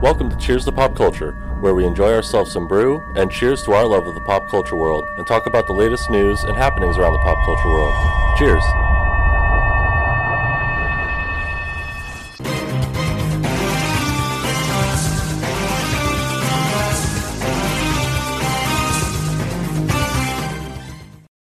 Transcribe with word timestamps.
Welcome 0.00 0.30
to 0.30 0.36
Cheers 0.36 0.64
to 0.66 0.70
Pop 0.70 0.94
Culture, 0.94 1.32
where 1.60 1.74
we 1.74 1.84
enjoy 1.84 2.14
ourselves 2.14 2.52
some 2.52 2.68
brew 2.68 3.02
and 3.16 3.32
cheers 3.32 3.64
to 3.64 3.72
our 3.72 3.84
love 3.84 4.06
of 4.06 4.14
the 4.14 4.20
pop 4.20 4.48
culture 4.48 4.76
world 4.76 5.04
and 5.16 5.26
talk 5.26 5.46
about 5.46 5.66
the 5.66 5.72
latest 5.72 6.08
news 6.08 6.44
and 6.44 6.56
happenings 6.56 6.96
around 6.96 7.14
the 7.14 7.18
pop 7.18 7.44
culture 7.44 7.68
world. 7.68 7.92
Cheers. 8.38 8.62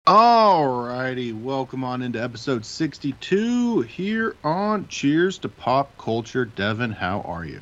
Alrighty, 0.06 1.38
welcome 1.38 1.84
on 1.84 2.00
into 2.00 2.22
episode 2.22 2.64
62 2.64 3.82
here 3.82 4.36
on 4.42 4.88
Cheers 4.88 5.36
to 5.36 5.50
Pop 5.50 5.98
Culture. 5.98 6.46
Devin, 6.46 6.92
how 6.92 7.20
are 7.20 7.44
you? 7.44 7.60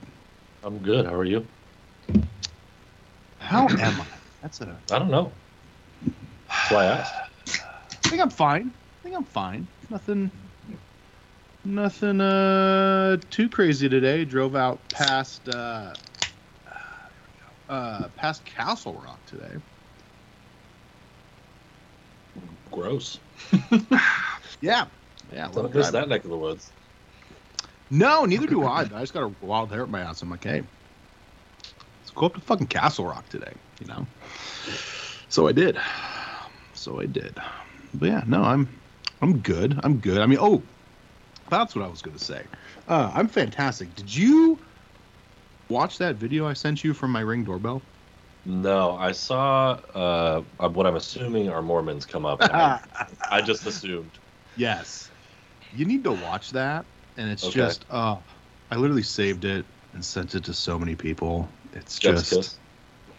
I'm 0.67 0.83
good. 0.83 1.07
How 1.07 1.15
are 1.15 1.25
you? 1.25 1.47
How 3.39 3.69
am 3.69 4.01
I? 4.01 4.07
That's 4.43 4.61
a. 4.61 4.83
I 4.91 4.99
don't 4.99 5.13
know. 5.13 5.33
That's 6.49 6.71
why 6.73 6.83
I 6.83 6.87
asked. 6.87 7.15
I 7.49 8.09
think 8.09 8.21
I'm 8.21 8.31
fine. 8.31 8.73
I 8.75 9.03
think 9.05 9.17
I'm 9.17 9.25
fine. 9.25 9.69
Nothing. 9.89 10.51
Nothing 11.63 12.21
uh 12.21 13.19
too 13.31 13.49
crazy 13.49 13.89
today. 13.89 14.25
Drove 14.25 14.57
out 14.57 14.89
past 14.91 15.49
uh, 15.49 15.93
uh 17.69 18.09
past 18.17 18.45
Castle 18.45 19.01
Rock 19.01 19.25
today. 19.25 19.55
Gross. 22.73 23.21
Yeah. 24.61 24.87
Yeah. 25.31 25.49
Don't 25.53 25.73
miss 25.73 25.91
that 25.91 26.09
neck 26.09 26.25
of 26.25 26.31
the 26.31 26.39
woods. 26.39 26.73
No, 27.91 28.25
neither 28.25 28.47
do 28.47 28.65
I. 28.65 28.81
I 28.81 28.85
just 28.85 29.15
got 29.15 29.23
a 29.23 29.33
wild 29.41 29.71
hair 29.71 29.83
at 29.83 29.89
my 29.89 30.01
ass. 30.01 30.23
I'm 30.23 30.31
like, 30.31 30.43
hey, 30.43 30.63
let's 32.01 32.11
go 32.15 32.27
up 32.27 32.35
to 32.35 32.41
fucking 32.41 32.67
Castle 32.67 33.07
Rock 33.07 33.29
today, 33.29 33.53
you 33.81 33.87
know? 33.87 34.07
So 35.29 35.47
I 35.47 35.53
did. 35.53 35.79
So 36.75 37.01
I 37.01 37.07
did. 37.07 37.37
But 37.95 38.09
yeah, 38.09 38.23
no, 38.27 38.43
I'm 38.43 38.81
I'm 39.23 39.39
good. 39.39 39.79
I'm 39.83 39.99
good. 39.99 40.19
I 40.19 40.27
mean, 40.27 40.39
oh, 40.41 40.63
that's 41.51 41.75
what 41.77 41.85
I 41.85 41.89
was 41.89 42.03
gonna 42.03 42.19
say. 42.19 42.43
Uh, 42.89 43.11
I'm 43.15 43.29
fantastic. 43.29 43.95
Did 43.95 44.15
you 44.15 44.61
watch 45.69 45.99
that 45.99 46.17
video 46.17 46.47
I 46.47 46.53
sent 46.53 46.85
you 46.85 46.93
from 46.93 47.13
my 47.13 47.21
ring 47.21 47.45
doorbell? 47.45 47.83
No, 48.45 48.97
I 48.97 49.13
saw 49.13 49.81
uh, 49.95 50.43
uh, 50.61 50.69
what 50.69 50.87
I'm 50.87 50.95
assuming 50.97 51.49
are 51.49 51.63
Mormons 51.63 52.07
come 52.07 52.25
up. 52.25 52.39
I, 52.43 52.81
I 53.31 53.41
just 53.41 53.67
assumed. 53.67 54.19
yes. 54.57 55.11
You 55.75 55.85
need 55.85 56.05
to 56.05 56.13
watch 56.13 56.51
that. 56.51 56.87
And 57.17 57.31
it's 57.31 57.45
Okay. 57.45 57.53
just 57.55 57.85
uh 57.91 58.17
I 58.71 58.77
literally 58.77 59.03
saved 59.03 59.45
it 59.45 59.67
and 59.93 60.05
sent 60.05 60.35
it 60.35 60.45
to 60.45 60.55
so 60.55 60.79
many 60.79 60.95
people. 60.97 61.49
It's 61.73 61.99
Jeff's 61.99 62.29
just 62.29 62.31
kiss. 62.31 62.61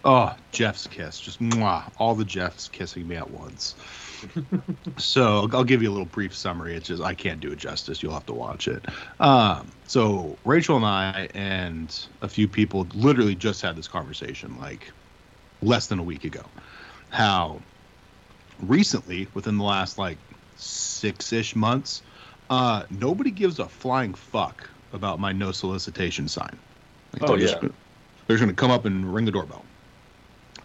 Oh, 0.04 0.36
Jeff's 0.52 0.88
kiss, 0.88 1.20
just 1.20 1.40
mwah, 1.42 1.92
all 1.98 2.16
the 2.16 2.26
Jeffs 2.26 2.70
kissing 2.70 3.08
me 3.08 3.16
at 3.16 3.30
once. 3.30 3.76
so 4.98 5.48
I'll- 5.52 5.64
give 5.64 5.82
you 5.82 5.90
a 5.90 5.92
little 5.94 6.06
brief 6.06 6.36
summary. 6.36 6.76
It's 6.76 6.88
just 6.88 7.02
I 7.04 7.14
can't 7.14 7.40
do 7.40 7.52
it 7.52 7.58
justice. 7.58 8.02
You'll 8.02 8.14
have 8.14 8.26
to 8.28 8.34
watch 8.34 8.68
it. 8.68 8.86
Um, 9.20 9.74
so 9.88 10.40
Rachel 10.46 10.78
and 10.78 10.86
I 10.86 11.30
and 11.34 12.08
a 12.22 12.28
few 12.30 12.48
people 12.48 12.88
literally 12.94 13.36
just 13.36 13.62
had 13.62 13.76
this 13.76 13.88
conversation 13.88 14.58
like 14.58 14.92
less 15.62 15.88
than 15.88 16.00
a 16.00 16.04
week 16.04 16.24
ago. 16.24 16.52
How 17.10 17.64
recently, 18.60 19.28
within 19.34 19.58
the 19.58 19.64
last 19.64 19.98
like 19.98 20.20
six-ish 20.56 21.56
months, 21.56 22.02
uh, 22.50 22.84
nobody 22.90 23.32
gives 23.32 23.60
a 23.60 23.68
flying 23.68 24.14
fuck 24.14 24.70
about 24.94 25.20
my 25.20 25.32
no 25.32 25.52
solicitation 25.52 26.28
sign. 26.28 26.58
Like, 27.14 27.24
Oh, 27.24 27.28
they're 27.28 27.38
just 27.40 27.56
yeah. 27.56 27.62
gonna- 27.62 27.74
they're 28.28 28.38
going 28.38 28.50
to 28.50 28.56
come 28.56 28.72
up 28.72 28.84
and 28.86 29.14
ring 29.14 29.24
the 29.24 29.32
doorbell. 29.32 29.64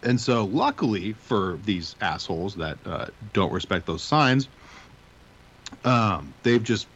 And 0.03 0.19
so, 0.19 0.45
luckily 0.45 1.13
for 1.13 1.57
these 1.63 1.95
assholes 2.01 2.55
that 2.55 2.77
uh, 2.85 3.05
don't 3.31 3.53
respect 3.53 3.85
those 3.85 4.03
signs, 4.03 4.49
um, 5.85 6.33
they've 6.43 6.61
just 6.63 6.87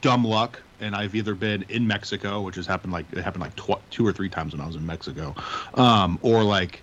dumb 0.00 0.24
luck. 0.24 0.62
And 0.80 0.94
I've 0.96 1.14
either 1.14 1.34
been 1.34 1.62
in 1.68 1.86
Mexico, 1.86 2.40
which 2.40 2.54
has 2.56 2.66
happened 2.66 2.92
like 2.92 3.04
it 3.12 3.18
happened 3.18 3.42
like 3.42 3.54
tw- 3.56 3.82
two 3.90 4.06
or 4.06 4.12
three 4.12 4.30
times 4.30 4.52
when 4.52 4.62
I 4.62 4.66
was 4.66 4.76
in 4.76 4.86
Mexico, 4.86 5.34
um, 5.74 6.18
or 6.22 6.42
like 6.42 6.82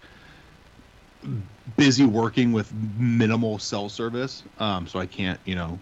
busy 1.78 2.06
working 2.06 2.52
with 2.52 2.72
minimal 2.74 3.58
cell 3.58 3.90
service, 3.90 4.44
um, 4.60 4.86
so 4.86 5.00
I 5.00 5.06
can't, 5.08 5.40
you 5.46 5.56
know, 5.56 5.80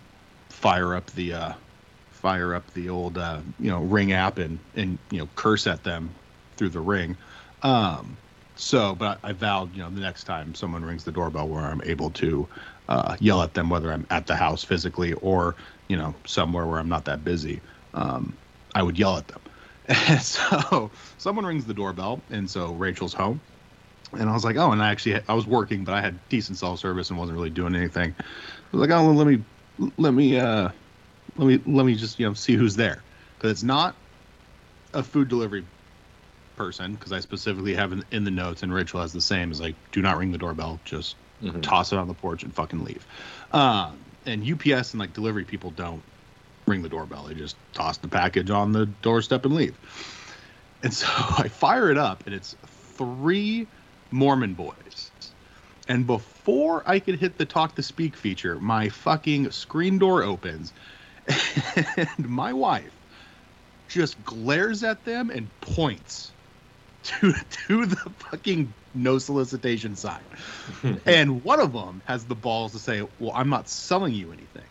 fire 0.63 0.95
up 0.95 1.05
the 1.07 1.33
uh, 1.33 1.53
fire 2.09 2.55
up 2.55 2.73
the 2.73 2.87
old 2.87 3.17
uh, 3.17 3.41
you 3.59 3.69
know 3.69 3.81
ring 3.81 4.13
app 4.13 4.37
and 4.37 4.57
and 4.77 4.97
you 5.11 5.19
know 5.19 5.27
curse 5.35 5.67
at 5.67 5.83
them 5.83 6.09
through 6.55 6.69
the 6.69 6.79
ring. 6.79 7.17
Um, 7.63 8.15
so, 8.55 8.95
but 8.95 9.19
I, 9.23 9.29
I 9.29 9.33
vowed, 9.33 9.75
you 9.75 9.81
know, 9.81 9.89
the 9.89 9.99
next 9.99 10.23
time 10.23 10.55
someone 10.55 10.85
rings 10.85 11.03
the 11.03 11.11
doorbell, 11.11 11.49
where 11.49 11.63
I'm 11.63 11.81
able 11.83 12.11
to 12.11 12.47
uh, 12.87 13.17
yell 13.19 13.41
at 13.41 13.55
them, 13.55 13.69
whether 13.69 13.91
I'm 13.91 14.07
at 14.09 14.25
the 14.25 14.37
house 14.37 14.63
physically 14.63 15.11
or 15.15 15.55
you 15.89 15.97
know 15.97 16.15
somewhere 16.25 16.65
where 16.65 16.79
I'm 16.79 16.87
not 16.87 17.03
that 17.05 17.25
busy, 17.25 17.59
um, 17.93 18.31
I 18.73 18.83
would 18.83 18.97
yell 18.97 19.17
at 19.17 19.27
them. 19.27 19.41
And 19.89 20.21
so 20.37 20.89
someone 21.17 21.45
rings 21.45 21.65
the 21.65 21.73
doorbell, 21.73 22.21
and 22.29 22.49
so 22.49 22.71
Rachel's 22.71 23.13
home, 23.13 23.41
and 24.13 24.29
I 24.29 24.33
was 24.33 24.45
like, 24.45 24.55
oh, 24.55 24.71
and 24.71 24.81
I 24.81 24.91
actually 24.91 25.19
I 25.27 25.33
was 25.33 25.45
working, 25.45 25.83
but 25.83 25.93
I 25.93 25.99
had 25.99 26.17
decent 26.29 26.57
cell 26.57 26.77
service 26.77 27.09
and 27.09 27.19
wasn't 27.19 27.37
really 27.37 27.49
doing 27.49 27.75
anything. 27.75 28.15
I 28.17 28.23
was 28.77 28.87
like, 28.87 28.97
oh, 28.97 29.11
let 29.11 29.27
me 29.27 29.43
let 29.97 30.13
me 30.13 30.37
uh, 30.37 30.69
let 31.35 31.47
me 31.47 31.59
let 31.65 31.85
me 31.85 31.95
just 31.95 32.19
you 32.19 32.27
know 32.27 32.33
see 32.33 32.55
who's 32.55 32.75
there. 32.75 33.03
Because 33.37 33.51
it's 33.51 33.63
not 33.63 33.95
a 34.93 35.03
food 35.03 35.27
delivery 35.27 35.65
person 36.55 36.93
because 36.93 37.11
I 37.11 37.19
specifically 37.19 37.73
have 37.73 37.91
in, 37.91 38.05
in 38.11 38.23
the 38.23 38.31
notes 38.31 38.61
and 38.63 38.73
Rachel 38.73 39.01
has 39.01 39.11
the 39.11 39.21
same 39.21 39.51
is 39.51 39.59
like 39.59 39.75
do 39.91 40.01
not 40.01 40.17
ring 40.17 40.31
the 40.31 40.37
doorbell. 40.37 40.81
Just 40.85 41.17
Mhm. 41.41 41.61
toss 41.61 41.91
it 41.91 41.97
on 41.99 42.07
the 42.07 42.13
porch 42.13 42.43
and 42.43 42.55
fucking 42.55 42.83
leave. 42.83 43.05
Um, 43.51 44.05
and 44.25 44.43
UPS 44.43 44.91
and 44.91 44.99
like 44.99 45.13
delivery 45.13 45.43
people 45.45 45.71
don't 45.71 46.03
ring 46.67 46.81
the 46.83 46.89
doorbell. 46.89 47.23
They 47.25 47.33
just 47.33 47.57
toss 47.73 47.97
the 47.97 48.07
package 48.07 48.49
on 48.49 48.71
the 48.71 48.85
doorstep 48.85 49.45
and 49.45 49.53
leave. 49.55 49.77
And 50.83 50.93
so 50.93 51.07
I 51.37 51.49
fire 51.49 51.89
it 51.89 51.97
up 51.97 52.23
and 52.25 52.35
it's 52.35 52.55
three 52.97 53.69
Mormon 54.11 54.53
boys 54.53 55.11
and 55.87 56.07
before 56.07 56.87
I 56.87 56.99
could 56.99 57.19
hit 57.19 57.37
the 57.37 57.45
talk 57.45 57.75
to 57.75 57.83
speak 57.83 58.15
feature 58.15 58.59
my 58.59 58.89
fucking 58.89 59.51
screen 59.51 59.97
door 59.99 60.23
opens 60.23 60.73
and 61.97 62.29
my 62.29 62.53
wife 62.53 62.93
just 63.87 64.23
glares 64.23 64.83
at 64.83 65.05
them 65.05 65.29
and 65.29 65.49
points 65.61 66.33
to 67.03 67.33
to 67.67 67.85
the 67.85 68.13
fucking 68.17 68.73
no 68.93 69.17
solicitation 69.17 69.95
sign. 69.95 70.23
and 71.05 71.43
one 71.43 71.59
of 71.59 71.73
them 71.73 72.01
has 72.05 72.25
the 72.25 72.35
balls 72.35 72.71
to 72.73 72.79
say, 72.79 73.03
"Well, 73.19 73.33
I'm 73.35 73.49
not 73.49 73.67
selling 73.67 74.13
you 74.13 74.31
anything." 74.31 74.69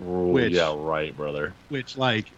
Ooh, 0.00 0.32
Which- 0.32 0.54
yeah, 0.54 0.74
right, 0.76 1.14
brother. 1.14 1.54
Which 1.68 1.96
like 1.96 2.32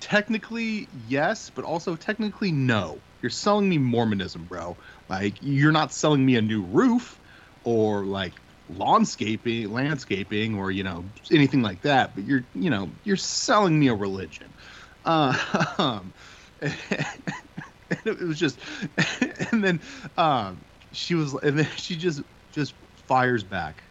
technically 0.00 0.88
yes, 0.92 1.50
but 1.50 1.64
also 1.64 1.96
technically 1.96 2.52
no. 2.52 3.02
You're 3.20 3.30
selling 3.30 3.68
me 3.68 3.78
Mormonism, 3.78 4.46
bro. 4.46 4.78
Like 5.08 5.38
you're 5.40 5.72
not 5.72 5.92
selling 5.92 6.24
me 6.24 6.36
a 6.36 6.42
new 6.42 6.62
roof 6.62 7.20
or 7.64 8.06
like 8.06 8.40
lawnscaping, 8.70 9.68
landscaping 9.68 10.56
or 10.56 10.70
you 10.70 10.82
know, 10.82 11.10
anything 11.30 11.62
like 11.62 11.82
that, 11.82 12.14
but 12.14 12.24
you're, 12.24 12.48
you 12.54 12.70
know, 12.70 12.92
you're 13.04 13.16
selling 13.16 13.78
me 13.78 13.88
a 13.88 13.94
religion. 13.94 14.54
Uh, 15.04 15.36
um, 15.78 16.14
and 16.62 18.00
it 18.06 18.20
was 18.20 18.38
just 18.38 18.60
and 19.52 19.62
then 19.64 19.80
um 20.16 20.64
she 20.92 21.14
was 21.14 21.34
and 21.34 21.58
then 21.58 21.68
she 21.76 21.96
just 21.96 22.22
just 22.52 22.74
fires 23.08 23.44
back 23.44 23.84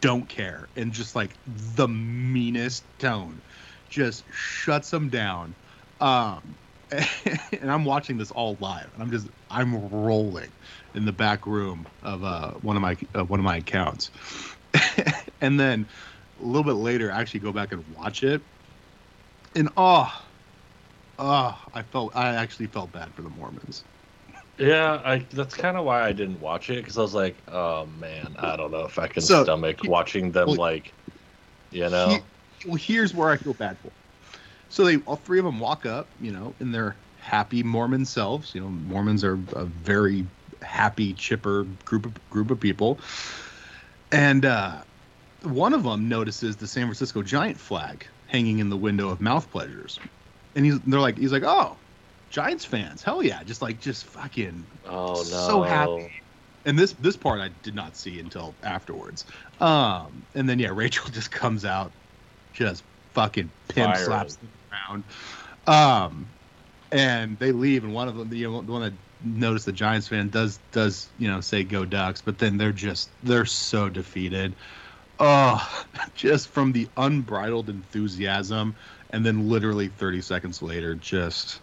don't 0.00 0.28
care 0.28 0.70
and 0.76 0.92
just 0.92 1.14
like 1.16 1.36
the 1.46 1.88
meanest 1.88 2.86
tone 2.98 3.42
just 3.88 4.24
shuts 4.30 4.92
him 4.92 5.08
down 5.08 5.56
um 6.00 6.56
and 7.52 7.70
i'm 7.70 7.84
watching 7.84 8.16
this 8.16 8.30
all 8.30 8.56
live 8.60 8.90
and 8.94 9.02
i'm 9.02 9.10
just 9.10 9.28
i'm 9.50 9.74
rolling 9.74 10.52
in 10.94 11.04
the 11.04 11.12
back 11.12 11.46
room 11.46 11.88
of 12.02 12.22
uh 12.22 12.52
one 12.54 12.76
of 12.76 12.82
my 12.82 12.96
uh, 13.14 13.24
one 13.24 13.40
of 13.40 13.44
my 13.44 13.56
accounts 13.56 14.10
and 15.40 15.58
then 15.58 15.88
a 16.38 16.42
little 16.42 16.64
bit 16.64 16.74
later 16.78 17.12
i 17.12 17.20
actually 17.20 17.40
go 17.40 17.52
back 17.52 17.72
and 17.72 17.86
watch 17.88 18.22
it 18.22 18.42
and 19.54 19.68
oh 19.76 20.12
oh 21.18 21.58
i 21.74 21.82
felt 21.82 22.14
i 22.16 22.34
actually 22.34 22.66
felt 22.66 22.92
bad 22.92 23.14
for 23.14 23.22
the 23.22 23.30
mormons 23.30 23.84
Yeah, 24.58 25.02
I, 25.04 25.18
that's 25.18 25.54
kind 25.54 25.76
of 25.76 25.84
why 25.84 26.06
I 26.08 26.12
didn't 26.12 26.40
watch 26.40 26.70
it 26.70 26.76
because 26.76 26.96
I 26.96 27.02
was 27.02 27.14
like, 27.14 27.42
oh 27.48 27.84
man, 27.86 28.36
I 28.38 28.56
don't 28.56 28.70
know 28.70 28.84
if 28.86 28.98
I 28.98 29.06
can 29.08 29.26
So, 29.26 29.28
stomach 29.28 29.84
watching 29.84 30.32
them 30.32 30.56
like, 30.56 30.94
you 31.70 31.90
know. 31.90 32.28
He- 32.60 32.66
well, 32.66 32.76
here's 32.76 33.14
where 33.14 33.30
I 33.30 33.36
feel 33.36 33.54
bad 33.54 33.80
for. 33.80 33.92
So 34.68 34.84
they 34.84 34.96
all 34.98 35.16
three 35.16 35.38
of 35.38 35.44
them 35.44 35.60
walk 35.60 35.86
up, 35.86 36.06
you 36.20 36.32
know, 36.32 36.54
in 36.60 36.72
their 36.72 36.96
happy 37.20 37.62
Mormon 37.62 38.04
selves. 38.04 38.54
You 38.54 38.60
know, 38.62 38.68
Mormons 38.68 39.24
are 39.24 39.38
a 39.54 39.64
very 39.64 40.26
happy, 40.62 41.12
chipper 41.14 41.66
group 41.84 42.06
of 42.06 42.30
group 42.30 42.50
of 42.50 42.60
people. 42.60 42.98
And 44.12 44.44
uh, 44.44 44.82
one 45.42 45.74
of 45.74 45.82
them 45.82 46.08
notices 46.08 46.56
the 46.56 46.66
San 46.66 46.84
Francisco 46.86 47.22
Giant 47.22 47.58
flag 47.58 48.06
hanging 48.28 48.58
in 48.58 48.68
the 48.68 48.76
window 48.76 49.08
of 49.08 49.20
Mouth 49.20 49.50
Pleasures, 49.50 49.98
and 50.54 50.64
he's 50.64 50.80
they're 50.80 51.00
like 51.00 51.18
he's 51.18 51.32
like, 51.32 51.44
oh, 51.44 51.76
Giants 52.30 52.64
fans. 52.64 53.02
Hell 53.02 53.22
yeah, 53.22 53.42
just 53.44 53.62
like 53.62 53.80
just 53.80 54.04
fucking 54.04 54.64
Oh 54.86 55.14
no. 55.14 55.22
so 55.22 55.62
happy. 55.62 56.12
And 56.64 56.78
this 56.78 56.92
this 56.94 57.16
part 57.16 57.40
I 57.40 57.50
did 57.62 57.74
not 57.74 57.96
see 57.96 58.18
until 58.18 58.54
afterwards. 58.62 59.24
Um, 59.60 60.22
and 60.34 60.48
then 60.48 60.58
yeah, 60.58 60.70
Rachel 60.72 61.08
just 61.12 61.30
comes 61.30 61.64
out, 61.64 61.92
She 62.52 62.64
just 62.64 62.82
fucking 63.16 63.52
pin 63.68 63.94
Firing. 63.94 64.04
slaps 64.04 64.36
them 64.36 64.52
around. 64.72 65.04
Um, 65.66 66.34
and 66.92 67.38
they 67.38 67.52
leave, 67.52 67.84
and 67.84 67.94
one 67.94 68.08
of 68.08 68.16
them, 68.16 68.28
the, 68.28 68.42
the 68.44 68.50
one 68.50 68.82
that 68.82 68.94
noticed 69.20 69.66
the 69.66 69.72
Giants 69.72 70.08
fan 70.08 70.30
does 70.30 70.58
does 70.72 71.12
you 71.18 71.28
know 71.28 71.40
say 71.40 71.64
go 71.64 71.84
Ducks, 71.84 72.22
but 72.22 72.38
then 72.38 72.58
they're 72.58 72.72
just 72.72 73.14
they're 73.22 73.46
so 73.46 73.88
defeated. 73.88 74.56
Oh, 75.18 75.84
just 76.14 76.48
from 76.48 76.72
the 76.72 76.88
unbridled 76.96 77.70
enthusiasm, 77.70 78.76
and 79.10 79.24
then 79.26 79.48
literally 79.48 79.88
30 79.88 80.20
seconds 80.22 80.62
later, 80.62 80.94
just 80.94 81.62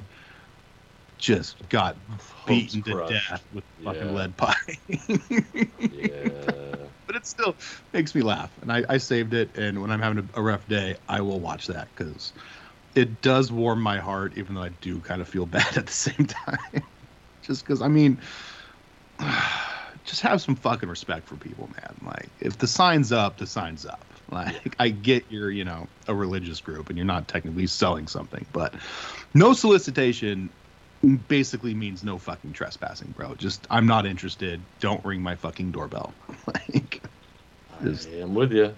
just 1.17 1.67
got 1.69 1.99
beaten 2.45 2.83
to 2.83 2.95
crushed. 2.95 3.29
death 3.29 3.45
with 3.51 3.65
fucking 3.83 4.09
Yeah. 4.09 4.13
lead 4.13 4.37
pie. 4.37 4.53
Yeah. 5.89 6.92
But 7.13 7.21
it 7.21 7.27
still 7.27 7.55
makes 7.93 8.15
me 8.15 8.21
laugh, 8.21 8.49
and 8.61 8.71
I, 8.71 8.83
I 8.89 8.97
saved 8.97 9.33
it. 9.33 9.55
And 9.57 9.81
when 9.81 9.91
I'm 9.91 10.01
having 10.01 10.29
a, 10.33 10.41
rough 10.41 10.67
day, 10.67 10.95
I 11.07 11.21
will 11.21 11.39
watch 11.39 11.67
that 11.67 11.89
because 11.95 12.33
it 12.95 13.21
does 13.21 13.51
warm 13.51 13.81
my 13.81 13.99
heart, 13.99 14.33
even 14.35 14.55
though 14.55 14.63
I 14.63 14.69
do 14.81 14.99
kind 14.99 15.21
of 15.21 15.27
feel 15.27 15.45
bad 15.57 15.77
at 15.77 15.85
the 15.85 15.93
same 15.93 16.25
time. 16.25 16.83
just 17.41 17.63
because, 17.65 17.81
I 17.81 17.87
mean, 17.87 18.19
just 20.03 20.21
have 20.21 20.41
some 20.41 20.55
fucking 20.55 20.89
respect 20.89 21.27
for 21.27 21.35
people, 21.35 21.69
man. 21.75 21.95
Like, 22.01 22.29
if 22.39 22.57
the 22.57 22.67
sign's 22.67 23.11
up, 23.11 23.37
the 23.37 23.47
sign's 23.47 23.85
up. 23.85 24.05
Like, 24.31 24.75
I 24.79 24.89
get 24.89 25.25
you're, 25.29 25.51
you 25.51 25.63
know, 25.63 25.85
a 26.07 26.15
religious 26.15 26.59
group 26.59 26.89
and 26.89 26.97
you're 26.97 27.05
not 27.05 27.27
technically 27.27 27.67
selling 27.67 28.07
something, 28.07 28.43
but 28.51 28.73
no 29.35 29.53
solicitation 29.53 30.49
basically 31.27 31.73
means 31.73 32.03
no 32.03 32.17
fucking 32.17 32.53
trespassing, 32.53 33.11
bro. 33.11 33.35
Just, 33.35 33.67
I'm 33.69 33.85
not 33.85 34.05
interested. 34.05 34.61
Don't 34.79 35.03
ring 35.03 35.21
my 35.21 35.35
fucking 35.35 35.71
doorbell. 35.71 36.13
like, 36.47 36.92
Just- 37.83 38.07
I 38.09 38.11
am 38.17 38.33
with 38.35 38.51
you. 38.53 38.75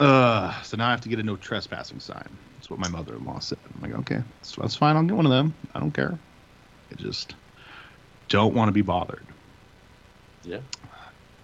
uh, 0.00 0.60
so 0.62 0.76
now 0.76 0.88
I 0.88 0.90
have 0.90 1.00
to 1.02 1.08
get 1.08 1.18
a 1.18 1.22
no 1.22 1.36
trespassing 1.36 2.00
sign. 2.00 2.38
That's 2.54 2.70
what 2.70 2.78
my 2.78 2.88
mother-in-law 2.88 3.40
said. 3.40 3.58
I'm 3.74 3.80
like, 3.80 3.98
okay, 4.00 4.22
that's, 4.40 4.54
that's 4.56 4.76
fine. 4.76 4.96
I'll 4.96 5.02
get 5.04 5.16
one 5.16 5.26
of 5.26 5.32
them. 5.32 5.54
I 5.74 5.80
don't 5.80 5.92
care. 5.92 6.18
I 6.90 6.94
just 6.96 7.34
don't 8.28 8.54
want 8.54 8.68
to 8.68 8.72
be 8.72 8.82
bothered. 8.82 9.26
Yeah. 10.42 10.60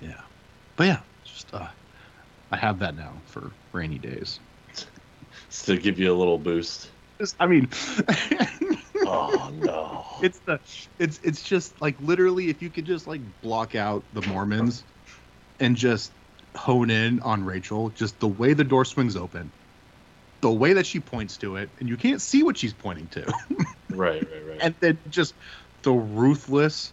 Yeah, 0.00 0.20
but 0.76 0.86
yeah, 0.86 1.00
just 1.24 1.52
uh, 1.54 1.68
I 2.52 2.56
have 2.56 2.78
that 2.80 2.94
now 2.94 3.20
for 3.26 3.52
rainy 3.72 3.98
days. 3.98 4.38
Still 5.48 5.76
give 5.76 5.98
you 5.98 6.12
a 6.12 6.16
little 6.16 6.38
boost. 6.38 6.90
Just, 7.20 7.34
I 7.40 7.46
mean, 7.48 7.68
Oh 9.04 9.50
no. 9.54 10.04
it's 10.22 10.40
the, 10.46 10.60
it's 10.98 11.18
it's 11.24 11.42
just 11.42 11.80
like 11.80 12.00
literally, 12.00 12.48
if 12.48 12.62
you 12.62 12.70
could 12.70 12.84
just 12.84 13.06
like 13.06 13.22
block 13.42 13.74
out 13.74 14.04
the 14.12 14.22
Mormons, 14.28 14.84
and 15.58 15.74
just 15.76 16.12
hone 16.56 16.90
in 16.90 17.20
on 17.20 17.44
Rachel, 17.44 17.90
just 17.90 18.18
the 18.20 18.28
way 18.28 18.52
the 18.52 18.64
door 18.64 18.84
swings 18.84 19.16
open, 19.16 19.50
the 20.40 20.50
way 20.50 20.72
that 20.74 20.86
she 20.86 21.00
points 21.00 21.36
to 21.38 21.56
it, 21.56 21.70
and 21.80 21.88
you 21.88 21.96
can't 21.96 22.20
see 22.20 22.42
what 22.42 22.56
she's 22.56 22.72
pointing 22.72 23.06
to. 23.08 23.22
right, 23.90 24.22
right, 24.22 24.46
right. 24.48 24.58
and 24.60 24.74
then 24.80 24.98
just 25.10 25.34
the 25.82 25.92
ruthless 25.92 26.92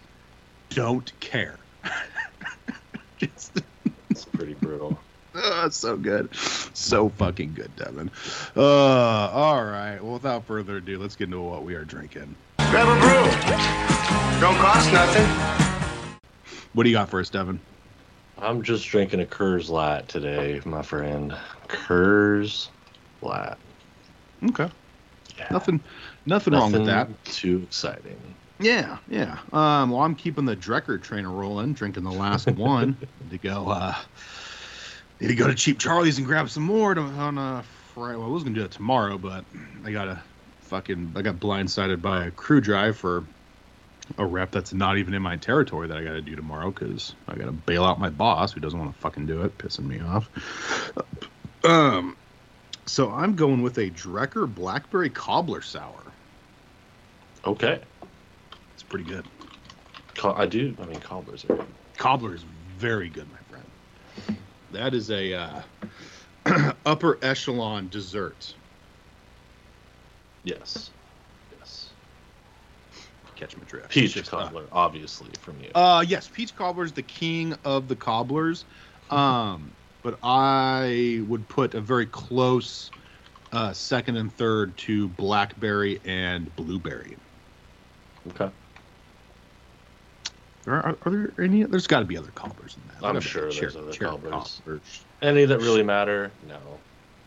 don't 0.69 1.11
care. 1.19 1.57
just 3.17 3.61
it's 4.09 4.25
pretty 4.25 4.53
brutal. 4.55 4.99
uh, 5.35 5.69
so 5.69 5.97
good, 5.97 6.33
so 6.35 7.09
fucking 7.09 7.53
good, 7.53 7.75
Devin. 7.75 8.09
Uh, 8.55 8.61
all 8.61 9.63
right. 9.63 9.99
Well, 10.01 10.13
without 10.13 10.45
further 10.45 10.77
ado, 10.77 10.97
let's 10.97 11.15
get 11.15 11.25
into 11.25 11.41
what 11.41 11.63
we 11.63 11.75
are 11.75 11.83
drinking. 11.83 12.35
Grab 12.57 12.87
a 12.87 12.99
brew. 12.99 14.39
Don't 14.39 14.57
cost 14.57 14.91
nothing. 14.91 15.25
What 16.73 16.83
do 16.83 16.89
you 16.89 16.95
got 16.95 17.09
for 17.09 17.19
us, 17.19 17.29
Devin? 17.29 17.59
I'm 18.37 18.61
just 18.63 18.87
drinking 18.87 19.21
a 19.21 19.25
Coors 19.25 19.69
Light 19.69 20.07
today, 20.07 20.61
my 20.65 20.81
friend. 20.81 21.35
Coors 21.67 22.67
Light. 23.21 23.55
Okay. 24.43 24.69
Yeah. 25.37 25.47
Nothing, 25.51 25.81
nothing, 26.25 26.53
wrong 26.53 26.71
with 26.71 26.85
that. 26.85 27.07
Too 27.25 27.63
exciting. 27.63 28.17
Yeah, 28.59 28.97
yeah. 29.09 29.39
Um, 29.51 29.91
well, 29.91 30.01
I'm 30.01 30.15
keeping 30.15 30.45
the 30.45 30.55
Drekker 30.55 31.01
trainer 31.01 31.29
rolling, 31.29 31.73
drinking 31.73 32.03
the 32.03 32.11
last 32.11 32.47
one 32.51 32.97
to 33.29 33.37
go. 33.37 33.67
Uh, 33.69 33.95
need 35.19 35.27
to 35.27 35.35
go 35.35 35.47
to 35.47 35.55
Cheap 35.55 35.79
Charlie's 35.79 36.17
and 36.17 36.27
grab 36.27 36.49
some 36.49 36.63
more 36.63 36.93
to, 36.93 37.01
on 37.01 37.37
uh, 37.37 37.63
Friday. 37.93 38.17
Well, 38.17 38.27
I 38.27 38.31
was 38.31 38.43
gonna 38.43 38.55
do 38.55 38.63
it 38.63 38.71
tomorrow, 38.71 39.17
but 39.17 39.43
I 39.83 39.91
got 39.91 40.07
a 40.07 40.21
fucking. 40.61 41.13
I 41.15 41.21
got 41.21 41.35
blindsided 41.35 42.01
by 42.01 42.25
a 42.25 42.31
crew 42.31 42.61
drive 42.61 42.97
for 42.97 43.25
a 44.17 44.25
rep 44.25 44.51
that's 44.51 44.73
not 44.73 44.97
even 44.97 45.13
in 45.13 45.21
my 45.21 45.37
territory 45.37 45.87
that 45.87 45.97
I 45.97 46.03
got 46.03 46.11
to 46.11 46.21
do 46.21 46.35
tomorrow 46.35 46.71
because 46.71 47.13
I 47.27 47.35
got 47.35 47.45
to 47.45 47.51
bail 47.51 47.83
out 47.83 47.99
my 47.99 48.09
boss 48.09 48.53
who 48.53 48.59
doesn't 48.59 48.79
want 48.79 48.93
to 48.93 48.99
fucking 48.99 49.25
do 49.25 49.41
it, 49.43 49.57
pissing 49.57 49.85
me 49.85 49.99
off. 49.99 50.29
Um, 51.63 52.15
so 52.85 53.11
I'm 53.11 53.35
going 53.35 53.61
with 53.61 53.77
a 53.77 53.89
Drekker 53.89 54.53
Blackberry 54.53 55.09
Cobbler 55.09 55.61
Sour. 55.61 56.03
Okay. 57.45 57.79
It's 58.73 58.83
pretty 58.83 59.05
good. 59.05 59.25
Co- 60.15 60.33
I 60.33 60.45
do. 60.45 60.75
I 60.79 60.85
mean, 60.85 60.99
cobblers 60.99 61.45
are 61.45 61.55
good. 61.55 61.65
Cobbler 61.97 62.35
is 62.35 62.43
very 62.77 63.09
good, 63.09 63.27
my 63.31 63.37
friend. 63.49 64.39
That 64.71 64.93
is 64.93 65.11
a 65.11 65.33
uh, 65.33 65.61
upper 66.85 67.17
echelon 67.21 67.89
dessert. 67.89 68.53
Yes. 70.43 70.91
Catch 73.45 73.57
my 73.57 73.63
drift. 73.65 73.89
Peach 73.89 74.17
uh, 74.17 74.21
cobbler, 74.23 74.65
obviously, 74.71 75.29
from 75.39 75.59
you. 75.61 75.69
Uh, 75.75 76.03
yes, 76.07 76.27
peach 76.33 76.55
cobbler 76.55 76.83
is 76.83 76.93
the 76.93 77.03
king 77.03 77.55
of 77.63 77.87
the 77.87 77.95
cobblers. 77.95 78.65
Um, 79.11 79.71
but 80.01 80.17
I 80.23 81.23
would 81.27 81.47
put 81.47 81.75
a 81.75 81.81
very 81.81 82.07
close 82.07 82.89
uh, 83.51 83.71
second 83.71 84.17
and 84.17 84.33
third 84.33 84.75
to 84.77 85.09
blackberry 85.09 86.01
and 86.05 86.53
blueberry. 86.55 87.17
okay. 88.29 88.49
Are, 90.65 90.73
are, 90.73 90.97
are 91.05 91.11
there 91.11 91.31
any? 91.37 91.61
There's 91.65 91.85
got 91.85 91.99
to 91.99 92.05
be 92.05 92.17
other 92.17 92.31
cobblers 92.33 92.75
in 92.75 92.81
that. 92.87 93.07
I'm 93.07 93.21
sure 93.21 93.51
cherry- 93.51 93.61
there's 93.61 93.75
other 93.75 93.91
cherry 93.91 94.09
cobblers. 94.09 94.61
cobblers. 94.65 95.05
Any 95.21 95.45
that 95.45 95.59
really 95.59 95.83
matter? 95.83 96.31
No. 96.47 96.57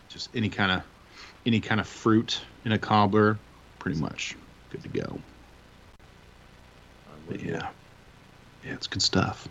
Just 0.09 0.29
any 0.35 0.49
kind 0.49 0.73
of 0.73 0.83
any 1.45 1.61
kind 1.61 1.79
of 1.79 1.87
fruit 1.87 2.41
in 2.65 2.73
a 2.73 2.77
cobbler, 2.77 3.39
pretty 3.79 3.97
much 4.01 4.35
good 4.69 4.83
to 4.83 4.89
go. 4.89 5.17
You. 7.29 7.51
Yeah, 7.53 7.69
yeah, 8.65 8.73
it's 8.73 8.87
good 8.87 9.01
stuff. 9.01 9.47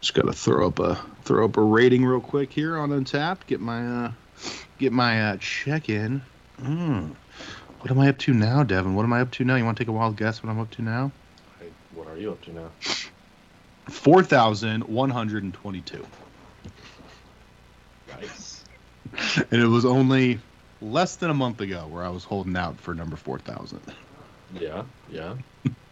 Just 0.00 0.14
gotta 0.14 0.32
throw 0.32 0.68
up 0.68 0.78
a 0.78 1.00
throw 1.22 1.44
up 1.46 1.56
a 1.56 1.62
rating 1.62 2.04
real 2.04 2.20
quick 2.20 2.52
here 2.52 2.78
on 2.78 2.90
Untappd. 2.90 3.46
Get 3.46 3.60
my 3.60 3.86
uh, 4.06 4.12
get 4.78 4.92
my 4.92 5.30
uh, 5.30 5.36
check 5.38 5.88
in. 5.88 6.22
Mm. 6.60 7.14
What 7.80 7.90
am 7.90 7.98
I 7.98 8.08
up 8.08 8.18
to 8.18 8.32
now, 8.32 8.62
Devin? 8.62 8.94
What 8.94 9.02
am 9.04 9.12
I 9.12 9.20
up 9.20 9.30
to 9.32 9.44
now? 9.44 9.56
You 9.56 9.64
want 9.64 9.76
to 9.76 9.82
take 9.82 9.88
a 9.88 9.92
wild 9.92 10.16
guess 10.16 10.42
what 10.42 10.50
I'm 10.50 10.58
up 10.60 10.70
to 10.72 10.82
now? 10.82 11.10
Hey, 11.60 11.66
What 11.94 12.06
are 12.08 12.16
you 12.16 12.32
up 12.32 12.42
to 12.42 12.52
now? 12.52 12.70
Four 13.90 14.22
thousand 14.22 14.84
one 14.84 15.10
hundred 15.10 15.42
and 15.42 15.52
twenty-two, 15.52 16.06
Nice. 18.08 18.64
and 19.50 19.60
it 19.60 19.66
was 19.66 19.84
only 19.84 20.38
less 20.80 21.16
than 21.16 21.30
a 21.30 21.34
month 21.34 21.60
ago 21.60 21.86
where 21.90 22.04
I 22.04 22.08
was 22.08 22.24
holding 22.24 22.56
out 22.56 22.78
for 22.78 22.94
number 22.94 23.16
four 23.16 23.38
thousand. 23.38 23.80
Yeah. 24.58 24.84
Yeah. 25.10 25.34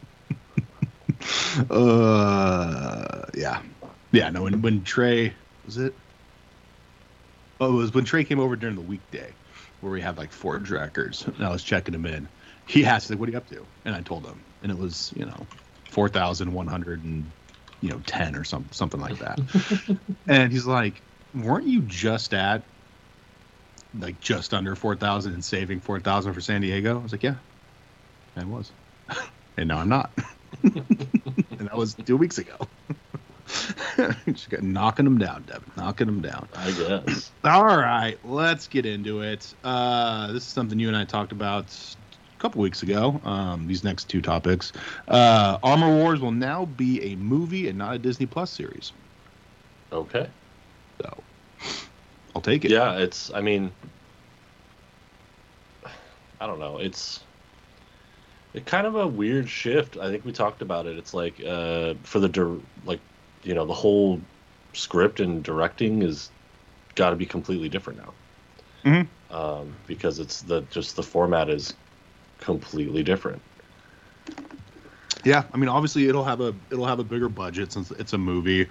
Uh, 1.71 3.27
yeah, 3.35 3.63
yeah. 4.13 4.31
No, 4.31 4.43
when 4.45 4.63
when 4.63 4.83
Trey 4.83 5.35
was 5.65 5.77
it? 5.77 5.95
Oh, 7.61 7.75
it 7.75 7.77
was 7.77 7.93
when 7.93 8.05
Trey 8.05 8.25
came 8.25 8.41
over 8.41 8.57
during 8.57 8.75
the 8.75 8.83
weekday, 8.83 9.37
where 9.81 9.93
we 9.93 10.01
had 10.01 10.17
like 10.19 10.33
four 10.33 10.59
trackers, 10.59 11.25
and 11.27 11.45
I 11.45 11.51
was 11.51 11.63
checking 11.63 11.95
him 11.95 12.07
in. 12.07 12.29
He 12.67 12.85
asked, 12.87 13.11
like, 13.11 13.19
"What 13.19 13.29
are 13.29 13.33
you 13.33 13.39
up 13.39 13.47
to?" 13.49 13.69
And 13.85 13.95
I 13.95 14.01
told 14.01 14.27
him, 14.27 14.55
and 14.63 14.73
it 14.73 14.79
was 14.79 15.13
you 15.15 15.27
know, 15.27 15.47
four 15.91 16.09
thousand 16.09 16.53
one 16.53 16.67
hundred 16.67 17.05
and 17.05 17.33
you 17.81 17.91
know 17.91 18.01
ten 18.01 18.35
or 18.35 18.45
some 18.45 18.69
something 18.73 19.01
like 19.01 19.19
that. 19.19 19.39
and 20.27 20.53
he's 20.53 20.67
like, 20.67 21.03
"Weren't 21.35 21.67
you 21.67 21.83
just 21.83 22.35
at 22.35 22.67
like 23.95 24.21
just 24.21 24.55
under 24.55 24.75
four 24.75 24.97
thousand 24.97 25.35
and 25.35 25.45
saving 25.45 25.81
four 25.81 26.01
thousand 26.01 26.33
for 26.33 26.41
San 26.41 26.63
Diego?" 26.63 26.99
I 26.99 27.03
was 27.03 27.13
like, 27.13 27.23
"Yeah, 27.23 27.37
I 28.37 28.45
was," 28.45 28.73
and 29.57 29.69
now 29.69 29.79
I'm 29.79 29.89
not 29.89 30.19
and 30.63 31.69
that 31.69 31.77
was 31.77 31.95
two 31.95 32.17
weeks 32.17 32.39
ago. 32.39 32.57
Just 34.27 34.51
got 34.51 34.63
knocking 34.63 35.05
them 35.05 35.19
down, 35.19 35.45
Devin. 35.47 35.71
Knocking 35.77 36.07
them 36.07 36.21
down. 36.21 36.49
I 36.57 36.71
guess. 36.73 37.31
All 37.45 37.77
right, 37.77 38.19
let's 38.25 38.67
get 38.67 38.87
into 38.87 39.21
it. 39.23 39.53
Uh, 39.63 40.29
this 40.29 40.45
is 40.45 40.49
something 40.49 40.79
you 40.79 40.89
and 40.89 40.97
I 40.97 41.05
talked 41.05 41.33
about 41.33 41.67
a 41.67 42.41
couple 42.41 42.63
weeks 42.63 42.83
ago. 42.83 43.21
Um, 43.25 43.67
these 43.67 43.85
next 43.85 44.09
two 44.09 44.23
topics. 44.23 44.73
Uh, 45.09 45.59
Armor 45.63 45.95
Wars 45.95 46.21
will 46.21 46.33
now 46.33 46.65
be 46.65 47.03
a 47.13 47.17
movie 47.17 47.69
and 47.69 47.77
not 47.79 47.95
a 47.95 47.99
Disney 47.99 48.27
Plus 48.27 48.51
series. 48.51 48.93
Okay. 49.93 50.29
So 51.03 51.23
I'll 52.35 52.43
take 52.43 52.65
it. 52.65 52.71
Yeah, 52.71 52.97
it's. 52.97 53.33
I 53.35 53.41
mean, 53.41 53.73
I 56.41 56.47
don't 56.47 56.59
know. 56.59 56.79
It's. 56.79 57.21
It 58.55 58.67
kind 58.67 58.87
of 58.87 58.97
a 58.97 59.07
weird 59.07 59.49
shift. 59.49 59.97
I 59.97 60.11
think 60.11 60.25
we 60.25 60.33
talked 60.33 60.63
about 60.63 60.87
it. 60.87 60.99
It's 60.99 61.15
like 61.15 61.43
uh, 61.45 61.95
for 62.03 62.21
the 62.21 62.29
dir- 62.29 62.61
like, 62.85 63.01
you 63.43 63.55
know, 63.55 63.67
the 63.67 63.73
whole 63.73 64.21
script 64.75 65.21
and 65.21 65.43
directing 65.43 66.03
is 66.03 66.31
got 66.95 67.11
to 67.11 67.17
be 67.17 67.27
completely 67.27 67.69
different 67.69 68.01
now. 68.01 68.15
Mhm. 68.85 69.09
Um, 69.31 69.75
because 69.87 70.19
it's 70.19 70.41
the 70.41 70.63
just 70.71 70.97
the 70.97 71.03
format 71.03 71.49
is 71.49 71.75
completely 72.39 73.03
different. 73.03 73.41
Yeah, 75.25 75.45
I 75.53 75.57
mean, 75.57 75.69
obviously 75.69 76.09
it'll 76.09 76.25
have 76.25 76.41
a 76.41 76.55
it'll 76.71 76.87
have 76.87 76.99
a 76.99 77.05
bigger 77.05 77.29
budget 77.29 77.73
since 77.73 77.91
it's 77.93 78.13
a 78.13 78.19
movie. 78.19 78.69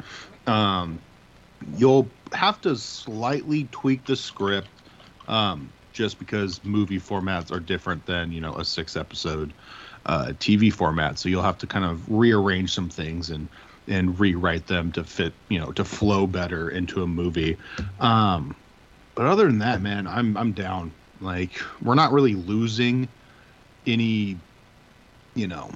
Um, 0.48 1.00
you'll 1.78 2.12
have 2.34 2.60
to 2.62 2.76
slightly 2.76 3.68
tweak 3.72 4.06
the 4.06 4.16
script, 4.16 4.70
um, 5.28 5.72
just 5.94 6.20
because 6.20 6.64
movie 6.64 7.00
formats 7.00 7.52
are 7.52 7.60
different 7.60 8.06
than 8.06 8.32
you 8.32 8.42
know 8.42 8.54
a 8.56 8.66
six 8.66 8.96
episode 8.96 9.54
uh, 10.06 10.34
TV 10.40 10.72
format. 10.72 11.20
So 11.20 11.30
you'll 11.30 11.44
have 11.44 11.58
to 11.60 11.68
kind 11.68 11.86
of 11.86 12.10
rearrange 12.10 12.74
some 12.74 12.90
things 12.90 13.30
and 13.30 13.48
and 13.88 14.20
rewrite 14.20 14.68
them 14.68 14.92
to 14.94 15.04
fit 15.04 15.34
you 15.50 15.60
know 15.60 15.72
to 15.72 15.84
flow 15.84 16.28
better 16.28 16.70
into 16.70 17.04
a 17.04 17.08
movie. 17.08 17.58
Um, 18.00 18.56
but 19.16 19.26
other 19.26 19.46
than 19.46 19.60
that, 19.60 19.82
man, 19.82 20.08
I'm 20.08 20.38
I'm 20.38 20.52
down. 20.52 20.92
Like 21.20 21.52
we're 21.84 21.96
not 21.96 22.12
really 22.12 22.36
losing 22.36 23.08
any, 23.86 24.38
you 25.36 25.48
know, 25.48 25.72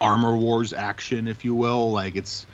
armor 0.00 0.36
wars 0.36 0.72
action 0.72 1.28
if 1.28 1.44
you 1.44 1.54
will 1.54 1.92
like 1.92 2.16
it's 2.16 2.46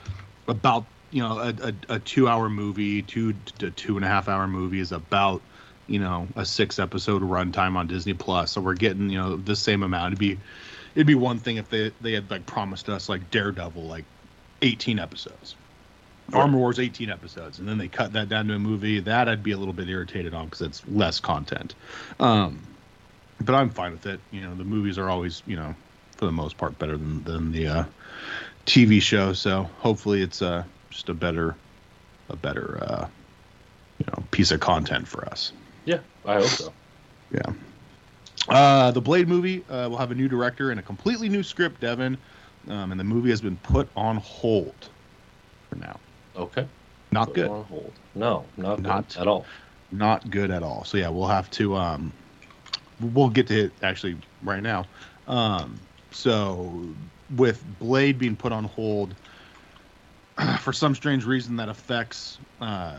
about 0.49 0.85
you 1.11 1.23
know 1.23 1.39
a, 1.39 1.55
a, 1.63 1.75
a 1.97 1.99
two 2.01 2.29
hour 2.29 2.49
movie 2.49 3.03
two 3.03 3.35
to 3.59 3.71
two 3.71 3.97
and 3.97 4.05
a 4.05 4.09
half 4.09 4.29
hour 4.29 4.47
movie 4.47 4.81
is 4.81 4.93
about 4.93 5.43
you 5.87 5.99
know 5.99 6.27
a 6.37 6.45
six 6.45 6.79
episode 6.79 7.23
runtime 7.23 7.77
on 7.77 7.87
disney 7.87 8.15
plus. 8.15 8.53
So 8.53 8.61
we're 8.61 8.75
getting 8.75 9.11
you 9.11 9.19
know 9.19 9.37
the 9.37 9.57
same 9.57 9.83
amount. 9.83 10.09
It'd 10.13 10.19
be 10.19 10.41
it'd 10.95 11.07
be 11.07 11.15
one 11.15 11.39
thing 11.39 11.57
if 11.57 11.69
they 11.69 11.93
they 12.01 12.13
had 12.13 12.31
like 12.31 12.47
promised 12.47 12.89
us 12.89 13.09
like 13.09 13.31
daredevil 13.31 13.87
like 13.87 14.05
18 14.63 14.99
episodes. 14.99 15.57
Right. 16.29 16.41
armor 16.41 16.59
wars 16.59 16.81
18 16.81 17.09
episodes. 17.09 17.61
And 17.61 17.69
then 17.69 17.79
they 17.79 17.87
cut 17.87 18.13
that 18.15 18.29
down 18.29 18.49
to 18.49 18.55
a 18.55 18.59
movie. 18.59 18.99
That 19.01 19.29
i'd 19.29 19.43
be 19.45 19.53
a 19.53 19.59
little 19.59 19.75
bit 19.75 19.89
irritated 19.89 20.35
on 20.35 20.47
because 20.47 20.63
it's 20.63 20.83
less 20.89 21.21
content. 21.21 21.75
Um 22.19 22.67
but 23.41 23.55
i'm 23.55 23.71
fine 23.71 23.93
with 23.93 24.07
it. 24.07 24.21
You 24.33 24.41
know 24.41 24.55
the 24.55 24.65
movies 24.65 24.99
are 24.99 25.09
always 25.09 25.43
you 25.47 25.57
know 25.57 25.75
for 26.17 26.25
the 26.27 26.33
most 26.33 26.57
part 26.57 26.79
better 26.79 26.97
than 26.97 27.23
than 27.25 27.53
the 27.53 27.67
uh, 27.69 27.85
TV 28.65 29.01
show. 29.01 29.33
So 29.33 29.65
hopefully 29.79 30.23
it's 30.23 30.43
uh, 30.43 30.65
just 30.97 31.11
a 31.11 31.15
better 31.15 31.55
a 32.31 32.37
better 32.37 32.79
uh, 32.83 33.07
you 33.99 34.07
know 34.07 34.23
piece 34.31 34.51
of 34.51 34.61
content 34.61 35.07
for 35.07 35.25
us. 35.27 35.53
Yeah, 35.85 35.99
I 36.25 36.35
hope 36.37 36.45
so. 36.47 36.73
Yeah. 37.31 37.53
Uh, 38.49 38.91
the 38.93 39.01
Blade 39.01 39.29
movie 39.29 39.63
uh, 39.69 39.89
will 39.91 39.99
have 39.99 40.11
a 40.11 40.15
new 40.15 40.29
director 40.29 40.71
and 40.71 40.81
a 40.81 40.83
completely 40.83 41.29
new 41.29 41.43
script, 41.43 41.81
Devin, 41.81 42.17
um, 42.69 42.91
and 42.93 42.99
the 42.99 43.05
movie 43.05 43.31
has 43.31 43.41
been 43.41 43.57
put 43.59 43.89
on 43.97 44.17
hold 44.17 44.89
for 45.69 45.77
now. 45.77 45.99
Okay. 46.37 46.67
Not 47.13 47.27
Put 47.29 47.35
good. 47.35 47.49
On 47.51 47.65
hold. 47.65 47.93
No, 48.15 48.45
not 48.57 48.81
Not- 48.81 49.09
good 49.09 49.21
at 49.21 49.29
all. 49.29 49.45
not 49.93 50.31
good 50.31 50.51
at 50.51 50.63
all. 50.63 50.85
So 50.85 50.97
yeah, 50.97 51.09
we'll 51.09 51.29
have 51.29 51.51
to 51.53 51.77
um 51.77 52.11
we'll 53.01 53.29
get 53.29 53.47
to 53.49 53.65
it 53.67 53.73
actually 53.83 54.17
right 54.43 54.63
now. 54.63 54.87
Um 55.29 55.79
so 56.11 56.83
with 57.37 57.63
Blade 57.81 58.19
being 58.19 58.37
put 58.37 58.53
on 58.53 58.65
hold 58.65 59.15
for 60.61 60.73
some 60.73 60.95
strange 60.95 61.25
reason 61.25 61.57
that 61.57 61.69
affects 61.69 62.39
uh 62.61 62.97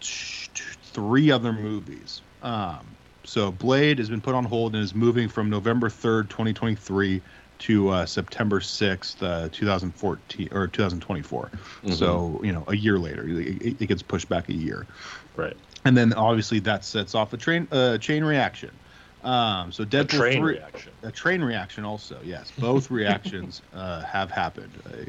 three 0.00 1.30
other 1.30 1.52
movies. 1.52 2.20
Um 2.42 2.86
so 3.24 3.50
Blade 3.50 3.98
has 3.98 4.08
been 4.08 4.20
put 4.20 4.34
on 4.34 4.44
hold 4.44 4.74
and 4.74 4.84
is 4.84 4.94
moving 4.94 5.28
from 5.28 5.50
November 5.50 5.88
3rd, 5.88 6.28
2023 6.28 7.20
to 7.58 7.88
uh, 7.88 8.06
September 8.06 8.60
6th, 8.60 9.22
uh, 9.22 9.48
2014 9.50 10.48
or 10.52 10.66
2024. 10.68 11.50
Mhm. 11.84 11.92
So, 11.92 12.40
you 12.44 12.52
know, 12.52 12.64
a 12.68 12.76
year 12.76 12.98
later, 12.98 13.26
it, 13.26 13.80
it 13.80 13.88
gets 13.88 14.02
pushed 14.02 14.28
back 14.28 14.48
a 14.48 14.54
year 14.54 14.86
right. 15.36 15.56
and 15.84 15.96
then 15.96 16.12
obviously 16.12 16.60
that 16.60 16.84
sets 16.84 17.14
off 17.14 17.32
a 17.32 17.36
train 17.36 17.66
uh, 17.72 17.98
chain 17.98 18.24
reaction. 18.24 18.70
Um, 19.26 19.72
so 19.72 19.82
A 19.82 19.86
Deadpool 19.86 20.08
train 20.08 20.40
three, 20.40 20.54
reaction. 20.54 20.92
a 21.02 21.10
train 21.10 21.42
reaction 21.42 21.84
also. 21.84 22.20
Yes, 22.22 22.52
both 22.52 22.90
reactions 22.90 23.60
uh, 23.72 24.02
have 24.04 24.30
happened. 24.30 24.80
A, 24.86 25.06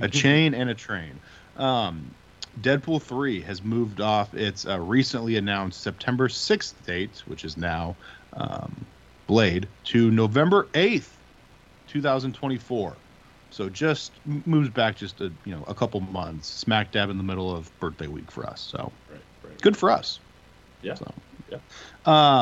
a 0.04 0.08
chain 0.08 0.52
and 0.54 0.68
a 0.68 0.74
train. 0.74 1.20
Um, 1.56 2.14
Deadpool 2.60 3.00
three 3.02 3.40
has 3.42 3.62
moved 3.62 4.00
off 4.00 4.34
its 4.34 4.66
uh, 4.66 4.80
recently 4.80 5.36
announced 5.36 5.80
September 5.82 6.28
sixth 6.28 6.84
date, 6.84 7.22
which 7.24 7.44
is 7.44 7.56
now 7.56 7.98
um, 8.32 8.86
Blade, 9.28 9.68
to 9.84 10.10
November 10.10 10.68
eighth, 10.74 11.20
two 11.86 12.02
thousand 12.02 12.34
twenty 12.34 12.58
four. 12.58 12.98
So 13.50 13.68
just 13.68 14.20
moves 14.24 14.70
back 14.70 14.96
just 14.96 15.20
a 15.20 15.32
you 15.44 15.54
know 15.54 15.62
a 15.68 15.74
couple 15.74 16.00
months, 16.00 16.48
smack 16.48 16.90
dab 16.90 17.10
in 17.10 17.16
the 17.16 17.24
middle 17.24 17.54
of 17.54 17.70
birthday 17.78 18.08
week 18.08 18.30
for 18.32 18.44
us. 18.46 18.60
So 18.62 18.92
Right. 19.08 19.22
Right. 19.42 19.60
good 19.60 19.76
for 19.76 19.90
us. 19.90 20.20
Yeah. 20.82 20.94
So, 20.94 21.06
Yeah. 21.52 21.58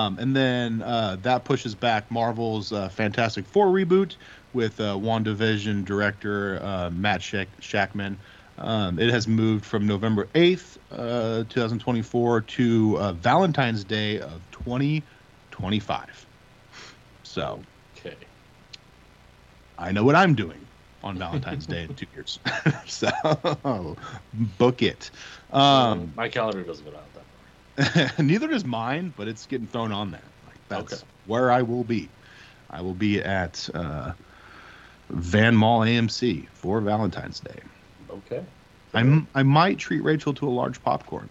Um, 0.05 0.19
and 0.19 0.35
then 0.37 0.83
uh, 0.83 1.17
that 1.23 1.45
pushes 1.45 1.75
back 1.75 2.11
Marvel's 2.11 2.73
uh, 2.73 2.89
Fantastic 2.89 3.47
Four 3.47 3.67
reboot 3.67 4.17
with 4.53 4.81
uh, 4.81 4.95
WandaVision 4.95 5.85
director 5.85 6.61
uh, 6.63 6.91
Matt 6.91 7.23
Shack- 7.23 7.61
Shakman. 7.61 8.17
Um, 8.59 8.99
it 8.99 9.11
has 9.11 9.27
moved 9.27 9.65
from 9.65 9.87
November 9.87 10.27
8th, 10.35 10.77
uh, 10.91 11.45
2024 11.49 12.43
to 12.43 12.99
uh, 12.99 13.13
Valentine's 13.13 13.85
Day 13.85 14.21
of 14.21 14.43
2025. 14.51 16.27
So 17.23 17.61
Okay. 17.97 18.17
I 19.79 19.93
know 19.93 20.05
what 20.05 20.15
I'm 20.15 20.35
doing 20.35 20.67
on 21.03 21.17
Valentine's 21.17 21.67
Day 21.67 21.85
in 21.85 21.95
two 21.95 22.07
years. 22.13 22.39
so 22.87 23.09
book 24.59 24.83
it. 24.83 25.11
Um, 25.51 26.13
my 26.17 26.29
calendar 26.29 26.63
doesn't 26.63 26.85
go 26.85 26.97
out. 26.97 27.10
Neither 28.19 28.49
does 28.49 28.65
mine, 28.65 29.13
but 29.17 29.29
it's 29.29 29.47
getting 29.47 29.67
thrown 29.67 29.93
on 29.93 30.11
there. 30.11 30.33
Like 30.47 30.61
that's 30.69 30.93
Okay. 30.93 31.03
where 31.25 31.51
I 31.51 31.63
will 31.63 31.85
be. 31.85 32.11
I 32.69 32.83
will 32.83 32.95
be 32.95 33.23
at 33.23 33.69
uh, 33.75 34.13
Van 35.11 35.57
Mall 35.57 35.81
AMC 35.81 36.49
for 36.53 36.81
Valentine's 36.81 37.41
Day. 37.41 37.61
Okay. 38.09 38.45
I'm 38.95 39.29
I 39.35 39.43
might 39.43 39.79
treat 39.79 40.03
Rachel 40.03 40.35
to 40.35 40.49
a 40.49 40.51
large 40.51 40.83
popcorn, 40.83 41.31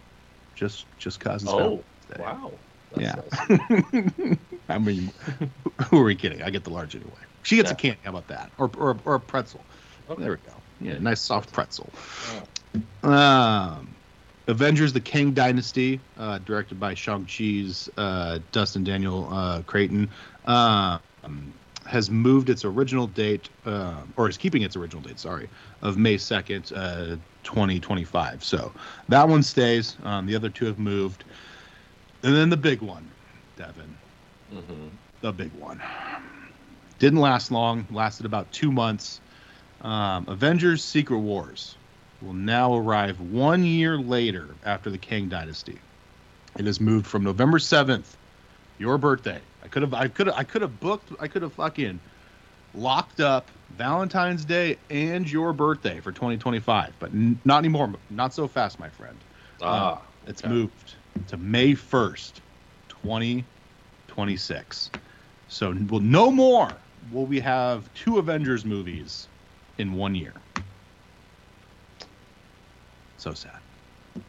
just 0.55 0.87
just 0.97 1.19
cause 1.19 1.43
it's 1.43 1.51
Oh, 1.51 1.55
Valentine's 1.57 2.05
Day. 2.07 2.15
wow. 2.23 2.59
That's 2.91 3.03
Yeah. 3.03 3.15
nice. 3.15 4.37
I 4.69 4.77
mean, 4.77 5.11
who 5.89 5.99
are 5.99 6.03
we 6.03 6.15
kidding? 6.15 6.41
I 6.41 6.49
get 6.49 6.63
the 6.63 6.69
large 6.69 6.95
anyway. 6.95 7.21
She 7.43 7.55
gets 7.57 7.71
a 7.71 7.75
Yeah. 7.75 7.79
candy. 7.81 7.99
How 8.03 8.11
about 8.11 8.27
that? 8.27 8.51
Or 8.57 8.71
or, 8.77 8.97
or 9.05 9.15
a 9.15 9.19
pretzel. 9.19 9.67
Okay. 10.09 10.21
There 10.23 10.31
we 10.31 10.37
go. 10.37 10.63
Yeah, 10.79 10.97
nice 10.99 11.21
soft 11.21 11.51
pretzel. 11.51 11.93
Um, 13.03 13.98
Avengers: 14.49 14.93
The 14.93 14.99
Kang 14.99 15.31
Dynasty, 15.31 15.99
uh, 16.17 16.39
directed 16.39 16.79
by 16.79 16.95
Shang 16.95 17.25
Chi's 17.25 17.87
uh, 17.97 18.39
Destin 18.51 18.83
Daniel 18.83 19.31
uh, 19.31 19.61
Cretton, 19.61 20.09
um, 20.45 20.99
has 21.85 22.09
moved 22.09 22.49
its 22.49 22.65
original 22.65 23.07
date, 23.07 23.49
uh, 23.65 24.01
or 24.17 24.27
is 24.27 24.37
keeping 24.37 24.63
its 24.63 24.75
original 24.75 25.03
date. 25.03 25.19
Sorry, 25.19 25.47
of 25.83 25.97
May 25.97 26.17
second, 26.17 26.71
uh, 26.75 27.17
twenty 27.43 27.79
twenty 27.79 28.03
five. 28.03 28.43
So 28.43 28.71
that 29.07 29.29
one 29.29 29.43
stays. 29.43 29.95
Um, 30.03 30.25
the 30.25 30.35
other 30.35 30.49
two 30.49 30.65
have 30.65 30.79
moved, 30.79 31.23
and 32.23 32.35
then 32.35 32.49
the 32.49 32.57
big 32.57 32.81
one, 32.81 33.07
Devin, 33.55 33.95
Mhm. 34.51 34.89
the 35.21 35.31
big 35.31 35.51
one. 35.59 35.79
Didn't 36.97 37.19
last 37.19 37.51
long. 37.51 37.85
Lasted 37.91 38.25
about 38.25 38.51
two 38.51 38.71
months. 38.71 39.21
Um, 39.81 40.25
Avengers: 40.27 40.83
Secret 40.83 41.19
Wars 41.19 41.75
will 42.21 42.33
now 42.33 42.75
arrive 42.75 43.19
one 43.19 43.63
year 43.63 43.97
later 43.97 44.47
after 44.65 44.89
the 44.89 44.97
Kang 44.97 45.29
Dynasty. 45.29 45.77
It 46.57 46.65
has 46.65 46.81
moved 46.81 47.07
from 47.07 47.23
November 47.23 47.59
seventh, 47.59 48.17
your 48.79 48.97
birthday. 48.97 49.39
I 49.63 49.67
could 49.67 49.81
have, 49.81 49.93
I 49.93 50.07
could 50.07 50.27
have, 50.27 50.35
I 50.35 50.43
could 50.43 50.61
have 50.61 50.79
booked, 50.79 51.11
I 51.19 51.27
could 51.27 51.41
have 51.41 51.53
fucking 51.53 51.99
locked 52.75 53.19
up 53.19 53.49
Valentine's 53.77 54.45
Day 54.45 54.77
and 54.89 55.29
your 55.29 55.53
birthday 55.53 55.99
for 55.99 56.11
2025, 56.11 56.93
but 56.99 57.11
n- 57.11 57.39
not 57.45 57.59
anymore. 57.59 57.93
Not 58.09 58.33
so 58.33 58.47
fast, 58.47 58.79
my 58.79 58.89
friend. 58.89 59.15
Ah. 59.61 60.01
It's 60.27 60.43
okay. 60.43 60.53
moved 60.53 60.95
to 61.27 61.37
May 61.37 61.73
1st, 61.73 62.33
2026. 62.89 64.91
So, 65.47 65.75
well, 65.89 66.01
no 66.01 66.29
more 66.29 66.69
will 67.11 67.25
we 67.25 67.39
have 67.39 67.91
two 67.93 68.19
Avengers 68.19 68.65
movies 68.65 69.27
in 69.77 69.93
one 69.93 70.13
year. 70.13 70.33
So 73.19 73.33
sad. 73.33 73.59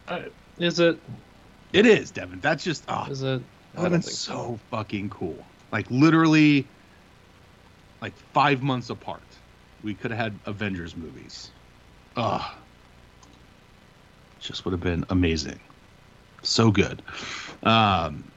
I- 0.09 0.25
Is 0.57 0.79
it? 0.79 0.99
It 1.73 1.85
is, 1.85 2.11
Devin. 2.11 2.41
That's 2.41 2.63
just, 2.63 2.83
oh, 2.89 3.07
Is 3.09 3.23
it? 3.23 3.41
that 3.73 3.81
would 3.81 3.93
have 3.93 4.03
so 4.03 4.59
fucking 4.69 5.09
cool. 5.09 5.45
Like, 5.71 5.89
literally, 5.89 6.67
like 8.01 8.13
five 8.33 8.61
months 8.61 8.89
apart, 8.89 9.21
we 9.81 9.93
could 9.93 10.11
have 10.11 10.19
had 10.19 10.39
Avengers 10.45 10.97
movies. 10.97 11.49
Ugh. 12.17 12.41
Just 14.41 14.65
would 14.65 14.71
have 14.73 14.81
been 14.81 15.05
amazing. 15.09 15.59
So 16.43 16.69
good. 16.69 17.01
Um, 17.63 18.29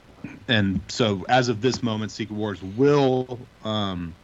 and 0.47 0.79
so 0.87 1.25
as 1.27 1.49
of 1.49 1.59
this 1.61 1.83
moment, 1.83 2.11
Secret 2.11 2.35
Wars 2.35 2.61
will 2.63 3.39
um, 3.65 4.15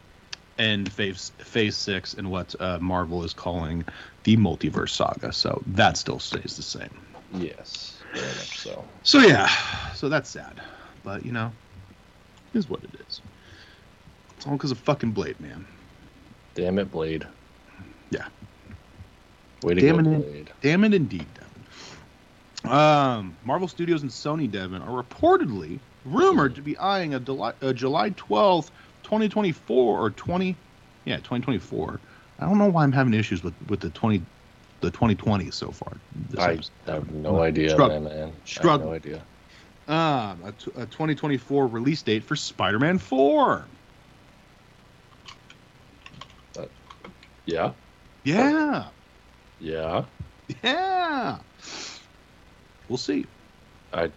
end 0.57 0.91
Phase 0.91 1.31
Phase 1.39 1.77
Six 1.77 2.13
in 2.13 2.29
what 2.29 2.55
uh, 2.59 2.79
Marvel 2.79 3.23
is 3.23 3.33
calling 3.33 3.83
the 4.23 4.37
Multiverse 4.37 4.89
Saga. 4.89 5.31
So 5.31 5.61
that 5.67 5.97
still 5.97 6.19
stays 6.19 6.55
the 6.55 6.63
same. 6.63 6.89
Yes, 7.33 8.01
so. 8.45 8.83
So 9.03 9.19
yeah, 9.19 9.49
so 9.93 10.09
that's 10.09 10.29
sad, 10.29 10.61
but 11.03 11.25
you 11.25 11.31
know, 11.31 11.51
is 12.53 12.69
what 12.69 12.83
it 12.83 12.91
is. 13.07 13.21
It's 14.35 14.47
all 14.47 14.53
because 14.53 14.71
of 14.71 14.79
fucking 14.79 15.11
Blade, 15.11 15.39
man. 15.39 15.65
Damn 16.55 16.79
it, 16.79 16.91
Blade. 16.91 17.25
Yeah. 18.09 18.25
Way 19.63 19.75
to 19.75 19.81
Damn 19.81 20.03
go, 20.03 20.11
it. 20.11 20.31
Blade. 20.31 20.49
Damn 20.61 20.83
it, 20.83 20.93
indeed, 20.93 21.25
Devin. 21.33 22.73
Um, 22.73 23.37
Marvel 23.45 23.67
Studios 23.67 24.01
and 24.01 24.11
Sony, 24.11 24.49
Devin, 24.49 24.81
are 24.81 25.03
reportedly 25.03 25.79
rumored 26.05 26.55
to 26.55 26.61
be 26.61 26.77
eyeing 26.77 27.13
a, 27.13 27.19
July, 27.19 27.53
a 27.61 27.73
July 27.73 28.09
12th, 28.11 28.69
2024 29.11 29.99
or 29.99 30.09
20, 30.09 30.57
yeah, 31.03 31.17
2024. 31.17 32.01
I 32.39 32.45
don't 32.45 32.57
know 32.57 32.69
why 32.69 32.83
I'm 32.83 32.93
having 32.93 33.13
issues 33.13 33.43
with 33.43 33.55
with 33.67 33.81
the 33.81 33.89
20, 33.89 34.25
the 34.79 34.89
2020 34.89 35.51
so 35.51 35.69
far. 35.71 36.01
This 36.15 36.39
I 36.87 36.91
have 36.91 37.11
no 37.11 37.41
idea, 37.41 37.77
Strugg- 37.77 37.89
man. 37.89 38.03
man. 38.05 38.13
I 38.15 38.23
have 38.23 38.45
struggle. 38.45 38.87
no 38.87 38.93
idea. 38.93 39.27
Um, 39.89 40.43
a, 40.45 40.53
t- 40.53 40.71
a 40.75 40.85
2024 40.85 41.67
release 41.67 42.01
date 42.03 42.23
for 42.23 42.37
Spider-Man 42.37 42.99
4. 42.99 43.69
Yeah, 47.45 47.73
Yeah, 48.23 48.91
yeah. 49.59 50.05
yeah. 50.63 51.39
We'll 52.87 52.97
see. 52.97 53.25
I, 53.91 54.11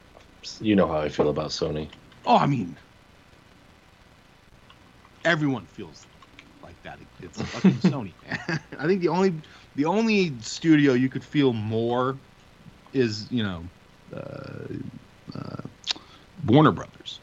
you 0.61 0.77
know 0.77 0.87
how 0.87 0.99
I 0.99 1.09
feel 1.09 1.31
about 1.31 1.51
Sony. 1.51 1.91
Oh, 2.25 2.37
I 2.37 2.47
mean, 2.47 2.79
everyone 5.25 5.67
feels 5.67 6.07
like 6.63 6.81
that. 6.83 6.99
It's 7.21 7.41
fucking 7.41 7.73
Sony. 7.91 8.13
I 8.79 8.87
think 8.87 9.01
the 9.01 9.09
only 9.09 9.35
the 9.75 9.85
only 9.85 10.33
studio 10.41 10.93
you 10.93 11.09
could 11.09 11.25
feel 11.25 11.53
more 11.53 12.17
is 12.93 13.31
you 13.31 13.43
know 13.43 13.65
uh, 14.15 14.67
uh, 15.35 15.63
Warner 16.47 16.73
Brothers. 16.73 17.21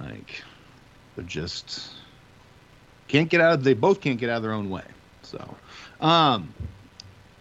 Like 0.00 0.42
they're 1.16 1.24
just 1.24 1.92
can't 3.08 3.28
get 3.28 3.40
out. 3.40 3.54
Of, 3.54 3.64
they 3.64 3.74
both 3.74 4.00
can't 4.00 4.18
get 4.18 4.30
out 4.30 4.38
of 4.38 4.42
their 4.42 4.52
own 4.52 4.70
way. 4.70 4.84
So, 5.22 5.56
um, 6.00 6.52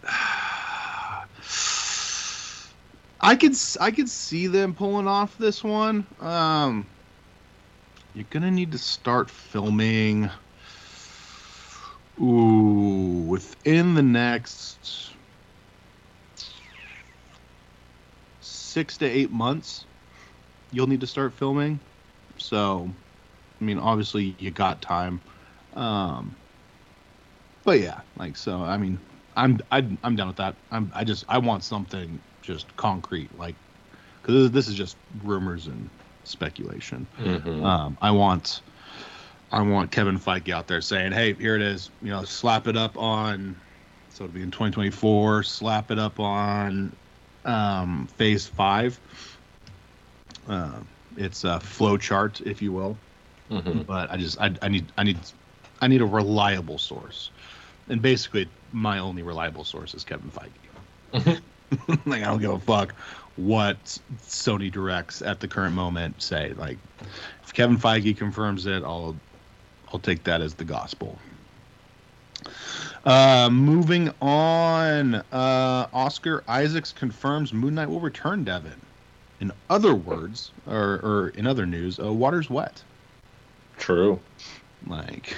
I 3.21 3.35
could 3.35 3.55
I 3.79 3.91
could 3.91 4.09
see 4.09 4.47
them 4.47 4.73
pulling 4.75 5.07
off 5.07 5.37
this 5.37 5.63
one. 5.63 6.05
Um, 6.19 6.85
you're 8.13 8.25
gonna 8.29 8.51
need 8.51 8.71
to 8.71 8.77
start 8.77 9.29
filming. 9.29 10.29
Ooh, 12.21 13.25
within 13.27 13.95
the 13.95 14.03
next 14.03 15.15
six 18.39 18.97
to 18.97 19.05
eight 19.05 19.31
months, 19.31 19.87
you'll 20.71 20.87
need 20.87 21.01
to 21.01 21.07
start 21.07 21.33
filming. 21.33 21.79
So, 22.37 22.93
I 23.59 23.63
mean, 23.63 23.79
obviously 23.79 24.35
you 24.39 24.51
got 24.51 24.81
time. 24.81 25.21
Um, 25.73 26.37
but 27.63 27.79
yeah, 27.79 28.01
like 28.15 28.37
so. 28.37 28.61
I 28.61 28.77
mean, 28.77 28.99
I'm 29.35 29.59
I, 29.71 29.77
I'm 30.03 30.15
done 30.15 30.27
with 30.27 30.37
that. 30.37 30.57
I'm 30.71 30.91
I 30.93 31.03
just 31.03 31.23
I 31.29 31.39
want 31.39 31.63
something 31.63 32.21
just 32.41 32.75
concrete, 32.75 33.33
like 33.37 33.55
because 34.21 34.51
this 34.51 34.67
is 34.67 34.75
just 34.75 34.97
rumors 35.17 35.67
and 35.67 35.89
speculation. 36.23 37.07
Mhm. 37.19 37.63
Um, 37.63 37.97
I 38.01 38.11
want 38.11 38.61
I 39.51 39.61
want 39.61 39.91
Kevin 39.91 40.17
Feige 40.17 40.49
out 40.51 40.67
there 40.67 40.81
saying, 40.81 41.11
"Hey, 41.11 41.33
here 41.33 41.55
it 41.55 41.61
is. 41.61 41.91
You 42.01 42.09
know, 42.11 42.23
slap 42.23 42.67
it 42.67 42.75
up 42.77 42.97
on." 42.97 43.55
So 44.09 44.23
it'll 44.25 44.33
be 44.33 44.41
in 44.41 44.51
2024. 44.51 45.43
Slap 45.43 45.91
it 45.91 45.99
up 45.99 46.19
on 46.19 46.95
um, 47.45 48.07
Phase 48.07 48.47
Five. 48.47 48.99
Uh, 50.47 50.81
it's 51.15 51.43
a 51.43 51.59
flow 51.59 51.97
chart, 51.97 52.41
if 52.41 52.61
you 52.61 52.71
will 52.71 52.97
Mhm. 53.49 53.85
but 53.85 54.11
I 54.11 54.17
just 54.17 54.39
I, 54.41 54.53
I 54.61 54.67
need 54.69 54.91
I 54.97 55.03
need 55.03 55.17
I 55.81 55.87
need 55.87 56.01
a 56.01 56.05
reliable 56.05 56.77
source, 56.77 57.31
and 57.89 58.01
basically 58.01 58.49
my 58.71 58.99
only 58.99 59.21
reliable 59.23 59.63
source 59.63 59.93
is 59.93 60.03
Kevin 60.03 60.31
Feige. 60.31 60.71
like 62.05 62.23
I 62.23 62.25
don't 62.25 62.39
give 62.39 62.51
a 62.51 62.59
fuck 62.59 62.95
what 63.35 63.97
Sony 64.27 64.71
directs 64.71 65.21
at 65.21 65.39
the 65.39 65.47
current 65.47 65.75
moment 65.75 66.21
say. 66.21 66.53
Like 66.53 66.77
if 67.43 67.53
Kevin 67.53 67.77
Feige 67.77 68.15
confirms 68.17 68.65
it, 68.65 68.83
I'll 68.83 69.15
I'll 69.91 69.99
take 69.99 70.23
that 70.23 70.41
as 70.41 70.53
the 70.53 70.65
gospel. 70.65 71.17
Uh, 73.05 73.49
moving 73.51 74.11
on, 74.21 75.15
uh, 75.15 75.87
Oscar 75.93 76.43
Isaacs 76.47 76.91
confirms 76.93 77.53
Moon 77.53 77.75
Knight 77.75 77.89
will 77.89 77.99
return. 77.99 78.43
Devin. 78.43 78.79
In 79.39 79.51
other 79.69 79.93
words, 79.93 80.51
or, 80.67 81.01
or 81.03 81.33
in 81.35 81.45
other 81.45 81.65
news, 81.65 81.99
uh, 81.99 82.11
water's 82.13 82.49
wet. 82.49 82.81
True. 83.77 84.19
Like, 84.87 85.35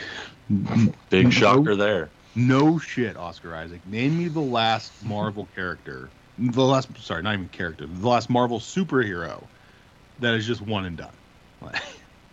Big 1.09 1.25
No. 1.25 1.29
shocker 1.31 1.75
there. 1.75 2.09
no 2.35 2.77
shit, 2.77 3.17
Oscar 3.17 3.55
Isaac. 3.55 3.85
Name 3.87 4.17
me 4.17 4.27
the 4.27 4.39
last 4.41 4.91
Marvel 5.03 5.47
character, 5.55 6.09
the 6.37 6.63
last, 6.63 6.95
sorry, 6.99 7.23
not 7.23 7.33
even 7.33 7.49
character, 7.49 7.85
the 7.87 8.07
last 8.07 8.29
Marvel 8.29 8.59
superhero 8.59 9.47
that 10.19 10.33
is 10.33 10.45
just 10.45 10.61
one 10.61 10.85
and 10.85 10.97
done. 10.97 11.17
Like, 11.61 11.81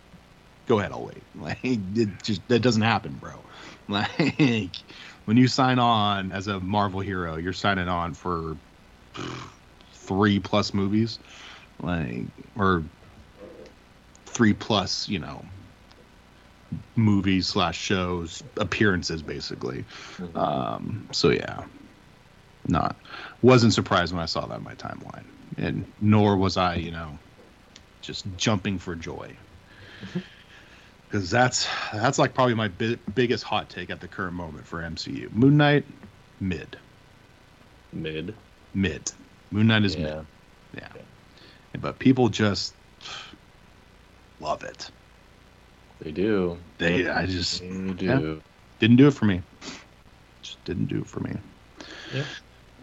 go 0.67 0.79
ahead, 0.79 0.91
I'll 0.91 1.05
wait. 1.05 1.27
Like, 1.35 1.59
it 1.63 2.23
just 2.23 2.47
that 2.47 2.59
doesn't 2.59 2.81
happen, 2.81 3.15
bro. 3.15 3.45
Like, 3.87 4.75
when 5.25 5.37
you 5.37 5.47
sign 5.47 5.77
on 5.79 6.31
as 6.31 6.47
a 6.47 6.59
Marvel 6.59 7.01
hero, 7.01 7.35
you're 7.37 7.53
signing 7.53 7.87
on 7.89 8.13
for 8.13 8.57
three 9.93 10.39
plus 10.39 10.73
movies, 10.73 11.19
like, 11.81 12.27
or 12.55 12.85
three 14.25 14.53
plus, 14.53 15.07
you 15.09 15.19
know, 15.19 15.45
movies 16.95 17.47
slash 17.47 17.77
shows 17.77 18.41
appearances 18.57 19.21
basically 19.21 19.85
Mhm. 20.17 20.35
um 20.37 21.07
so 21.11 21.29
yeah 21.29 21.65
not 22.67 22.95
wasn't 23.41 23.73
surprised 23.73 24.13
when 24.13 24.21
i 24.21 24.25
saw 24.25 24.45
that 24.45 24.57
in 24.59 24.63
my 24.63 24.75
timeline 24.75 25.23
and 25.57 25.85
nor 26.01 26.37
was 26.37 26.55
i 26.57 26.75
you 26.75 26.91
know 26.91 27.17
just 28.01 28.25
jumping 28.37 28.77
for 28.79 28.95
joy 28.95 29.29
because 31.07 31.29
that's 31.29 31.67
that's 31.93 32.17
like 32.19 32.33
probably 32.33 32.53
my 32.55 32.67
bi- 32.67 32.97
biggest 33.15 33.43
hot 33.43 33.69
take 33.69 33.89
at 33.89 33.99
the 33.99 34.07
current 34.07 34.33
moment 34.35 34.65
for 34.65 34.81
mcu 34.81 35.31
moon 35.33 35.57
knight 35.57 35.85
mid 36.39 36.77
Mid. 37.91 38.33
mid 38.73 39.11
moon 39.51 39.67
knight 39.67 39.83
is 39.85 39.95
mid 39.97 40.25
Yeah. 40.75 40.87
yeah 40.95 41.01
but 41.79 41.99
people 41.99 42.29
just 42.29 42.73
love 44.39 44.63
it 44.63 44.89
They 46.01 46.11
do. 46.11 46.57
They- 46.79 47.07
I 47.07 47.25
just- 47.25 47.61
They 47.61 47.67
do. 47.93 48.41
didn't 48.79 48.97
do 48.97 49.07
it 49.07 49.13
for 49.13 49.23
me. 49.25 49.41
Just 50.41 50.61
didn't 50.65 50.87
do 50.87 50.99
it 50.99 51.07
for 51.07 51.21
me. 51.21 51.31
Yeah. 52.13 52.25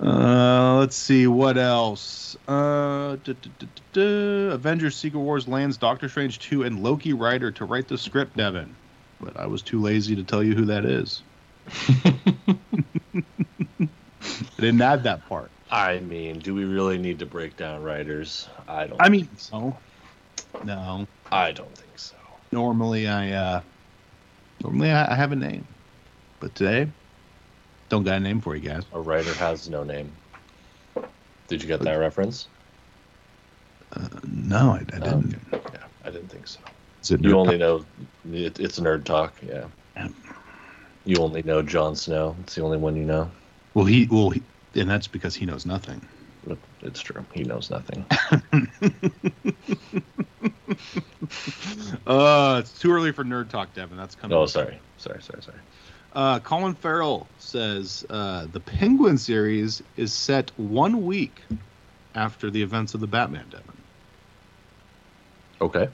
Uh, 0.02 0.78
let's 0.78 0.96
see 0.96 1.26
what 1.26 1.58
else. 1.58 2.36
Uh, 2.48 3.16
duh, 3.22 3.34
duh, 3.58 3.66
duh. 3.92 4.54
Avengers: 4.54 4.96
Secret 4.96 5.20
Wars 5.20 5.46
lands 5.46 5.76
Doctor 5.76 6.08
Strange 6.08 6.38
2 6.38 6.62
and 6.62 6.82
Loki 6.82 7.12
writer 7.12 7.50
to 7.52 7.66
write 7.66 7.86
the 7.86 7.98
script, 7.98 8.36
Devin. 8.36 8.74
But 9.20 9.36
I 9.36 9.46
was 9.46 9.60
too 9.60 9.80
lazy 9.80 10.16
to 10.16 10.24
tell 10.24 10.42
you 10.42 10.54
who 10.54 10.64
that 10.66 10.86
is. 10.86 11.22
I 11.90 12.14
didn't 14.56 14.80
add 14.80 15.02
that 15.04 15.28
part. 15.28 15.50
I 15.70 16.00
mean, 16.00 16.38
do 16.38 16.54
we 16.54 16.64
really 16.64 16.98
need 16.98 17.18
to 17.18 17.26
break 17.26 17.56
down 17.56 17.82
writers? 17.82 18.48
I 18.66 18.86
don't. 18.86 19.00
I 19.00 19.10
mean, 19.10 19.28
no, 19.52 19.76
no. 20.64 21.06
I 21.30 21.52
don't 21.52 21.76
think 21.76 21.98
so. 21.98 22.16
Normally, 22.52 23.06
I 23.06 23.32
uh, 23.32 23.60
normally 24.64 24.90
I 24.90 25.12
I 25.12 25.14
have 25.14 25.32
a 25.32 25.36
name, 25.36 25.66
but 26.40 26.54
today, 26.54 26.88
don't 27.90 28.04
got 28.04 28.16
a 28.16 28.20
name 28.20 28.40
for 28.40 28.56
you 28.56 28.66
guys. 28.66 28.84
A 28.92 29.00
writer 29.00 29.34
has 29.34 29.68
no 29.68 29.84
name. 29.84 30.10
Did 31.48 31.60
you 31.60 31.68
get 31.68 31.80
that 31.80 31.94
reference? 31.94 32.46
Uh, 33.92 34.08
no, 34.24 34.70
I, 34.70 34.78
I 34.94 34.98
didn't. 35.00 35.36
Okay. 35.52 35.68
Yeah, 35.74 35.84
I 36.04 36.10
didn't 36.10 36.28
think 36.28 36.46
so. 36.46 36.60
Is 37.02 37.10
it 37.10 37.20
You 37.20 37.36
only 37.36 37.58
know 37.58 37.84
it, 38.32 38.60
it's 38.60 38.78
nerd 38.78 39.04
talk. 39.04 39.34
Yeah. 39.42 39.64
Yeah. 39.96 40.08
You 41.04 41.16
only 41.18 41.42
know 41.42 41.60
Jon 41.60 41.96
Snow. 41.96 42.36
It's 42.42 42.54
the 42.54 42.62
only 42.62 42.78
one 42.78 42.94
you 42.94 43.04
know. 43.04 43.30
Well, 43.74 43.84
he 43.84 44.06
well, 44.10 44.30
he, 44.30 44.42
and 44.76 44.88
that's 44.88 45.08
because 45.08 45.34
he 45.34 45.44
knows 45.44 45.66
nothing. 45.66 46.00
It's 46.82 47.00
true. 47.00 47.24
He 47.34 47.42
knows 47.42 47.70
nothing. 47.70 48.06
Uh, 52.06 52.56
it's 52.60 52.78
too 52.78 52.92
early 52.92 53.12
for 53.12 53.24
nerd 53.24 53.48
talk, 53.50 53.72
Devin. 53.74 53.96
That's 53.96 54.14
coming. 54.14 54.36
Oh, 54.36 54.46
sorry. 54.46 54.80
Sorry. 54.96 55.22
Sorry. 55.22 55.42
Sorry. 55.42 55.58
Uh, 56.12 56.40
Colin 56.40 56.74
Farrell 56.74 57.26
says 57.38 58.04
uh, 58.10 58.46
the 58.52 58.60
Penguin 58.60 59.16
series 59.16 59.82
is 59.96 60.12
set 60.12 60.50
one 60.56 61.04
week 61.04 61.40
after 62.14 62.50
the 62.50 62.62
events 62.62 62.94
of 62.94 63.00
the 63.00 63.06
Batman, 63.06 63.46
Devin. 63.50 63.66
Okay. 65.60 65.88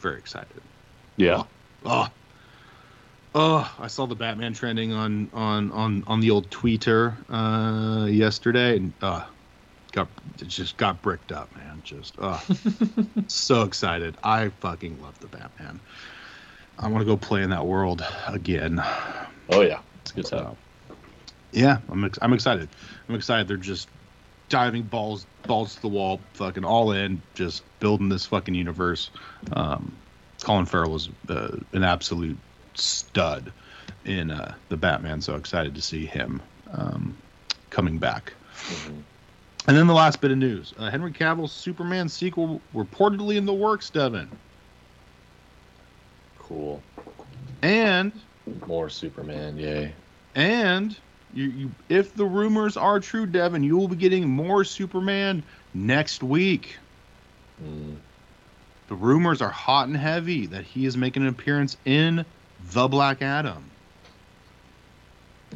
Very 0.00 0.18
excited. 0.18 0.62
Yeah. 1.16 1.42
Oh, 1.84 2.08
oh! 3.34 3.74
I 3.78 3.88
saw 3.88 4.06
the 4.06 4.14
Batman 4.14 4.54
trending 4.54 4.92
on 4.92 5.28
on 5.32 5.72
on 5.72 6.04
on 6.06 6.20
the 6.20 6.30
old 6.30 6.50
Twitter 6.50 7.16
uh, 7.28 8.06
yesterday, 8.08 8.76
and 8.76 8.92
uh, 9.02 9.24
got 9.92 10.08
it 10.40 10.46
just 10.46 10.76
got 10.76 11.02
bricked 11.02 11.32
up, 11.32 11.54
man. 11.56 11.82
Just 11.84 12.14
uh, 12.18 12.38
so 13.26 13.62
excited. 13.62 14.16
I 14.22 14.50
fucking 14.60 15.02
love 15.02 15.18
the 15.18 15.26
Batman. 15.26 15.80
I 16.78 16.88
want 16.88 17.00
to 17.02 17.06
go 17.06 17.16
play 17.16 17.42
in 17.42 17.50
that 17.50 17.66
world 17.66 18.04
again. 18.26 18.82
Oh 19.50 19.62
yeah. 19.62 19.80
It's 20.02 20.10
a 20.12 20.14
good 20.14 20.26
time. 20.26 20.56
So, 20.88 20.96
yeah, 21.52 21.78
I'm 21.90 22.04
ex- 22.04 22.18
I'm 22.22 22.32
excited. 22.32 22.68
I'm 23.08 23.14
excited. 23.14 23.48
They're 23.48 23.56
just 23.56 23.88
diving 24.48 24.82
balls 24.82 25.26
balls 25.46 25.74
to 25.76 25.82
the 25.82 25.88
wall, 25.88 26.20
fucking 26.34 26.64
all 26.64 26.92
in, 26.92 27.20
just 27.34 27.62
building 27.80 28.08
this 28.08 28.26
fucking 28.26 28.54
universe. 28.54 29.10
Um, 29.52 29.92
Colin 30.42 30.66
Farrell 30.66 30.94
is 30.94 31.08
uh, 31.28 31.56
an 31.72 31.82
absolute 31.84 32.36
stud 32.74 33.52
in 34.04 34.30
uh, 34.30 34.54
the 34.68 34.76
Batman, 34.76 35.20
so 35.20 35.34
excited 35.34 35.74
to 35.74 35.82
see 35.82 36.06
him 36.06 36.40
um, 36.72 37.16
coming 37.70 37.98
back. 37.98 38.32
Mhm. 38.54 39.02
And 39.66 39.76
then 39.76 39.86
the 39.86 39.94
last 39.94 40.20
bit 40.20 40.30
of 40.30 40.38
news: 40.38 40.72
uh, 40.78 40.90
Henry 40.90 41.12
Cavill's 41.12 41.52
Superman 41.52 42.08
sequel 42.08 42.60
reportedly 42.74 43.36
in 43.36 43.46
the 43.46 43.54
works, 43.54 43.90
Devin. 43.90 44.30
Cool. 46.48 46.82
And 47.62 48.12
More 48.66 48.88
Superman. 48.88 49.58
Yay. 49.58 49.92
And 50.34 50.96
you, 51.34 51.44
you, 51.44 51.70
if 51.88 52.14
the 52.14 52.24
rumors 52.24 52.76
are 52.76 53.00
true, 53.00 53.26
Devin, 53.26 53.62
you 53.62 53.76
will 53.76 53.88
be 53.88 53.96
getting 53.96 54.28
more 54.28 54.64
Superman 54.64 55.42
next 55.74 56.22
week. 56.22 56.76
Mm. 57.62 57.96
The 58.88 58.94
rumors 58.94 59.42
are 59.42 59.50
hot 59.50 59.88
and 59.88 59.96
heavy 59.96 60.46
that 60.46 60.64
he 60.64 60.86
is 60.86 60.96
making 60.96 61.22
an 61.22 61.28
appearance 61.28 61.76
in 61.84 62.24
The 62.72 62.88
Black 62.88 63.20
Adam. 63.20 63.64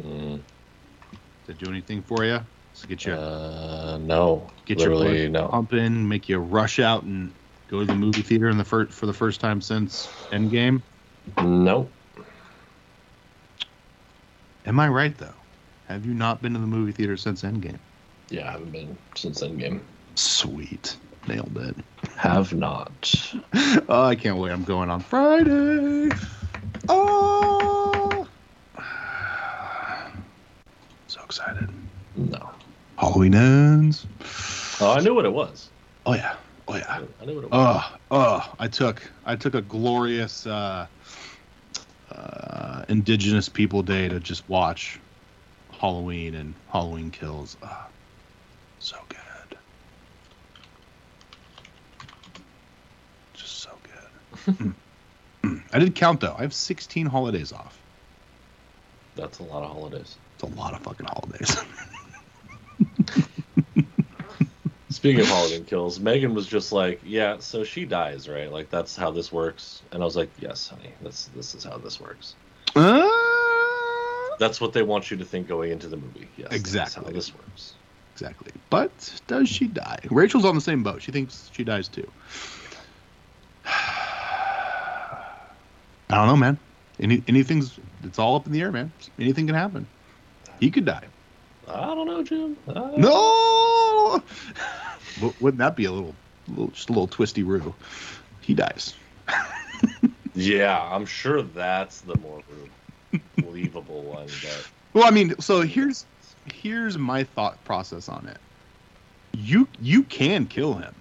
Mm. 0.00 0.36
Does 0.36 0.38
that 1.46 1.58
do 1.58 1.70
anything 1.70 2.02
for 2.02 2.24
you? 2.24 2.34
It 2.36 2.88
get 2.88 3.04
you 3.06 3.12
Uh, 3.14 3.98
no. 4.02 4.50
get 4.64 4.80
your 4.80 4.90
blood 4.90 5.30
no. 5.30 5.48
pumping, 5.48 6.08
make 6.08 6.28
you 6.28 6.38
rush 6.38 6.78
out 6.78 7.02
and 7.04 7.32
go 7.72 7.80
to 7.80 7.86
the 7.86 7.94
movie 7.94 8.20
theater 8.20 8.50
in 8.50 8.58
the 8.58 8.64
first 8.64 8.92
for 8.92 9.06
the 9.06 9.14
first 9.14 9.40
time 9.40 9.60
since 9.62 10.06
Endgame? 10.30 10.82
No. 11.42 11.88
Am 14.66 14.78
I 14.78 14.88
right 14.88 15.16
though? 15.16 15.34
Have 15.88 16.04
you 16.04 16.12
not 16.12 16.42
been 16.42 16.52
to 16.52 16.60
the 16.60 16.66
movie 16.66 16.92
theater 16.92 17.16
since 17.16 17.42
Endgame? 17.42 17.78
Yeah, 18.28 18.48
I 18.48 18.52
haven't 18.52 18.72
been 18.72 18.96
since 19.16 19.42
Endgame. 19.42 19.80
Sweet, 20.16 20.98
nailed 21.26 21.56
it. 21.56 21.76
Have 22.16 22.52
not. 22.52 23.24
oh, 23.88 24.02
I 24.02 24.14
can't 24.16 24.36
wait. 24.36 24.52
I'm 24.52 24.64
going 24.64 24.90
on 24.90 25.00
Friday. 25.00 26.10
Oh, 26.90 28.28
so 31.06 31.22
excited. 31.24 31.70
No. 32.16 32.50
Halloween 32.98 33.34
ends. 33.34 34.06
Oh, 34.78 34.92
I 34.92 35.00
knew 35.00 35.14
what 35.14 35.24
it 35.24 35.32
was. 35.32 35.70
Oh 36.04 36.14
yeah. 36.14 36.36
Oh 36.72 36.76
yeah. 36.76 36.84
I 36.88 37.00
what 37.00 37.44
it 37.44 37.50
was. 37.50 37.50
Oh, 37.52 37.96
oh, 38.10 38.54
I 38.58 38.66
took 38.68 39.12
I 39.24 39.36
took 39.36 39.54
a 39.54 39.60
glorious 39.60 40.46
uh, 40.46 40.86
uh, 42.10 42.84
Indigenous 42.88 43.50
People 43.50 43.82
Day 43.82 44.08
to 44.08 44.18
just 44.20 44.48
watch 44.48 44.98
Halloween 45.70 46.34
and 46.34 46.56
Halloween 46.66 47.10
Kills. 47.10 47.58
Ah, 47.62 47.90
so 48.78 48.96
good, 49.08 49.58
just 53.34 53.62
so 53.62 53.80
good. 53.82 54.54
Mm. 54.58 54.76
Mm. 55.44 55.62
I 55.72 55.78
did 55.80 55.94
count 55.94 56.20
though. 56.20 56.34
I 56.38 56.42
have 56.42 56.54
16 56.54 57.06
holidays 57.06 57.52
off. 57.52 57.84
That's 59.16 59.40
a 59.40 59.42
lot 59.42 59.62
of 59.64 59.70
holidays. 59.70 60.18
It's 60.34 60.42
a 60.44 60.46
lot 60.54 60.74
of 60.74 60.82
fucking 60.82 61.06
holidays. 61.06 61.56
Speaking 64.92 65.20
of 65.20 65.26
Halloween 65.28 65.64
kills, 65.64 65.98
Megan 66.00 66.34
was 66.34 66.46
just 66.46 66.70
like, 66.72 67.00
"Yeah, 67.04 67.38
so 67.38 67.64
she 67.64 67.84
dies, 67.84 68.28
right? 68.28 68.50
Like 68.52 68.70
that's 68.70 68.94
how 68.96 69.10
this 69.10 69.32
works." 69.32 69.82
And 69.92 70.02
I 70.02 70.04
was 70.04 70.16
like, 70.16 70.30
"Yes, 70.38 70.68
honey. 70.68 70.90
This 71.00 71.30
this 71.34 71.54
is 71.54 71.64
how 71.64 71.78
this 71.78 72.00
works. 72.00 72.34
Uh, 72.76 73.08
That's 74.38 74.60
what 74.60 74.72
they 74.72 74.82
want 74.82 75.10
you 75.10 75.16
to 75.18 75.24
think 75.24 75.46
going 75.46 75.72
into 75.72 75.88
the 75.88 75.96
movie. 75.96 76.26
Yes, 76.36 76.48
That's 76.50 76.60
Exactly. 76.60 77.04
how 77.04 77.10
this 77.10 77.34
works. 77.34 77.74
exactly. 78.14 78.52
But 78.70 79.20
does 79.26 79.48
she 79.48 79.66
die? 79.66 79.98
Rachel's 80.10 80.44
on 80.44 80.54
the 80.54 80.60
same 80.60 80.82
boat. 80.82 81.02
She 81.02 81.12
thinks 81.12 81.50
she 81.52 81.64
dies 81.64 81.88
too. 81.88 82.06
I 83.66 85.36
don't 86.10 86.26
know, 86.26 86.36
man. 86.36 86.58
Any 87.00 87.22
anything's 87.28 87.78
it's 88.04 88.18
all 88.18 88.36
up 88.36 88.46
in 88.46 88.52
the 88.52 88.60
air, 88.60 88.72
man. 88.72 88.92
Anything 89.18 89.46
can 89.46 89.54
happen. 89.54 89.86
He 90.60 90.70
could 90.70 90.84
die. 90.84 91.04
I 91.68 91.94
don't 91.94 92.06
know, 92.06 92.22
Jim. 92.22 92.56
Uh, 92.68 92.90
No. 92.96 94.22
Wou- 95.20 95.34
Wouldn't 95.40 95.58
that 95.58 95.76
be 95.76 95.84
a 95.84 95.92
little, 95.92 96.14
little 96.48 96.68
just 96.68 96.88
a 96.90 96.92
little 96.92 97.06
twisty 97.08 97.42
roo? 97.42 97.74
He 98.40 98.54
dies. 98.54 98.94
Yeah, 100.34 100.80
I'm 100.80 101.04
sure 101.04 101.42
that's 101.42 102.00
the 102.00 102.16
more 102.16 102.40
believable 103.36 104.04
one. 104.04 104.26
But 104.26 104.66
Well, 104.94 105.04
I 105.04 105.10
mean, 105.10 105.34
so 105.40 105.60
here's 105.60 106.06
here's 106.54 106.96
my 106.96 107.22
thought 107.22 107.62
process 107.64 108.08
on 108.08 108.26
it. 108.26 108.38
You 109.34 109.68
you 109.78 110.04
can 110.04 110.46
kill 110.46 110.72
him. 110.74 110.94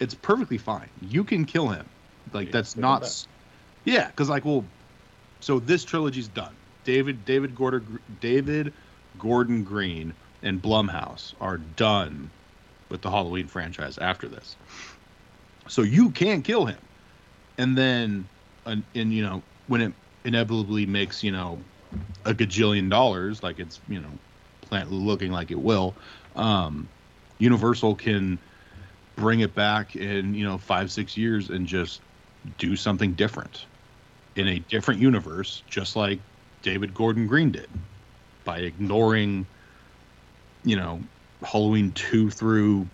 It's 0.00 0.14
perfectly 0.14 0.56
fine. 0.56 0.88
You 1.02 1.22
can 1.22 1.44
kill 1.44 1.68
him. 1.68 1.86
Like 2.32 2.46
Yeah, 2.46 2.52
that's 2.52 2.74
not. 2.74 3.02
back. 3.02 3.10
Yeah, 3.84 4.06
because 4.06 4.30
like, 4.30 4.46
well, 4.46 4.64
so 5.42 5.58
this 5.58 5.84
trilogy's 5.84 6.28
done. 6.28 6.56
David 6.84 7.26
David 7.26 7.54
Gordon 7.54 7.98
David 8.20 8.72
Gordon 9.22 9.62
Green 9.62 10.12
and 10.42 10.60
Blumhouse 10.60 11.32
are 11.40 11.56
done 11.56 12.28
with 12.90 13.02
the 13.02 13.10
Halloween 13.10 13.46
franchise 13.46 13.96
after 13.98 14.26
this. 14.26 14.56
So 15.68 15.82
you 15.82 16.10
can 16.10 16.42
kill 16.42 16.66
him, 16.66 16.78
and 17.56 17.78
then, 17.78 18.26
and, 18.66 18.82
and 18.96 19.12
you 19.12 19.22
know 19.22 19.40
when 19.68 19.80
it 19.80 19.92
inevitably 20.24 20.86
makes 20.86 21.22
you 21.22 21.30
know 21.30 21.60
a 22.24 22.34
gajillion 22.34 22.90
dollars, 22.90 23.44
like 23.44 23.60
it's 23.60 23.78
you 23.88 24.00
know 24.00 24.10
plant 24.62 24.90
looking 24.90 25.30
like 25.30 25.52
it 25.52 25.58
will, 25.58 25.94
um, 26.34 26.88
Universal 27.38 27.94
can 27.94 28.40
bring 29.14 29.38
it 29.38 29.54
back 29.54 29.94
in 29.94 30.34
you 30.34 30.44
know 30.44 30.58
five 30.58 30.90
six 30.90 31.16
years 31.16 31.48
and 31.48 31.64
just 31.64 32.00
do 32.58 32.74
something 32.74 33.12
different 33.12 33.66
in 34.34 34.48
a 34.48 34.58
different 34.58 35.00
universe, 35.00 35.62
just 35.70 35.94
like 35.94 36.18
David 36.62 36.92
Gordon 36.92 37.28
Green 37.28 37.52
did 37.52 37.68
by 38.44 38.58
ignoring 38.58 39.46
you 40.64 40.76
know 40.76 41.00
Halloween 41.42 41.92
two 41.92 42.30
through 42.30 42.86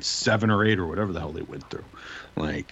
seven 0.00 0.50
or 0.50 0.64
eight 0.64 0.78
or 0.78 0.86
whatever 0.86 1.12
the 1.12 1.20
hell 1.20 1.32
they 1.32 1.42
went 1.42 1.68
through, 1.70 1.84
like. 2.36 2.66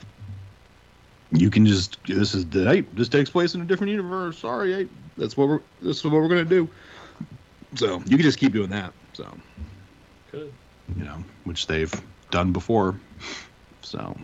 You 1.35 1.49
can 1.49 1.65
just 1.65 1.97
this 2.07 2.35
is 2.35 2.45
the 2.51 2.65
hey, 2.65 2.83
this 2.93 3.09
takes 3.09 3.31
place 3.31 3.55
in 3.55 3.63
a 3.63 3.65
different 3.65 3.91
universe. 3.91 4.37
Sorry, 4.37 4.71
hey, 4.75 4.87
that's 5.17 5.35
what 5.35 5.49
we're 5.49 5.61
this 5.81 5.97
is 5.97 6.05
what 6.05 6.13
we're 6.13 6.29
gonna 6.29 6.45
do. 6.45 6.69
So 7.75 8.01
you 8.01 8.19
can 8.19 8.21
just 8.21 8.39
keep 8.39 8.53
doing 8.53 8.69
that. 8.69 8.93
So 9.15 9.27
good. 10.31 10.53
you 10.95 11.05
know, 11.05 11.25
which 11.45 11.67
they've 11.67 11.91
done 12.31 12.53
before. 12.53 12.97
So 13.81 14.15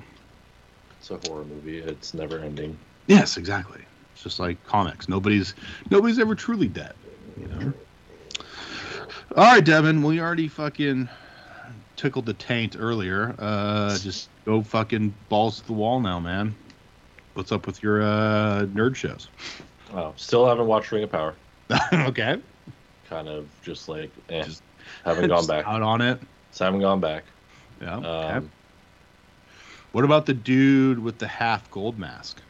It's 1.01 1.11
a 1.11 1.17
horror 1.27 1.45
movie. 1.45 1.79
It's 1.79 2.13
never 2.13 2.41
ending. 2.41 2.77
yes, 3.07 3.39
exactly. 3.39 3.81
It's 4.13 4.23
just 4.23 4.39
like 4.39 4.63
comics. 4.67 5.09
Nobody's 5.09 5.55
nobody's 5.91 6.19
ever 6.19 6.35
truly 6.35 6.69
dead. 6.69 6.93
You 7.41 7.47
know. 7.49 7.73
All 9.37 9.45
right, 9.45 9.65
Devin. 9.65 10.03
We 10.03 10.21
already 10.21 10.49
fucking 10.49 11.09
tickled 11.97 12.27
the 12.27 12.35
taint 12.35 12.77
earlier. 12.79 13.35
Uh, 13.39 13.97
just 13.99 14.29
go 14.45 14.63
fucking 14.63 15.15
balls 15.29 15.61
to 15.61 15.67
the 15.67 15.73
wall 15.73 16.01
now, 16.01 16.19
man. 16.19 16.55
What's 17.35 17.53
up 17.53 17.67
with 17.67 17.83
your 17.83 18.03
uh, 18.03 18.67
nerd 18.67 18.97
shows? 18.97 19.29
Oh, 19.93 20.13
still 20.17 20.47
haven't 20.47 20.67
watched 20.67 20.91
Ring 20.93 21.05
of 21.05 21.13
Power. 21.13 21.35
okay. 21.93 22.41
Kind 23.09 23.29
of 23.29 23.49
just 23.63 23.89
like, 23.89 24.11
eh, 24.29 24.43
Just- 24.43 24.63
haven't 25.05 25.29
gone 25.29 25.47
back. 25.47 25.67
Out 25.67 25.83
on 25.83 26.01
it. 26.01 26.19
So 26.51 26.65
haven't 26.65 26.81
gone 26.81 27.01
back. 27.01 27.25
Yeah. 27.81 27.97
okay. 27.99 28.09
Um, 28.09 28.51
What 29.93 30.05
about 30.05 30.27
the 30.27 30.35
dude 30.35 30.99
with 30.99 31.19
the 31.19 31.29
half 31.29 31.71
gold 31.71 31.99
mask? 31.99 32.41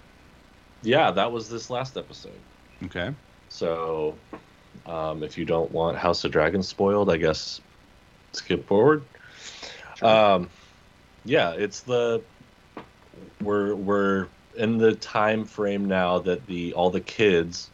yeah, 0.83 1.11
that 1.11 1.31
was 1.33 1.49
this 1.51 1.71
last 1.71 1.97
episode. 1.97 2.39
Okay. 2.85 3.13
So, 3.49 4.15
um, 4.87 5.23
if 5.23 5.39
you 5.39 5.45
don't 5.45 5.71
want 5.71 5.97
House 5.97 6.25
of 6.25 6.33
Dragons 6.33 6.69
spoiled, 6.69 7.11
I 7.11 7.17
guess 7.17 7.61
skip 8.33 8.67
forward. 8.67 9.03
Um, 10.03 10.49
yeah, 11.25 11.53
it's 11.53 11.81
the 11.81 12.23
we're 13.43 13.75
we're 13.75 14.29
in 14.57 14.79
the 14.79 14.95
time 14.95 15.45
frame 15.45 15.85
now 15.85 16.19
that 16.21 16.47
the 16.47 16.73
all 16.75 16.91
the 16.91 17.01
kids 17.01 17.71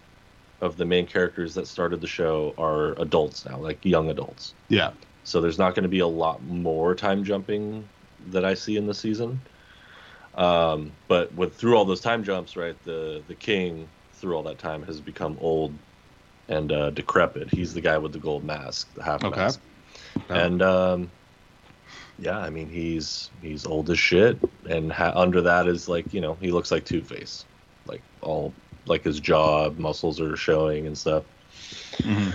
of 0.60 0.76
the 0.76 0.84
main 0.84 1.06
characters 1.06 1.54
that 1.54 1.66
started 1.66 2.00
the 2.00 2.06
show 2.06 2.54
are 2.58 2.92
adults 3.00 3.44
now, 3.44 3.58
like 3.58 3.84
young 3.84 4.10
adults. 4.10 4.54
Yeah. 4.68 4.92
So 5.24 5.40
there's 5.40 5.58
not 5.58 5.74
going 5.74 5.84
to 5.84 5.88
be 5.88 6.00
a 6.00 6.06
lot 6.06 6.42
more 6.42 6.94
time 6.94 7.24
jumping 7.24 7.86
that 8.30 8.44
I 8.44 8.54
see 8.54 8.76
in 8.76 8.86
the 8.86 8.94
season. 8.94 9.40
Um, 10.34 10.92
but 11.08 11.32
with 11.34 11.54
through 11.54 11.76
all 11.76 11.84
those 11.84 12.00
time 12.00 12.24
jumps, 12.24 12.56
right, 12.56 12.76
the 12.84 13.22
the 13.28 13.34
king 13.34 13.86
through 14.14 14.36
all 14.36 14.42
that 14.44 14.58
time 14.58 14.82
has 14.82 15.00
become 15.00 15.36
old 15.40 15.72
and 16.48 16.72
uh, 16.72 16.90
decrepit. 16.90 17.50
He's 17.50 17.74
the 17.74 17.80
guy 17.80 17.98
with 17.98 18.12
the 18.12 18.18
gold 18.20 18.44
mask, 18.44 18.94
the 18.94 19.04
half 19.04 19.22
Okay. 19.22 19.30
mask. 19.30 19.62
And 20.28 20.62
um, 20.62 21.12
yeah, 22.16 22.38
I 22.38 22.50
mean 22.50 22.68
he's 22.68 23.30
he's 23.40 23.66
old 23.66 23.90
as 23.90 23.98
shit, 23.98 24.40
and 24.68 24.92
ha- 24.92 25.12
under 25.14 25.40
that 25.42 25.66
is 25.66 25.88
like 25.88 26.12
you 26.12 26.20
know 26.20 26.36
he 26.40 26.52
looks 26.52 26.70
like 26.70 26.84
Two 26.84 27.02
Face, 27.02 27.46
like 27.86 28.04
all 28.20 28.56
like 28.86 29.02
his 29.04 29.20
jaw 29.20 29.70
muscles 29.70 30.20
are 30.20 30.36
showing 30.36 30.86
and 30.86 30.96
stuff. 30.96 31.24
Mhm. 32.04 32.34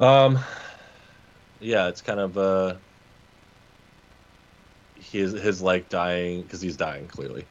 Um, 0.00 0.38
yeah, 1.58 1.88
it's 1.88 2.02
kind 2.02 2.20
of 2.20 2.36
uh, 2.38 2.78
his 4.94 5.32
his 5.32 5.62
like 5.62 5.88
dying 5.88 6.42
because 6.42 6.60
he's 6.60 6.76
dying 6.76 7.08
clearly. 7.08 7.48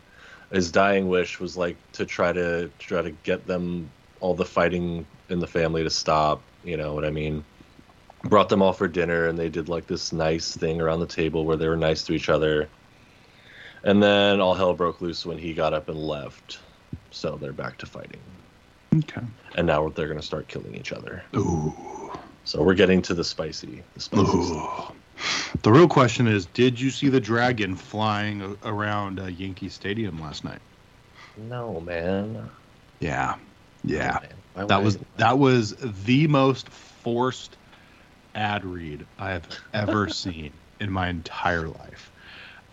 His 0.51 0.71
dying 0.71 1.07
wish 1.07 1.39
was 1.39 1.57
like 1.57 1.79
to 1.93 2.05
try 2.05 2.33
to 2.33 2.69
try 2.79 3.01
to 3.01 3.11
get 3.11 3.45
them 3.45 3.93
all 4.19 4.35
the 4.35 4.45
fighting 4.45 5.07
in 5.29 5.39
the 5.39 5.47
family 5.47 5.83
to 5.83 5.89
stop. 5.89 6.41
You 6.63 6.77
know 6.77 6.93
what 6.93 7.05
I 7.05 7.09
mean? 7.09 7.43
Brought 8.23 8.49
them 8.49 8.61
all 8.61 8.73
for 8.73 8.87
dinner, 8.87 9.27
and 9.27 9.37
they 9.37 9.49
did 9.49 9.69
like 9.69 9.87
this 9.87 10.11
nice 10.11 10.55
thing 10.55 10.81
around 10.81 10.99
the 10.99 11.07
table 11.07 11.45
where 11.45 11.55
they 11.55 11.67
were 11.67 11.77
nice 11.77 12.03
to 12.03 12.13
each 12.13 12.29
other. 12.29 12.67
And 13.83 14.03
then 14.03 14.41
all 14.41 14.53
hell 14.53 14.73
broke 14.73 15.01
loose 15.01 15.25
when 15.25 15.37
he 15.37 15.53
got 15.53 15.73
up 15.73 15.87
and 15.87 15.97
left. 15.97 16.59
So 17.11 17.37
they're 17.37 17.53
back 17.53 17.77
to 17.77 17.85
fighting, 17.85 18.19
Okay. 18.95 19.21
and 19.55 19.65
now 19.65 19.89
they're 19.89 20.07
gonna 20.07 20.21
start 20.21 20.47
killing 20.47 20.75
each 20.75 20.91
other. 20.91 21.23
Ooh. 21.35 21.73
So 22.43 22.61
we're 22.61 22.73
getting 22.73 23.01
to 23.03 23.13
the 23.13 23.23
spicy, 23.23 23.83
the 23.93 24.01
spicy. 24.01 24.37
Ooh. 24.37 24.91
The 25.63 25.71
real 25.71 25.87
question 25.87 26.27
is, 26.27 26.45
did 26.47 26.79
you 26.79 26.89
see 26.89 27.09
the 27.09 27.19
dragon 27.19 27.75
flying 27.75 28.57
around 28.63 29.19
uh, 29.19 29.25
Yankee 29.25 29.69
Stadium 29.69 30.19
last 30.19 30.43
night? 30.43 30.61
No, 31.37 31.79
man. 31.81 32.49
Yeah. 32.99 33.35
Yeah. 33.83 34.19
Man. 34.21 34.29
That 34.55 34.83
was 34.83 34.97
that 35.17 35.39
was 35.39 35.75
the 35.79 36.27
most 36.27 36.69
forced 36.69 37.57
ad 38.35 38.65
read 38.65 39.07
I 39.17 39.31
have 39.31 39.49
ever 39.73 40.09
seen 40.23 40.59
in 40.79 40.91
my 40.91 41.09
entire 41.09 41.67
life. 41.67 42.11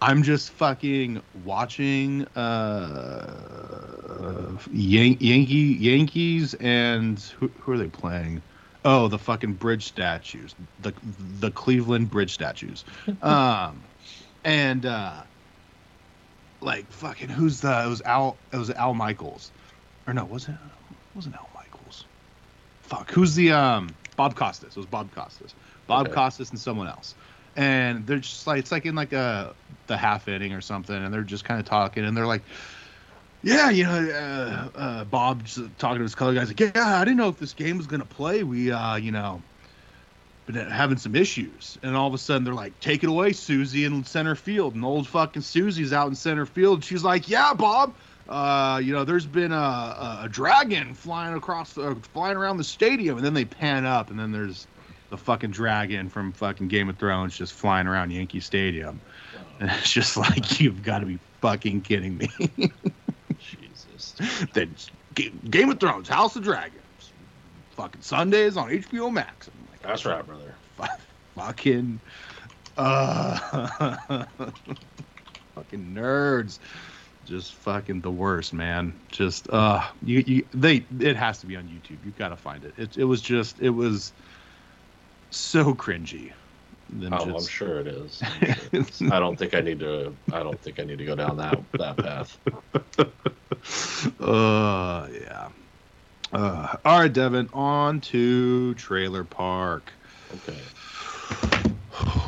I'm 0.01 0.23
just 0.23 0.51
fucking 0.51 1.23
watching 1.33 2.27
uh 2.37 4.57
Yan- 4.71 5.17
Yankee 5.21 5.77
Yankees 5.79 6.55
and 6.55 7.19
who, 7.19 7.51
who 7.61 7.73
are 7.73 7.79
they 7.79 7.89
playing? 7.89 8.43
Oh, 8.85 9.09
the 9.09 9.19
fucking 9.19 9.55
bridge 9.55 9.87
statues. 9.87 10.55
The 10.79 10.93
the 11.03 11.51
Cleveland 11.51 12.11
bridge 12.11 12.35
statues. 12.35 12.85
Um 13.23 13.87
and 14.45 14.85
uh 14.87 15.25
like 16.61 16.93
fucking 16.93 17.29
who's 17.29 17.61
the 17.61 17.85
it 17.85 17.89
was 17.89 18.03
Al 18.03 18.41
it 18.53 18.57
was 18.59 18.71
Al 18.71 18.95
Michaels. 18.95 19.53
Or 20.07 20.15
no, 20.15 20.25
was 20.27 20.49
it 20.49 20.53
it 20.53 20.97
wasn't 21.15 21.35
Al. 21.37 21.51
Fuck, 22.87 23.11
who's 23.11 23.35
the 23.35 23.53
um 23.53 23.88
Bob 24.16 24.37
Costas? 24.37 24.70
It 24.70 24.77
was 24.77 24.87
Bob 24.87 25.12
Costas. 25.12 25.55
Bob 25.87 26.07
Okay. 26.07 26.14
Costas 26.14 26.51
and 26.51 26.61
someone 26.61 26.87
else. 26.87 27.14
And 27.57 28.07
they're 28.07 28.18
just 28.18 28.46
like 28.46 28.59
it's 28.61 28.70
like 28.72 28.87
in 28.87 28.94
like 28.94 29.12
a 29.12 29.55
the 29.87 29.96
half 29.96 30.29
inning 30.29 30.53
or 30.53 30.61
something, 30.61 30.94
and 30.94 31.12
they're 31.12 31.22
just 31.22 31.44
kind 31.44 31.59
of 31.59 31.66
talking, 31.66 32.05
and 32.05 32.16
they're 32.16 32.27
like, 32.27 32.42
"Yeah, 33.42 33.70
you 33.70 33.85
know, 33.85 34.70
uh, 34.75 34.79
uh, 34.79 35.05
Bob's 35.05 35.59
talking 35.79 35.99
to 35.99 36.03
his 36.03 36.14
color 36.14 36.35
guys 36.35 36.49
like, 36.49 36.61
yeah, 36.61 36.72
I 37.01 37.05
didn't 37.05 37.16
know 37.16 37.29
if 37.29 37.38
this 37.38 37.55
game 37.55 37.79
was 37.79 37.87
gonna 37.87 38.05
play. 38.05 38.42
We, 38.42 38.70
uh, 38.70 38.96
you 38.96 39.11
know, 39.11 39.42
been 40.46 40.55
having 40.55 40.99
some 40.99 41.14
issues." 41.16 41.79
And 41.83 41.96
all 41.96 42.07
of 42.07 42.14
a 42.14 42.18
sudden, 42.18 42.44
they're 42.44 42.55
like, 42.55 42.79
"Take 42.79 43.03
it 43.03 43.09
away, 43.09 43.33
Susie, 43.33 43.85
in 43.85 44.05
center 44.05 44.35
field." 44.35 44.75
And 44.75 44.85
old 44.85 45.09
fucking 45.09 45.42
Susie's 45.42 45.92
out 45.94 46.09
in 46.09 46.14
center 46.14 46.44
field. 46.46 46.85
She's 46.85 47.05
like, 47.05 47.29
"Yeah, 47.29 47.55
Bob, 47.55 47.96
uh, 48.29 48.81
you 48.83 48.93
know, 48.93 49.05
there's 49.05 49.27
been 49.27 49.53
a, 49.53 49.55
a, 49.55 50.21
a 50.25 50.29
dragon 50.29 50.95
flying 50.95 51.35
across, 51.35 51.77
uh, 51.79 51.95
flying 52.12 52.37
around 52.37 52.57
the 52.57 52.65
stadium." 52.65 53.17
And 53.17 53.27
then 53.27 53.35
they 53.35 53.45
pan 53.45 53.87
up, 53.87 54.11
and 54.11 54.19
then 54.19 54.33
there's 54.33 54.67
the 55.11 55.17
fucking 55.17 55.51
dragon 55.51 56.09
from 56.09 56.33
fucking 56.33 56.69
Game 56.69 56.89
of 56.89 56.99
Thrones 56.99 57.37
just 57.37 57.53
flying 57.53 57.87
around 57.87 58.11
Yankee 58.11 58.41
Stadium. 58.41 59.01
And 59.59 59.71
it's 59.71 59.91
just 59.91 60.19
like, 60.19 60.61
you've 60.61 60.83
got 60.83 60.99
to 60.99 61.07
be 61.07 61.19
fucking 61.41 61.81
kidding 61.81 62.19
me. 62.19 62.29
Jesus. 63.39 64.15
then 64.53 64.75
Game 65.15 65.71
of 65.71 65.81
Thrones, 65.81 66.11
House 66.11 66.37
of 66.37 66.43
Dragons, 66.43 66.83
fucking 67.71 68.03
Sundays 68.03 68.59
on 68.59 68.69
HBO 68.69 69.11
Max. 69.11 69.49
Like, 69.71 69.81
That's 69.81 70.05
right, 70.05 70.23
brother. 70.27 70.55
fucking, 71.35 71.99
uh, 72.77 73.39
fucking 75.55 75.95
nerds. 75.95 76.59
Just 77.27 77.55
fucking 77.55 78.01
the 78.01 78.11
worst, 78.11 78.53
man. 78.53 78.99
Just 79.11 79.51
uh, 79.51 79.83
you, 80.03 80.23
you 80.27 80.47
they 80.55 80.85
it 81.01 81.17
has 81.17 81.39
to 81.41 81.47
be 81.47 81.57
on 81.57 81.65
YouTube. 81.65 81.99
You've 82.05 82.19
got 82.19 82.29
to 82.29 82.37
find 82.37 82.65
it. 82.65 82.75
It 82.79 82.97
it 82.97 83.05
was 83.05 83.21
just 83.21 83.61
it 83.61 83.71
was 83.71 84.12
so 85.31 85.75
cringy. 85.75 86.33
Them 86.89 87.12
Oh, 87.12 87.37
I'm 87.37 87.45
sure 87.45 87.81
it 87.81 87.89
is. 87.89 88.23
Sure. 88.97 89.11
I 89.12 89.19
don't 89.19 89.37
think 89.37 89.55
I 89.55 89.61
need 89.61 89.81
to. 89.81 90.15
I 90.33 90.43
don't 90.45 90.61
think 90.61 90.79
I 90.79 90.85
need 90.85 90.99
to 90.99 91.05
go 91.05 91.17
down 91.17 91.37
that 91.39 91.59
that 91.73 91.97
path. 91.97 92.39
uh, 94.21 95.09
yeah. 95.12 95.49
Uh, 96.33 96.77
all 96.85 97.01
right, 97.01 97.12
Devin. 97.12 97.49
On 97.53 98.01
to 98.03 98.75
Trailer 98.75 99.25
Park. 99.25 99.93
Okay. 100.35 100.59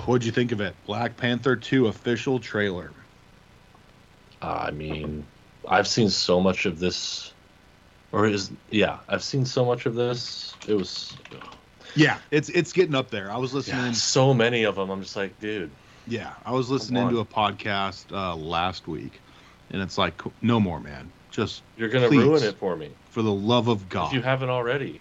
What'd 0.07 0.25
you 0.25 0.33
think 0.33 0.53
of 0.53 0.61
it? 0.61 0.75
Black 0.87 1.17
Panther 1.17 1.55
2 1.55 1.89
official 1.89 2.39
trailer. 2.39 2.91
Uh, 4.43 4.67
I 4.69 4.71
mean, 4.71 5.25
I've 5.69 5.89
seen 5.89 6.09
so 6.11 6.41
much 6.41 6.67
of 6.67 6.79
this, 6.79 7.33
or 8.13 8.27
is 8.27 8.51
yeah, 8.71 8.99
I've 9.09 9.23
seen 9.23 9.45
so 9.45 9.65
much 9.65 9.87
of 9.87 9.95
this. 9.95 10.55
It 10.69 10.75
was 10.75 11.17
Yeah, 11.95 12.19
it's 12.31 12.49
it's 12.51 12.73
getting 12.73 12.95
up 12.95 13.11
there. 13.11 13.31
I 13.31 13.37
was 13.37 13.53
listening. 13.55 13.87
yeah, 13.87 13.93
so 13.93 14.33
many 14.33 14.65
of 14.65 14.77
them. 14.77 14.91
I'm 14.91 15.03
just 15.03 15.17
like, 15.17 15.39
dude. 15.41 15.71
Yeah, 16.07 16.33
I 16.47 16.53
was 16.53 16.71
listening 16.71 17.09
to 17.11 17.19
a 17.19 17.25
podcast 17.25 18.13
uh, 18.13 18.35
last 18.35 18.89
week, 18.89 19.21
and 19.71 19.83
it's 19.83 19.99
like, 19.99 20.21
no 20.41 20.59
more, 20.59 20.81
man. 20.81 21.11
Just 21.31 21.63
You're 21.77 21.91
gonna 21.91 22.09
ruin 22.09 22.43
it 22.43 22.57
for 22.57 22.77
me 22.77 22.91
for 23.11 23.21
the 23.23 23.33
love 23.33 23.69
of 23.69 23.83
if 23.83 23.89
God. 23.91 24.13
you 24.15 24.23
haven't 24.23 24.49
already. 24.49 25.01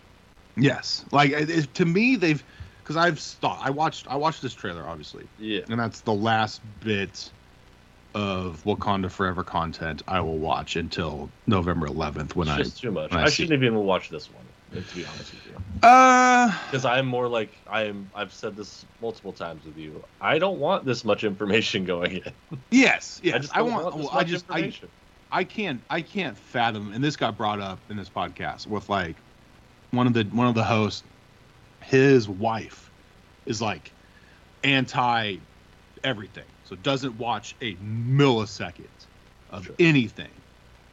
yes, 0.57 1.05
like 1.11 1.31
it- 1.31 1.73
to 1.75 1.85
me, 1.85 2.15
they've 2.17 2.43
because 2.83 2.97
I've 2.97 3.19
thought 3.19 3.59
I 3.61 3.69
watched 3.69 4.07
I 4.09 4.15
watched 4.15 4.41
this 4.41 4.53
trailer 4.53 4.83
obviously, 4.87 5.25
Yeah. 5.39 5.61
and 5.69 5.79
that's 5.79 6.01
the 6.01 6.13
last 6.13 6.61
bit 6.81 7.31
of 8.17 8.63
Wakanda 8.63 9.11
Forever 9.11 9.43
content 9.43 10.01
I 10.07 10.21
will 10.21 10.39
watch 10.39 10.75
until 10.75 11.29
November 11.45 11.85
11th 11.87 12.35
when 12.35 12.47
It's 12.47 12.57
I 12.57 12.63
just 12.63 12.81
too 12.81 12.91
much. 12.91 13.13
I 13.13 13.23
I, 13.23 13.29
shouldn't 13.29 13.61
even 13.63 13.75
watch 13.75 14.09
this 14.09 14.27
one. 14.31 14.43
To 14.73 14.95
be 14.95 15.05
honest 15.05 15.33
with 15.33 15.45
you, 15.45 15.55
uh 15.83 16.51
because 16.65 16.83
I'm 16.83 17.05
more 17.05 17.27
like 17.27 17.51
I'm. 17.69 18.09
I've 18.15 18.33
said 18.33 18.55
this 18.55 18.85
multiple 18.99 19.33
times 19.33 19.65
with 19.65 19.77
you. 19.77 20.03
I 20.19 20.39
don't 20.39 20.57
want 20.59 20.83
this 20.83 21.05
much 21.05 21.23
information 21.23 21.85
going 21.93 22.17
in. 22.17 22.33
yes 22.71 23.21
yes 23.23 23.35
I 23.35 23.37
just 23.39 23.57
I 23.57 23.61
want, 23.61 23.83
want, 23.83 23.97
well, 23.97 24.09
I 24.11 24.23
just 24.23 24.45
I. 24.49 24.73
I 25.31 25.43
can't 25.43 25.81
I 25.89 26.01
can't 26.01 26.37
fathom 26.37 26.93
and 26.93 27.03
this 27.03 27.17
got 27.17 27.37
brought 27.37 27.61
up 27.61 27.79
in 27.89 27.97
this 27.97 28.09
podcast 28.09 28.65
with 28.65 28.89
like 28.89 29.17
one 29.91 30.07
of 30.07 30.13
the 30.13 30.23
one 30.23 30.47
of 30.47 30.55
the 30.55 30.63
hosts 30.63 31.03
his 31.83 32.27
wife 32.27 32.91
is 33.45 33.61
like 33.61 33.91
anti 34.63 35.37
everything 36.03 36.45
so 36.67 36.75
doesn't 36.75 37.17
watch 37.17 37.55
a 37.61 37.75
millisecond 37.75 38.87
of 39.51 39.65
Sure. 39.65 39.75
anything 39.79 40.29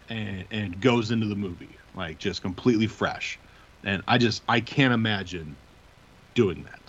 and 0.08 0.44
and 0.50 0.80
goes 0.80 1.10
into 1.10 1.26
the 1.26 1.34
movie 1.34 1.76
like 1.96 2.18
just 2.18 2.42
completely 2.42 2.86
fresh 2.86 3.38
and 3.84 4.02
I 4.06 4.18
just 4.18 4.42
I 4.48 4.60
can't 4.60 4.92
imagine 4.94 5.56
doing 6.34 6.62
that 6.64 6.80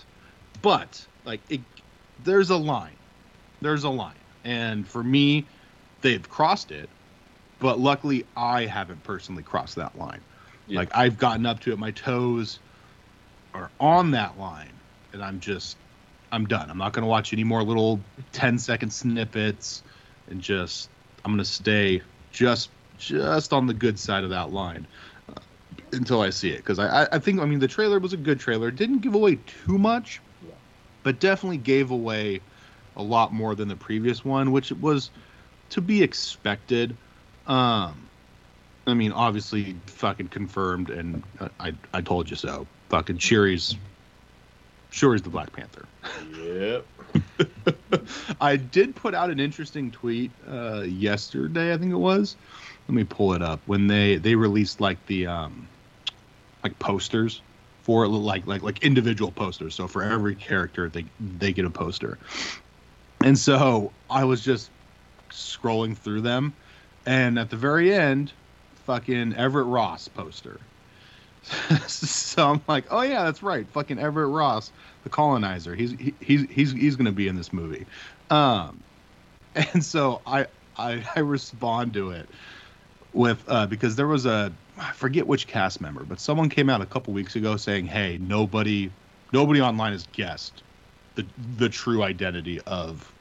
but 0.62 1.04
like 1.24 1.40
it 1.48 1.60
there's 2.24 2.50
a 2.50 2.56
line 2.56 2.96
there's 3.60 3.84
a 3.84 3.90
line 3.90 4.14
and 4.44 4.86
for 4.86 5.02
me 5.02 5.44
they've 6.02 6.28
crossed 6.28 6.70
it 6.70 6.88
but 7.58 7.78
luckily 7.80 8.24
I 8.36 8.66
haven't 8.66 9.02
personally 9.02 9.42
crossed 9.42 9.76
that 9.76 9.96
line. 9.98 10.20
Yeah. 10.68 10.80
Like 10.80 10.94
I've 10.94 11.18
gotten 11.18 11.46
up 11.46 11.60
to 11.60 11.72
it, 11.72 11.78
my 11.78 11.90
toes 11.92 12.58
are 13.54 13.70
on 13.80 14.10
that 14.10 14.38
line, 14.38 14.72
and 15.12 15.22
I'm 15.22 15.40
just, 15.40 15.76
I'm 16.36 16.46
done. 16.46 16.70
I'm 16.70 16.76
not 16.78 16.92
gonna 16.92 17.06
watch 17.06 17.32
any 17.32 17.44
more 17.44 17.62
little 17.62 17.98
10 18.32 18.58
second 18.58 18.90
snippets, 18.90 19.82
and 20.28 20.40
just, 20.40 20.90
I'm 21.24 21.32
gonna 21.32 21.46
stay 21.46 22.02
just, 22.30 22.68
just 22.98 23.54
on 23.54 23.66
the 23.66 23.72
good 23.74 23.98
side 23.98 24.22
of 24.22 24.30
that 24.30 24.52
line 24.52 24.86
uh, 25.30 25.40
until 25.92 26.20
I 26.20 26.28
see 26.30 26.50
it. 26.50 26.58
Because 26.58 26.78
I, 26.78 27.08
I, 27.10 27.18
think, 27.18 27.40
I 27.40 27.46
mean, 27.46 27.58
the 27.58 27.66
trailer 27.68 27.98
was 27.98 28.12
a 28.12 28.18
good 28.18 28.38
trailer. 28.38 28.68
It 28.68 28.76
didn't 28.76 28.98
give 28.98 29.14
away 29.14 29.38
too 29.64 29.78
much, 29.78 30.20
Yeah. 30.46 30.52
but 31.02 31.20
definitely 31.20 31.56
gave 31.56 31.90
away 31.90 32.40
a 32.96 33.02
lot 33.02 33.32
more 33.32 33.54
than 33.54 33.68
the 33.68 33.76
previous 33.76 34.22
one, 34.22 34.52
which 34.52 34.70
was 34.72 35.10
to 35.70 35.80
be 35.80 36.02
expected. 36.02 36.96
Um, 37.46 38.08
I 38.86 38.92
mean, 38.92 39.12
obviously, 39.12 39.74
fucking 39.86 40.28
confirmed, 40.28 40.90
and 40.90 41.22
uh, 41.40 41.48
I 41.58 41.72
I 41.94 42.02
told 42.02 42.28
you 42.28 42.36
so. 42.36 42.66
Fucking 42.90 43.18
Shuri's 44.90 45.20
he's 45.20 45.22
the 45.22 45.30
Black 45.30 45.52
Panther. 45.52 45.86
Yep. 46.34 46.86
I 48.40 48.56
did 48.56 48.94
put 48.94 49.14
out 49.14 49.30
an 49.30 49.40
interesting 49.40 49.90
tweet 49.90 50.30
uh, 50.48 50.82
yesterday, 50.82 51.72
I 51.72 51.78
think 51.78 51.92
it 51.92 51.96
was. 51.96 52.36
Let 52.88 52.94
me 52.94 53.04
pull 53.04 53.34
it 53.34 53.42
up. 53.42 53.60
When 53.66 53.88
they 53.88 54.16
they 54.16 54.34
released 54.34 54.80
like 54.80 55.04
the 55.06 55.26
um 55.26 55.66
like 56.62 56.78
posters 56.78 57.42
for 57.82 58.06
like 58.06 58.46
like 58.46 58.62
like 58.62 58.82
individual 58.82 59.30
posters. 59.30 59.74
So 59.74 59.88
for 59.88 60.02
every 60.02 60.34
character, 60.34 60.88
they 60.88 61.04
they 61.38 61.52
get 61.52 61.64
a 61.64 61.70
poster. 61.70 62.18
And 63.22 63.38
so 63.38 63.92
I 64.10 64.24
was 64.24 64.44
just 64.44 64.70
scrolling 65.30 65.96
through 65.96 66.20
them, 66.20 66.54
and 67.06 67.38
at 67.38 67.50
the 67.50 67.56
very 67.56 67.92
end, 67.92 68.32
fucking 68.84 69.34
Everett 69.34 69.66
Ross 69.66 70.08
poster. 70.08 70.60
so 71.86 72.50
I'm 72.50 72.62
like, 72.66 72.84
oh 72.90 73.02
yeah, 73.02 73.24
that's 73.24 73.42
right, 73.42 73.66
fucking 73.68 73.98
Everett 73.98 74.28
Ross, 74.28 74.72
the 75.04 75.10
colonizer. 75.10 75.74
He's 75.74 75.92
he, 75.92 76.14
he's 76.20 76.42
he's 76.50 76.72
he's 76.72 76.96
gonna 76.96 77.12
be 77.12 77.28
in 77.28 77.36
this 77.36 77.52
movie. 77.52 77.86
Um, 78.30 78.80
and 79.54 79.84
so 79.84 80.20
I 80.26 80.46
I, 80.76 81.04
I 81.14 81.20
respond 81.20 81.94
to 81.94 82.10
it 82.10 82.28
with 83.12 83.42
uh, 83.48 83.66
because 83.66 83.96
there 83.96 84.08
was 84.08 84.26
a 84.26 84.52
I 84.78 84.92
forget 84.92 85.26
which 85.26 85.46
cast 85.46 85.80
member, 85.80 86.04
but 86.04 86.20
someone 86.20 86.48
came 86.48 86.68
out 86.68 86.80
a 86.80 86.86
couple 86.86 87.12
weeks 87.14 87.36
ago 87.36 87.56
saying, 87.56 87.86
hey, 87.86 88.18
nobody 88.20 88.90
nobody 89.32 89.60
online 89.60 89.92
has 89.92 90.06
guessed 90.12 90.62
the 91.14 91.24
the 91.58 91.68
true 91.68 92.02
identity 92.02 92.60
of 92.66 93.12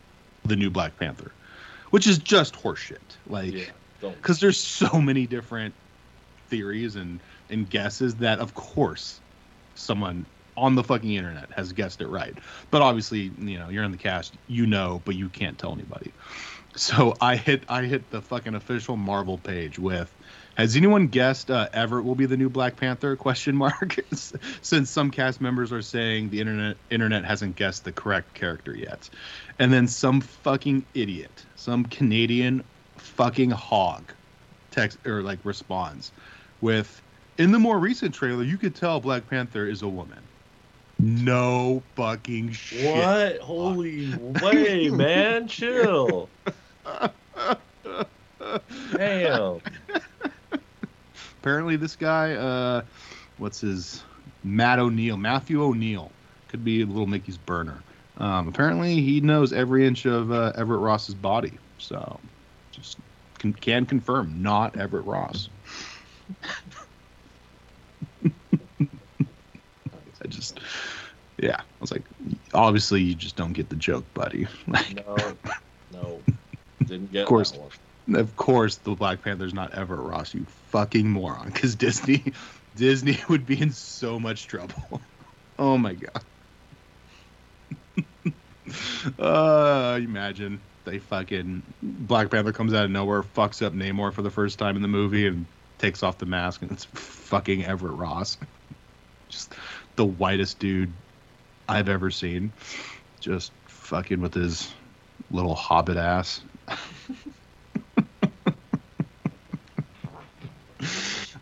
the 0.45 0.55
new 0.55 0.69
Black 0.69 0.97
Panther, 0.99 1.31
which 1.91 2.07
is 2.07 2.17
just 2.17 2.55
horseshit. 2.55 2.97
Like, 3.27 3.53
Yeah, 3.53 3.65
because 4.01 4.39
there's 4.39 4.59
so 4.59 4.99
many 4.99 5.25
different 5.27 5.73
theories 6.49 6.95
and 6.95 7.19
and 7.49 7.69
guesses 7.69 8.15
that 8.15 8.39
of 8.39 8.53
course 8.53 9.19
someone 9.75 10.25
on 10.57 10.75
the 10.75 10.83
fucking 10.83 11.13
internet 11.13 11.51
has 11.51 11.73
guessed 11.73 11.99
it 11.99 12.07
right. 12.07 12.33
But 12.71 12.81
obviously 12.81 13.31
you 13.39 13.59
know 13.59 13.69
you're 13.69 13.83
in 13.83 13.91
the 13.91 13.97
cast 13.97 14.33
you 14.47 14.65
know 14.65 15.01
but 15.05 15.15
you 15.15 15.29
can't 15.29 15.57
tell 15.57 15.73
anybody. 15.73 16.11
So 16.75 17.15
i 17.21 17.35
hit 17.35 17.63
i 17.69 17.83
hit 17.83 18.09
the 18.09 18.21
fucking 18.21 18.55
official 18.55 18.97
marvel 18.97 19.37
page 19.37 19.79
with 19.79 20.13
has 20.57 20.77
anyone 20.77 21.07
guessed 21.07 21.51
uh, 21.51 21.67
everett 21.73 22.05
will 22.05 22.15
be 22.15 22.25
the 22.25 22.37
new 22.37 22.49
black 22.49 22.77
panther? 22.77 23.15
question 23.17 23.55
mark. 23.55 23.97
Since 24.61 24.89
some 24.89 25.11
cast 25.11 25.41
members 25.41 25.73
are 25.73 25.81
saying 25.81 26.29
the 26.29 26.39
internet 26.39 26.77
internet 26.89 27.25
hasn't 27.25 27.55
guessed 27.55 27.83
the 27.83 27.91
correct 27.91 28.33
character 28.33 28.75
yet. 28.75 29.09
And 29.59 29.71
then 29.71 29.87
some 29.87 30.21
fucking 30.21 30.85
idiot 30.93 31.45
some 31.65 31.85
canadian 31.85 32.63
fucking 32.97 33.49
hog 33.49 34.13
text 34.71 34.97
or 35.05 35.21
like 35.21 35.39
responds 35.43 36.11
with 36.61 37.01
in 37.37 37.51
the 37.51 37.59
more 37.59 37.79
recent 37.79 38.13
trailer 38.13 38.43
you 38.43 38.57
could 38.57 38.75
tell 38.75 38.99
black 38.99 39.27
panther 39.29 39.67
is 39.67 39.81
a 39.81 39.87
woman 39.87 40.19
no 40.99 41.83
fucking 41.95 42.51
shit 42.51 42.95
What? 42.95 43.39
Holy 43.39 44.15
way, 44.41 44.89
man! 44.89 45.45
Chill. 45.49 46.29
Damn. 48.93 49.59
apparently 51.41 51.75
this 51.75 51.95
guy 51.95 52.33
uh 52.33 52.81
what's 53.37 53.59
his 53.61 54.03
matt 54.43 54.79
o'neill 54.79 55.17
matthew 55.17 55.61
o'neill 55.63 56.11
could 56.47 56.63
be 56.63 56.81
a 56.81 56.85
little 56.85 57.07
mickey's 57.07 57.37
burner 57.37 57.81
um 58.17 58.47
apparently 58.47 59.01
he 59.01 59.19
knows 59.19 59.51
every 59.51 59.85
inch 59.85 60.05
of 60.05 60.31
uh, 60.31 60.53
everett 60.55 60.79
ross's 60.79 61.15
body 61.15 61.53
so 61.77 62.19
just 62.71 62.97
can, 63.39 63.51
can 63.53 63.85
confirm 63.85 64.41
not 64.41 64.77
everett 64.77 65.05
ross 65.05 65.49
i 70.25 70.27
just 70.27 70.59
yeah 71.37 71.57
i 71.59 71.63
was 71.79 71.91
like 71.91 72.03
obviously 72.53 73.01
you 73.01 73.13
just 73.13 73.35
don't 73.35 73.53
get 73.53 73.69
the 73.69 73.75
joke 73.75 74.03
buddy 74.13 74.47
like 74.67 74.95
No, 74.95 75.17
no, 75.93 76.19
didn't 76.79 77.11
get 77.11 77.23
Of 77.23 77.27
course. 77.27 77.53
Of 78.13 78.35
course, 78.37 78.75
the 78.75 78.91
Black 78.91 79.23
Panther's 79.23 79.53
not 79.53 79.73
Everett 79.73 80.01
Ross, 80.01 80.35
you 80.35 80.45
fucking 80.69 81.09
moron. 81.09 81.47
Because 81.47 81.73
Disney, 81.73 82.23
Disney 82.75 83.17
would 83.29 83.47
be 83.47 83.59
in 83.59 83.71
so 83.71 84.19
much 84.19 84.47
trouble. 84.47 85.01
Oh 85.57 85.77
my 85.77 85.93
god. 85.93 86.21
uh, 89.17 89.97
imagine 90.01 90.59
they 90.83 90.99
fucking 90.99 91.63
Black 91.81 92.29
Panther 92.29 92.51
comes 92.51 92.73
out 92.73 92.83
of 92.83 92.91
nowhere, 92.91 93.23
fucks 93.23 93.65
up 93.65 93.71
Namor 93.73 94.11
for 94.11 94.21
the 94.21 94.29
first 94.29 94.59
time 94.59 94.75
in 94.75 94.81
the 94.81 94.89
movie, 94.89 95.27
and 95.27 95.45
takes 95.77 96.03
off 96.03 96.17
the 96.17 96.25
mask, 96.25 96.61
and 96.61 96.71
it's 96.71 96.83
fucking 96.83 97.63
Everett 97.63 97.93
Ross. 97.93 98.37
Just 99.29 99.53
the 99.95 100.05
whitest 100.05 100.59
dude 100.59 100.91
I've 101.67 101.89
ever 101.89 102.11
seen. 102.11 102.51
Just 103.19 103.51
fucking 103.67 104.21
with 104.21 104.33
his 104.33 104.73
little 105.31 105.55
hobbit 105.55 105.97
ass. 105.97 106.41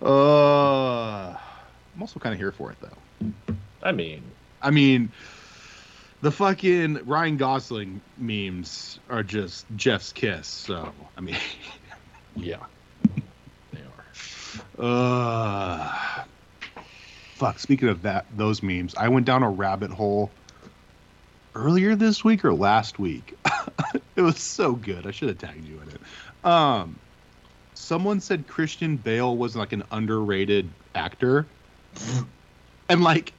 Uh, 0.04 1.30
I'm 1.30 2.02
also 2.02 2.20
kind 2.20 2.34
of 2.34 2.40
here 2.40 2.52
for 2.52 2.72
it 2.72 2.78
though. 2.82 3.32
I 3.82 3.94
mean, 3.94 4.22
I 4.62 4.70
mean, 4.70 5.10
the 6.22 6.30
fucking 6.30 7.06
Ryan 7.06 7.38
Gosling 7.38 8.02
memes 8.18 9.00
are 9.10 9.24
just 9.24 9.66
Jeff's 9.78 10.12
kiss. 10.12 10.48
So 10.48 10.92
I 11.18 11.22
mean, 11.22 11.38
yeah, 12.36 12.66
they 13.72 13.80
are. 14.80 14.86
uh, 14.86 16.24
fuck. 17.44 17.60
Speaking 17.60 17.90
of 17.90 18.04
that, 18.04 18.26
those 18.36 18.64
memes, 18.64 18.96
I 18.96 19.10
went 19.10 19.26
down 19.26 19.44
a 19.44 19.50
rabbit 19.50 19.92
hole 19.92 20.32
earlier 21.56 21.96
this 21.96 22.24
week 22.24 22.46
or 22.46 22.54
last 22.54 23.00
week. 23.00 23.36
it 24.16 24.22
was 24.22 24.38
so 24.38 24.74
good. 24.74 25.06
I 25.06 25.12
should 25.12 25.28
have 25.28 25.40
tagged 25.40 25.66
you 25.66 25.82
in 25.82 25.90
it. 25.90 26.02
Um, 26.46 27.00
someone 27.74 28.22
said 28.22 28.48
Christian 28.48 28.96
Bale 28.96 29.36
was 29.36 29.58
like 29.58 29.74
an 29.74 29.84
underrated 29.92 30.74
actor, 30.96 31.50
and 32.88 33.04
like, 33.04 33.34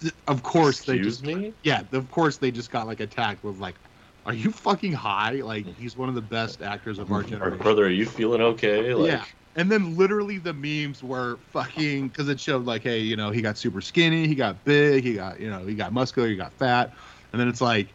th- 0.00 0.14
of 0.26 0.42
course 0.42 0.80
they 0.80 0.98
just 0.98 1.26
me. 1.26 1.52
yeah, 1.62 1.82
of 1.92 2.10
course 2.10 2.38
they 2.38 2.50
just 2.50 2.70
got 2.70 2.86
like 2.86 3.00
attacked 3.00 3.44
with 3.44 3.58
like, 3.58 3.76
are 4.24 4.34
you 4.34 4.50
fucking 4.50 4.92
high? 4.92 5.42
Like 5.42 5.66
he's 5.76 5.98
one 5.98 6.08
of 6.08 6.14
the 6.14 6.22
best 6.22 6.62
actors 6.62 6.98
of 6.98 7.12
our 7.12 7.22
generation. 7.22 7.58
brother, 7.58 7.84
are 7.84 7.90
you 7.90 8.06
feeling 8.06 8.40
okay? 8.40 8.94
Like, 8.94 9.12
yeah. 9.12 9.24
And 9.56 9.70
then 9.70 9.96
literally 9.96 10.38
the 10.38 10.52
memes 10.52 11.02
were 11.02 11.38
fucking 11.52 12.08
because 12.08 12.28
it 12.28 12.40
showed 12.40 12.64
like, 12.64 12.82
hey, 12.82 12.98
you 12.98 13.16
know, 13.16 13.30
he 13.30 13.40
got 13.40 13.56
super 13.56 13.80
skinny, 13.80 14.26
he 14.26 14.34
got 14.34 14.64
big, 14.64 15.04
he 15.04 15.14
got, 15.14 15.38
you 15.40 15.48
know, 15.48 15.64
he 15.66 15.74
got 15.74 15.92
muscular, 15.92 16.28
he 16.28 16.36
got 16.36 16.52
fat, 16.54 16.92
and 17.32 17.40
then 17.40 17.48
it's 17.48 17.60
like, 17.60 17.94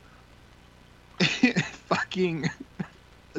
fucking, 1.19 2.49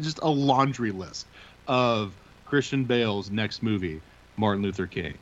just 0.00 0.18
a 0.22 0.28
laundry 0.28 0.90
list 0.90 1.26
of 1.66 2.18
Christian 2.44 2.84
Bale's 2.84 3.30
next 3.30 3.62
movie, 3.62 4.02
Martin 4.36 4.62
Luther 4.62 4.86
King. 4.86 5.18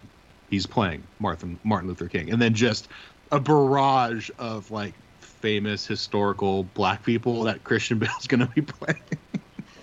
He's 0.48 0.66
playing 0.66 1.06
Martin 1.20 1.61
Martin 1.62 1.88
Luther 1.88 2.08
King, 2.08 2.30
and 2.30 2.40
then 2.40 2.54
just 2.54 2.88
a 3.30 3.38
barrage 3.38 4.30
of 4.38 4.70
like 4.70 4.94
famous 5.20 5.87
historical 5.87 6.64
black 6.64 7.04
people 7.04 7.42
that 7.44 7.62
Christian 7.64 7.98
Bale's 7.98 8.26
gonna 8.26 8.50
be 8.54 8.62
playing. 8.62 8.98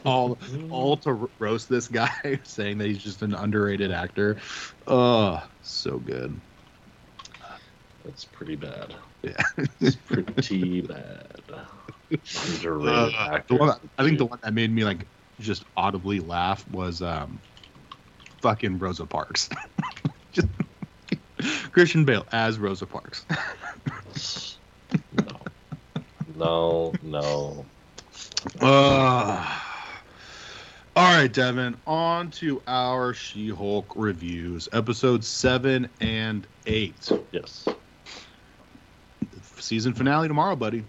all 0.09 0.37
all 0.69 0.97
to 0.97 1.29
roast 1.39 1.67
this 1.69 1.87
guy, 1.87 2.39
saying 2.43 2.77
that 2.77 2.87
he's 2.87 2.99
just 2.99 3.21
an 3.21 3.33
underrated 3.33 3.91
actor. 3.91 4.37
Oh, 4.87 5.43
so 5.63 5.97
good. 5.97 6.39
That's 8.03 8.25
pretty 8.25 8.55
bad. 8.55 8.93
Yeah. 9.23 9.41
It's 9.81 9.95
pretty 9.95 10.81
bad. 10.81 11.41
Underrated 12.11 13.15
Uh, 13.15 13.29
actor. 13.31 13.57
that- 13.57 13.79
I 13.97 14.03
think 14.03 14.19
the 14.19 14.25
one 14.25 14.39
that 14.43 14.53
made 14.53 14.71
me 14.71 14.83
like 14.85 15.07
just 15.39 15.63
audibly 15.75 16.19
laugh 16.19 16.63
was 16.69 17.01
um, 17.01 17.39
fucking 18.41 18.77
Rosa 18.77 19.05
Parks. 19.07 19.49
just 20.31 20.47
Christian 21.71 22.05
Bale 22.05 22.25
as 22.31 22.59
Rosa 22.59 22.85
Parks. 22.85 23.25
no, 25.17 25.39
no, 26.35 26.93
no. 27.03 27.65
Uh, 28.61 29.59
all 30.95 31.03
right, 31.17 31.31
Devin. 31.31 31.75
On 31.85 32.31
to 32.31 32.61
our 32.67 33.13
She-Hulk 33.13 33.93
reviews, 33.95 34.69
episodes 34.73 35.27
seven 35.27 35.89
and 35.99 36.47
eight. 36.65 37.11
Yes. 37.31 37.65
Season 39.59 39.93
finale 39.93 40.27
tomorrow, 40.27 40.55
buddy. 40.55 40.83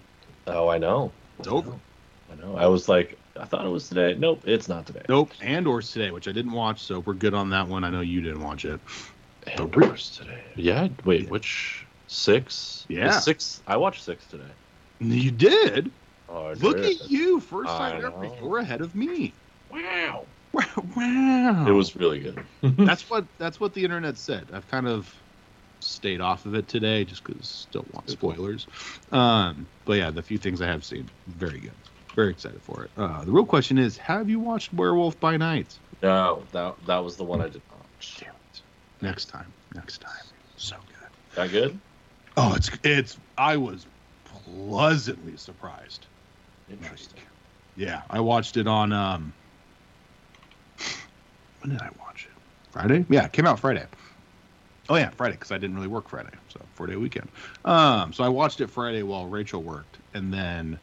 Oh, 0.47 0.69
I 0.69 0.79
know. 0.79 1.11
It's 1.39 1.49
over. 1.49 1.73
I 2.31 2.35
know. 2.45 2.57
I 2.57 2.67
was 2.67 2.89
like, 2.89 3.19
I 3.39 3.45
thought 3.45 3.65
it 3.67 3.71
was 3.71 3.89
today. 3.89 4.15
Nope, 4.19 4.43
it's 4.47 4.69
not 4.69 4.87
today. 4.87 5.03
Nope. 5.09 5.31
Andor's 5.43 5.91
today, 5.93 6.11
which 6.11 6.29
I 6.29 6.33
didn't 6.33 6.53
watch, 6.53 6.83
so 6.83 7.01
we're 7.01 7.15
good 7.15 7.35
on 7.35 7.51
that 7.51 7.67
one. 7.69 7.85
I 7.85 7.91
know 7.91 8.01
you 8.01 8.21
didn't 8.21 8.43
watch 8.43 8.65
it. 8.65 8.81
Andor's 9.47 10.17
today. 10.17 10.43
Yeah. 10.57 10.89
Wait, 11.05 11.23
Yeah. 11.25 11.29
which 11.31 11.85
six? 12.07 12.85
The 12.89 12.95
Yeah. 12.95 13.21
six. 13.21 13.61
I 13.67 13.77
watched 13.77 14.03
six 14.05 14.25
today. 14.27 14.45
You 15.01 15.31
did. 15.31 15.91
Oh, 16.29 16.53
Look 16.61 16.79
did. 16.79 17.01
at 17.01 17.11
you, 17.11 17.41
first 17.41 17.71
I 17.71 17.91
time 17.93 18.05
ever. 18.05 18.11
know. 18.11 18.37
You're 18.41 18.59
ahead 18.59 18.81
of 18.81 18.95
me. 18.95 19.33
Wow. 19.77 20.27
Wow. 20.97 21.67
It 21.69 21.73
was 21.73 21.97
really 21.97 22.21
good. 22.21 22.47
that's 22.79 23.09
what 23.11 23.27
that's 23.39 23.61
what 23.61 23.75
the 23.75 23.85
internet 23.85 24.17
said. 24.17 24.51
I've 24.53 24.67
kind 24.67 24.89
of 24.89 25.13
stayed 25.81 26.21
off 26.21 26.47
of 26.47 26.55
it 26.55 26.69
today 26.69 27.05
just 27.05 27.23
because 27.25 27.69
don't 27.73 27.93
want 27.93 28.09
spoilers. 28.11 28.67
Um, 29.13 29.69
but 29.85 29.95
yeah, 29.95 30.11
the 30.11 30.23
few 30.23 30.39
things 30.39 30.61
I 30.63 30.67
have 30.67 30.85
seen, 30.85 31.11
very 31.27 31.61
good. 31.61 31.77
Very 32.15 32.31
excited 32.31 32.63
for 32.63 32.85
it. 32.85 32.91
Uh, 32.97 33.25
the 33.25 33.33
real 33.33 33.45
question 33.45 33.77
is, 33.77 33.99
have 33.99 34.31
you 34.31 34.41
watched 34.41 34.73
Werewolf 34.73 35.21
by 35.21 35.37
Night? 35.37 35.79
No, 36.03 36.47
that 36.53 36.77
that 36.87 37.05
was 37.05 37.17
the 37.17 37.25
one 37.25 37.43
I 37.43 37.49
did 37.49 37.63
not. 37.71 37.81
watch. 37.81 38.17
Damn 38.21 38.31
it. 38.31 38.63
Next 39.03 39.27
time. 39.27 39.53
Next 39.75 39.99
time. 39.99 40.13
So 40.57 40.77
good. 40.87 41.11
That 41.35 41.51
good? 41.51 41.81
Oh, 42.39 42.55
it's 42.55 42.71
it's. 42.83 43.19
I 43.37 43.59
was 43.59 43.87
pleasantly 44.25 45.37
surprised. 45.37 46.07
Interesting. 46.69 47.21
Yeah, 47.75 48.03
I 48.09 48.21
watched 48.21 48.57
it 48.57 48.67
on. 48.67 48.93
um 48.93 49.35
When 51.67 51.77
did 51.77 51.83
I 51.83 51.91
watch 51.99 52.27
it? 52.27 52.43
Friday. 52.71 53.05
Yeah, 53.09 53.25
it 53.25 53.33
came 53.33 53.45
out 53.45 53.59
Friday. 53.59 53.85
Oh 54.89 54.95
yeah, 54.95 55.11
Friday 55.11 55.33
because 55.35 55.51
I 55.51 55.59
didn't 55.59 55.75
really 55.75 55.89
work 55.89 56.09
Friday, 56.09 56.31
so 56.47 56.65
four 56.75 56.87
day 56.87 56.95
weekend. 56.95 57.29
Um, 57.65 58.13
so 58.13 58.23
I 58.23 58.29
watched 58.29 58.61
it 58.61 58.71
Friday 58.71 59.03
while 59.03 59.27
Rachel 59.27 59.65
worked, 59.65 59.99
and 60.15 60.33
then 60.33 60.79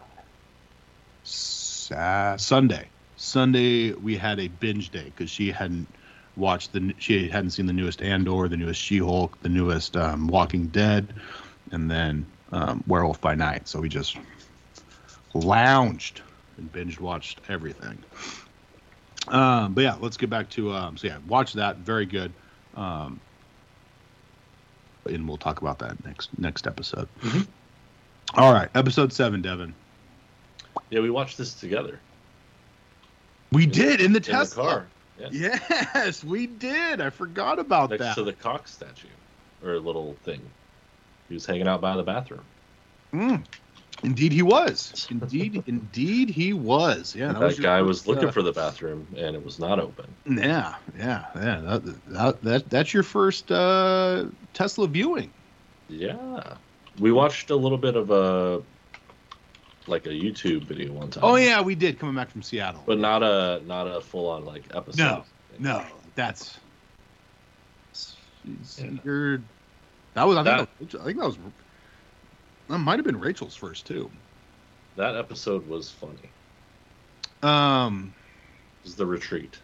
sa- 1.23 2.35
Sunday. 2.35 2.89
Sunday 3.15 3.93
we 3.93 4.17
had 4.17 4.41
a 4.41 4.49
binge 4.49 4.91
day 4.91 5.05
because 5.05 5.29
she 5.29 5.51
hadn't 5.51 5.87
watched 6.35 6.73
the 6.73 6.93
she 6.97 7.29
hadn't 7.29 7.51
seen 7.51 7.65
the 7.65 7.71
newest 7.71 8.01
Andor, 8.01 8.49
the 8.49 8.57
newest 8.57 8.81
She 8.81 8.97
Hulk, 8.97 9.39
the 9.39 9.47
newest 9.47 9.95
um, 9.95 10.27
Walking 10.27 10.67
Dead, 10.67 11.15
and 11.71 11.89
then 11.89 12.29
um, 12.51 12.83
Werewolf 12.87 13.21
by 13.21 13.35
Night. 13.35 13.69
So 13.69 13.79
we 13.79 13.87
just 13.87 14.17
lounged 15.33 16.23
and 16.57 16.69
binge 16.69 16.99
watched 16.99 17.39
everything. 17.47 18.03
Um, 19.27 19.73
but 19.73 19.81
yeah, 19.81 19.95
let's 20.01 20.17
get 20.17 20.29
back 20.29 20.49
to 20.51 20.73
um, 20.73 20.97
so 20.97 21.07
yeah, 21.07 21.17
watch 21.27 21.53
that. 21.53 21.77
Very 21.77 22.05
good. 22.05 22.31
Um, 22.75 23.19
and 25.05 25.27
we'll 25.27 25.37
talk 25.37 25.61
about 25.61 25.79
that 25.79 26.03
next 26.05 26.29
next 26.37 26.67
episode. 26.67 27.07
Mhm. 27.21 27.47
All 28.35 28.53
right, 28.53 28.69
episode 28.75 29.13
seven, 29.13 29.41
Devin. 29.41 29.73
Yeah, 30.89 31.01
we 31.01 31.09
watched 31.09 31.37
this 31.37 31.53
together 31.53 31.99
We 33.51 33.65
did 33.65 34.01
in 34.01 34.11
the 34.11 34.17
in 34.17 34.23
Tesla. 34.23 34.63
the 34.63 34.69
car. 34.69 34.87
Yeah. 35.31 35.59
Yes, 35.95 36.23
we 36.23 36.47
did. 36.47 36.99
I 36.99 37.09
forgot 37.11 37.59
about 37.59 37.91
Next 37.91 38.01
that. 38.01 38.15
to 38.15 38.23
the 38.23 38.33
cock 38.33 38.67
statue 38.67 39.07
or 39.63 39.79
little 39.79 40.15
thing. 40.23 40.41
He 41.29 41.35
was 41.35 41.45
hanging 41.45 41.67
out 41.67 41.79
by 41.79 41.95
the 41.95 42.03
bathroom. 42.03 42.41
Mm. 43.13 43.43
Indeed, 44.03 44.31
he 44.33 44.41
was. 44.41 45.07
Indeed, 45.09 45.63
indeed, 45.67 46.29
he 46.29 46.53
was. 46.53 47.15
Yeah, 47.15 47.31
that 47.33 47.41
was 47.41 47.57
your 47.57 47.63
guy 47.63 47.81
was 47.81 48.05
looking 48.05 48.29
uh, 48.29 48.31
for 48.31 48.41
the 48.41 48.51
bathroom 48.51 49.07
and 49.15 49.35
it 49.35 49.43
was 49.43 49.59
not 49.59 49.79
open. 49.79 50.05
Yeah, 50.25 50.75
yeah, 50.97 51.25
yeah. 51.35 51.59
That, 51.61 52.05
that, 52.07 52.41
that 52.43 52.69
that's 52.69 52.93
your 52.93 53.03
first 53.03 53.51
uh, 53.51 54.25
Tesla 54.53 54.87
viewing. 54.87 55.31
Yeah. 55.89 56.55
We 56.99 57.11
watched 57.11 57.49
a 57.49 57.55
little 57.55 57.77
bit 57.77 57.95
of 57.95 58.11
a 58.11 58.61
like 59.87 60.05
a 60.05 60.09
YouTube 60.09 60.63
video 60.63 60.91
one 60.93 61.09
time. 61.09 61.23
Oh 61.23 61.35
yeah, 61.35 61.61
we 61.61 61.75
did 61.75 61.99
coming 61.99 62.15
back 62.15 62.29
from 62.29 62.41
Seattle. 62.41 62.83
But 62.85 62.99
not 62.99 63.23
a 63.23 63.61
not 63.65 63.87
a 63.87 64.01
full 64.01 64.29
on 64.29 64.45
like 64.45 64.63
episode. 64.75 64.97
No, 65.01 65.23
no, 65.59 65.85
that's 66.15 66.57
Yeah. 68.77 68.91
you're. 69.03 69.41
That 70.13 70.27
was 70.27 70.37
I 70.37 70.43
think, 70.43 70.57
That- 70.57 70.79
that 70.79 70.93
was, 70.93 71.01
I 71.01 71.05
think 71.05 71.19
that 71.19 71.25
was 71.25 71.37
that 72.69 72.77
might 72.79 72.97
have 72.97 73.05
been 73.05 73.19
Rachel's 73.19 73.55
first 73.55 73.85
too. 73.85 74.09
That 74.95 75.15
episode 75.15 75.67
was 75.67 75.89
funny. 75.89 76.29
Um, 77.41 78.13
It 78.83 78.87
was 78.87 78.95
the 78.95 79.05
retreat. 79.05 79.57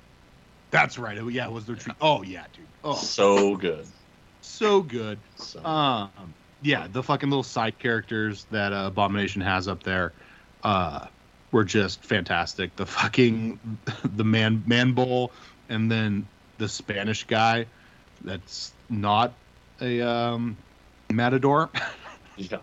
that's 0.71 0.97
right. 0.97 1.17
Yeah, 1.31 1.45
it 1.45 1.51
was 1.51 1.65
the 1.65 1.73
retreat. 1.73 1.95
Oh 2.01 2.21
yeah, 2.23 2.45
dude. 2.55 2.65
Oh, 2.83 2.95
So 2.95 3.55
good. 3.55 3.87
so 4.41 4.81
good. 4.81 5.19
So 5.35 5.63
Um, 5.65 6.33
yeah, 6.61 6.87
the 6.91 7.01
fucking 7.03 7.29
little 7.29 7.43
side 7.43 7.79
characters 7.79 8.45
that 8.51 8.73
uh, 8.73 8.87
Abomination 8.87 9.41
has 9.41 9.67
up 9.67 9.83
there, 9.83 10.13
uh, 10.63 11.07
were 11.51 11.63
just 11.63 12.03
fantastic. 12.03 12.75
The 12.75 12.85
fucking 12.85 13.59
the 14.15 14.23
man 14.25 14.63
man 14.67 14.91
bull, 14.93 15.31
and 15.69 15.89
then 15.91 16.27
the 16.57 16.67
Spanish 16.67 17.23
guy, 17.25 17.65
that's 18.23 18.73
not 18.89 19.33
a 19.81 20.01
um, 20.01 20.57
matador, 21.11 21.69
yeah. 22.37 22.57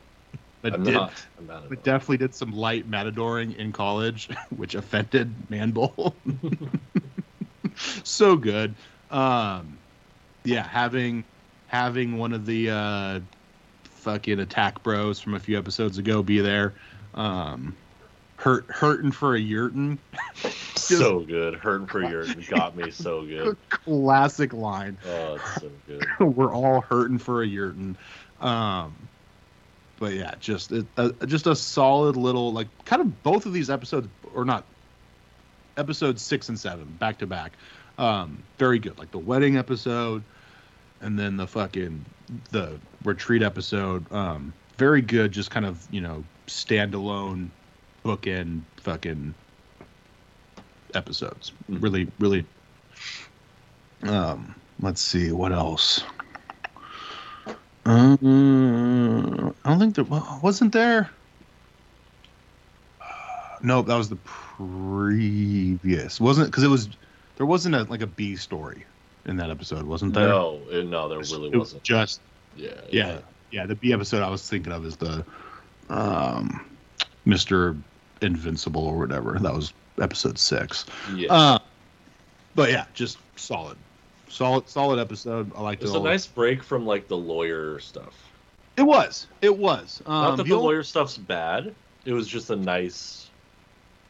But 0.71 0.81
I'm 0.81 0.85
did 0.85 0.95
not. 0.95 1.69
But 1.69 1.85
definitely 1.85 2.19
did 2.19 2.35
some 2.35 2.53
light 2.53 2.91
matadoring 2.91 3.57
in 3.57 3.73
college, 3.73 4.29
which 4.57 4.75
offended 4.75 5.33
Manbull. 5.51 6.15
so 8.05 8.37
good. 8.37 8.75
Um, 9.11 9.79
yeah, 10.45 10.67
having 10.67 11.25
having 11.69 12.19
one 12.19 12.33
of 12.33 12.47
the 12.47 12.71
uh, 12.71 13.21
fucking 13.85 14.41
attack 14.41 14.83
bros 14.83 15.21
from 15.21 15.35
a 15.35 15.41
few 15.41 15.59
episodes 15.59 15.99
ago 15.99 16.23
be 16.23 16.41
there. 16.41 16.75
Um, 17.15 17.77
hurt 18.37 18.67
hurting 18.67 19.11
for 19.11 19.35
a 19.35 19.41
yurtin. 19.41 19.99
so 20.77 21.21
good. 21.21 21.55
Hurting 21.55 21.87
for 21.87 22.03
your 22.03 22.25
got 22.49 22.77
me 22.77 22.91
so 22.91 23.25
good. 23.25 23.57
Classic 23.69 24.53
line. 24.53 24.97
Oh, 25.07 25.35
it's 25.35 25.63
so 25.63 25.71
good. 25.87 26.37
We're 26.37 26.55
all 26.55 26.81
hurting 26.83 27.19
for 27.19 27.43
a 27.43 27.47
yurtin. 27.47 27.97
Um, 28.41 28.95
but 29.99 30.13
yeah, 30.13 30.35
just 30.41 30.73
it, 30.73 30.87
uh, 30.97 31.11
just 31.27 31.47
a 31.47 31.57
solid 31.57 32.17
little 32.17 32.53
like 32.53 32.69
kind 32.85 33.01
of 33.03 33.23
both 33.23 33.47
of 33.47 33.53
these 33.53 33.71
episodes 33.71 34.09
or 34.35 34.45
not 34.45 34.65
episodes 35.77 36.23
six 36.23 36.49
and 36.49 36.59
seven 36.59 36.85
back 36.99 37.19
to 37.19 37.27
back. 37.27 37.53
Um, 37.99 38.43
very 38.59 38.79
good. 38.79 38.99
Like 38.99 39.11
the 39.11 39.19
wedding 39.19 39.57
episode, 39.57 40.23
and 41.01 41.19
then 41.19 41.37
the 41.37 41.47
fucking 41.47 42.05
the 42.51 42.79
retreat 43.05 43.43
episode. 43.43 44.11
Um, 44.13 44.53
very 44.77 45.01
good. 45.01 45.33
Just 45.33 45.51
kind 45.51 45.67
of 45.67 45.87
you 45.91 46.01
know 46.01 46.23
standalone 46.47 47.49
bookend 48.05 48.61
fucking 48.79 49.35
episodes. 50.95 51.53
Mhm. 51.71 51.83
Really, 51.83 52.09
really. 52.19 52.45
Um, 54.03 54.55
let's 54.81 55.01
see 55.01 55.33
what 55.33 55.53
else. 55.53 56.05
Um, 57.87 59.55
I 59.65 59.71
don't 59.71 59.79
think 59.79 59.95
there 59.95 60.05
wa- 60.05 60.41
wasn't 60.43 60.73
there. 60.73 61.09
No, 63.63 63.83
that 63.83 63.97
was 63.97 64.09
the 64.09 64.17
previous. 64.17 66.21
Wasn't 66.21 66.49
because 66.49 66.63
it 66.65 66.69
was 66.69 66.89
there 67.37 67.47
wasn't 67.47 67.75
a 67.75 67.85
like 67.85 68.03
a 68.03 68.07
B 68.07 68.37
story 68.37 68.85
in 69.25 69.37
that 69.37 69.51
episode, 69.51 69.85
wasn't 69.85 70.15
there? 70.15 70.29
No, 70.29 70.61
uh, 70.73 70.83
no, 70.83 71.09
there 71.09 71.19
really 71.19 71.49
It 71.49 71.57
was 71.57 71.75
wasn't. 71.75 71.83
just 71.85 72.21
Yeah. 72.57 72.71
yeah, 72.91 73.19
yeah. 73.51 73.67
The 73.67 73.75
B 73.75 73.93
episode 73.93 74.23
I 74.23 74.31
was 74.31 74.49
thinking 74.49 74.73
of 74.73 74.85
is 74.85 74.97
the 74.97 75.25
um, 75.89 76.67
Mister 77.25 77.77
Invincible 78.21 78.85
or 78.85 78.99
whatever. 78.99 79.39
That 79.39 79.55
was 79.55 79.73
episode 80.01 80.39
six. 80.39 80.85
Yeah. 81.15 81.33
Uh, 81.33 81.59
but 82.55 82.71
yeah, 82.71 82.85
just 82.95 83.19
solid, 83.37 83.77
solid, 84.29 84.69
solid 84.69 84.99
episode. 84.99 85.51
I 85.57 85.63
liked 85.63 85.83
it's 85.83 85.93
it. 85.93 86.01
a 86.01 86.03
nice 86.03 86.27
break 86.27 86.63
from 86.63 86.87
like 86.87 87.09
the 87.09 87.17
lawyer 87.17 87.79
stuff. 87.81 88.15
It 88.77 88.83
was. 88.83 89.27
It 89.41 89.57
was. 89.57 90.03
Um, 90.07 90.23
Not 90.23 90.37
that 90.37 90.47
the 90.47 90.57
lawyer 90.57 90.83
stuff's 90.83 91.17
bad. 91.17 91.75
It 92.05 92.13
was 92.13 92.29
just 92.29 92.51
a 92.51 92.57
nice 92.57 93.31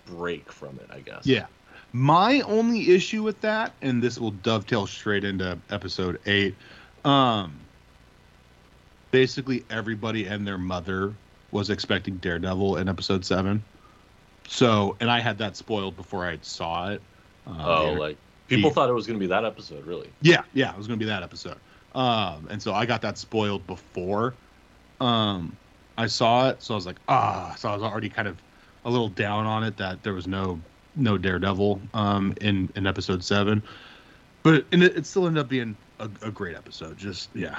break 0.07 0.51
from 0.51 0.79
it, 0.81 0.89
I 0.93 1.01
guess. 1.01 1.25
Yeah. 1.27 1.47
My 1.93 2.41
only 2.43 2.91
issue 2.91 3.23
with 3.23 3.41
that, 3.41 3.73
and 3.81 4.03
this 4.03 4.19
will 4.19 4.33
dovetail 4.33 4.87
straight 4.87 5.25
into 5.25 5.57
episode 5.71 6.21
eight, 6.27 6.55
um, 7.05 7.55
basically 9.13 9.65
everybody 9.71 10.27
and 10.27 10.47
their 10.47 10.59
mother 10.59 11.15
was 11.53 11.71
expecting 11.71 12.17
Daredevil 12.17 12.77
in 12.77 12.89
episode 12.89 13.25
seven. 13.25 13.63
So, 14.49 14.97
and 15.01 15.11
I 15.11 15.21
had 15.21 15.39
that 15.39 15.57
spoiled 15.57 15.97
before 15.97 16.27
I 16.27 16.39
saw 16.43 16.91
it. 16.91 17.01
Um, 17.47 17.61
Oh, 17.61 17.93
like 17.93 18.17
people 18.49 18.71
the- 18.71 18.75
thought 18.75 18.89
it 18.89 18.95
was 18.95 19.07
going 19.07 19.19
to 19.19 19.21
be 19.23 19.29
that 19.29 19.45
episode, 19.45 19.85
really. 19.87 20.11
Yeah, 20.23 20.43
yeah, 20.55 20.71
it 20.73 20.77
was 20.79 20.87
gonna 20.87 20.97
be 20.99 21.05
that 21.07 21.23
episode. 21.23 21.57
Um, 21.95 22.47
and 22.51 22.63
so 22.63 22.75
I 22.75 22.85
got 22.87 23.01
that 23.03 23.17
spoiled 23.19 23.67
before 23.67 24.35
um 25.01 25.57
I 25.99 26.07
saw 26.07 26.51
it, 26.51 26.63
so 26.63 26.75
I 26.75 26.77
was 26.77 26.85
like, 26.87 26.97
ah, 27.09 27.55
so 27.59 27.71
I 27.71 27.75
was 27.75 27.83
already 27.83 28.11
kind 28.11 28.29
of 28.29 28.37
a 28.85 28.91
little 28.91 29.09
down 29.09 29.47
on 29.47 29.65
it 29.65 29.77
that 29.79 30.03
there 30.03 30.13
was 30.13 30.27
no 30.27 30.61
no 30.95 31.17
Daredevil 31.19 31.81
um 31.95 32.35
in 32.41 32.71
in 32.77 32.87
episode 32.87 33.23
seven, 33.25 33.63
but 34.43 34.65
and 34.73 34.83
it, 34.83 34.97
it 34.97 35.07
still 35.07 35.27
ended 35.27 35.43
up 35.43 35.49
being 35.49 35.77
a, 36.01 36.09
a 36.23 36.31
great 36.31 36.57
episode. 36.57 36.99
Just 36.99 37.31
yeah, 37.35 37.59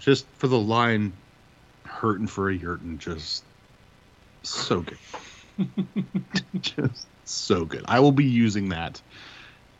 just 0.00 0.26
for 0.38 0.48
the 0.48 0.58
line, 0.58 1.12
hurting 1.84 2.26
for 2.26 2.50
a 2.50 2.58
yurtin, 2.58 2.98
just 2.98 3.44
so 4.42 4.80
good, 4.80 4.98
just 6.60 7.06
so 7.24 7.64
good. 7.64 7.84
I 7.86 8.00
will 8.00 8.12
be 8.12 8.24
using 8.24 8.68
that 8.70 9.00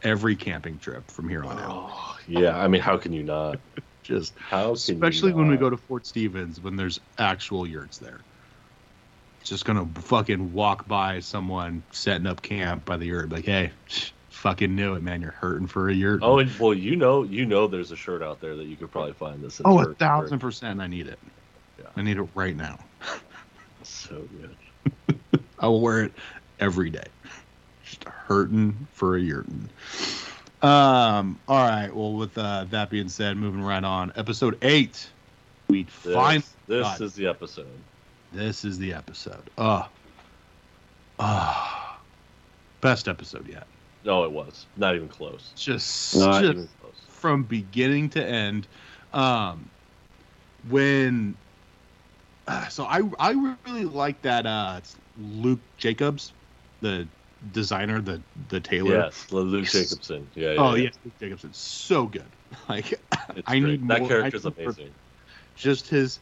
every 0.05 0.37
camping 0.37 0.79
trip 0.79 1.11
from 1.11 1.29
here 1.29 1.45
on 1.45 1.59
out. 1.59 1.91
Oh, 1.91 2.19
yeah. 2.29 2.59
I 2.59 2.69
mean, 2.69 2.81
how 2.81 2.97
can 2.97 3.13
you 3.13 3.23
not? 3.23 3.59
Just 4.03 4.35
How 4.37 4.61
can 4.61 4.69
you 4.69 4.75
especially 4.75 5.33
when 5.33 5.49
we 5.49 5.57
go 5.57 5.71
to 5.71 5.79
Fort 5.79 6.07
Stevens 6.07 6.61
when 6.61 6.77
there's 6.77 7.01
actual 7.19 7.67
yurts 7.67 7.97
there. 7.97 8.21
Just 9.43 9.65
gonna 9.65 9.87
fucking 9.95 10.53
walk 10.53 10.87
by 10.87 11.21
someone 11.21 11.83
setting 11.91 12.27
up 12.27 12.43
camp 12.43 12.85
by 12.85 12.99
the 12.99 13.07
yurt, 13.07 13.31
like, 13.31 13.47
hey, 13.47 13.73
fucking 14.29 14.75
knew 14.75 14.95
it, 14.95 15.03
man. 15.03 15.23
You're 15.23 15.31
hurting 15.31 15.67
for 15.67 15.89
a 15.89 15.95
year. 15.95 16.19
Oh, 16.21 16.39
and, 16.39 16.51
well, 16.59 16.75
you 16.75 16.97
know, 16.97 17.23
you 17.23 17.47
know, 17.47 17.67
there's 17.67 17.93
a 17.93 17.97
shirt 17.97 18.23
out 18.23 18.41
there 18.43 18.57
that 18.57 18.65
you 18.65 18.77
could 18.77 18.91
probably 18.91 19.15
find 19.15 19.43
this. 19.43 19.61
oh, 19.65 19.81
a 19.81 19.95
thousand 19.95 20.39
percent. 20.39 20.83
I 20.83 20.87
need 20.87 21.07
it. 21.07 21.19
Yeah. 21.79 21.87
I 21.97 22.03
need 22.03 22.19
it 22.19 22.29
right 22.35 22.57
now. 22.57 22.79
So 23.85 24.27
good. 24.41 25.21
I 25.59 25.69
will 25.69 25.83
wear 25.83 26.05
it 26.05 26.13
every 26.59 26.89
day. 26.89 27.05
Just 27.95 28.09
hurting 28.09 28.87
for 28.93 29.17
a 29.17 29.21
yurtin. 29.21 29.69
Um. 30.63 31.39
All 31.49 31.69
right. 31.69 31.95
Well, 31.95 32.15
with 32.15 32.37
uh, 32.39 32.65
that 32.71 32.91
being 32.91 33.09
said, 33.09 33.37
moving 33.37 33.63
right 33.63 33.85
on. 33.85 34.13
Episode 34.17 34.59
eight. 34.63 35.09
We 35.69 35.85
This, 35.85 36.15
finally. 36.15 36.45
this 36.67 37.01
is 37.01 37.15
the 37.15 37.27
episode. 37.27 37.67
This 38.33 38.65
is 38.65 38.79
the 38.79 38.93
episode. 38.95 39.51
Uh. 39.59 39.87
Uh. 41.19 41.95
Best 42.81 43.09
episode 43.09 43.47
yet. 43.49 43.67
No, 44.05 44.25
it 44.25 44.33
was 44.33 44.67
not 44.77 44.95
even 44.95 45.09
close. 45.09 45.53
Just. 45.57 46.17
Not 46.17 46.43
just 46.43 46.53
even 46.55 46.69
close. 46.81 46.95
from 47.09 47.43
beginning 47.45 48.11
to 48.11 48.25
end. 48.25 48.67
Um, 49.13 49.69
when 50.69 51.37
uh, 52.49 52.69
so 52.69 52.85
I 52.85 53.03
I 53.19 53.55
really 53.67 53.85
like 53.85 54.21
that 54.23 54.47
uh 54.47 54.75
it's 54.79 54.97
Luke 55.19 55.61
Jacobs, 55.79 56.33
the 56.81 57.07
designer, 57.51 58.01
the 58.01 58.23
the 58.49 58.61
tailor. 58.61 58.95
Yes, 58.99 59.27
Luke 59.31 59.65
Jacobson. 59.67 60.31
Yeah. 60.35 60.53
yeah 60.53 60.61
Oh 60.61 60.75
yeah. 60.75 60.91
Luke 61.05 61.15
Jacobson, 61.19 61.53
so 61.53 62.07
good. 62.07 62.37
Like 62.69 62.93
It's 62.93 63.43
I 63.47 63.59
great. 63.59 63.81
need 63.81 63.89
that 63.89 64.01
more- 64.01 64.09
character's 64.09 64.45
amazing. 64.45 64.95
just 65.55 65.89
his 65.89 66.21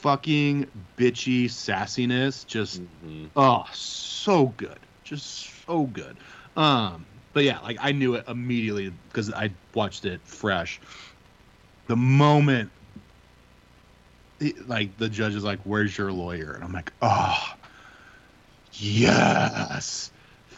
fucking 0.00 0.66
bitchy 0.96 1.44
sassiness, 1.46 2.46
just 2.46 2.82
Mhm. 2.82 3.30
Oh, 3.36 3.64
so 3.72 4.46
good. 4.48 4.78
Just 5.04 5.64
so 5.66 5.86
good. 5.86 6.18
Um, 6.56 7.06
but 7.32 7.44
yeah, 7.44 7.60
like 7.60 7.76
I 7.80 7.92
knew 7.92 8.14
it 8.14 8.24
immediately 8.28 8.90
because 8.90 9.32
I 9.32 9.54
watched 9.74 10.04
it 10.04 10.20
fresh. 10.26 10.80
The 11.86 11.96
moment 11.96 12.70
like 14.66 14.96
the 14.96 15.08
judge 15.08 15.34
is 15.34 15.44
like, 15.44 15.60
Where's 15.64 15.96
your 15.98 16.10
lawyer? 16.12 16.52
And 16.52 16.64
I'm 16.64 16.72
like, 16.72 16.92
Oh 17.02 17.36
yes. 18.72 20.10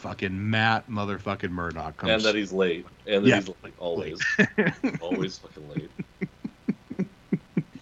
Fucking 0.03 0.49
Matt 0.49 0.89
motherfucking 0.89 1.49
Murdock 1.49 1.95
comes. 1.95 2.11
And 2.11 2.21
that 2.23 2.35
he's 2.35 2.51
late. 2.51 2.85
And 3.07 3.23
that 3.23 3.29
Yeah. 3.29 3.35
he's 3.39 3.49
like 3.63 3.71
always, 3.79 4.19
always 5.01 5.37
fucking 5.37 5.69
late. 5.69 7.07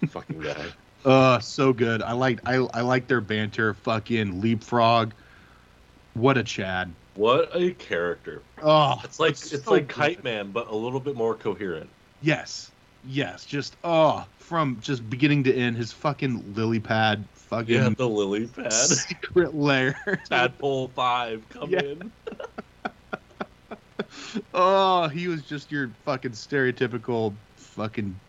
fucking 0.09 0.39
guy. 0.39 0.65
uh 1.03 1.39
so 1.39 1.73
good. 1.73 2.03
I 2.03 2.11
like 2.13 2.39
I 2.47 2.57
I 2.75 2.81
like 2.81 3.07
their 3.07 3.21
banter, 3.21 3.73
fucking 3.73 4.39
leapfrog. 4.39 5.13
What 6.13 6.37
a 6.37 6.43
Chad. 6.43 6.91
What 7.15 7.49
a 7.55 7.71
character. 7.71 8.43
Oh 8.61 9.01
It's 9.03 9.19
like 9.19 9.31
it's 9.31 9.63
so 9.63 9.71
like 9.71 9.87
good. 9.87 9.95
Kite 9.95 10.23
Man, 10.23 10.51
but 10.51 10.67
a 10.69 10.75
little 10.75 10.99
bit 10.99 11.15
more 11.15 11.33
coherent. 11.33 11.89
Yes. 12.21 12.69
Yes. 13.03 13.45
Just 13.45 13.75
oh, 13.83 14.27
from 14.37 14.77
just 14.79 15.09
beginning 15.09 15.43
to 15.45 15.53
end, 15.55 15.75
his 15.75 15.91
fucking 15.91 16.53
lily 16.53 16.79
pad 16.79 17.23
fucking 17.51 17.75
Yeah, 17.75 17.89
the 17.95 18.09
lily 18.09 18.47
pad. 18.47 18.73
secret 18.73 19.53
lair. 19.53 19.95
Tadpole 20.29 20.87
five, 20.89 21.47
come 21.49 21.69
Yeah. 21.69 21.81
in. 21.81 22.11
oh, 24.53 25.07
he 25.09 25.27
was 25.27 25.43
just 25.43 25.71
your 25.71 25.93
fucking 26.05 26.31
stereotypical 26.31 27.37
fucking 27.57 28.19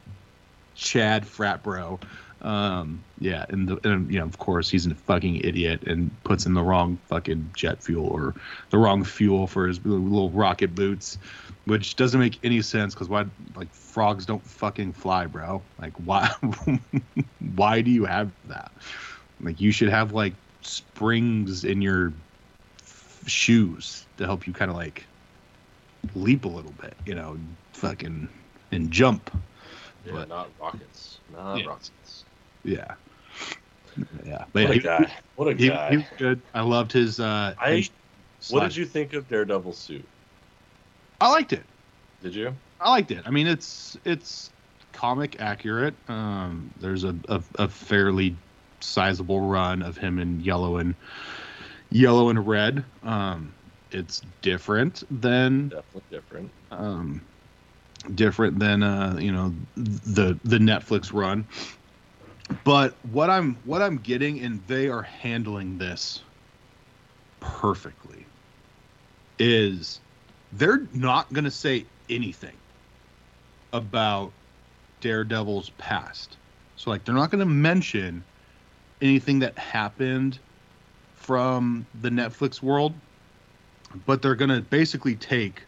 Chad 0.74 1.26
frat 1.26 1.62
bro. 1.62 2.00
Um, 2.40 3.04
yeah, 3.20 3.44
and, 3.50 3.68
the, 3.68 3.78
and 3.88 4.10
you 4.12 4.18
know, 4.18 4.24
of 4.24 4.36
course, 4.38 4.68
he's 4.68 4.84
a 4.86 4.96
fucking 4.96 5.36
idiot 5.44 5.84
and 5.86 6.10
puts 6.24 6.44
in 6.44 6.54
the 6.54 6.62
wrong 6.62 6.98
fucking 7.08 7.50
jet 7.54 7.84
fuel 7.84 8.06
or 8.08 8.34
the 8.70 8.78
wrong 8.78 9.04
fuel 9.04 9.46
for 9.46 9.68
his 9.68 9.84
little, 9.86 10.32
rocket 10.32 10.74
boots, 10.74 11.18
which 11.66 11.94
doesn't 11.94 12.18
make 12.18 12.40
any 12.42 12.60
sense 12.60 12.94
because 12.94 13.08
why, 13.08 13.26
like, 13.54 13.72
frogs 13.72 14.26
don't 14.26 14.44
fucking 14.44 14.92
fly, 14.92 15.26
bro. 15.26 15.64
Like, 15.78 15.92
why, 16.00 16.28
why 17.38 17.80
do 17.80 17.92
you 17.92 18.04
have 18.06 18.32
that? 18.44 18.72
Like, 19.43 19.61
you 19.61 19.72
should 19.72 19.88
have 19.88 20.12
like 20.12 20.34
springs 20.62 21.64
in 21.64 21.82
your 21.82 22.12
f- 22.80 23.22
shoes 23.26 24.07
to 24.18 24.24
help 24.26 24.47
you 24.47 24.53
kind 24.53 24.70
of 24.70 24.76
like 24.76 25.05
leap 26.14 26.45
a 26.45 26.49
little 26.49 26.72
bit, 26.80 26.95
you 27.07 27.14
know, 27.14 27.36
fucking 27.72 28.28
and 28.70 28.90
jump. 28.90 29.30
Yeah, 30.07 30.12
But- 30.12 30.28
not 30.28 30.49
rockets. 30.61 31.18
Not 31.32 31.57
Yeah. 31.57 31.66
rockets. 31.66 32.24
Yeah. 32.64 32.95
Yeah. 34.24 34.45
But 34.53 34.62
What 34.64 34.70
a 34.70 34.74
he, 34.74 34.80
guy. 34.80 35.12
What 35.36 35.49
a 35.49 35.55
he, 35.55 35.68
guy. 35.68 35.90
he 35.90 35.97
was 35.99 36.07
good. 36.16 36.40
I 36.55 36.62
loved 36.62 36.93
his 36.93 37.20
uh 37.20 37.55
I- 37.59 37.76
his 37.76 37.90
what 38.51 38.61
slash- 38.61 38.68
did 38.74 38.76
you 38.78 38.86
think 38.86 39.12
of 39.12 39.28
Daredevil 39.28 39.72
suit? 39.74 40.05
I 41.20 41.28
liked 41.30 41.53
it. 41.53 41.64
Did 42.22 42.34
you? 42.34 42.55
I 42.80 42.90
liked 42.90 43.11
it. 43.11 43.22
I 43.26 43.30
mean 43.30 43.47
it's 43.47 43.97
it's 44.05 44.51
comic 44.93 45.40
accurate. 45.40 45.95
Um 46.09 46.70
there's 46.80 47.05
a, 47.05 47.14
a, 47.28 47.43
a 47.57 47.68
fairly 47.68 48.34
sizable 48.83 49.41
run 49.41 49.83
of 49.83 49.97
him 49.99 50.18
in 50.18 50.41
yellow 50.41 50.76
and 50.76 50.95
yellow 51.91 52.28
and 52.28 52.47
red. 52.47 52.85
Um 53.03 53.55
it's 53.91 54.22
different 54.41 55.03
than 55.11 55.68
Definitely 55.68 56.03
different. 56.11 56.53
um, 56.70 57.28
different 58.14 58.59
than 58.59 58.83
uh, 58.83 59.16
you 59.18 59.33
know 59.33 59.55
the 59.76 60.39
the 60.45 60.59
Netflix 60.59 61.12
run. 61.12 61.47
But 62.64 62.99
what 63.03 63.30
I'm 63.30 63.57
what 63.64 63.83
I'm 63.83 63.99
getting, 63.99 64.41
and 64.41 64.66
they 64.66 64.89
are 64.89 65.03
handling 65.03 65.78
this 65.78 66.24
perfectly, 67.41 68.26
is 69.39 70.01
they're 70.53 70.89
not 70.93 71.33
going 71.33 71.45
to 71.45 71.51
say 71.51 71.87
anything 72.09 72.57
about 73.72 74.35
Daredevil's 75.01 75.70
past. 75.70 76.39
So 76.76 76.91
like 76.91 77.05
they're 77.05 77.14
not 77.14 77.30
going 77.30 77.41
to 77.41 77.47
mention 77.47 78.26
anything 79.03 79.40
that 79.40 79.59
happened 79.59 80.38
from 81.16 81.84
the 82.00 82.09
Netflix 82.09 82.62
world, 82.62 82.94
but 84.07 84.22
they're 84.22 84.34
going 84.34 84.50
to 84.50 84.61
basically 84.61 85.16
take 85.16 85.62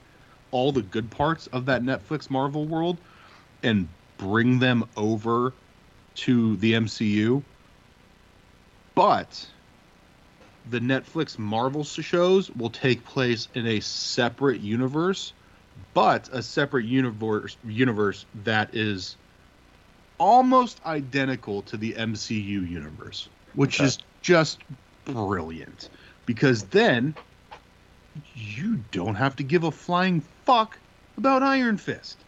all 0.50 0.72
the 0.72 0.82
good 0.82 1.10
parts 1.10 1.48
of 1.48 1.66
that 1.66 1.82
Netflix 1.82 2.30
Marvel 2.30 2.64
world 2.64 2.96
and 3.62 3.88
bring 4.16 4.58
them 4.60 4.88
over 4.96 5.52
to 6.14 6.56
the 6.56 6.74
MCU. 6.74 7.42
But 8.94 9.46
the 10.70 10.78
Netflix 10.78 11.38
Marvel 11.38 11.84
shows 11.84 12.50
will 12.50 12.70
take 12.70 13.04
place 13.04 13.48
in 13.54 13.66
a 13.66 13.80
separate 13.80 14.60
universe, 14.60 15.32
but 15.92 16.28
a 16.32 16.42
separate 16.42 16.86
universe 16.86 17.56
universe 17.64 18.24
that 18.44 18.74
is 18.74 19.16
almost 20.18 20.84
identical 20.84 21.62
to 21.62 21.76
the 21.76 21.96
MCU 21.96 22.60
universe, 22.62 23.28
which 23.54 23.80
Okay. 23.80 23.84
is 23.84 23.98
just 24.22 24.64
brilliant 25.04 25.90
because 26.26 26.68
then 26.68 27.16
you 28.32 28.76
don't 28.76 29.16
have 29.16 29.36
to 29.36 29.44
give 29.44 29.64
a 29.64 29.70
flying 29.70 30.20
fuck 30.20 30.80
about 31.16 31.42
Iron 31.42 31.76
Fist. 31.76 32.24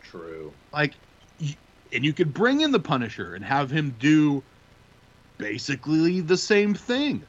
True. 0.00 0.60
Like, 0.72 0.94
and 1.92 2.04
you 2.04 2.12
could 2.12 2.32
bring 2.32 2.60
in 2.60 2.72
the 2.72 2.80
Punisher 2.80 3.34
and 3.34 3.44
have 3.44 3.70
him 3.70 3.92
do 3.92 4.44
basically 5.38 6.20
the 6.20 6.36
same 6.36 6.74
thing, 6.74 7.26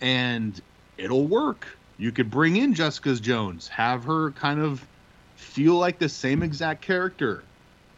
and 0.00 0.60
it'll 0.98 1.28
work. 1.28 1.80
You 1.98 2.12
could 2.12 2.30
bring 2.30 2.56
in 2.56 2.74
Jessica 2.74 3.14
Jones, 3.16 3.68
have 3.68 4.04
her 4.04 4.32
kind 4.32 4.60
of 4.60 4.88
feel 5.34 5.76
like 5.76 5.98
the 5.98 6.08
same 6.08 6.42
exact 6.42 6.82
character, 6.82 7.50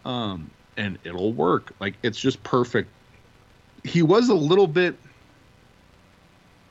um, 0.04 0.55
and 0.76 0.98
it'll 1.04 1.32
work. 1.32 1.72
Like, 1.80 1.94
it's 2.02 2.18
just 2.18 2.42
perfect. 2.42 2.90
He 3.84 4.02
was 4.02 4.28
a 4.28 4.34
little 4.34 4.66
bit 4.66 4.96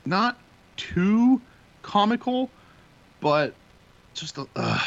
not 0.04 0.38
too 0.76 1.40
comical, 1.82 2.50
but 3.20 3.54
just 4.14 4.38
a. 4.38 4.46
Uh, 4.54 4.80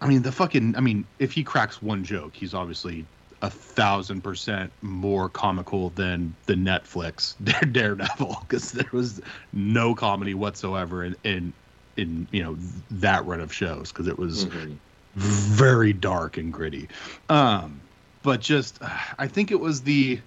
I 0.00 0.06
mean, 0.06 0.22
the 0.22 0.32
fucking. 0.32 0.76
I 0.76 0.80
mean, 0.80 1.04
if 1.18 1.32
he 1.32 1.42
cracks 1.42 1.82
one 1.82 2.04
joke, 2.04 2.36
he's 2.36 2.54
obviously 2.54 3.04
a 3.42 3.50
thousand 3.50 4.22
percent 4.22 4.72
more 4.82 5.28
comical 5.28 5.90
than 5.90 6.34
the 6.46 6.54
Netflix 6.54 7.34
Daredevil 7.72 8.36
because 8.42 8.72
there 8.72 8.88
was 8.92 9.20
no 9.52 9.94
comedy 9.94 10.34
whatsoever 10.34 11.04
in 11.04 11.16
in 11.24 11.52
in 11.96 12.28
you 12.32 12.42
know 12.42 12.56
that 12.90 13.24
run 13.26 13.40
of 13.40 13.52
shows 13.52 13.92
because 13.92 14.08
it 14.08 14.18
was 14.18 14.46
Mhm. 14.46 14.78
Very 15.18 15.92
dark 15.92 16.36
and 16.36 16.52
gritty. 16.52 16.88
Um, 17.28 17.80
but 18.22 18.40
just, 18.40 18.78
I 19.18 19.26
think 19.26 19.50
it 19.50 19.60
was 19.60 19.82
the 19.82 20.20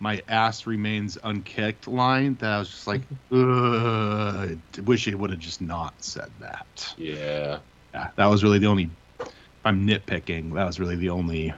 "my 0.00 0.22
ass 0.28 0.66
remains 0.66 1.18
unkicked" 1.22 1.88
line 1.88 2.36
that 2.36 2.52
I 2.52 2.58
was 2.58 2.70
just 2.70 2.86
like, 2.86 3.02
Ugh, 3.32 3.38
I 3.38 4.80
wish 4.82 5.04
he 5.04 5.14
would 5.14 5.30
have 5.30 5.38
just 5.38 5.60
not 5.60 6.02
said 6.02 6.30
that. 6.40 6.94
Yeah. 6.96 7.58
Yeah, 7.94 8.08
that 8.16 8.26
was 8.26 8.44
really 8.44 8.58
the 8.58 8.66
only. 8.66 8.90
if 9.20 9.32
I'm 9.64 9.86
nitpicking. 9.86 10.54
That 10.54 10.66
was 10.66 10.78
really 10.78 10.96
the 10.96 11.10
only 11.10 11.54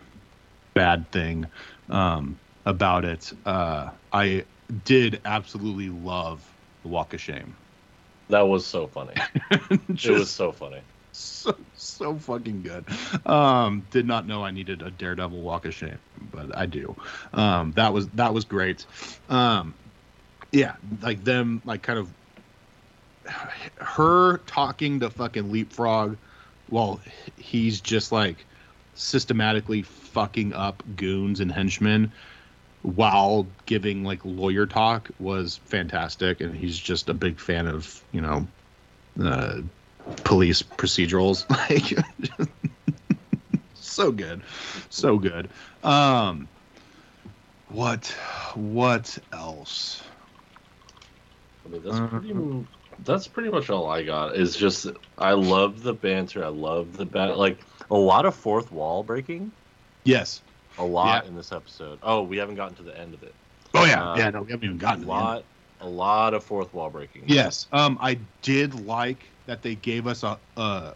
bad 0.75 1.11
thing 1.11 1.47
um, 1.91 2.39
about 2.65 3.05
it. 3.05 3.33
Uh, 3.45 3.91
I 4.13 4.45
did 4.85 5.21
absolutely 5.25 5.89
love 5.89 6.49
the 6.83 6.89
Walk 6.89 7.15
of 7.15 7.21
Shame. 7.21 7.57
That 8.29 8.43
was 8.43 8.65
so 8.65 8.87
funny. 8.87 9.15
Just 9.95 10.05
it 10.07 10.13
was 10.13 10.31
so 10.31 10.53
funny. 10.53 10.81
so 11.13 11.57
so 11.99 12.15
fucking 12.17 12.63
good. 12.63 12.85
Um, 13.27 13.85
did 13.91 14.07
not 14.07 14.27
know 14.27 14.45
I 14.45 14.53
needed 14.53 14.83
a 14.83 14.91
Daredevil 14.91 15.41
walk 15.41 15.67
of 15.67 15.75
shame, 15.75 15.99
but 16.33 16.57
I 16.57 16.67
do. 16.67 16.95
Um, 17.35 17.73
that 17.73 17.93
was 17.93 18.07
that 18.11 18.33
was 18.33 18.45
great. 18.45 18.87
Um, 19.29 19.75
yeah, 20.53 20.77
like 21.03 21.25
them, 21.25 21.61
like 21.65 21.83
kind 21.83 21.99
of 21.99 22.11
her 23.77 24.39
talking 24.47 25.01
to 25.01 25.11
fucking 25.11 25.51
leapfrog, 25.51 26.17
while 26.71 27.01
he's 27.37 27.81
just 27.81 28.13
like 28.13 28.37
systematically 28.95 29.83
fucking 29.83 30.53
up 30.55 30.83
goons 30.97 31.41
and 31.41 31.53
henchmen 31.53 32.11
while 32.83 33.47
giving 33.67 34.05
like 34.05 34.21
lawyer 34.25 34.67
talk 34.67 35.11
was 35.19 35.61
fantastic 35.65 36.41
and 36.41 36.55
he's 36.55 36.79
just 36.79 37.09
a 37.09 37.15
big 37.15 37.39
fan 37.39 37.67
of 37.67 38.03
you 38.13 38.21
know 38.21 38.47
uh, 39.21 39.61
police 40.25 40.63
procedurals 40.63 41.49
like 41.71 42.49
so 43.75 44.11
good 44.13 44.43
so 44.91 45.19
good 45.19 45.49
um 45.83 46.49
what 47.71 48.07
what 48.55 49.19
else 49.33 50.03
I 51.65 51.71
mean, 51.71 51.83
that's 51.85 51.97
Uh, 51.99 52.07
pretty. 52.09 52.35
That's 53.05 53.29
pretty 53.29 53.51
much 53.51 53.69
all 53.71 53.89
I 53.89 54.03
got. 54.03 54.37
Is 54.37 54.57
just 54.57 54.87
I 55.19 55.33
love 55.33 55.83
the 55.83 55.93
banter. 55.93 56.43
I 56.45 56.49
love 56.49 56.97
the 56.97 57.05
bat. 57.05 57.37
Like 57.37 57.59
a 57.91 57.97
lot 57.97 58.25
of 58.25 58.35
fourth 58.35 58.73
wall 58.73 59.03
breaking. 59.03 59.53
yes 60.05 60.41
A 60.79 60.85
lot 60.85 61.25
Yeah. 61.25 61.29
in 61.29 61.37
this 61.37 61.53
episode. 61.53 61.99
Oh, 62.03 62.23
we 62.23 62.39
haven't 62.39 62.55
gotten 62.57 62.75
to 62.77 62.83
the 62.83 62.99
end 62.99 63.13
of 63.15 63.23
it. 63.23 63.35
oh 63.75 63.85
yeah 63.85 64.13
Uh, 64.13 64.17
yeah 64.17 64.31
no 64.31 64.43
we 64.43 64.51
haven't 64.51 64.65
even 64.65 64.77
A 64.79 64.81
gotten 64.81 65.01
end. 65.03 65.09
lot. 65.09 65.45
A 65.81 65.87
lot 65.89 66.33
of 66.35 66.43
fourth 66.43 66.73
wall 66.73 66.89
breaking. 66.91 67.25
Yes. 67.27 67.67
Um, 67.71 67.99
I 68.01 68.19
did 68.43 68.75
like 68.87 69.19
that 69.49 69.63
they 69.63 69.75
gave 69.75 70.07
us 70.07 70.23
a 70.23 70.39
a, 70.57 70.95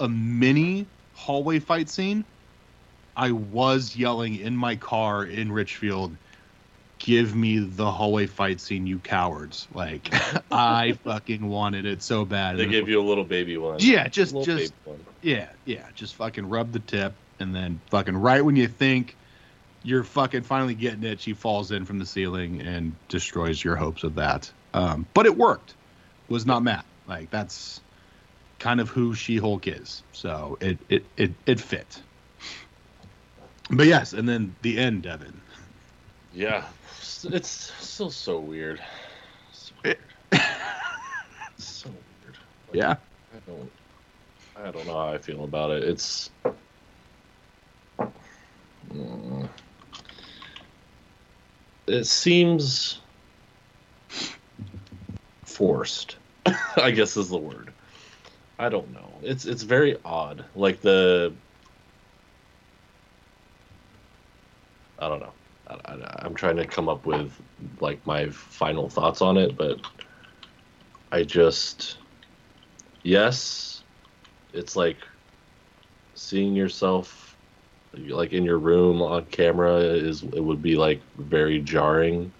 a 0.00 0.08
mini 0.08 0.86
hallway 1.14 1.58
fight 1.58 1.90
scene. 1.90 2.24
I 3.16 3.32
was 3.32 3.94
yelling 3.94 4.36
in 4.36 4.56
my 4.56 4.76
car 4.76 5.24
in 5.24 5.52
Richfield, 5.52 6.16
"Give 6.98 7.34
me 7.34 7.58
the 7.58 7.90
hallway 7.90 8.26
fight 8.26 8.60
scene, 8.60 8.86
you 8.86 8.98
cowards!" 9.00 9.68
Like 9.74 10.08
I 10.50 10.92
fucking 11.04 11.46
wanted 11.46 11.84
it 11.86 12.02
so 12.02 12.24
bad. 12.24 12.56
They 12.56 12.66
gave 12.66 12.88
you 12.88 13.00
a 13.00 13.06
little 13.06 13.24
baby 13.24 13.58
one. 13.58 13.78
yeah, 13.80 14.08
just 14.08 14.34
just 14.44 14.72
yeah, 15.20 15.48
yeah, 15.64 15.86
just 15.94 16.14
fucking 16.14 16.48
rub 16.48 16.72
the 16.72 16.78
tip, 16.80 17.12
and 17.40 17.54
then 17.54 17.80
fucking 17.90 18.16
right 18.16 18.44
when 18.44 18.56
you 18.56 18.68
think 18.68 19.16
you're 19.82 20.04
fucking 20.04 20.42
finally 20.42 20.74
getting 20.74 21.02
it, 21.02 21.20
she 21.20 21.34
falls 21.34 21.70
in 21.70 21.84
from 21.84 21.98
the 21.98 22.06
ceiling 22.06 22.62
and 22.62 22.94
destroys 23.08 23.62
your 23.62 23.76
hopes 23.76 24.02
of 24.02 24.14
that. 24.14 24.50
Um, 24.72 25.06
but 25.14 25.26
it 25.26 25.36
worked. 25.36 25.74
Was 26.28 26.46
not 26.46 26.62
mad. 26.62 26.84
Like 27.06 27.30
that's 27.30 27.80
kind 28.58 28.80
of 28.80 28.88
who 28.88 29.14
She-Hulk 29.14 29.66
is. 29.68 30.02
So 30.12 30.56
it 30.60 30.78
it 30.88 31.04
it 31.16 31.32
it 31.46 31.60
fit. 31.60 32.02
But 33.70 33.86
yes, 33.86 34.12
and 34.12 34.28
then 34.28 34.54
the 34.62 34.78
end, 34.78 35.02
Devin. 35.02 35.40
Yeah, 36.32 36.64
it's 37.24 37.72
still 37.80 38.10
so 38.10 38.38
weird. 38.38 38.80
So 39.52 39.72
weird. 39.84 39.98
so 41.56 41.88
weird. 41.88 42.38
Like, 42.68 42.74
Yeah. 42.74 42.96
I 43.32 43.50
don't. 43.50 43.70
I 44.56 44.70
don't 44.70 44.86
know 44.86 44.94
how 44.94 45.12
I 45.12 45.18
feel 45.18 45.44
about 45.44 45.70
it. 45.70 45.84
It's. 45.84 46.30
Mm. 48.92 49.48
it 51.86 52.04
seems 52.04 53.00
forced. 55.44 56.16
I 56.76 56.90
guess 56.90 57.16
is 57.16 57.28
the 57.30 57.38
word. 57.38 57.72
I 58.58 58.68
don't 58.68 58.92
know. 58.92 59.20
It's 59.22 59.46
it's 59.46 59.62
very 59.62 59.96
odd. 60.04 60.44
Like 60.54 60.80
the. 60.80 61.34
I 64.98 65.08
don't 65.08 65.20
know. 65.20 65.32
I, 65.68 66.20
I'm 66.24 66.34
trying 66.34 66.56
to 66.56 66.66
come 66.66 66.88
up 66.88 67.06
with 67.06 67.32
like 67.80 68.06
my 68.06 68.28
final 68.30 68.88
thoughts 68.88 69.22
on 69.22 69.36
it, 69.36 69.56
but 69.56 69.80
I 71.10 71.22
just 71.22 71.98
yes, 73.02 73.82
it's 74.52 74.76
like 74.76 74.98
seeing 76.14 76.54
yourself 76.54 77.36
like 77.96 78.32
in 78.32 78.44
your 78.44 78.58
room 78.58 79.00
on 79.02 79.24
camera 79.26 79.76
is 79.76 80.22
it 80.22 80.40
would 80.42 80.62
be 80.62 80.76
like 80.76 81.00
very 81.16 81.60
jarring 81.60 82.32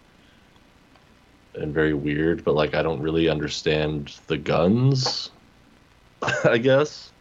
and 1.55 1.73
very 1.73 1.95
weird, 1.95 2.45
but 2.45 2.55
like 2.55 2.75
I 2.75 2.83
don't 2.83 3.01
really 3.01 3.29
understand 3.29 4.15
the 4.27 4.37
guns, 4.37 5.31
I 6.45 6.59
guess, 6.59 7.13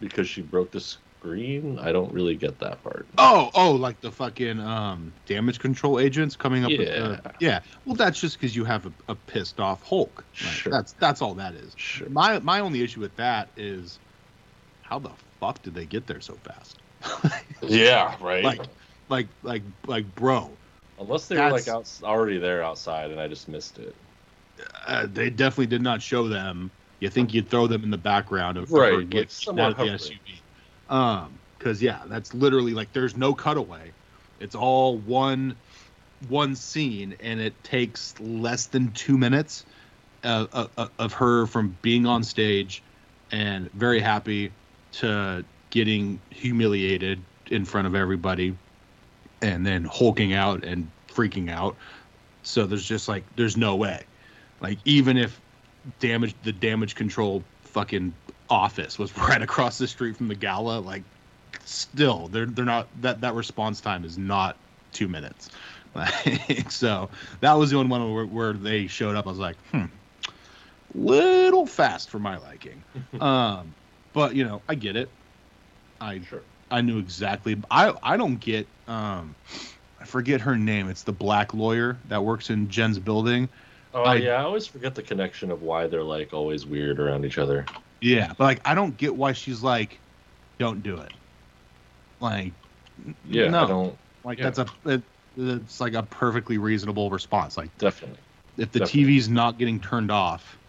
because 0.00 0.28
she 0.28 0.42
broke 0.42 0.70
the 0.70 0.80
screen. 0.80 1.78
I 1.78 1.92
don't 1.92 2.12
really 2.12 2.34
get 2.34 2.58
that 2.60 2.82
part. 2.82 3.06
Oh, 3.18 3.50
oh, 3.54 3.72
like 3.72 4.00
the 4.00 4.10
fucking 4.10 4.58
um, 4.60 5.12
damage 5.26 5.58
control 5.58 5.98
agents 6.00 6.36
coming 6.36 6.64
up. 6.64 6.70
With 6.70 6.80
Yeah. 6.80 6.98
the, 6.98 7.32
yeah. 7.40 7.60
Well, 7.84 7.94
that's 7.94 8.20
just 8.20 8.38
because 8.38 8.56
you 8.56 8.64
have 8.64 8.86
a, 8.86 8.92
a 9.08 9.14
pissed 9.14 9.60
off 9.60 9.82
Hulk. 9.82 10.24
Like, 10.42 10.52
Sure. 10.52 10.72
That's 10.72 10.92
that's 10.92 11.22
all 11.22 11.34
that 11.34 11.54
is. 11.54 11.72
Sure. 11.76 12.08
My 12.08 12.38
my 12.40 12.60
only 12.60 12.82
issue 12.82 13.00
with 13.00 13.14
that 13.16 13.48
is 13.56 13.98
how 14.82 14.98
the 14.98 15.10
fuck 15.40 15.62
did 15.62 15.74
they 15.74 15.86
get 15.86 16.06
there 16.06 16.20
so 16.20 16.34
fast? 16.44 16.78
Yeah, 17.62 18.16
right. 18.22 18.42
Like, 18.42 18.62
like, 19.10 19.28
like, 19.42 19.62
like, 19.86 20.14
bro. 20.14 20.50
Unless 21.00 21.28
they 21.28 21.36
were 21.36 21.50
like 21.50 21.66
out, 21.68 21.90
already 22.02 22.38
there 22.38 22.62
outside 22.62 23.10
and 23.10 23.20
I 23.20 23.26
just 23.26 23.48
missed 23.48 23.78
it. 23.78 23.94
Uh, 24.86 25.06
they 25.10 25.30
definitely 25.30 25.66
did 25.66 25.82
not 25.82 26.02
show 26.02 26.28
them. 26.28 26.70
You 27.00 27.08
think 27.08 27.32
you'd 27.32 27.48
throw 27.48 27.66
them 27.66 27.82
in 27.82 27.90
the 27.90 27.98
background 27.98 28.58
of 28.58 28.70
Right, 28.70 28.92
her 28.92 28.98
like 28.98 29.10
getting 29.10 29.58
out 29.58 29.72
of 29.72 29.78
the. 29.78 29.84
SUV. 29.84 30.94
Um, 30.94 31.38
because 31.58 31.82
yeah, 31.82 32.02
that's 32.06 32.34
literally 32.34 32.72
like 32.72 32.92
there's 32.92 33.16
no 33.16 33.34
cutaway. 33.34 33.92
It's 34.40 34.54
all 34.54 34.98
one 34.98 35.56
one 36.28 36.54
scene, 36.54 37.16
and 37.20 37.40
it 37.40 37.62
takes 37.64 38.18
less 38.20 38.66
than 38.66 38.92
two 38.92 39.16
minutes 39.16 39.64
uh, 40.24 40.46
of, 40.76 40.90
of 40.98 41.12
her 41.14 41.46
from 41.46 41.78
being 41.82 42.06
on 42.06 42.22
stage 42.22 42.82
and 43.30 43.70
very 43.72 44.00
happy 44.00 44.50
to 44.92 45.44
getting 45.70 46.20
humiliated 46.30 47.20
in 47.50 47.64
front 47.64 47.86
of 47.86 47.94
everybody, 47.94 48.54
and 49.42 49.66
then 49.66 49.84
hulking 49.84 50.32
out 50.32 50.64
and 50.64 50.88
freaking 51.08 51.50
out. 51.50 51.76
So 52.42 52.66
there's 52.66 52.86
just 52.86 53.08
like 53.08 53.24
there's 53.36 53.56
no 53.56 53.76
way. 53.76 54.04
Like 54.60 54.78
even 54.84 55.16
if 55.16 55.40
damage 55.98 56.34
the 56.44 56.52
damage 56.52 56.94
control 56.94 57.42
fucking 57.62 58.12
office 58.48 58.98
was 58.98 59.16
right 59.18 59.42
across 59.42 59.78
the 59.78 59.86
street 59.86 60.16
from 60.16 60.28
the 60.28 60.34
gala, 60.34 60.80
like 60.80 61.02
still 61.64 62.28
they're 62.28 62.46
they're 62.46 62.64
not 62.64 62.88
that 63.02 63.20
that 63.20 63.34
response 63.34 63.80
time 63.80 64.04
is 64.04 64.18
not 64.18 64.56
two 64.92 65.08
minutes. 65.08 65.50
Like, 65.92 66.70
so 66.70 67.10
that 67.40 67.54
was 67.54 67.70
the 67.70 67.76
only 67.76 67.90
one 67.90 68.14
where, 68.14 68.24
where 68.24 68.52
they 68.52 68.86
showed 68.86 69.16
up. 69.16 69.26
I 69.26 69.30
was 69.30 69.40
like, 69.40 69.56
hmm, 69.72 69.86
little 70.94 71.66
fast 71.66 72.10
for 72.10 72.20
my 72.20 72.38
liking. 72.38 72.80
um, 73.20 73.74
but 74.12 74.36
you 74.36 74.44
know, 74.44 74.62
I 74.68 74.76
get 74.76 74.94
it. 74.94 75.08
I 76.00 76.20
Sure. 76.20 76.42
I 76.70 76.80
knew 76.82 76.98
exactly. 76.98 77.60
I 77.70 77.94
I 78.02 78.16
don't 78.16 78.36
get. 78.36 78.68
Um, 78.86 79.36
I 79.98 80.04
forget 80.06 80.40
her 80.42 80.56
name. 80.56 80.88
It's 80.88 81.02
the 81.02 81.12
black 81.12 81.52
lawyer 81.54 82.00
that 82.06 82.24
works 82.24 82.50
in 82.50 82.68
Jen's 82.68 82.98
building. 82.98 83.50
Oh 83.92 84.04
I- 84.04 84.16
yeah, 84.16 84.34
I 84.34 84.42
always 84.42 84.66
forget 84.66 84.94
the 84.94 85.02
connection 85.02 85.50
of 85.50 85.62
why 85.62 85.86
they're 85.86 86.04
like 86.04 86.32
always 86.32 86.66
weird 86.66 87.00
around 87.00 87.24
each 87.24 87.38
other. 87.38 87.66
Yeah, 88.00 88.28
but 88.36 88.44
like 88.44 88.60
I 88.64 88.74
don't 88.74 88.96
get 88.96 89.14
why 89.14 89.32
she's 89.32 89.62
like, 89.62 90.00
don't 90.58 90.82
do 90.82 90.98
it. 90.98 91.12
Like, 92.20 92.54
Yeah, 93.24 93.50
no, 93.50 93.64
I 93.64 93.66
don't 93.66 93.98
like 94.24 94.38
yeah. 94.38 94.44
that's 94.44 94.58
a 94.58 94.66
it, 94.84 95.04
it's 95.36 95.80
like 95.80 95.94
a 95.94 96.02
perfectly 96.02 96.58
reasonable 96.58 97.10
response. 97.10 97.56
Like 97.56 97.72
definitely. 97.78 98.20
if 98.56 98.72
the 98.72 98.80
Definitely. 98.80 99.00
TV's 99.04 99.28
not 99.28 99.58
getting 99.58 99.80
turned 99.80 100.10
off 100.10 100.60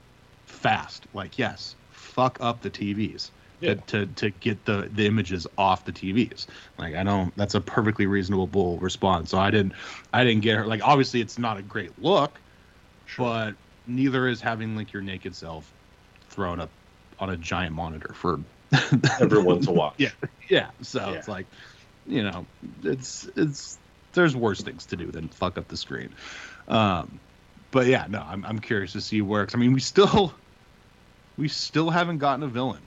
fast, 0.47 1.08
like 1.14 1.38
yes, 1.39 1.76
fuck 1.89 2.38
up 2.41 2.62
the 2.62 2.72
TVs 2.72 3.32
Yeah. 3.62 3.76
to, 3.88 4.05
to 4.07 4.30
get 4.32 4.66
the 4.66 4.89
the 4.91 5.05
images 5.05 5.45
off 5.57 5.86
the 5.86 5.91
TVs. 5.91 6.47
Like 6.78 6.95
I 6.95 7.03
don't. 7.03 7.36
That's 7.38 7.55
a 7.55 7.62
perfectly 7.62 8.07
reasonable 8.07 8.78
response. 8.80 9.30
So 9.30 9.38
I 9.39 9.51
didn't 9.51 9.74
I 10.14 10.24
didn't 10.24 10.41
get 10.41 10.57
her. 10.57 10.66
Like 10.66 10.82
obviously 10.84 11.22
it's 11.22 11.38
not 11.38 11.57
a 11.57 11.62
great 11.62 11.91
look, 12.01 12.39
Sure. 13.05 13.26
but 13.26 13.55
neither 13.88 14.28
is 14.28 14.41
having 14.41 14.76
like 14.76 14.93
your 14.93 15.01
naked 15.01 15.36
self 15.36 15.72
thrown 16.30 16.59
up 16.59 16.70
on 17.20 17.30
a 17.30 17.38
giant 17.38 17.76
monitor 17.76 18.14
for 18.14 18.39
Everyone 19.20 19.59
to 19.62 19.72
watch. 19.72 19.95
Yeah. 19.97 20.09
yeah. 20.49 20.72
So 20.82 20.99
Yeah. 21.12 21.18
it's 21.18 21.28
like, 21.28 21.45
you 22.07 22.24
know, 22.24 22.45
it's 22.84 23.30
it's 23.36 23.78
there's 24.14 24.36
worse 24.36 24.62
things 24.62 24.86
to 24.88 24.95
do 24.97 25.12
than 25.12 25.28
fuck 25.30 25.57
up 25.57 25.68
the 25.68 25.78
screen. 25.78 26.16
Um, 26.68 27.20
but 27.72 27.86
yeah, 27.88 28.05
no, 28.09 28.22
I'm 28.22 28.43
I'm 28.45 28.59
curious 28.59 28.93
to 28.93 29.01
see 29.01 29.22
where. 29.22 29.47
I 29.53 29.57
mean, 29.57 29.74
we 29.74 29.80
still 29.82 30.34
we 31.38 31.47
still 31.47 31.89
haven't 31.89 32.18
gotten 32.20 32.43
a 32.43 32.47
villain. 32.47 32.82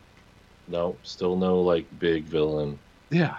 No, 0.66 0.98
still 1.02 1.36
no 1.36 1.62
like 1.62 1.88
big 1.98 2.26
villain. 2.26 2.80
Yeah. 3.10 3.38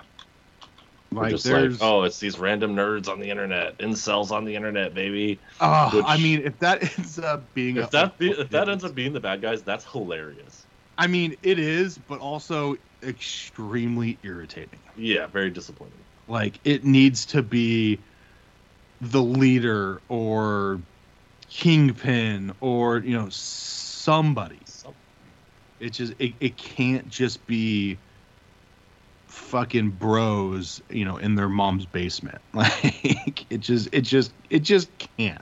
We're 1.12 1.22
Like 1.24 1.32
just 1.32 1.46
there's, 1.46 1.82
like, 1.82 1.90
oh, 1.90 2.04
it's 2.04 2.20
these 2.20 2.38
random 2.40 2.76
nerds 2.76 3.08
on 3.08 3.20
the 3.20 3.30
internet, 3.30 3.78
incels 3.80 4.32
on 4.32 4.44
the 4.44 4.56
internet, 4.56 4.94
baby. 4.94 5.42
oh, 5.62 5.96
which- 5.96 6.06
I 6.06 6.18
mean, 6.18 6.42
if 6.42 6.60
that 6.60 6.84
ends 7.00 7.20
up 7.20 7.54
being 7.54 7.78
If 7.78 7.86
a, 7.88 7.92
that 7.92 8.18
be, 8.18 8.32
if 8.32 8.50
that 8.50 8.70
ends 8.70 8.84
up 8.84 8.96
being 8.96 9.14
the 9.14 9.22
bad 9.22 9.42
guys, 9.42 9.64
that's 9.64 9.86
hilarious. 9.86 10.66
I 10.98 11.08
mean, 11.08 11.36
it 11.44 11.60
is, 11.60 11.98
but 11.98 12.20
also 12.20 12.76
extremely 13.04 14.20
irritating. 14.24 14.82
Yeah, 14.96 15.28
very 15.28 15.52
disappointing. 15.52 16.06
Like 16.28 16.60
it 16.64 16.84
needs 16.84 17.26
to 17.28 17.44
be 17.44 18.04
the 19.02 19.22
leader 19.22 20.02
or 20.08 20.82
kingpin 21.50 22.54
or 22.62 23.00
you 23.00 23.18
know 23.18 23.30
somebody. 23.30 24.65
It 25.80 25.92
just 25.92 26.14
it, 26.20 26.34
it 26.40 26.58
can't 26.58 27.08
just 27.10 27.46
be 27.48 27.98
fucking 29.28 29.90
bros, 29.92 30.82
you 30.90 31.06
know, 31.06 31.18
in 31.18 31.36
their 31.36 31.50
mom's 31.50 31.86
basement. 31.86 32.40
Like 32.54 33.46
it 33.52 33.60
just 33.60 33.90
it 33.92 34.02
just 34.02 34.32
it 34.50 34.60
just 34.60 34.90
can't. 35.18 35.42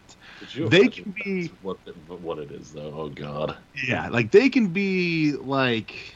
They 0.56 0.88
can 0.88 1.14
be- 1.24 1.52
what 1.62 1.78
what 2.22 2.40
it 2.40 2.52
is 2.52 2.74
though. 2.74 2.94
Oh 2.96 3.10
god. 3.10 3.56
Yeah, 3.88 4.10
like 4.10 4.32
they 4.32 4.50
can 4.50 4.68
be 4.68 5.34
like 5.34 6.16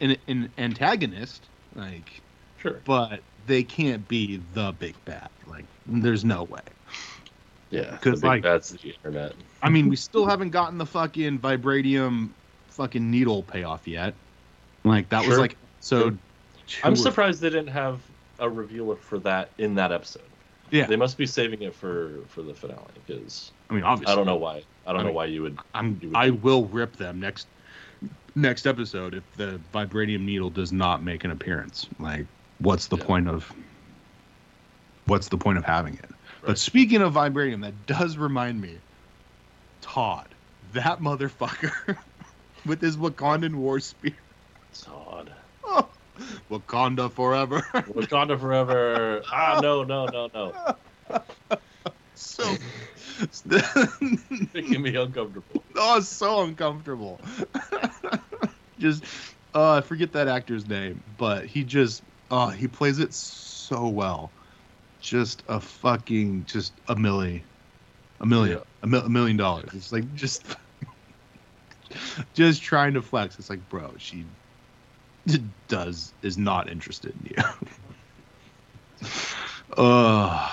an, 0.00 0.16
an 0.28 0.50
antagonist, 0.58 1.48
like 1.74 2.22
Sure. 2.58 2.80
but 2.84 3.20
they 3.46 3.62
can't 3.64 4.06
be 4.08 4.40
the 4.54 4.72
big 4.78 4.94
bad. 5.04 5.28
Like 5.46 5.64
there's 5.86 6.24
no 6.24 6.44
way. 6.44 6.60
Yeah, 7.70 7.90
because 7.92 8.20
big 8.20 8.28
like- 8.28 8.42
bad's 8.42 8.70
the 8.70 8.78
internet. 8.88 9.34
I 9.62 9.68
mean, 9.68 9.88
we 9.88 9.96
still 10.08 10.26
haven't 10.26 10.50
gotten 10.50 10.78
the 10.78 10.86
fucking 10.86 11.40
vibranium 11.40 12.30
fucking 12.72 13.10
needle 13.10 13.42
payoff 13.42 13.86
yet. 13.86 14.14
Like 14.84 15.08
that 15.10 15.26
was 15.26 15.38
like 15.38 15.56
so. 15.80 16.16
I'm 16.82 16.96
surprised 16.96 17.40
they 17.40 17.50
didn't 17.50 17.68
have 17.68 18.00
a 18.38 18.48
reveal 18.48 18.94
for 18.96 19.18
that 19.20 19.50
in 19.58 19.74
that 19.76 19.92
episode. 19.92 20.22
Yeah. 20.70 20.86
They 20.86 20.96
must 20.96 21.18
be 21.18 21.26
saving 21.26 21.62
it 21.62 21.74
for 21.74 22.12
for 22.28 22.42
the 22.42 22.54
finale 22.54 22.80
because 23.06 23.52
I 23.70 23.74
mean, 23.74 23.84
obviously, 23.84 24.12
I 24.12 24.16
don't 24.16 24.26
know 24.26 24.36
why. 24.36 24.62
I 24.86 24.92
don't 24.92 24.96
I 24.96 25.02
know 25.02 25.06
mean- 25.08 25.14
why 25.14 25.24
you 25.26 25.42
would. 25.42 25.58
I'm. 25.74 25.98
you 26.02 26.08
would 26.08 26.16
I 26.16 26.30
will 26.30 26.64
rip 26.66 26.96
them 26.96 27.20
next 27.20 27.46
next 28.34 28.66
episode 28.66 29.14
if 29.14 29.22
the 29.36 29.60
vibranium 29.72 30.22
needle 30.24 30.50
does 30.50 30.72
not 30.72 31.02
make 31.02 31.24
an 31.24 31.30
appearance. 31.30 31.86
Like, 32.00 32.26
what's 32.58 32.86
the 32.88 32.96
Yeah. 32.96 33.04
point 33.04 33.28
of? 33.28 33.52
What's 35.06 35.28
the 35.28 35.36
point 35.36 35.58
of 35.58 35.64
having 35.64 35.94
it? 35.94 36.10
But 36.44 36.58
speaking 36.58 37.02
of 37.02 37.12
vibranium, 37.14 37.60
that 37.62 37.86
does 37.86 38.16
remind 38.16 38.60
me, 38.60 38.78
Todd, 39.80 40.26
that 40.72 41.00
motherfucker, 41.00 41.96
with 42.66 42.80
his 42.80 42.96
Wakandan 42.96 43.56
war 43.56 43.80
spear. 43.80 44.14
Todd. 44.84 45.32
Oh, 45.64 45.90
Wakanda 46.50 47.10
forever. 47.12 47.62
Wakanda 47.74 48.38
forever. 48.38 49.22
Ah 49.32 49.60
no 49.62 49.82
no 49.84 50.06
no 50.06 50.28
no. 50.34 50.52
so, 52.14 52.44
Making 54.54 54.82
me 54.82 54.94
uncomfortable. 54.96 55.64
oh, 55.76 55.98
it's 55.98 56.08
so 56.08 56.42
uncomfortable. 56.42 57.20
just, 58.78 59.04
uh, 59.54 59.72
I 59.74 59.80
forget 59.80 60.12
that 60.12 60.28
actor's 60.28 60.66
name, 60.66 61.02
but 61.16 61.46
he 61.46 61.64
just, 61.64 62.02
uh, 62.30 62.48
he 62.50 62.68
plays 62.68 62.98
it 62.98 63.12
so 63.14 63.88
well. 63.88 64.34
Just 65.00 65.42
a 65.48 65.60
fucking, 65.60 66.44
just 66.44 66.80
a 66.88 66.94
million, 66.96 67.44
a 68.20 68.26
million, 68.26 68.58
Yeah. 68.58 68.64
a, 68.82 68.86
mil- 68.86 69.04
a 69.06 69.08
million 69.10 69.36
dollars. 69.36 69.70
It's 69.74 69.92
like 69.92 70.12
just, 70.14 70.46
just 72.34 72.62
trying 72.62 72.94
to 72.94 73.02
flex. 73.02 73.38
It's 73.38 73.50
like, 73.50 73.68
bro, 73.68 73.94
she 73.98 74.26
does 75.68 76.14
is 76.22 76.38
not 76.38 76.70
interested 76.70 77.14
in 77.14 77.32
you. 77.36 79.08
uh 79.76 80.48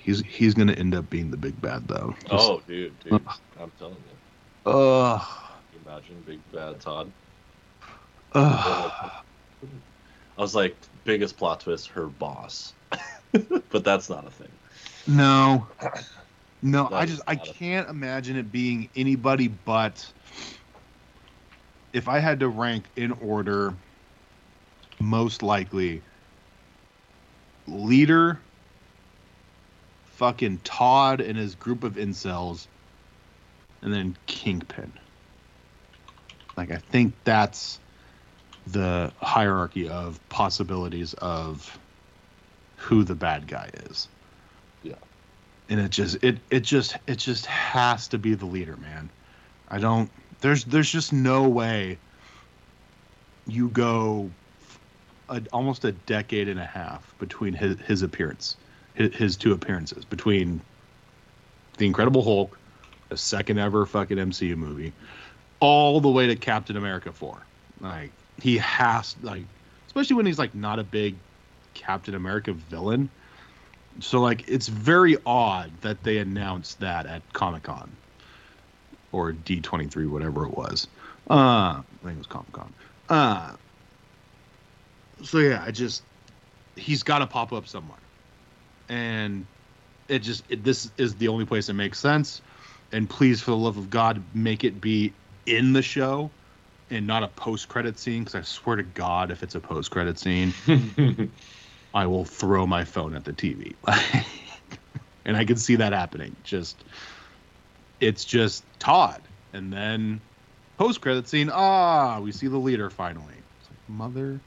he's 0.00 0.20
he's 0.26 0.54
gonna 0.54 0.72
end 0.72 0.94
up 0.94 1.08
being 1.10 1.30
the 1.30 1.36
big 1.36 1.60
bad 1.60 1.86
though. 1.88 2.14
Just- 2.22 2.32
Oh 2.32 2.60
dude, 2.66 2.98
dude. 3.00 3.26
I'm 3.58 3.70
telling 3.78 4.02
you. 4.04 4.70
uh, 4.70 5.24
imagine 5.72 6.22
big 6.22 6.40
bad 6.50 6.80
Todd. 6.80 7.12
uh, 8.32 8.90
I 9.62 10.40
was 10.40 10.54
like, 10.54 10.86
biggest 11.04 11.36
plot 11.36 11.60
twist, 11.60 11.88
her 11.88 12.06
boss. 12.08 12.74
but 13.32 13.84
that's 13.84 14.08
not 14.08 14.26
a 14.26 14.30
thing. 14.30 14.58
no, 15.06 15.68
no. 16.62 16.84
That 16.88 16.92
I 16.92 17.06
just 17.06 17.22
I 17.26 17.36
can't 17.36 17.88
imagine 17.88 18.36
it 18.36 18.50
being 18.50 18.90
anybody 18.94 19.48
but. 19.48 20.12
If 21.92 22.08
I 22.08 22.18
had 22.18 22.40
to 22.40 22.48
rank 22.48 22.84
in 22.96 23.12
order, 23.12 23.74
most 25.00 25.42
likely 25.42 26.02
leader, 27.66 28.38
fucking 30.12 30.60
Todd 30.64 31.20
and 31.20 31.36
his 31.36 31.54
group 31.54 31.84
of 31.84 31.94
incels, 31.94 32.66
and 33.82 33.92
then 33.92 34.16
Kingpin. 34.26 34.92
Like 36.56 36.70
I 36.70 36.76
think 36.76 37.14
that's 37.24 37.80
the 38.66 39.12
hierarchy 39.20 39.88
of 39.88 40.20
possibilities 40.28 41.14
of 41.14 41.78
who 42.76 43.04
the 43.04 43.14
bad 43.14 43.46
guy 43.46 43.70
is. 43.86 44.08
Yeah. 44.82 44.94
And 45.68 45.80
it 45.80 45.90
just 45.90 46.22
it 46.22 46.38
it 46.50 46.60
just 46.60 46.96
it 47.06 47.16
just 47.16 47.46
has 47.46 48.08
to 48.08 48.18
be 48.18 48.34
the 48.34 48.46
leader, 48.46 48.76
man. 48.76 49.08
I 49.68 49.78
don't 49.78 50.10
there's 50.40 50.64
there's 50.64 50.90
just 50.90 51.12
no 51.12 51.48
way 51.48 51.98
you 53.46 53.68
go 53.68 54.30
a, 55.28 55.42
almost 55.52 55.84
a 55.84 55.92
decade 55.92 56.48
and 56.48 56.58
a 56.58 56.64
half 56.64 57.14
between 57.18 57.52
his, 57.52 57.78
his 57.80 58.02
appearance 58.02 58.56
his, 58.94 59.14
his 59.14 59.36
two 59.36 59.52
appearances 59.52 60.04
between 60.04 60.60
the 61.78 61.86
incredible 61.86 62.22
hulk 62.22 62.58
the 63.08 63.16
second 63.16 63.58
ever 63.58 63.86
fucking 63.86 64.16
mcu 64.18 64.56
movie 64.56 64.92
all 65.60 66.00
the 66.00 66.10
way 66.10 66.26
to 66.26 66.36
captain 66.36 66.76
america 66.76 67.12
4 67.12 67.36
like 67.80 68.10
he 68.40 68.56
has 68.58 69.16
like 69.22 69.44
especially 69.86 70.16
when 70.16 70.26
he's 70.26 70.38
like 70.38 70.54
not 70.54 70.78
a 70.78 70.84
big 70.84 71.14
captain 71.74 72.14
america 72.14 72.52
villain. 72.52 73.08
So 74.00 74.20
like 74.20 74.44
it's 74.48 74.68
very 74.68 75.16
odd 75.26 75.70
that 75.82 76.02
they 76.04 76.18
announced 76.18 76.80
that 76.80 77.06
at 77.06 77.22
comic-con 77.32 77.90
or 79.12 79.32
d23 79.32 80.08
whatever 80.08 80.46
it 80.46 80.56
was. 80.56 80.86
Uh 81.28 81.34
i 81.34 81.82
think 82.02 82.14
it 82.14 82.18
was 82.18 82.26
comic-con 82.26 82.72
uh 83.08 83.52
so 85.22 85.38
yeah 85.38 85.62
i 85.66 85.70
just 85.70 86.02
he's 86.76 87.02
got 87.02 87.18
to 87.18 87.26
pop 87.26 87.52
up 87.52 87.66
somewhere. 87.66 87.98
And 88.88 89.44
it 90.08 90.20
just 90.20 90.44
it, 90.48 90.64
this 90.64 90.90
is 90.96 91.14
the 91.16 91.28
only 91.28 91.44
place 91.44 91.66
that 91.66 91.74
makes 91.74 91.98
sense. 91.98 92.40
And 92.92 93.08
please 93.08 93.40
for 93.40 93.52
the 93.52 93.56
love 93.56 93.76
of 93.76 93.90
god 93.90 94.22
make 94.34 94.64
it 94.64 94.80
be 94.80 95.12
in 95.46 95.72
the 95.72 95.82
show 95.82 96.30
and 96.90 97.06
not 97.06 97.22
a 97.22 97.28
post-credit 97.28 97.98
scene 97.98 98.24
because 98.24 98.34
i 98.34 98.42
swear 98.42 98.76
to 98.76 98.82
god 98.82 99.30
if 99.30 99.42
it's 99.42 99.54
a 99.54 99.60
post-credit 99.60 100.18
scene 100.18 100.52
i 101.94 102.04
will 102.04 102.24
throw 102.24 102.66
my 102.66 102.84
phone 102.84 103.14
at 103.14 103.24
the 103.24 103.32
tv 103.32 103.74
and 105.24 105.36
i 105.36 105.44
can 105.44 105.56
see 105.56 105.76
that 105.76 105.92
happening. 105.92 106.34
Just 106.42 106.84
it's 108.00 108.24
just 108.24 108.64
todd 108.78 109.20
and 109.52 109.72
then 109.72 110.20
post-credit 110.78 111.28
scene 111.28 111.50
ah 111.52 112.18
we 112.20 112.32
see 112.32 112.48
the 112.48 112.58
leader 112.58 112.88
finally 112.90 113.34
it's 113.58 113.68
like 113.70 113.98
motherfucker 114.00 114.40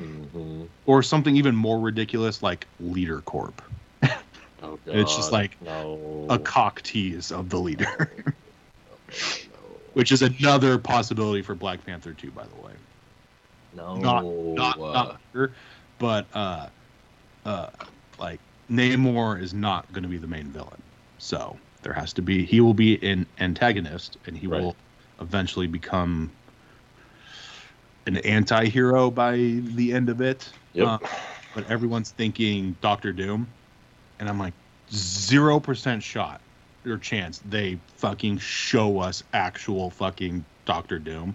Mhm. 0.00 0.68
or 0.86 1.02
something 1.02 1.36
even 1.36 1.54
more 1.54 1.78
ridiculous 1.78 2.42
like 2.42 2.66
leader 2.80 3.20
corp 3.20 3.62
Oh, 4.62 4.78
It's 4.86 5.14
just 5.16 5.32
like 5.32 5.60
no. 5.62 6.26
a 6.30 6.38
cock 6.38 6.82
tease 6.82 7.30
of 7.30 7.48
the 7.50 7.58
leader 7.58 7.86
no. 8.88 8.96
which 9.92 10.12
is 10.12 10.22
another 10.22 10.78
possibility 10.78 11.42
for 11.42 11.54
black 11.54 11.84
panther 11.84 12.12
2 12.14 12.30
by 12.30 12.44
the 12.44 12.56
way 12.66 12.72
No. 13.74 13.96
not 13.96 14.24
not, 14.56 14.80
uh, 14.80 14.92
not 15.34 15.50
but 15.98 16.26
uh 16.34 16.68
uh 17.44 17.68
like 18.18 18.40
namor 18.70 19.40
is 19.40 19.52
not 19.52 19.90
going 19.92 20.02
to 20.02 20.08
be 20.08 20.18
the 20.18 20.26
main 20.26 20.46
villain 20.46 20.82
so 21.18 21.58
there 21.82 21.92
has 21.92 22.12
to 22.12 22.22
be 22.22 22.44
he 22.44 22.60
will 22.60 22.74
be 22.74 23.02
an 23.08 23.26
antagonist 23.38 24.16
and 24.26 24.36
he 24.36 24.46
Right. 24.46 24.62
will 24.62 24.76
eventually 25.20 25.66
become 25.66 26.30
an 28.06 28.16
anti-hero 28.18 29.10
by 29.10 29.36
the 29.36 29.92
end 29.92 30.08
of 30.08 30.20
it 30.20 30.50
Yep. 30.72 30.86
Uh, 30.86 30.98
but 31.54 31.68
everyone's 31.70 32.10
thinking 32.10 32.76
Doctor 32.80 33.12
Doom, 33.12 33.48
and 34.20 34.28
I'm 34.28 34.38
like, 34.38 34.52
zero 34.92 35.58
percent 35.58 36.02
shot 36.02 36.40
or 36.86 36.96
chance 36.96 37.40
they 37.40 37.76
fucking 37.96 38.38
show 38.38 38.98
us 39.00 39.22
actual 39.32 39.90
fucking 39.90 40.44
Doctor 40.64 40.98
Doom. 40.98 41.34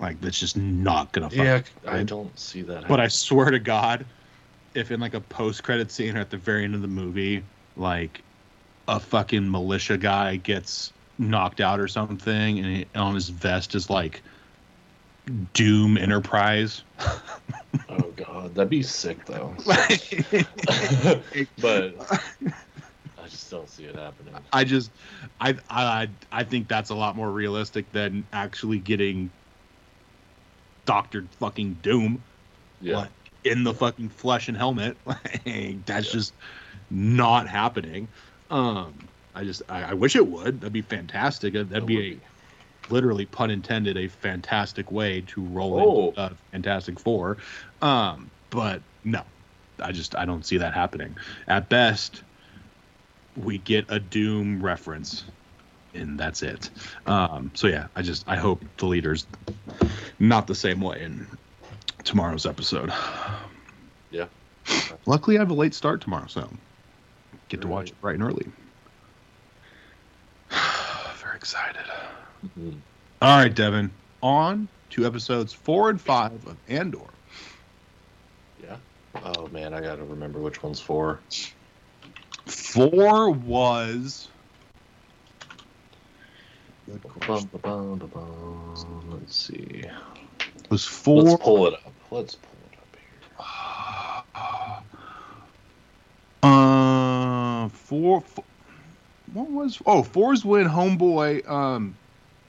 Like 0.00 0.20
that's 0.20 0.38
just 0.40 0.56
not 0.56 1.12
gonna. 1.12 1.28
Fucking 1.28 1.44
yeah, 1.44 1.62
I 1.86 2.02
don't 2.04 2.36
see 2.38 2.62
that. 2.62 2.88
But 2.88 3.00
I 3.00 3.08
swear 3.08 3.50
to 3.50 3.58
God, 3.58 4.06
if 4.74 4.90
in 4.90 5.00
like 5.00 5.14
a 5.14 5.20
post-credit 5.20 5.90
scene 5.90 6.16
or 6.16 6.20
at 6.20 6.30
the 6.30 6.36
very 6.38 6.64
end 6.64 6.74
of 6.74 6.82
the 6.82 6.88
movie, 6.88 7.42
like 7.76 8.22
a 8.88 8.98
fucking 8.98 9.50
militia 9.50 9.98
guy 9.98 10.36
gets 10.36 10.92
knocked 11.18 11.60
out 11.60 11.78
or 11.78 11.86
something, 11.88 12.58
and 12.58 12.66
he, 12.66 12.86
on 12.94 13.14
his 13.14 13.28
vest 13.28 13.74
is 13.74 13.88
like 13.90 14.22
Doom 15.52 15.96
Enterprise. 15.98 16.82
Oh 17.90 18.12
God. 18.12 18.54
that'd 18.54 18.68
be 18.68 18.82
sick 18.82 19.24
though. 19.24 19.54
but 21.60 21.94
I 23.18 23.26
just 23.28 23.50
don't 23.50 23.68
see 23.68 23.84
it 23.84 23.94
happening. 23.94 24.34
I 24.52 24.64
just, 24.64 24.90
I, 25.40 25.56
I, 25.70 26.08
I 26.30 26.44
think 26.44 26.68
that's 26.68 26.90
a 26.90 26.94
lot 26.94 27.16
more 27.16 27.30
realistic 27.30 27.90
than 27.92 28.26
actually 28.32 28.78
getting 28.78 29.30
Doctor 30.86 31.26
Fucking 31.38 31.74
Doom 31.82 32.22
Yeah. 32.80 32.98
like, 32.98 33.10
in 33.44 33.64
the 33.64 33.72
fucking 33.74 34.10
flesh 34.10 34.48
and 34.48 34.56
helmet. 34.56 34.98
Like, 35.06 35.84
that's 35.86 36.06
Yeah. 36.06 36.12
just 36.12 36.34
not 36.90 37.48
happening. 37.48 38.08
Um, 38.50 38.94
I 39.34 39.44
just, 39.44 39.62
I, 39.68 39.82
I 39.90 39.94
wish 39.94 40.16
it 40.16 40.26
would. 40.26 40.60
That'd 40.60 40.72
be 40.72 40.82
fantastic. 40.82 41.52
That'd 41.54 41.70
That 41.70 41.86
be 41.86 42.12
a 42.14 42.18
literally 42.92 43.26
pun 43.26 43.50
intended 43.50 43.96
a 43.96 44.08
fantastic 44.08 44.90
way 44.90 45.20
to 45.28 45.42
roll 45.42 45.78
Oh. 45.80 46.08
into 46.08 46.20
uh, 46.20 46.30
Fantastic 46.52 46.98
Four. 46.98 47.36
Um, 47.82 48.30
but 48.50 48.80
no, 49.04 49.22
I 49.78 49.92
just 49.92 50.16
I 50.16 50.24
don't 50.24 50.44
see 50.44 50.56
that 50.58 50.72
happening. 50.74 51.14
At 51.46 51.68
best, 51.68 52.22
we 53.36 53.58
get 53.58 53.84
a 53.90 54.00
Doom 54.00 54.62
reference, 54.62 55.24
and 55.94 56.18
that's 56.18 56.42
it. 56.42 56.70
Um, 57.06 57.50
so 57.54 57.66
yeah, 57.66 57.88
I 57.94 58.02
just 58.02 58.24
I 58.26 58.36
hope 58.36 58.64
the 58.78 58.86
leaders 58.86 59.26
not 60.18 60.46
the 60.46 60.54
same 60.54 60.80
way 60.80 61.02
in 61.02 61.26
tomorrow's 62.04 62.46
episode. 62.46 62.90
Yeah. 64.10 64.24
Luckily, 65.06 65.36
I 65.36 65.40
have 65.40 65.50
a 65.50 65.54
late 65.54 65.74
start 65.74 66.00
tomorrow, 66.00 66.26
so 66.26 66.48
get 67.48 67.60
to 67.62 67.68
watch 67.68 67.90
it 67.90 68.00
bright 68.00 68.14
and 68.14 68.24
early. 68.24 68.46
Very 71.22 71.36
excited. 71.36 71.84
Mhm. 72.58 72.78
All 73.22 73.38
right, 73.38 73.54
Devin. 73.54 73.90
On 74.22 74.68
to 74.90 75.06
episodes 75.06 75.52
four 75.52 75.90
and 75.90 76.00
five 76.00 76.46
of 76.46 76.56
Andor. 76.68 77.00
Yeah. 78.62 78.76
Oh 79.24 79.48
man, 79.48 79.74
I 79.74 79.80
gotta 79.80 80.04
remember 80.04 80.38
which 80.38 80.62
one's 80.62 80.80
four. 80.80 81.20
Four 82.46 83.30
was. 83.30 84.28
Good 86.86 87.02
question. 87.02 87.50
Bum, 87.52 87.60
ba, 87.60 87.68
bum, 87.68 87.98
ba, 87.98 88.06
bum. 88.06 89.10
Let's 89.10 89.36
see. 89.36 89.84
Was 90.70 90.84
four. 90.84 91.22
Let's 91.22 91.42
pull 91.42 91.66
it 91.66 91.74
up. 91.74 91.92
Let's 92.10 92.34
pull 92.34 92.56
it 92.72 92.78
up 92.78 92.96
here. 92.96 94.34
Uh, 96.42 97.68
four, 97.68 98.20
four. 98.20 98.44
What 99.32 99.50
was? 99.50 99.80
Oh, 99.86 100.02
four's 100.02 100.44
when 100.44 100.66
Homeboy 100.66 101.48
um, 101.48 101.94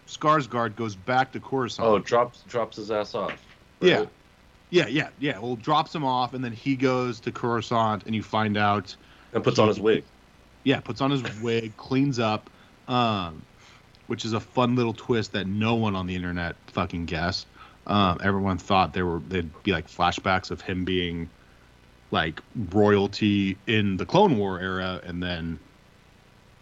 Skarsgård 0.08 0.76
goes 0.76 0.96
back 0.96 1.32
to 1.34 1.40
Coruscant. 1.40 1.88
Oh, 1.88 2.00
drops 2.00 2.44
drops 2.48 2.78
his 2.78 2.92
ass 2.92 3.16
off. 3.16 3.46
Yeah. 3.82 4.00
right? 4.00 4.10
yeah, 4.70 4.88
yeah, 4.88 5.10
yeah. 5.20 5.40
Well, 5.40 5.56
drops 5.56 5.94
him 5.94 6.04
off, 6.04 6.34
and 6.34 6.44
then 6.44 6.52
he 6.52 6.76
goes 6.76 7.20
to 7.22 7.32
Coruscant, 7.32 8.06
and 8.06 8.16
you 8.16 8.24
find 8.24 8.58
out. 8.58 8.96
And 9.34 9.44
puts 9.44 9.60
on 9.60 9.68
his 9.68 9.80
wig. 9.80 10.04
Yeah, 10.64 10.80
puts 10.80 11.02
on 11.02 11.12
his 11.12 11.24
wig, 11.42 11.76
cleans 11.78 12.20
up, 12.20 12.50
um, 12.88 13.42
which 14.08 14.26
is 14.26 14.34
a 14.34 14.40
fun 14.40 14.76
little 14.76 14.94
twist 14.94 15.34
that 15.34 15.48
no 15.48 15.76
one 15.76 15.96
on 15.96 16.08
the 16.08 16.16
internet 16.16 16.56
fucking 16.68 17.06
guessed. 17.06 17.48
Um, 17.88 18.20
everyone 18.24 18.58
thought 18.58 18.94
there 18.94 19.06
were 19.06 19.20
they'd 19.20 19.64
be 19.64 19.72
like 19.72 19.88
flashbacks 19.88 20.52
of 20.52 20.62
him 20.62 20.86
being 20.86 21.30
like 22.12 22.42
royalty 22.72 23.58
in 23.68 23.98
the 23.98 24.06
Clone 24.06 24.38
War 24.38 24.60
era, 24.60 25.02
and 25.04 25.22
then 25.22 25.60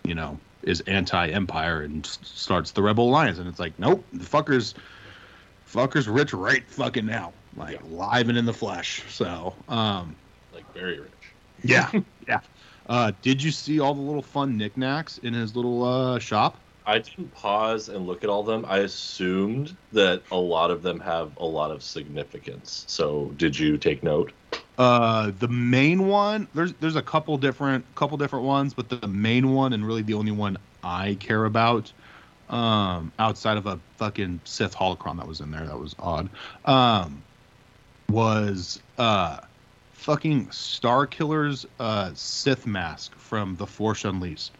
you 0.03 0.15
know 0.15 0.39
is 0.63 0.81
anti-empire 0.81 1.81
and 1.81 2.05
starts 2.05 2.71
the 2.71 2.81
Rebel 2.81 3.09
Alliance, 3.09 3.39
and 3.39 3.47
it's 3.47 3.59
like 3.59 3.77
nope, 3.79 4.03
the 4.13 4.25
fuckers, 4.25 4.73
fuckers 5.67 6.13
rich 6.13 6.33
right 6.33 6.63
fucking 6.69 7.05
now, 7.05 7.33
like 7.55 7.79
live 7.89 8.29
and 8.29 8.37
in 8.37 8.45
the 8.45 8.53
flesh. 8.53 9.03
So 9.09 9.53
um, 9.69 10.15
Like 10.53 10.71
very 10.73 10.99
rich. 10.99 11.11
yeah, 11.63 11.89
yeah. 12.27 12.39
Uh, 12.87 13.11
did 13.21 13.41
you 13.43 13.51
see 13.51 13.79
all 13.79 13.93
the 13.93 14.01
little 14.01 14.21
fun 14.21 14.57
knickknacks 14.57 15.17
in 15.19 15.33
his 15.33 15.55
little 15.55 15.83
uh, 15.83 16.19
shop? 16.19 16.57
I 16.85 16.99
didn't 16.99 17.31
pause 17.33 17.89
and 17.89 18.05
look 18.07 18.23
at 18.23 18.29
all 18.29 18.39
of 18.39 18.45
them. 18.47 18.65
I 18.65 18.77
assumed 18.79 19.75
that 19.91 20.23
a 20.31 20.37
lot 20.37 20.71
of 20.71 20.83
them 20.83 21.01
have 21.01 21.35
a 21.35 21.45
lot 21.45 21.69
of 21.69 21.83
significance. 21.83 22.85
So 22.87 23.33
did 23.35 23.59
you 23.59 23.77
take 23.77 24.03
note? 24.03 24.31
Uh, 24.77 25.31
the 25.39 25.47
main 25.47 26.07
one, 26.07 26.47
there's 26.53 26.73
there's 26.73 26.95
a 26.95 27.01
couple 27.01 27.37
different 27.37 27.83
couple 27.95 28.17
different 28.17 28.45
ones, 28.45 28.73
but 28.73 28.89
the 28.89 29.07
main 29.07 29.53
one 29.53 29.73
and 29.73 29.85
really 29.85 30.03
the 30.03 30.13
only 30.13 30.31
one 30.31 30.57
I 30.83 31.15
care 31.19 31.45
about, 31.45 31.91
um, 32.49 33.11
outside 33.17 33.57
of 33.57 33.65
a 33.65 33.79
fucking 33.97 34.39
Sith 34.43 34.75
holocron 34.75 35.17
that 35.17 35.27
was 35.27 35.41
in 35.41 35.49
there, 35.49 35.65
that 35.65 35.79
was 35.79 35.95
odd, 35.97 36.29
um, 36.65 37.23
was 38.09 38.79
uh, 38.99 39.39
fucking 39.93 40.47
Starkiller's 40.47 41.65
uh 41.79 42.11
Sith 42.13 42.67
mask 42.67 43.15
from 43.15 43.55
The 43.55 43.65
Force 43.65 44.05
Unleashed. 44.05 44.51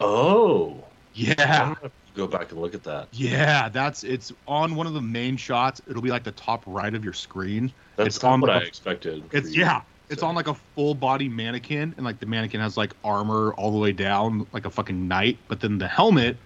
Oh. 0.00 0.84
Yeah. 1.14 1.74
I'm 2.16 2.26
gonna 2.26 2.38
have 2.38 2.38
to 2.38 2.38
go 2.38 2.38
back 2.38 2.52
and 2.52 2.60
look 2.60 2.74
at 2.74 2.82
that. 2.84 3.08
Yeah, 3.12 3.68
that's 3.68 4.04
it's 4.04 4.32
on 4.46 4.74
one 4.74 4.86
of 4.86 4.94
the 4.94 5.00
main 5.00 5.36
shots. 5.36 5.80
It'll 5.88 6.02
be 6.02 6.10
like 6.10 6.24
the 6.24 6.32
top 6.32 6.62
right 6.66 6.94
of 6.94 7.02
your 7.04 7.12
screen. 7.12 7.72
That's 7.96 8.16
It's 8.16 8.24
on 8.24 8.40
what 8.40 8.48
the- 8.48 8.52
I 8.54 8.58
expected. 8.58 9.24
It's 9.32 9.54
you. 9.54 9.62
yeah, 9.62 9.82
it's 10.08 10.22
on 10.22 10.34
like 10.34 10.48
a 10.48 10.54
full 10.54 10.94
body 10.94 11.28
mannequin, 11.28 11.94
and 11.96 12.04
like 12.04 12.20
the 12.20 12.26
mannequin 12.26 12.60
has 12.60 12.76
like 12.76 12.92
armor 13.02 13.52
all 13.54 13.72
the 13.72 13.78
way 13.78 13.92
down, 13.92 14.46
like 14.52 14.64
a 14.64 14.70
fucking 14.70 15.08
knight. 15.08 15.38
But 15.48 15.60
then 15.60 15.78
the 15.78 15.88
helmet 15.88 16.36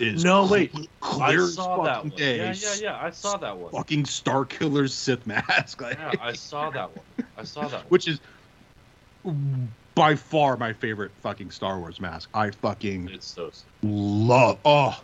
is 0.00 0.24
No, 0.24 0.46
wait. 0.46 0.72
clear 1.00 1.44
I 1.44 1.48
saw 1.48 1.82
that 1.84 1.96
fucking 1.96 2.10
one. 2.10 2.18
day. 2.18 2.36
Yeah, 2.38 2.54
yeah, 2.56 2.74
yeah. 2.80 2.98
I 3.00 3.10
saw 3.10 3.36
that 3.36 3.56
one. 3.56 3.70
Fucking 3.72 4.04
Starkiller's 4.04 4.94
Sith 4.94 5.26
mask, 5.26 5.80
like, 5.80 5.96
Yeah, 5.98 6.12
I 6.20 6.32
saw 6.32 6.70
that 6.70 6.90
one. 6.96 7.04
I 7.36 7.44
saw 7.44 7.62
that 7.62 7.72
one. 7.72 7.84
which 7.88 8.08
is 8.08 8.20
by 9.98 10.14
far 10.14 10.56
my 10.56 10.72
favorite 10.72 11.10
fucking 11.22 11.50
Star 11.50 11.78
Wars 11.80 12.00
mask. 12.00 12.30
I 12.32 12.50
fucking 12.52 13.08
It's 13.08 13.26
so 13.26 13.50
sick. 13.50 13.66
love. 13.82 14.58
Oh, 14.64 15.00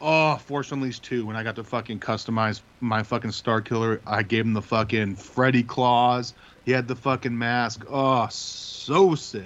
oh, 0.00 0.36
Force 0.36 0.72
Unleashed 0.72 1.02
2. 1.04 1.26
When 1.26 1.36
I 1.36 1.42
got 1.42 1.54
to 1.56 1.64
fucking 1.64 2.00
customize 2.00 2.62
my 2.80 3.02
fucking 3.02 3.30
Starkiller, 3.30 4.00
I 4.06 4.22
gave 4.22 4.46
him 4.46 4.54
the 4.54 4.62
fucking 4.62 5.16
Freddy 5.16 5.62
claws. 5.62 6.32
He 6.64 6.72
had 6.72 6.88
the 6.88 6.96
fucking 6.96 7.36
mask. 7.36 7.84
Oh, 7.90 8.26
so 8.30 9.14
sick. 9.14 9.44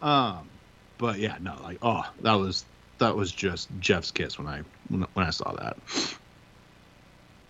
Um, 0.00 0.48
but 0.96 1.18
yeah, 1.18 1.36
no, 1.40 1.56
like, 1.62 1.78
oh, 1.82 2.08
that 2.22 2.34
was 2.34 2.64
that 2.98 3.14
was 3.14 3.30
just 3.30 3.68
Jeff's 3.80 4.10
kiss 4.10 4.38
when 4.38 4.46
I 4.46 4.62
when, 4.88 5.02
when 5.12 5.26
I 5.26 5.30
saw 5.30 5.52
that. 5.52 5.76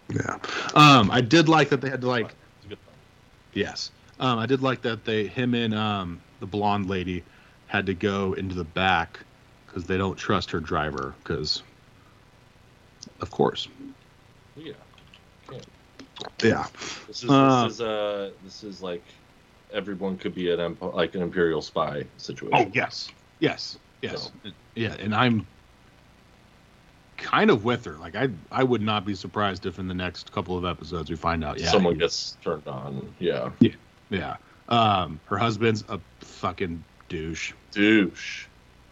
Yeah. 0.08 0.38
Um, 0.74 1.10
I 1.10 1.20
did 1.20 1.48
like 1.48 1.68
that 1.68 1.80
they 1.80 1.88
had 1.90 2.00
to 2.00 2.08
like 2.08 2.26
It's 2.58 2.66
a 2.66 2.68
good 2.70 2.78
one. 2.86 2.96
Yes. 3.52 3.90
Um, 4.18 4.38
I 4.38 4.46
did 4.46 4.62
like 4.62 4.82
that 4.82 5.04
they 5.04 5.26
him 5.26 5.54
and 5.54 5.74
um, 5.74 6.20
the 6.44 6.50
blonde 6.50 6.90
lady 6.90 7.24
had 7.68 7.86
to 7.86 7.94
go 7.94 8.34
into 8.34 8.54
the 8.54 8.64
back 8.64 9.20
because 9.66 9.84
they 9.84 9.96
don't 9.96 10.16
trust 10.16 10.50
her 10.50 10.60
driver 10.60 11.14
because, 11.22 11.62
of 13.20 13.30
course. 13.30 13.66
Yeah. 14.54 14.72
Yeah. 16.42 16.66
This 17.08 17.22
is 17.22 17.30
Uh, 17.30 17.62
this 17.64 17.72
is 17.72 17.80
uh 17.80 18.30
this 18.44 18.62
is 18.62 18.82
like 18.82 19.02
everyone 19.72 20.18
could 20.18 20.34
be 20.34 20.52
an 20.52 20.60
emp- 20.60 20.82
like 20.82 21.14
an 21.14 21.22
imperial 21.22 21.62
spy 21.62 22.04
situation. 22.18 22.50
Oh 22.52 22.70
yes. 22.74 23.10
Yes. 23.40 23.78
Yes. 24.02 24.30
So. 24.44 24.50
Yeah, 24.74 24.94
and 24.98 25.14
I'm 25.14 25.46
kind 27.16 27.50
of 27.50 27.64
with 27.64 27.86
her. 27.86 27.94
Like 27.94 28.16
I, 28.16 28.28
I 28.52 28.62
would 28.64 28.82
not 28.82 29.06
be 29.06 29.14
surprised 29.14 29.64
if 29.64 29.78
in 29.78 29.88
the 29.88 29.94
next 29.94 30.30
couple 30.30 30.58
of 30.58 30.66
episodes 30.66 31.08
we 31.08 31.16
find 31.16 31.42
out. 31.42 31.58
Yeah. 31.58 31.70
Someone 31.70 31.96
gets 31.96 32.36
turned 32.44 32.68
on. 32.68 33.14
Yeah, 33.18 33.50
Yeah. 33.60 33.70
Yeah. 34.10 34.36
Um, 34.68 35.20
her 35.26 35.36
husband's 35.36 35.84
a 35.88 36.00
fucking 36.20 36.82
douche. 37.08 37.52
Douche. 37.72 38.46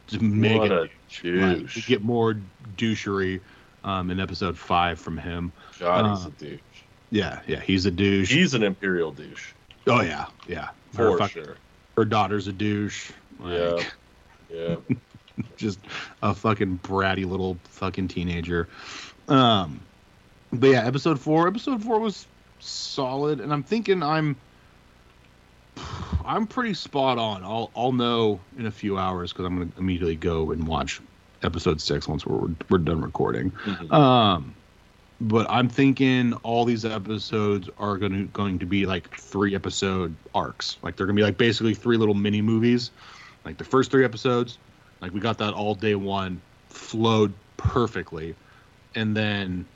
Just 0.06 0.22
mega 0.22 0.58
What 0.58 0.72
a 0.72 0.80
Like, 0.80 0.90
we 1.22 1.30
douche. 1.30 1.86
get 1.88 2.02
more 2.02 2.36
douchery 2.76 3.40
um, 3.84 4.10
in 4.10 4.20
episode 4.20 4.56
five 4.58 4.98
from 5.00 5.16
him. 5.18 5.52
God, 5.78 6.10
he's 6.16 6.26
uh, 6.26 6.28
a 6.28 6.32
douche. 6.32 6.60
Yeah, 7.10 7.40
yeah, 7.46 7.60
he's 7.60 7.86
a 7.86 7.90
douche. 7.90 8.30
He's 8.32 8.54
an 8.54 8.62
imperial 8.62 9.12
douche. 9.12 9.52
oh 9.86 10.00
yeah, 10.02 10.26
yeah. 10.48 10.68
Her, 10.96 11.16
For 11.16 11.28
sure. 11.28 11.56
her 11.96 12.04
daughter's 12.04 12.48
a 12.48 12.52
douche. 12.52 13.10
Yeah. 13.44 13.82
Yeah. 14.54 14.76
just 15.56 15.78
a 16.22 16.34
fucking 16.34 16.80
bratty 16.82 17.24
little 17.26 17.56
fucking 17.70 18.08
teenager. 18.08 18.68
Um, 19.28 19.80
but 20.52 20.68
yeah, 20.68 20.84
episode 20.86 21.18
four. 21.18 21.48
Episode 21.48 21.82
four 21.82 21.98
was 22.00 22.26
solid, 22.60 23.40
and 23.40 23.50
I'm 23.50 23.62
thinking 23.62 24.02
I'm. 24.02 24.36
I'm 26.24 26.46
pretty 26.46 26.74
spot 26.74 27.18
on. 27.18 27.42
I'll 27.42 27.70
I'll 27.74 27.92
know 27.92 28.40
in 28.58 28.66
a 28.66 28.70
few 28.70 28.98
hours 28.98 29.32
because 29.32 29.46
I'm 29.46 29.58
gonna 29.58 29.70
immediately 29.78 30.16
go 30.16 30.50
and 30.52 30.66
watch 30.66 31.00
episode 31.42 31.80
six 31.80 32.06
once 32.06 32.24
we're 32.26 32.50
we're 32.68 32.78
done 32.78 33.00
recording. 33.00 33.50
Mhm. 33.64 33.92
Um, 33.92 34.54
but 35.20 35.46
I'm 35.48 35.68
thinking 35.68 36.32
all 36.42 36.64
these 36.64 36.84
episodes 36.84 37.68
are 37.78 37.96
going 37.96 38.12
to 38.12 38.24
going 38.32 38.58
to 38.58 38.66
be 38.66 38.86
like 38.86 39.16
three 39.16 39.54
episode 39.54 40.14
arcs. 40.34 40.78
Like 40.82 40.96
they're 40.96 41.06
going 41.06 41.16
to 41.16 41.20
be 41.20 41.24
like 41.24 41.38
basically 41.38 41.74
three 41.74 41.96
little 41.96 42.14
mini 42.14 42.42
movies. 42.42 42.90
Like 43.44 43.58
the 43.58 43.64
first 43.64 43.90
three 43.90 44.04
episodes, 44.04 44.58
like 45.00 45.12
we 45.12 45.20
got 45.20 45.38
that 45.38 45.54
all 45.54 45.74
day 45.74 45.94
one, 45.94 46.40
flowed 46.68 47.32
perfectly, 47.56 48.34
and 48.94 49.16
then 49.16 49.66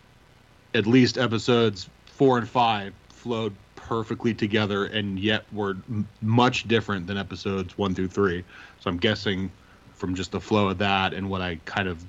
at 0.75 0.87
least 0.87 1.19
episodes 1.19 1.89
four 2.07 2.39
and 2.39 2.49
five 2.49 2.93
flowed 3.09 3.55
perfectly 3.87 4.35
together 4.35 4.87
and 4.87 5.19
yet 5.19 5.45
were 5.53 5.77
m- 5.89 6.09
much 6.23 6.67
different 6.69 7.07
than 7.07 7.17
episodes 7.17 7.79
one 7.79 7.95
through 7.95 8.09
three. 8.09 8.45
So 8.81 8.91
I'm 8.91 8.97
guessing 8.97 9.51
from 9.95 10.15
just 10.15 10.33
the 10.33 10.41
flow 10.41 10.69
of 10.69 10.79
that 10.79 11.15
and 11.15 11.31
what 11.31 11.41
I 11.41 11.59
kind 11.65 11.89
of 11.89 12.05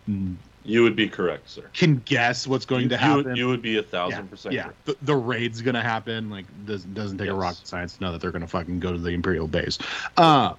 You 0.64 0.84
would 0.84 0.96
be 0.96 1.08
correct, 1.08 1.50
sir. 1.50 1.70
can 1.74 1.98
guess 2.06 2.48
what's 2.48 2.66
going 2.66 2.84
you, 2.84 2.90
to 2.90 2.98
happen. 2.98 3.26
would, 3.26 3.38
you 3.38 3.48
would 3.48 3.62
be 3.62 3.78
a 3.78 3.82
yeah, 3.82 3.88
thousand 3.88 4.28
percent 4.30 4.56
yeah. 4.56 4.64
correct. 4.64 4.86
The, 4.86 4.98
the 5.04 5.16
raid's 5.16 5.62
gonna 5.62 5.84
happen. 5.84 6.30
Like 6.30 6.46
doesn't 6.66 6.94
doesn't 6.94 7.18
take 7.18 7.30
a 7.30 7.34
rocket 7.34 7.68
science 7.68 7.98
to 7.98 8.04
know 8.04 8.12
that 8.12 8.22
they're 8.22 8.32
gonna 8.32 8.48
fucking 8.48 8.80
go 8.80 8.92
to 8.92 8.98
the 8.98 9.10
Imperial 9.10 9.48
base. 9.48 9.78
Uh, 10.18 10.54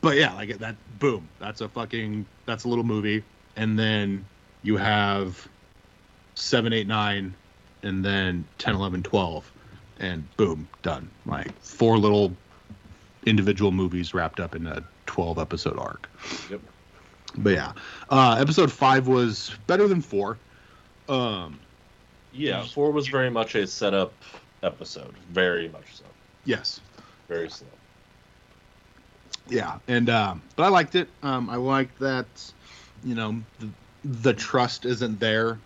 but 0.00 0.16
yeah, 0.16 0.32
like 0.34 0.56
that. 0.58 0.76
Boom. 0.98 1.28
That's 1.38 1.60
a 1.60 1.68
fucking. 1.68 2.24
That's 2.46 2.64
a 2.64 2.68
little 2.68 2.84
movie, 2.84 3.22
and 3.56 3.78
then 3.78 4.24
you 4.62 4.76
have 4.76 5.48
seven, 6.34 6.72
eight, 6.72 6.86
nine, 6.86 7.34
and 7.82 8.04
then 8.04 8.44
10, 8.58 8.74
11, 8.74 9.02
12, 9.02 9.51
and 10.02 10.36
boom, 10.36 10.68
done. 10.82 11.08
Like 11.24 11.58
four 11.60 11.96
little 11.98 12.32
individual 13.24 13.70
movies 13.72 14.12
wrapped 14.14 14.40
up 14.40 14.54
in 14.54 14.66
a 14.66 14.82
12 15.06 15.38
episode 15.38 15.78
arc. 15.78 16.08
Yep. 16.50 16.60
But 17.38 17.50
yeah, 17.54 17.72
uh, 18.10 18.36
episode 18.38 18.70
five 18.70 19.08
was 19.08 19.52
better 19.66 19.88
than 19.88 20.02
four. 20.02 20.38
Um, 21.08 21.58
Yeah, 22.32 22.64
four 22.66 22.90
was 22.90 23.08
very 23.08 23.30
much 23.30 23.54
a 23.54 23.66
setup 23.66 24.12
episode. 24.62 25.14
Very 25.30 25.68
much 25.68 25.96
so. 25.96 26.04
yes, 26.44 26.80
Very 27.28 27.48
slow. 27.48 27.68
yeah, 29.48 29.78
and 29.88 30.08
um, 30.10 30.42
but 30.56 30.64
I 30.64 30.68
liked 30.68 30.94
it. 30.94 31.08
Um, 31.22 31.48
I 31.50 31.56
liked 31.56 31.98
that, 32.00 32.26
you 33.04 33.14
know, 33.14 33.42
the, 33.60 33.68
the 34.04 34.32
trust 34.34 34.84
isn't 34.84 35.18
there 35.18 35.58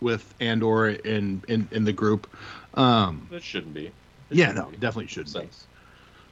with 0.00 0.34
Andor 0.40 0.88
in 0.88 1.42
in 1.48 1.68
in 1.70 1.84
the 1.84 1.92
group. 1.92 2.26
Um, 2.74 3.28
It 3.32 3.42
shouldn't 3.42 3.74
be. 3.74 3.86
It 3.86 3.92
yeah, 4.30 4.48
shouldn't 4.48 4.66
no, 4.66 4.70
be. 4.70 4.76
definitely 4.78 5.08
should 5.08 5.26
be. 5.26 5.30
Sense. 5.30 5.66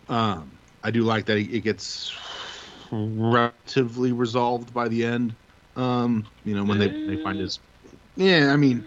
Um, 0.09 0.51
I 0.83 0.91
do 0.91 1.03
like 1.03 1.27
that 1.27 1.39
it 1.39 1.61
gets 1.61 2.13
relatively 2.91 4.13
resolved 4.13 4.75
by 4.75 4.89
the 4.89 5.05
end. 5.05 5.35
Um, 5.77 6.27
you 6.45 6.55
know, 6.55 6.65
when 6.65 6.79
they, 6.79 6.89
they 6.89 7.23
find 7.23 7.39
his. 7.39 7.59
Yeah, 8.17 8.53
I 8.53 8.57
mean, 8.57 8.87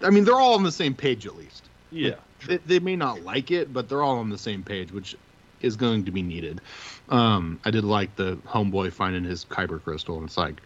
I 0.00 0.10
mean, 0.10 0.24
they're 0.24 0.40
all 0.40 0.54
on 0.54 0.62
the 0.62 0.72
same 0.72 0.94
page 0.94 1.26
at 1.26 1.36
least. 1.36 1.64
Yeah. 1.90 2.14
They, 2.46 2.58
they 2.58 2.78
may 2.78 2.96
not 2.96 3.22
like 3.22 3.50
it, 3.50 3.72
but 3.72 3.88
they're 3.88 4.02
all 4.02 4.18
on 4.18 4.30
the 4.30 4.38
same 4.38 4.62
page, 4.62 4.92
which 4.92 5.16
is 5.60 5.76
going 5.76 6.04
to 6.04 6.10
be 6.10 6.22
needed. 6.22 6.60
Um, 7.08 7.60
I 7.64 7.70
did 7.70 7.84
like 7.84 8.14
the 8.16 8.36
homeboy 8.46 8.92
finding 8.92 9.24
his 9.24 9.44
kyber 9.44 9.82
crystal, 9.82 10.16
and 10.16 10.26
it's 10.26 10.36
like, 10.36 10.60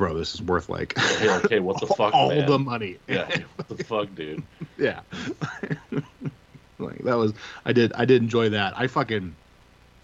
bro, 0.00 0.14
this 0.16 0.34
is 0.34 0.40
worth 0.42 0.70
like 0.70 0.96
Hey, 0.98 1.28
hey, 1.50 1.60
what 1.60 1.78
the 1.78 1.86
fuck, 1.94 2.14
all 2.14 2.30
man? 2.30 2.46
the 2.46 2.58
money. 2.58 2.96
Yeah, 3.06 3.26
what 3.56 3.68
the 3.68 3.84
fuck, 3.84 4.14
dude? 4.14 4.42
yeah. 4.78 5.02
like 6.78 7.04
that 7.04 7.16
was 7.18 7.34
I 7.66 7.74
did 7.74 7.92
I 7.92 8.06
did 8.06 8.22
enjoy 8.22 8.48
that. 8.48 8.72
I 8.76 8.86
fucking 8.86 9.36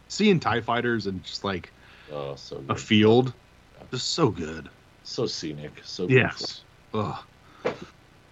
seeing 0.09 0.39
TIE 0.39 0.61
fighters 0.61 1.07
and 1.07 1.23
just 1.23 1.45
like 1.45 1.73
Oh, 2.13 2.37
so 2.37 2.57
a 2.57 2.75
good. 2.75 2.79
field. 2.79 3.33
Just 3.91 4.13
so 4.13 4.29
good. 4.29 4.69
So 5.03 5.25
scenic. 5.27 5.81
So 5.85 6.07
Yes. 6.09 6.63
Ugh. 6.93 7.17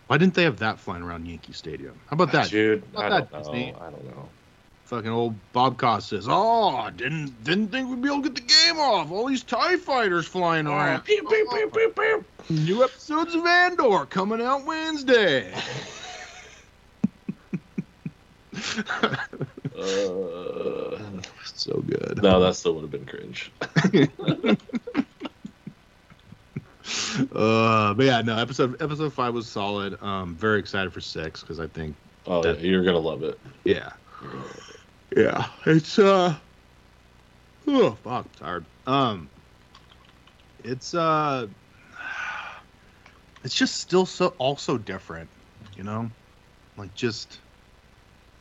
Why 0.06 0.18
didn't 0.18 0.34
they 0.34 0.44
have 0.44 0.58
that 0.58 0.78
flying 0.78 1.02
around 1.02 1.24
Yankee 1.24 1.54
Stadium? 1.54 1.98
How 2.10 2.14
about 2.14 2.30
that? 2.32 2.50
dude. 2.50 2.92
Not 2.92 3.04
I 3.04 3.08
that 3.08 3.30
don't 3.32 3.46
know. 3.46 3.78
I 3.80 3.90
don't 3.90 4.04
know. 4.04 4.28
Fucking 4.84 5.10
old 5.10 5.34
Bob 5.52 5.78
Costas. 5.78 6.26
Oh, 6.28 6.90
didn't 6.94 7.42
didn't 7.42 7.68
think 7.68 7.88
we'd 7.88 8.02
be 8.02 8.08
able 8.08 8.22
to 8.22 8.28
get 8.28 8.34
the 8.46 8.54
game 8.66 8.78
off. 8.78 9.10
All 9.10 9.26
these 9.26 9.42
TIE 9.42 9.76
fighters 9.76 10.26
flying 10.26 10.66
around. 10.66 11.02
pew, 11.04 11.22
pew, 11.26 11.48
pew, 11.50 11.70
pew, 11.72 11.92
pew. 11.96 12.24
New 12.50 12.84
episodes 12.84 13.34
of 13.34 13.46
Andor 13.46 14.04
coming 14.06 14.40
out 14.42 14.64
Wednesday. 14.66 15.52
Uh, 19.76 20.98
so 21.44 21.82
good. 21.86 22.20
no, 22.22 22.40
that 22.40 22.54
still 22.54 22.74
would 22.74 22.82
have 22.82 22.90
been 22.90 23.04
cringe. 23.06 23.50
Uh, 27.34 27.94
but 27.94 28.04
yeah, 28.04 28.20
no. 28.20 28.36
Episode 28.36 28.80
episode 28.82 29.10
five 29.12 29.32
was 29.32 29.48
solid. 29.48 30.00
Um, 30.02 30.34
very 30.36 30.58
excited 30.58 30.92
for 30.92 31.00
six 31.00 31.40
because 31.40 31.58
I 31.58 31.66
think 31.66 31.96
Oh, 32.26 32.42
That- 32.42 32.60
yeah, 32.60 32.70
you're 32.70 32.84
gonna 32.84 32.98
love 32.98 33.22
it. 33.22 33.38
yeah, 33.64 33.90
yeah. 35.16 35.46
It's 35.66 35.98
uh, 35.98 36.34
oh 37.66 37.96
fuck, 38.02 38.34
tired. 38.36 38.64
Um, 38.86 39.30
it's 40.62 40.94
uh, 40.94 41.46
it's 43.44 43.54
just 43.54 43.76
still 43.80 44.06
so 44.06 44.28
also 44.38 44.78
different, 44.78 45.30
you 45.76 45.82
know, 45.82 46.10
like 46.76 46.94
just 46.94 47.40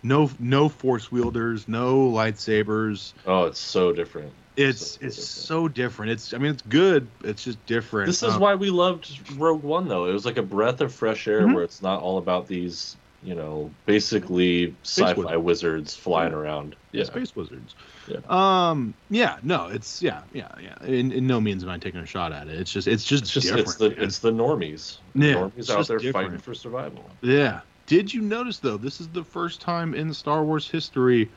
no 0.04 0.30
no 0.40 0.70
force 0.70 1.12
wielders, 1.12 1.68
no 1.68 2.10
lightsabers. 2.10 3.14
Oh, 3.26 3.46
it's 3.46 3.60
so 3.60 3.92
different. 3.92 4.34
It's 4.56 4.92
So 4.92 5.06
it's 5.06 5.16
different. 5.16 5.18
so 5.18 5.68
different. 5.68 6.12
It's 6.12 6.34
I 6.34 6.38
mean 6.38 6.52
it's 6.52 6.62
good. 6.62 7.08
It's 7.24 7.44
just 7.44 7.66
different. 7.66 8.08
This 8.08 8.22
is 8.24 8.36
Um, 8.36 8.42
why 8.42 8.56
we 8.56 8.70
loved 8.70 9.32
Rogue 9.38 9.64
One, 9.64 9.88
though. 9.88 10.06
It 10.06 10.14
was 10.14 10.26
like 10.26 10.38
a 10.38 10.44
breath 10.44 10.82
of 10.82 10.94
fresh 10.94 11.28
air 11.28 11.42
Mhm. 11.42 11.56
where 11.56 11.64
it's 11.64 11.82
not 11.82 12.02
all 12.02 12.18
about 12.18 12.48
these, 12.48 12.96
you 13.24 13.36
know, 13.36 13.72
basically 13.86 14.76
sci-fi 14.84 15.14
wizards. 15.16 15.44
wizards 15.44 15.96
flying 15.96 16.34
around. 16.34 16.76
Yeah, 16.92 17.06
Space 17.06 17.36
Wizards. 17.36 17.76
Yeah. 18.08 18.20
Um. 18.30 18.94
Yeah. 19.10 19.38
No. 19.44 19.68
It's 19.68 20.02
yeah. 20.02 20.22
Yeah. 20.34 20.50
Yeah. 20.62 20.84
In, 20.86 21.12
in 21.12 21.26
no 21.26 21.42
means 21.42 21.64
am 21.64 21.70
I 21.70 21.78
taking 21.78 22.02
a 22.02 22.06
shot 22.06 22.32
at 22.32 22.48
it. 22.48 22.60
It's 22.60 22.72
just. 22.72 22.88
It's 22.88 23.04
just. 23.04 23.24
it's 23.24 23.34
just 23.34 23.48
different. 23.48 23.68
it's 23.68 23.76
the 23.78 23.90
man. 23.90 24.00
it's 24.00 24.20
the 24.20 24.32
normies. 24.32 24.98
The 25.16 25.28
Yeah, 25.28 25.34
normies 25.36 25.70
out 25.70 25.88
there 25.88 25.98
different. 25.98 26.28
fighting 26.28 26.40
for 26.40 26.54
survival. 26.54 27.10
Yeah. 27.22 27.62
Did 27.86 28.14
you 28.14 28.22
notice 28.22 28.60
though? 28.60 28.78
This 28.78 29.02
is 29.02 29.08
the 29.10 29.24
first 29.24 29.62
time 29.62 29.94
in 29.94 30.14
Star 30.14 30.44
Wars 30.44 30.70
history 30.70 31.30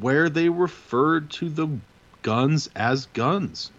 where 0.00 0.28
they 0.28 0.48
referred 0.48 1.30
to 1.30 1.48
the 1.48 1.68
guns 2.22 2.70
as 2.74 3.06
guns. 3.06 3.70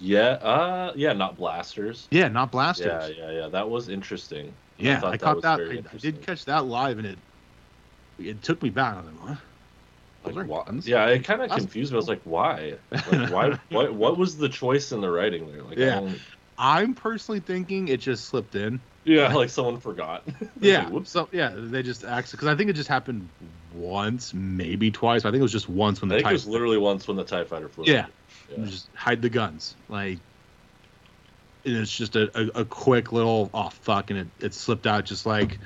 Yeah, 0.00 0.20
uh, 0.20 0.92
yeah, 0.96 1.12
not 1.12 1.36
blasters. 1.36 2.08
Yeah, 2.10 2.28
not 2.28 2.50
blasters. 2.50 3.14
Yeah, 3.16 3.26
yeah, 3.26 3.30
yeah. 3.42 3.48
That 3.48 3.68
was 3.68 3.88
interesting. 3.88 4.52
Yeah, 4.80 5.00
thought 5.00 5.12
I, 5.14 5.16
caught 5.16 5.42
that. 5.42 5.60
I, 5.60 5.82
I 5.94 5.98
did 5.98 6.22
catch 6.22 6.44
that 6.46 6.64
live, 6.66 6.98
and 6.98 7.06
it 7.06 7.18
it 8.18 8.42
took 8.42 8.62
me 8.62 8.70
back. 8.70 8.94
I 8.94 9.00
was 9.00 9.06
like, 9.06 9.20
what? 9.28 9.38
Those 10.24 10.36
Like, 10.36 10.44
are 10.44 10.48
why- 10.48 10.64
guns? 10.66 10.86
Yeah, 10.88 11.06
it 11.06 11.24
kind 11.24 11.40
of 11.42 11.50
confused 11.50 11.92
me. 11.92 11.96
I 11.96 11.98
was 11.98 12.08
like, 12.08 12.20
why? 12.24 12.74
Like, 12.90 13.04
why? 13.30 13.58
what, 13.70 13.94
what 13.94 14.18
was 14.18 14.36
the 14.36 14.48
choice 14.50 14.92
in 14.92 15.00
the 15.00 15.10
writing 15.10 15.50
there? 15.50 15.62
Like, 15.62 15.78
Yeah. 15.78 16.10
I'm 16.58 16.92
personally 16.92 17.40
thinking 17.40 17.88
it 17.88 18.00
just 18.00 18.26
slipped 18.26 18.54
in. 18.54 18.80
yeah, 19.04 19.32
like 19.34 19.48
someone 19.48 19.80
forgot. 19.80 20.24
Yeah. 20.60 20.82
Like, 20.84 20.92
whoops. 20.92 21.10
So 21.10 21.28
yeah, 21.32 21.52
they 21.56 21.82
just 21.82 22.04
acted 22.04 22.32
because 22.32 22.48
I 22.48 22.54
think 22.54 22.68
it 22.68 22.74
just 22.74 22.88
happened 22.90 23.26
once, 23.74 24.34
maybe 24.34 24.90
twice. 24.90 25.24
I 25.24 25.30
think 25.30 25.38
it 25.40 25.42
was 25.42 25.52
just 25.52 25.70
once 25.70 26.02
when 26.02 26.12
I 26.12 26.16
the 26.16 26.18
think 26.20 26.28
it 26.30 26.32
was 26.34 26.46
literally 26.46 26.76
once 26.76 27.08
when 27.08 27.16
the 27.16 27.24
Tie 27.24 27.44
Fighter 27.44 27.70
flew. 27.70 27.84
Yeah. 27.86 28.06
Yeah. 28.54 28.64
just 28.66 28.88
hide 28.94 29.22
the 29.22 29.30
guns 29.30 29.74
like. 29.88 30.18
And 31.64 31.76
it's 31.76 31.94
just 31.94 32.16
a, 32.16 32.30
a, 32.56 32.60
a 32.60 32.64
quick 32.64 33.12
little 33.12 33.50
oh 33.52 33.68
fuck 33.70 34.10
and 34.10 34.20
it, 34.20 34.26
it 34.40 34.54
slipped 34.54 34.86
out 34.86 35.04
just 35.04 35.26
like 35.26 35.58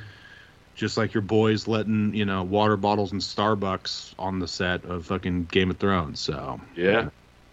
just 0.74 0.96
like 0.96 1.14
your 1.14 1.22
boys 1.22 1.68
letting 1.68 2.12
you 2.14 2.24
know 2.24 2.42
water 2.42 2.76
bottles 2.76 3.12
and 3.12 3.20
Starbucks 3.20 4.14
on 4.18 4.40
the 4.40 4.48
set 4.48 4.84
of 4.84 5.06
fucking 5.06 5.44
Game 5.44 5.70
of 5.70 5.76
Thrones 5.78 6.18
so 6.20 6.60
Yeah. 6.76 7.08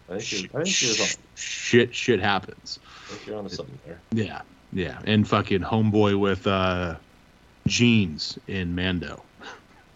I 0.09 0.13
think, 0.13 0.21
Sh- 0.23 0.41
you're, 0.41 0.61
I 0.61 0.63
think, 0.63 0.81
you're, 0.81 0.93
sh- 1.07 1.15
shit 1.35 1.95
shit 1.95 2.19
happens 2.19 2.79
I 2.83 3.13
think 3.13 3.27
you're 3.27 3.37
onto 3.37 3.55
something 3.55 3.77
there. 3.85 4.01
yeah 4.11 4.41
yeah 4.73 4.99
and 5.05 5.27
fucking 5.27 5.61
homeboy 5.61 6.19
with 6.19 6.47
uh 6.47 6.95
jeans 7.67 8.39
in 8.47 8.73
Mando 8.75 9.21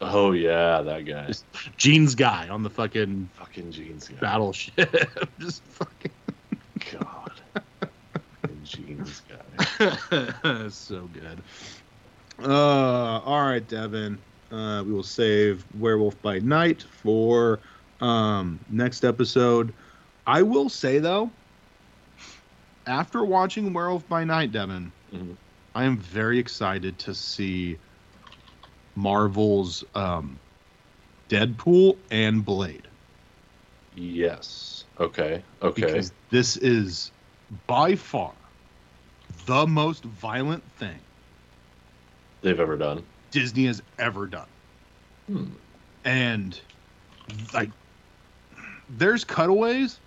Oh 0.01 0.33
yeah, 0.33 0.81
that 0.81 1.05
guy. 1.05 1.27
Just- 1.27 1.45
jeans 1.77 2.15
guy 2.15 2.47
on 2.49 2.61
the 2.63 2.69
fucking 2.69 3.29
Fucking 3.33 3.71
jeans 3.71 4.07
guy. 4.09 4.17
battleship 4.19 5.09
just 5.39 5.63
fucking 5.63 6.11
God. 6.91 7.24
Jeans 8.75 9.21
guy. 9.79 10.69
so 10.69 11.07
good. 11.07 11.41
Uh, 12.43 13.19
all 13.19 13.41
right, 13.41 13.65
Devin. 13.65 14.21
Uh, 14.51 14.83
we 14.85 14.93
will 14.93 15.03
save 15.03 15.65
Werewolf 15.73 16.21
by 16.21 16.39
Night 16.39 16.83
for 16.83 17.61
um, 18.01 18.59
next 18.69 19.03
episode. 19.03 19.73
I 20.27 20.41
will 20.41 20.69
say 20.69 20.99
though, 20.99 21.31
after 22.87 23.23
watching 23.23 23.73
Werewolf 23.73 24.07
by 24.07 24.23
Night, 24.23 24.51
Devin, 24.51 24.91
Mhm. 25.13 25.37
I 25.73 25.83
am 25.83 25.97
very 25.97 26.39
excited 26.39 26.99
to 26.99 27.13
see 27.13 27.77
Marvel's 28.95 29.83
um, 29.93 30.39
Deadpool 31.29 31.97
and 32.11 32.45
Blade 32.45 32.87
Yes. 33.95 34.83
Okay. 34.99 35.43
Okay. 35.61 35.81
because 35.81 36.11
this 36.31 36.57
is 36.57 37.11
by 37.67 37.95
far 37.95 38.35
the 39.45 39.67
most 39.67 40.03
violent 40.03 40.63
thing 40.77 40.97
They've 42.41 42.59
ever 42.59 42.77
done. 42.77 43.03
Disney 43.31 43.65
has 43.65 43.81
ever 43.97 44.27
done. 44.27 44.47
Hmm. 45.27 45.45
And 46.03 46.59
like 47.53 47.71
there's 48.97 49.23
cutaways, 49.23 49.99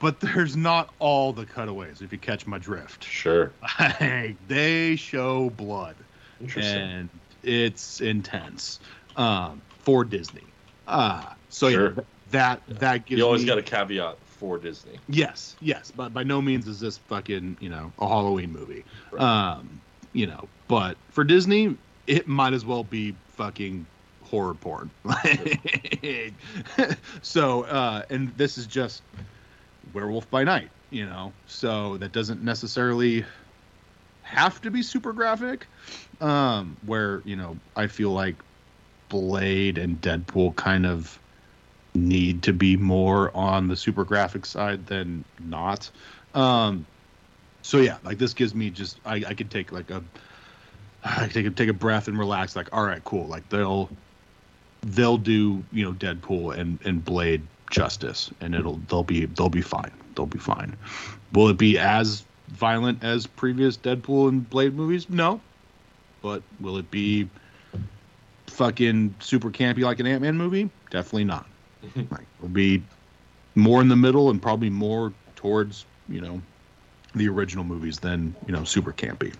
but 0.00 0.18
there's 0.20 0.56
not 0.56 0.92
all 0.98 1.32
the 1.32 1.46
cutaways 1.46 2.02
if 2.02 2.10
you 2.12 2.18
catch 2.18 2.46
my 2.46 2.58
drift. 2.58 3.04
Sure. 3.04 3.52
Like, 3.78 4.36
they 4.48 4.96
show 4.96 5.50
blood 5.50 5.94
Interesting. 6.40 6.74
and 6.80 7.08
it's 7.44 8.00
intense. 8.00 8.80
um, 9.16 9.62
for 9.78 10.04
Disney. 10.04 10.42
Uh, 10.88 11.22
so 11.48 11.70
Sure. 11.70 11.88
yeah, 11.90 11.94
th- 11.94 12.06
that 12.32 12.60
that 12.80 13.06
gives 13.06 13.18
You 13.20 13.24
always 13.24 13.42
me, 13.42 13.46
got 13.46 13.58
a 13.58 13.62
caveat 13.62 14.16
for 14.36 14.58
Disney. 14.58 14.98
Yes, 15.08 15.56
yes, 15.60 15.90
but 15.90 16.12
by 16.12 16.22
no 16.22 16.42
means 16.42 16.68
is 16.68 16.80
this 16.80 16.98
fucking 16.98 17.58
you 17.60 17.68
know 17.68 17.92
a 17.98 18.08
Halloween 18.08 18.52
movie. 18.52 18.84
Right. 19.12 19.22
Um, 19.22 19.80
you 20.12 20.26
know, 20.26 20.48
but 20.68 20.96
for 21.10 21.24
Disney, 21.24 21.76
it 22.06 22.28
might 22.28 22.52
as 22.52 22.64
well 22.64 22.84
be 22.84 23.16
fucking 23.28 23.86
horror 24.22 24.54
porn. 24.54 24.90
so, 27.22 27.62
uh, 27.64 28.02
and 28.10 28.36
this 28.36 28.58
is 28.58 28.66
just 28.66 29.02
Werewolf 29.92 30.30
by 30.30 30.44
Night, 30.44 30.70
you 30.90 31.06
know, 31.06 31.32
so 31.46 31.96
that 31.98 32.12
doesn't 32.12 32.42
necessarily 32.42 33.24
have 34.22 34.60
to 34.62 34.70
be 34.70 34.82
super 34.82 35.12
graphic. 35.12 35.66
Um, 36.20 36.76
where 36.84 37.22
you 37.24 37.36
know 37.36 37.58
I 37.76 37.86
feel 37.86 38.10
like 38.10 38.42
Blade 39.08 39.78
and 39.78 40.00
Deadpool 40.00 40.56
kind 40.56 40.86
of 40.86 41.20
need 41.96 42.42
to 42.44 42.52
be 42.52 42.76
more 42.76 43.34
on 43.36 43.68
the 43.68 43.76
super 43.76 44.04
graphic 44.04 44.46
side 44.46 44.86
than 44.86 45.24
not. 45.40 45.90
Um, 46.34 46.86
so 47.62 47.78
yeah, 47.78 47.98
like 48.04 48.18
this 48.18 48.34
gives 48.34 48.54
me 48.54 48.70
just 48.70 49.00
I, 49.04 49.16
I 49.26 49.34
could 49.34 49.50
take 49.50 49.72
like 49.72 49.90
a 49.90 50.02
I 51.04 51.24
could 51.24 51.34
take 51.34 51.46
a, 51.46 51.50
take 51.50 51.68
a 51.68 51.74
breath 51.74 52.08
and 52.08 52.18
relax. 52.18 52.54
Like 52.54 52.68
all 52.72 52.84
right, 52.84 53.02
cool. 53.04 53.26
Like 53.26 53.48
they'll 53.48 53.90
they'll 54.82 55.18
do 55.18 55.64
you 55.72 55.84
know 55.84 55.92
Deadpool 55.92 56.56
and 56.56 56.78
and 56.84 57.04
Blade 57.04 57.42
justice, 57.70 58.30
and 58.40 58.54
it'll 58.54 58.80
they'll 58.88 59.02
be 59.02 59.26
they'll 59.26 59.48
be 59.48 59.62
fine. 59.62 59.90
They'll 60.14 60.26
be 60.26 60.38
fine. 60.38 60.76
Will 61.32 61.48
it 61.48 61.58
be 61.58 61.78
as 61.78 62.24
violent 62.48 63.02
as 63.02 63.26
previous 63.26 63.76
Deadpool 63.76 64.28
and 64.28 64.48
Blade 64.48 64.74
movies? 64.74 65.10
No, 65.10 65.40
but 66.22 66.42
will 66.60 66.78
it 66.78 66.90
be 66.90 67.28
fucking 68.46 69.14
super 69.20 69.50
campy 69.50 69.80
like 69.80 70.00
an 70.00 70.06
Ant 70.06 70.22
Man 70.22 70.36
movie? 70.36 70.70
Definitely 70.90 71.24
not. 71.24 71.46
Like, 71.96 72.26
it'll 72.38 72.48
be 72.48 72.82
more 73.54 73.80
in 73.80 73.88
the 73.88 73.96
middle 73.96 74.30
and 74.30 74.40
probably 74.40 74.70
more 74.70 75.12
towards 75.34 75.84
you 76.08 76.20
know 76.20 76.40
the 77.14 77.28
original 77.28 77.64
movies 77.64 77.98
than 77.98 78.34
you 78.46 78.52
know 78.52 78.64
super 78.64 78.92
campy. 78.92 79.34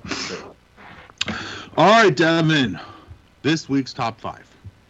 All 1.76 1.90
right, 2.02 2.14
Devin. 2.16 2.78
This 3.42 3.68
week's 3.68 3.92
top 3.92 4.20
five. 4.20 4.48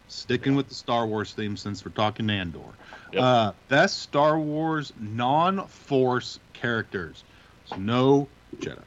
Sticking 0.09 0.55
with 0.55 0.68
the 0.68 0.74
Star 0.74 1.07
Wars 1.07 1.32
theme 1.32 1.57
since 1.57 1.84
we're 1.84 1.92
talking 1.92 2.30
Andor. 2.30 2.61
Yep. 3.12 3.22
Uh, 3.22 3.53
best 3.68 4.01
Star 4.01 4.38
Wars 4.38 4.92
non-Force 5.01 6.38
characters. 6.53 7.24
So 7.66 7.76
no 7.76 8.28
Jedi. 8.59 8.82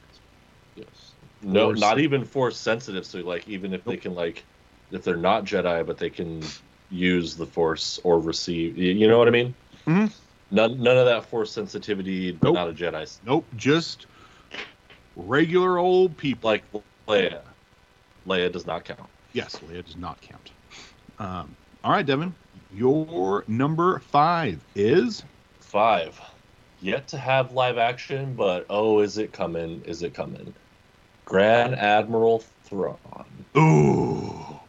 Yes. 0.76 0.86
No, 1.42 1.66
Force- 1.66 1.80
not 1.80 1.98
even 2.00 2.24
force 2.24 2.56
sensitive. 2.56 3.04
So 3.04 3.18
like, 3.20 3.48
even 3.48 3.72
if 3.74 3.84
they 3.84 3.96
can 3.96 4.14
like, 4.14 4.44
if 4.90 5.04
they're 5.04 5.16
not 5.16 5.44
Jedi, 5.44 5.86
but 5.86 5.98
they 5.98 6.10
can 6.10 6.42
use 6.90 7.36
the 7.36 7.46
force 7.46 8.00
or 8.04 8.18
receive. 8.18 8.76
You 8.76 9.08
know 9.08 9.18
what 9.18 9.28
I 9.28 9.30
mean? 9.30 9.54
Mhm. 9.86 10.12
None, 10.50 10.82
none 10.82 10.96
of 10.96 11.06
that 11.06 11.24
force 11.26 11.52
sensitivity. 11.52 12.32
But 12.32 12.48
Nope. 12.48 12.54
not 12.54 12.68
a 12.68 12.72
Jedi. 12.72 13.18
Nope, 13.24 13.46
just 13.56 14.06
regular 15.16 15.78
old 15.78 16.16
people. 16.16 16.50
Like 16.50 16.64
Leia. 17.08 17.42
Leia 18.26 18.52
does 18.52 18.66
not 18.66 18.84
count. 18.84 19.08
Yes, 19.32 19.58
Leia 19.60 19.84
does 19.84 19.96
not 19.96 20.20
count. 20.20 20.50
Um, 21.18 21.54
all 21.84 21.92
right, 21.92 22.04
Devin. 22.04 22.34
Your 22.74 23.44
number 23.46 24.00
five 24.00 24.60
is 24.74 25.22
Five. 25.60 26.20
Yet 26.82 27.06
to 27.08 27.18
have 27.18 27.52
live 27.52 27.78
action, 27.78 28.34
but 28.34 28.66
oh, 28.70 29.00
is 29.00 29.18
it 29.18 29.32
coming? 29.32 29.82
Is 29.84 30.02
it 30.02 30.14
coming? 30.14 30.52
Grand 31.26 31.74
Admiral 31.76 32.42
Thrawn. 32.64 33.44
Ooh. 33.56 34.59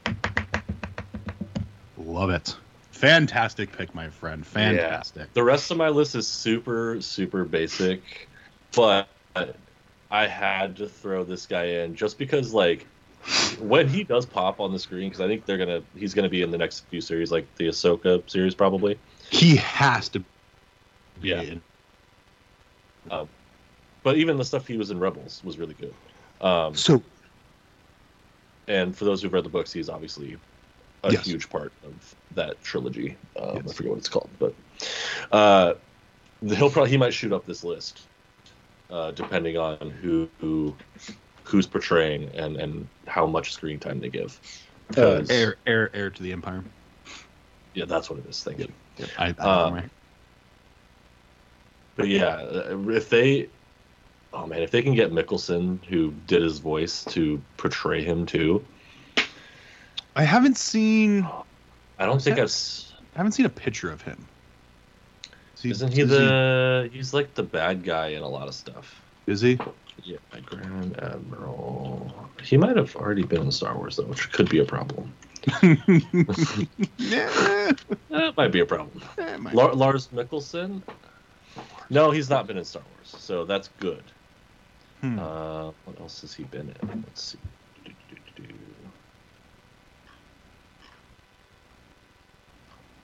Love 2.11 2.29
it. 2.29 2.57
Fantastic 2.91 3.71
pick, 3.71 3.95
my 3.95 4.09
friend. 4.09 4.45
Fantastic. 4.45 5.33
The 5.33 5.43
rest 5.43 5.71
of 5.71 5.77
my 5.77 5.87
list 5.87 6.13
is 6.13 6.27
super, 6.27 6.99
super 6.99 7.45
basic, 7.45 8.27
but 8.75 9.07
I 10.11 10.27
had 10.27 10.75
to 10.75 10.89
throw 10.89 11.23
this 11.23 11.45
guy 11.45 11.63
in 11.63 11.95
just 11.95 12.17
because, 12.17 12.53
like, 12.53 12.85
when 13.61 13.87
he 13.87 14.03
does 14.03 14.25
pop 14.25 14.59
on 14.59 14.73
the 14.73 14.79
screen, 14.79 15.07
because 15.07 15.21
I 15.21 15.27
think 15.27 15.45
they're 15.45 15.57
gonna, 15.57 15.83
he's 15.95 16.13
gonna 16.13 16.27
be 16.27 16.41
in 16.41 16.51
the 16.51 16.57
next 16.57 16.81
few 16.89 16.99
series, 16.99 17.31
like 17.31 17.47
the 17.55 17.69
Ahsoka 17.69 18.29
series, 18.29 18.55
probably. 18.55 18.99
He 19.29 19.55
has 19.55 20.09
to 20.09 20.19
be 20.19 20.25
Yeah. 21.29 21.41
in. 21.41 21.61
But 24.03 24.17
even 24.17 24.35
the 24.35 24.43
stuff 24.43 24.67
he 24.67 24.75
was 24.75 24.91
in 24.91 24.99
Rebels 24.99 25.41
was 25.45 25.57
really 25.57 25.75
good. 25.75 25.93
Um, 26.41 26.73
So 26.75 27.01
and 28.67 28.95
for 28.95 29.05
those 29.05 29.21
who've 29.21 29.31
read 29.31 29.45
the 29.45 29.49
books, 29.49 29.71
he's 29.71 29.89
obviously 29.89 30.37
a 31.03 31.13
Yes. 31.13 31.25
huge 31.25 31.49
part 31.49 31.73
of 31.83 32.15
that 32.31 32.61
trilogy. 32.61 33.17
Um, 33.35 33.63
I 33.69 33.73
forget 33.73 33.89
what 33.91 33.99
it's 33.99 34.09
called, 34.09 34.31
but 34.39 34.55
uh, 35.31 35.75
he'll 36.41 36.69
probably 36.69 36.91
he 36.91 36.97
might 36.97 37.13
shoot 37.13 37.33
up 37.33 37.45
this 37.45 37.63
list, 37.63 38.07
uh, 38.89 39.11
depending 39.11 39.57
on 39.57 39.89
who, 39.89 40.29
who 40.39 40.77
who's 41.43 41.67
portraying 41.67 42.29
and 42.35 42.57
and 42.57 42.89
how 43.07 43.25
much 43.25 43.53
screen 43.53 43.79
time 43.79 43.99
they 43.99 44.09
give. 44.09 44.39
uh, 44.97 45.23
heir, 45.29 45.57
heir, 45.65 45.89
heir 45.95 46.09
to 46.09 46.23
the 46.23 46.31
empire. 46.31 46.63
yeah, 47.73 47.85
that's 47.85 48.09
what 48.09 48.19
it 48.19 48.25
is. 48.25 48.43
Thank 48.43 48.59
you. 48.59 48.73
I, 49.17 49.27
I 49.27 49.33
Uh, 49.43 49.71
right. 49.71 49.89
But 51.95 52.07
yeah, 52.07 52.35
uh, 52.35 52.77
if 52.89 53.09
they, 53.09 53.49
oh 54.33 54.47
man, 54.47 54.61
if 54.63 54.71
they 54.71 54.81
can 54.81 54.95
get 54.95 55.11
Mikkelsen, 55.11 55.83
who 55.85 56.11
did 56.25 56.41
his 56.43 56.59
voice, 56.59 57.03
to 57.05 57.43
portray 57.57 58.03
him 58.03 58.25
too, 58.25 58.65
I 60.15 60.23
haven't 60.23 60.57
seen. 60.57 61.27
I 61.99 62.05
don't 62.05 62.21
think 62.21 62.37
I've. 62.39 62.53
I 63.15 63.17
haven't 63.17 63.33
seen 63.33 63.45
a 63.45 63.49
picture 63.49 63.91
of 63.91 64.01
him. 64.01 64.25
Is 65.63 65.65
Isn't 65.65 65.93
he 65.93 66.01
is 66.01 66.09
the? 66.09 66.89
He's 66.91 67.13
like 67.13 67.33
the 67.35 67.43
bad 67.43 67.83
guy 67.83 68.07
in 68.09 68.23
a 68.23 68.27
lot 68.27 68.47
of 68.47 68.55
stuff. 68.55 69.01
Is 69.27 69.41
he? 69.41 69.59
Yeah, 70.03 70.17
Grand 70.45 70.99
Admiral. 70.99 72.11
He 72.41 72.57
might 72.57 72.75
have 72.75 72.95
already 72.95 73.23
been 73.23 73.41
in 73.43 73.51
Star 73.51 73.77
Wars 73.77 73.97
though, 73.97 74.05
which 74.05 74.31
could 74.31 74.49
be 74.49 74.59
a 74.59 74.65
problem. 74.65 75.13
yeah. 76.97 77.71
That 78.09 78.35
might 78.37 78.51
be 78.51 78.59
a 78.59 78.65
problem. 78.65 79.01
might- 79.39 79.53
Lars 79.55 80.07
Mikkelsen. 80.07 80.81
No, 81.89 82.11
he's 82.11 82.29
not 82.29 82.47
been 82.47 82.57
in 82.57 82.65
Star 82.65 82.83
Wars, 82.95 83.15
so 83.21 83.45
that's 83.45 83.69
good. 83.79 84.03
Hmm. 85.01 85.19
Uh, 85.19 85.71
what 85.85 85.99
else 85.99 86.21
has 86.21 86.33
he 86.33 86.43
been 86.43 86.73
in? 86.81 87.03
Let's 87.07 87.23
see. 87.23 87.39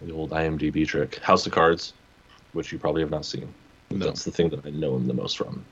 The 0.01 0.13
old 0.13 0.31
IMDb 0.31 0.87
trick, 0.87 1.15
House 1.17 1.45
of 1.47 1.51
Cards, 1.53 1.93
which 2.53 2.71
you 2.71 2.77
probably 2.79 3.01
have 3.01 3.09
not 3.11 3.25
seen. 3.25 3.51
No. 3.89 4.05
That's 4.05 4.23
the 4.23 4.31
thing 4.31 4.49
that 4.49 4.65
I 4.65 4.69
know 4.69 4.95
him 4.95 5.07
the 5.07 5.13
most 5.13 5.37
from. 5.37 5.65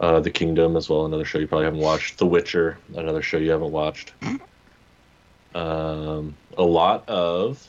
Uh, 0.00 0.20
the 0.20 0.30
Kingdom 0.30 0.76
as 0.76 0.88
well, 0.88 1.04
another 1.06 1.24
show 1.24 1.38
you 1.38 1.46
probably 1.46 1.66
haven't 1.66 1.80
watched. 1.80 2.18
The 2.18 2.26
Witcher, 2.26 2.78
another 2.96 3.22
show 3.22 3.36
you 3.36 3.50
haven't 3.50 3.70
watched. 3.72 4.12
Um, 5.54 6.34
a 6.56 6.62
lot 6.62 7.08
of 7.08 7.66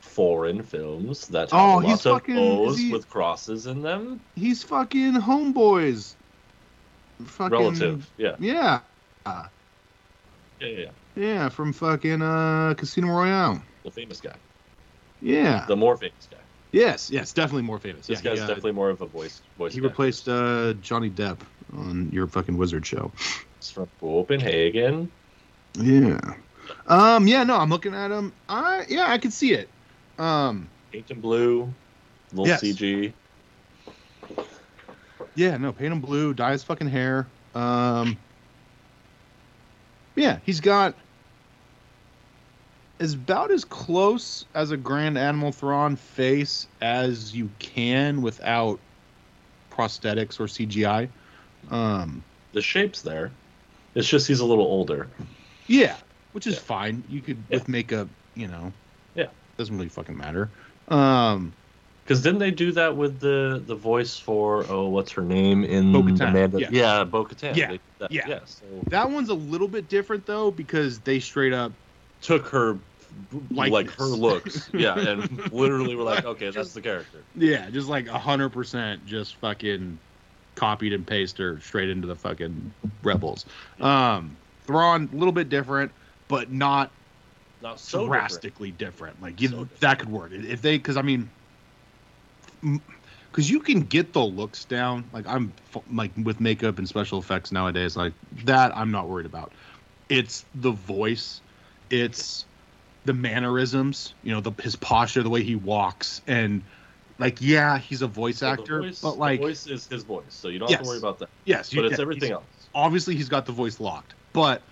foreign 0.00 0.62
films 0.62 1.28
that 1.28 1.50
have 1.52 1.60
Oh, 1.60 1.78
he's 1.78 1.90
lots 1.90 2.06
of 2.06 2.12
fucking- 2.20 2.36
O's 2.38 2.78
he- 2.78 2.92
with 2.92 3.08
crosses 3.08 3.66
in 3.66 3.82
them. 3.82 4.20
He's 4.34 4.62
fucking 4.64 5.12
homeboys. 5.14 6.14
Fucking 7.24 7.56
Relative, 7.58 8.10
yeah. 8.16 8.36
Yeah. 8.38 8.80
yeah, 9.26 9.46
yeah, 10.60 10.66
yeah. 10.68 10.90
Yeah, 11.16 11.48
from 11.48 11.72
fucking 11.72 12.22
uh 12.22 12.74
Casino 12.76 13.08
Royale. 13.08 13.62
The 13.84 13.90
famous 13.90 14.20
guy, 14.20 14.34
Yeah. 15.20 15.64
the 15.66 15.76
more 15.76 15.96
famous 15.96 16.28
guy. 16.30 16.38
yes, 16.72 17.10
yes, 17.10 17.32
definitely 17.32 17.62
more 17.62 17.78
famous. 17.78 18.06
This 18.06 18.22
yeah, 18.22 18.30
guy's 18.30 18.38
he, 18.38 18.44
uh, 18.44 18.46
definitely 18.48 18.72
more 18.72 18.90
of 18.90 19.00
a 19.00 19.06
voice. 19.06 19.40
Voice. 19.56 19.72
he 19.74 19.80
guy. 19.80 19.86
replaced 19.88 20.28
uh 20.28 20.74
Johnny 20.74 21.10
Depp 21.10 21.40
on 21.72 22.10
your 22.12 22.26
fucking 22.28 22.56
wizard 22.56 22.86
show. 22.86 23.12
It's 23.56 23.70
from 23.70 23.88
Copenhagen. 24.00 25.10
Yeah. 25.78 26.20
Um 26.86 27.26
yeah, 27.26 27.44
no, 27.44 27.56
I'm 27.56 27.70
looking 27.70 27.94
at 27.94 28.10
him. 28.10 28.32
I 28.48 28.84
yeah, 28.88 29.06
I 29.10 29.18
can 29.18 29.30
see 29.30 29.52
it. 29.54 29.70
Um 30.18 30.70
Paint 30.92 31.10
him 31.10 31.20
blue, 31.20 31.74
little 32.32 32.46
Yes. 32.46 32.62
CG. 32.62 33.12
yeah, 35.34 35.56
no, 35.56 35.72
paint 35.72 35.92
him 35.92 36.00
blue, 36.00 36.34
dye 36.34 36.52
his 36.52 36.64
fucking 36.64 36.88
hair. 36.88 37.26
Um 37.54 38.18
Yeah, 40.16 40.38
he's 40.44 40.60
got 40.60 40.96
is 42.98 43.14
about 43.14 43.50
as 43.50 43.64
close 43.64 44.44
as 44.54 44.70
a 44.70 44.76
Grand 44.76 45.16
Animal 45.16 45.52
Thrawn 45.52 45.96
face 45.96 46.66
as 46.80 47.34
you 47.34 47.48
can 47.58 48.22
without 48.22 48.78
prosthetics 49.70 50.40
or 50.40 50.44
CGI. 50.46 51.08
Um, 51.70 52.22
The 52.52 52.62
shape's 52.62 53.02
there. 53.02 53.30
It's 53.94 54.08
just 54.08 54.26
he's 54.26 54.40
a 54.40 54.44
little 54.44 54.64
older. 54.64 55.08
yeah, 55.66 55.96
which 56.32 56.46
is 56.46 56.54
Yeah. 56.54 56.60
fine. 56.60 57.04
You 57.10 57.20
could 57.20 57.36
Yeah. 57.48 57.56
with 57.58 57.68
makeup, 57.68 58.08
you 58.34 58.48
know. 58.48 58.72
Yeah. 59.14 59.26
doesn't 59.56 59.76
really 59.76 59.88
fucking 59.88 60.16
matter. 60.16 60.48
Um, 60.88 61.52
Because 62.04 62.22
didn't 62.22 62.38
they 62.38 62.50
do 62.52 62.72
that 62.72 62.96
with 62.96 63.20
the 63.20 63.62
the 63.66 63.74
voice 63.74 64.18
for 64.18 64.64
oh 64.70 64.88
what's 64.88 65.12
her 65.12 65.22
name 65.22 65.62
in 65.64 65.92
Bo-Katan, 65.92 66.28
Amanda? 66.30 66.60
yeah. 66.60 66.68
Yeah, 66.70 67.04
Bo 67.04 67.24
Katan. 67.24 67.54
Yeah, 67.56 67.76
That, 67.98 68.10
yeah. 68.12 68.22
yeah. 68.28 68.38
So 68.46 68.64
that 68.88 69.10
one's 69.10 69.28
a 69.28 69.34
little 69.34 69.68
bit 69.68 69.88
different 69.88 70.24
though 70.26 70.50
because 70.50 71.00
they 71.00 71.20
straight 71.20 71.52
up 71.52 71.72
took 72.22 72.46
her 72.48 72.78
like 73.50 73.72
Likeness. 73.72 73.96
her 73.96 74.04
looks, 74.06 74.70
yeah, 74.74 74.98
and 74.98 75.52
literally 75.52 75.94
were 75.94 76.02
like, 76.02 76.24
okay, 76.24 76.50
that's 76.50 76.72
the 76.74 76.80
character. 76.82 77.24
Yeah, 77.34 77.70
just 77.70 77.88
like 77.88 78.06
a 78.08 78.18
hundred 78.18 78.50
percent, 78.50 79.04
just 79.04 79.36
fucking 79.36 79.98
copied 80.56 80.92
and 80.92 81.06
pasted 81.06 81.40
her 81.40 81.60
straight 81.60 81.88
into 81.88 82.06
the 82.06 82.16
fucking 82.16 82.74
rebels. 83.02 83.46
Um, 83.80 84.38
Thrawn, 84.66 85.08
a 85.12 85.16
little 85.16 85.32
bit 85.32 85.48
different, 85.48 85.92
but 86.28 86.50
not 86.52 86.92
Not 87.60 87.80
so 87.80 88.06
drastically 88.06 88.70
different. 88.72 89.20
Like 89.20 89.40
you, 89.40 89.48
So 89.48 89.64
different. 89.64 89.80
that 89.80 89.98
could 90.00 90.08
work 90.10 90.32
if 90.32 90.62
they, 90.62 90.76
because 90.78 90.96
I 90.96 91.02
mean, 91.02 91.30
because 93.30 93.50
you 93.50 93.60
can 93.60 93.80
get 93.82 94.12
the 94.12 94.24
looks 94.24 94.64
down. 94.64 95.08
Like 95.12 95.26
I'm 95.28 95.54
f- 95.74 95.82
like 95.90 96.12
with 96.16 96.40
makeup 96.40 96.78
and 96.78 96.88
special 96.88 97.18
effects 97.18 97.52
nowadays, 97.52 97.96
like 97.96 98.14
that 98.44 98.76
I'm 98.76 98.90
not 98.90 99.08
worried 99.08 99.26
about. 99.26 99.54
It's 100.08 100.44
the 100.54 100.72
voice, 100.72 101.42
it's 101.90 102.46
the 103.08 103.14
mannerisms. 103.14 104.12
You 104.22 104.32
know, 104.32 104.40
the 104.40 104.52
his 104.62 104.76
posture, 104.76 105.22
the 105.22 105.30
way 105.30 105.42
he 105.42 105.56
walks, 105.56 106.20
and 106.26 106.62
like 107.18 107.38
yeah, 107.40 107.78
he's 107.78 108.02
a 108.02 108.06
voice 108.06 108.38
So 108.38 108.48
actor, 108.48 108.82
voice- 108.82 109.00
but 109.00 109.16
like 109.18 109.40
voice 109.40 109.66
is 109.66 109.86
his 109.88 110.04
voice, 110.04 110.24
so 110.28 110.48
you 110.48 110.58
don't 110.58 110.70
have 110.70 110.82
to 110.82 110.86
worry 110.86 110.98
about 110.98 111.18
that. 111.20 111.30
yes, 111.44 111.72
you- 111.72 111.78
But 111.80 111.86
it's 111.86 111.98
yeah, 111.98 112.02
everything 112.02 112.32
else. 112.32 112.44
Obviously, 112.74 113.16
he's 113.16 113.30
got 113.30 113.46
the 113.46 113.52
voice 113.52 113.80
locked, 113.80 114.14
but 114.32 114.62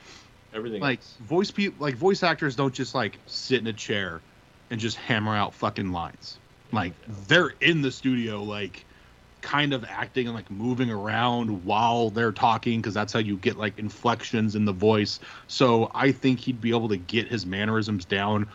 Everything 0.54 0.80
like 0.82 0.98
else. 0.98 1.16
voice 1.22 1.50
people 1.50 1.82
like 1.82 1.96
voice 1.96 2.22
actors 2.22 2.54
don't 2.56 2.72
just 2.74 2.94
like 2.94 3.18
sit 3.26 3.60
in 3.60 3.66
a 3.66 3.72
chair 3.72 4.20
and 4.70 4.78
just 4.78 4.96
hammer 4.96 5.34
out 5.34 5.54
fucking 5.54 5.92
lines 5.92 6.38
like 6.72 6.92
they're 7.28 7.52
in 7.60 7.80
the 7.82 7.90
studio 7.92 8.42
like 8.42 8.84
kind 9.42 9.72
of 9.72 9.84
acting 9.84 10.26
and 10.26 10.34
like 10.34 10.50
moving 10.50 10.90
around 10.90 11.62
while 11.64 12.10
they're 12.10 12.32
talking 12.32 12.80
because 12.80 12.94
that's 12.94 13.12
how 13.12 13.18
you 13.18 13.36
get 13.38 13.56
like 13.56 13.78
inflections 13.78 14.54
in 14.56 14.64
the 14.64 14.72
voice 14.72 15.18
so 15.46 15.90
i 15.94 16.10
think 16.10 16.40
he'd 16.40 16.60
be 16.60 16.70
able 16.70 16.88
to 16.88 16.96
get 16.96 17.28
his 17.28 17.46
mannerisms 17.46 18.04
down 18.04 18.50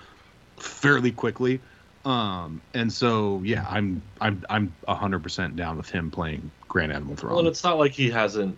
fairly 0.59 1.11
quickly 1.11 1.61
um 2.03 2.61
and 2.73 2.91
so 2.91 3.41
yeah 3.43 3.65
i'm 3.69 4.01
i'm 4.19 4.43
i'm 4.49 4.75
100% 4.87 5.55
down 5.55 5.77
with 5.77 5.89
him 5.89 6.11
playing 6.11 6.51
grand 6.67 6.91
admiral 6.91 7.19
Well, 7.21 7.39
and 7.39 7.47
it's 7.47 7.63
not 7.63 7.77
like 7.77 7.93
he 7.93 8.09
hasn't, 8.09 8.57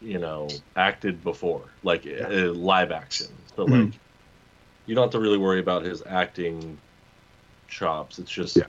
you 0.00 0.18
know, 0.18 0.48
acted 0.76 1.22
before, 1.22 1.72
like 1.82 2.06
uh, 2.06 2.52
live 2.52 2.92
action. 2.92 3.28
So 3.56 3.66
Mhm. 3.66 3.70
like, 3.86 4.00
you 4.86 4.94
don't 4.94 5.04
have 5.04 5.12
to 5.12 5.20
really 5.20 5.38
worry 5.38 5.60
about 5.60 5.84
his 5.84 6.02
acting 6.06 6.78
chops. 7.68 8.18
It's 8.18 8.30
just 8.30 8.56
Yeah. 8.56 8.64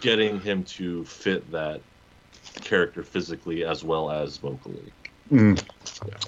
Getting 0.00 0.40
him 0.40 0.62
to 0.64 1.04
fit 1.04 1.50
that 1.50 1.80
character 2.62 3.02
physically 3.02 3.64
as 3.64 3.84
well 3.84 4.10
as 4.10 4.36
vocally. 4.36 4.92
Mm. 5.30 5.62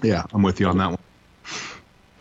Yeah, 0.03 0.25
I'm 0.33 0.43
with 0.43 0.61
you 0.61 0.67
on 0.67 0.79
that 0.79 0.89
one. 0.89 0.99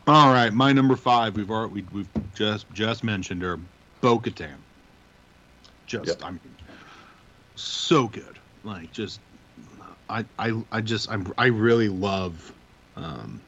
All 0.07 0.31
right, 0.31 0.51
my 0.51 0.73
number 0.73 0.95
five. 0.95 1.35
We've 1.35 1.51
already 1.51 1.81
we, 1.81 1.85
we've 1.91 2.34
just 2.34 2.65
just 2.73 3.03
mentioned 3.03 3.41
her, 3.41 3.59
Bo-Katan. 4.01 4.55
Just 5.85 6.07
Yep. 6.07 6.23
I 6.23 6.31
mean, 6.31 6.39
so 7.55 8.07
good. 8.07 8.39
Like 8.63 8.91
just, 8.91 9.19
I 10.09 10.26
I 10.38 10.63
I 10.71 10.81
just 10.81 11.11
I'm 11.11 11.31
I 11.38 11.47
really 11.47 11.89
love, 11.89 12.53
um, 12.95 13.41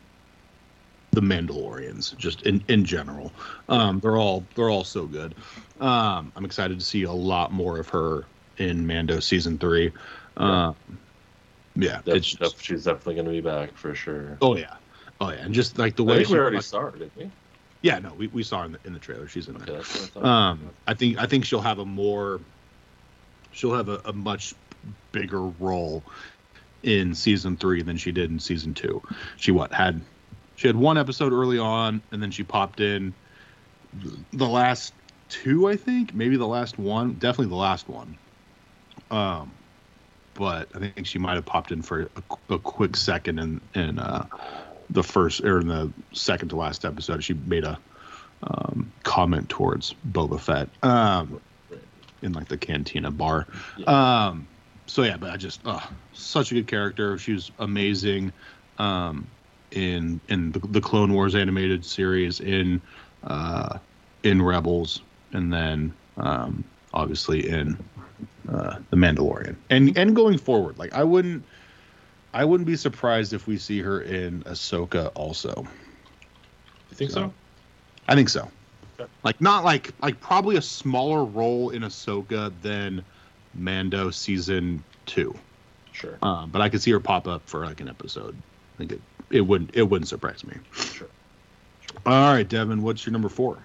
the 1.12 1.22
Mandalorians 1.22 2.18
just 2.18 2.42
in 2.44 2.64
in 2.68 2.86
general. 2.86 3.32
Um, 3.70 4.00
they're 4.00 4.18
all 4.18 4.46
they're 4.56 4.70
all 4.70 4.84
so 4.84 5.06
good. 5.06 5.36
Um, 5.80 6.32
I'm 6.36 6.46
excited 6.46 6.80
to 6.80 6.86
see 6.86 7.04
a 7.04 7.12
lot 7.12 7.52
more 7.52 7.80
of 7.80 7.90
her 7.90 8.26
in 8.58 8.86
Mando 8.88 9.20
season 9.20 9.58
three. 9.58 9.92
Um, 10.38 10.76
yeah, 11.76 12.02
Def- 12.06 12.16
it's 12.16 12.32
just, 12.34 12.64
she's 12.64 12.84
definitely 12.86 13.16
going 13.16 13.26
to 13.26 13.32
be 13.32 13.42
back 13.42 13.76
for 13.76 13.94
sure. 13.96 14.38
Oh 14.42 14.56
yeah, 14.56 14.76
oh 15.20 15.30
yeah, 15.30 15.38
and 15.38 15.54
just 15.54 15.78
like 15.78 15.96
the 15.96 16.04
I 16.04 16.08
way 16.08 16.16
think 16.18 16.28
she, 16.28 16.34
we 16.34 16.40
already 16.40 16.56
like- 16.58 16.66
saw 16.66 16.82
her, 16.82 16.92
didn't 16.92 17.16
we? 17.18 17.32
yeah, 17.82 17.98
no, 18.00 18.14
we, 18.14 18.28
we 18.28 18.44
saw 18.44 18.60
her 18.60 18.66
in 18.66 18.72
the 18.74 18.80
in 18.86 18.94
the 18.94 19.00
trailer. 19.00 19.28
She's 19.28 19.48
in 19.48 19.56
Okay, 19.58 19.72
there. 20.16 20.24
I. 20.24 20.50
Um, 20.52 20.70
I 20.88 20.94
think 20.94 21.18
I 21.18 21.26
think 21.26 21.46
she'll 21.46 21.62
have 21.62 21.80
a 21.80 21.86
more, 21.86 22.40
she'll 23.52 23.74
have 23.74 23.90
a, 23.90 24.02
a 24.06 24.14
much 24.14 24.54
bigger 25.12 25.42
role 25.42 26.04
in 26.84 27.14
season 27.16 27.58
three 27.58 27.82
than 27.82 27.98
she 27.98 28.12
did 28.12 28.32
in 28.32 28.40
season 28.40 28.74
two. 28.74 29.02
She 29.38 29.52
what 29.52 29.72
had, 29.74 30.02
she 30.62 30.68
had 30.68 30.76
one 30.76 31.00
episode 31.00 31.34
early 31.34 31.58
on, 31.58 32.04
and 32.12 32.22
then 32.22 32.30
she 32.30 32.44
popped 32.44 32.82
in 32.82 33.16
the 34.32 34.46
last 34.46 34.94
two, 35.28 35.68
I 35.68 35.76
think, 35.76 36.14
maybe 36.14 36.38
the 36.38 36.46
last 36.46 36.78
one, 36.78 37.14
definitely 37.14 37.48
the 37.48 37.56
last 37.56 37.90
one. 37.90 38.16
Um, 39.10 39.52
but 40.36 40.70
I 40.76 40.78
think 40.78 41.08
she 41.08 41.18
might 41.18 41.34
have 41.34 41.46
popped 41.46 41.72
in 41.72 41.82
for 41.82 42.12
a, 42.16 42.54
a 42.54 42.60
quick 42.60 42.96
second 42.96 43.40
in 43.40 43.60
in 43.74 43.98
uh, 43.98 44.28
the 44.92 45.02
first 45.02 45.42
or 45.42 45.62
in 45.62 45.68
the 45.68 45.92
second 46.14 46.50
to 46.50 46.58
last 46.58 46.86
episode. 46.86 47.24
She 47.24 47.34
made 47.34 47.64
a 47.64 47.80
um, 48.44 48.92
comment 49.02 49.50
towards 49.50 49.96
Boba 50.12 50.40
Fett 50.40 50.70
um, 50.84 51.42
in 52.22 52.34
like 52.34 52.50
the 52.50 52.58
cantina 52.58 53.10
bar. 53.10 53.48
Yeah. 53.80 54.28
Um, 54.28 54.48
so 54.86 55.02
yeah, 55.02 55.18
but 55.18 55.32
I 55.32 55.38
just 55.38 55.62
uh, 55.66 55.80
such 56.14 56.52
a 56.52 56.54
good 56.54 56.68
character. 56.68 57.18
She 57.18 57.34
was 57.34 57.52
amazing 57.58 58.32
um, 58.78 59.26
in 59.72 60.20
in 60.28 60.52
the, 60.52 60.60
the 60.60 60.82
Clone 60.82 61.14
Wars 61.14 61.36
animated 61.36 61.86
series, 61.86 62.40
in 62.40 62.82
uh, 63.24 63.80
in 64.24 64.42
Rebels, 64.42 65.02
and 65.34 65.52
then 65.52 65.94
um, 66.18 66.64
obviously 66.94 67.48
in 67.50 67.78
uh, 68.50 68.78
the 68.90 68.98
Mandalorian, 68.98 69.56
and 69.70 69.98
and 69.98 70.16
going 70.16 70.38
forward, 70.38 70.78
like 70.78 70.94
I 70.94 71.04
wouldn't. 71.04 71.44
I 72.34 72.46
wouldn't 72.46 72.68
be 72.68 72.78
surprised 72.78 73.34
if 73.34 73.46
we 73.46 73.58
see 73.58 73.82
her 73.82 74.00
in 74.00 74.44
Ahsoka 74.44 75.12
also. 75.16 75.68
You 76.90 76.96
think 76.96 77.12
so? 77.12 77.34
I 78.08 78.16
think 78.16 78.30
so. 78.30 78.50
Okay. 79.00 79.10
Like 79.24 79.42
not 79.42 79.64
like 79.64 79.94
like 80.02 80.20
probably 80.22 80.56
a 80.56 80.62
smaller 80.62 81.26
role 81.26 81.72
in 81.72 81.82
Ahsoka 81.82 82.54
than 82.62 83.04
Mando 83.54 84.12
season 84.12 84.84
two. 85.06 85.36
Sure. 85.92 86.18
Um, 86.22 86.50
but 86.52 86.62
I 86.62 86.70
could 86.70 86.82
see 86.82 86.92
her 86.92 87.00
pop 87.00 87.28
up 87.28 87.42
for 87.48 87.66
like 87.66 87.82
an 87.82 87.90
episode. 87.90 88.36
I 88.36 88.78
think 88.78 88.94
it 88.94 89.02
it 89.32 89.42
wouldn't 89.42 89.72
it 89.76 89.84
wouldn't 89.84 90.08
surprise 90.08 90.44
me. 90.44 90.54
Sure. 90.74 91.08
All 92.06 92.34
right, 92.34 92.48
Devin, 92.48 92.82
what's 92.82 93.06
your 93.06 93.14
number 93.14 93.30
four? 93.30 93.64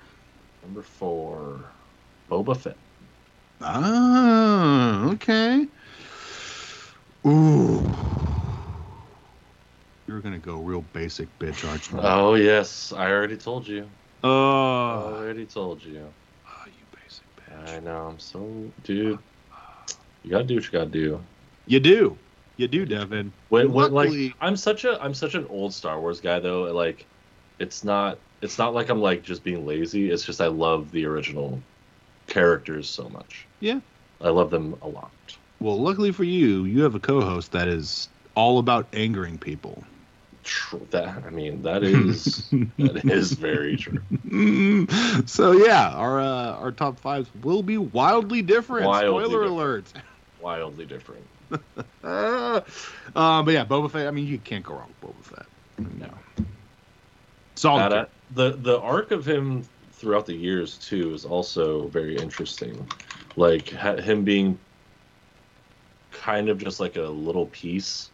Number 0.62 0.82
four, 0.82 1.64
Boba 2.30 2.56
Fett. 2.56 2.76
Ah, 3.60 5.09
okay. 5.10 5.66
Ooh. 7.26 7.82
You're 10.06 10.20
gonna 10.20 10.38
go 10.38 10.56
real 10.59 10.82
basic 10.93 11.26
bitch, 11.38 11.68
aren't 11.68 11.90
you? 11.90 11.98
Oh 12.01 12.34
yes, 12.34 12.93
I 12.93 13.10
already 13.10 13.36
told 13.36 13.66
you. 13.66 13.88
Oh, 14.22 14.28
I 14.30 15.12
already 15.18 15.47
told 15.47 15.82
you. 15.84 16.06
oh, 16.47 16.64
you 16.66 16.84
basic 17.02 17.26
bitch. 17.36 17.76
I 17.76 17.80
know. 17.80 18.09
I'm 18.10 18.18
so, 18.18 18.72
dude. 18.84 19.18
You 20.22 20.30
gotta 20.30 20.44
do 20.44 20.56
what 20.56 20.64
you 20.64 20.70
gotta 20.70 20.86
do. 20.86 21.20
You 21.66 21.80
do, 21.80 22.16
you 22.56 22.68
do, 22.68 22.84
Devin. 22.86 23.32
When, 23.48 23.72
when, 23.72 23.92
Luckily- 23.92 24.28
like, 24.28 24.36
I'm 24.40 24.56
such 24.56 24.84
a, 24.84 25.00
I'm 25.02 25.14
such 25.14 25.34
an 25.34 25.46
old 25.48 25.72
Star 25.74 26.00
Wars 26.00 26.20
guy 26.20 26.38
though. 26.40 26.64
Like, 26.72 27.04
it's 27.58 27.84
not, 27.84 28.18
it's 28.42 28.58
not 28.58 28.74
like 28.74 28.88
I'm 28.88 29.00
like 29.00 29.22
just 29.22 29.42
being 29.44 29.66
lazy. 29.66 30.10
It's 30.10 30.24
just 30.24 30.40
I 30.40 30.46
love 30.48 30.90
the 30.92 31.04
original 31.06 31.60
characters 32.26 32.88
so 32.88 33.08
much. 33.08 33.46
Yeah. 33.60 33.80
I 34.20 34.28
love 34.30 34.50
them 34.50 34.76
a 34.82 34.88
lot. 34.88 35.10
Well, 35.60 35.80
luckily 35.80 36.12
for 36.12 36.24
you, 36.24 36.64
you 36.64 36.82
have 36.82 36.94
a 36.94 37.00
co-host 37.00 37.52
that 37.52 37.68
is 37.68 38.08
all 38.34 38.58
about 38.58 38.86
angering 38.92 39.38
people. 39.38 39.84
Tr- 40.44 40.76
That 40.90 41.24
I 41.26 41.30
mean, 41.30 41.62
that 41.62 41.82
is 41.82 42.48
that 42.78 43.02
is 43.04 43.32
very 43.32 43.76
true. 43.76 44.00
so 45.26 45.52
yeah, 45.52 45.90
our 45.90 46.20
uh, 46.20 46.52
our 46.52 46.70
top 46.72 47.00
fives 47.00 47.28
will 47.42 47.62
be 47.62 47.78
wildly 47.78 48.42
different. 48.42 48.86
Wildly 48.86 49.08
Spoiler 49.24 49.28
different. 49.44 49.50
alert. 49.52 49.92
Wildly 50.47 50.86
different. 50.86 51.27
Uh, 52.05 52.60
um, 53.16 53.44
but 53.44 53.52
yeah, 53.52 53.64
Boba 53.64 53.90
Fett. 53.90 54.06
I 54.06 54.12
mean, 54.12 54.28
you 54.28 54.39
can't 54.39 54.64
go 54.64 54.74
wrong 54.74 54.89
with 55.02 55.10
Boba 55.10 55.24
Fett. 55.24 55.47
No. 55.98 56.09
Solid. 57.56 57.90
That, 57.90 57.93
uh, 57.93 58.06
the 58.35 58.51
the 58.52 58.78
arc 58.78 59.10
of 59.10 59.27
him 59.27 59.64
throughout 59.90 60.24
the 60.24 60.35
years 60.35 60.78
too 60.78 61.12
is 61.14 61.24
also 61.24 61.89
very 61.89 62.16
interesting. 62.16 62.89
Like 63.35 63.70
ha- 63.70 63.97
him 63.97 64.23
being 64.23 64.56
kind 66.12 66.48
of 66.48 66.59
just 66.59 66.78
like 66.78 66.94
a 66.94 67.02
little 67.02 67.47
piece 67.47 68.10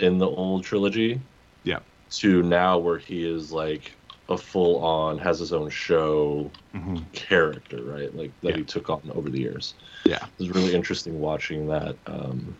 in 0.00 0.18
the 0.18 0.26
old 0.26 0.64
trilogy. 0.64 1.20
Yeah. 1.62 1.78
To 2.10 2.42
now 2.42 2.78
where 2.78 2.98
he 2.98 3.24
is 3.24 3.52
like 3.52 3.92
a 4.28 4.36
full 4.36 4.82
on 4.84 5.18
has 5.18 5.38
his 5.38 5.52
own 5.52 5.70
show 5.70 6.50
Mhm. 6.74 7.04
character, 7.12 7.82
right? 7.82 8.14
Like 8.14 8.32
that 8.42 8.50
Yeah. 8.50 8.56
he 8.56 8.64
took 8.64 8.90
on 8.90 9.00
over 9.14 9.30
the 9.30 9.38
years. 9.38 9.74
Yeah. 10.04 10.16
It 10.24 10.38
was 10.38 10.50
really 10.50 10.74
interesting 10.74 11.20
watching 11.20 11.68
that 11.68 11.96
um 12.06 12.54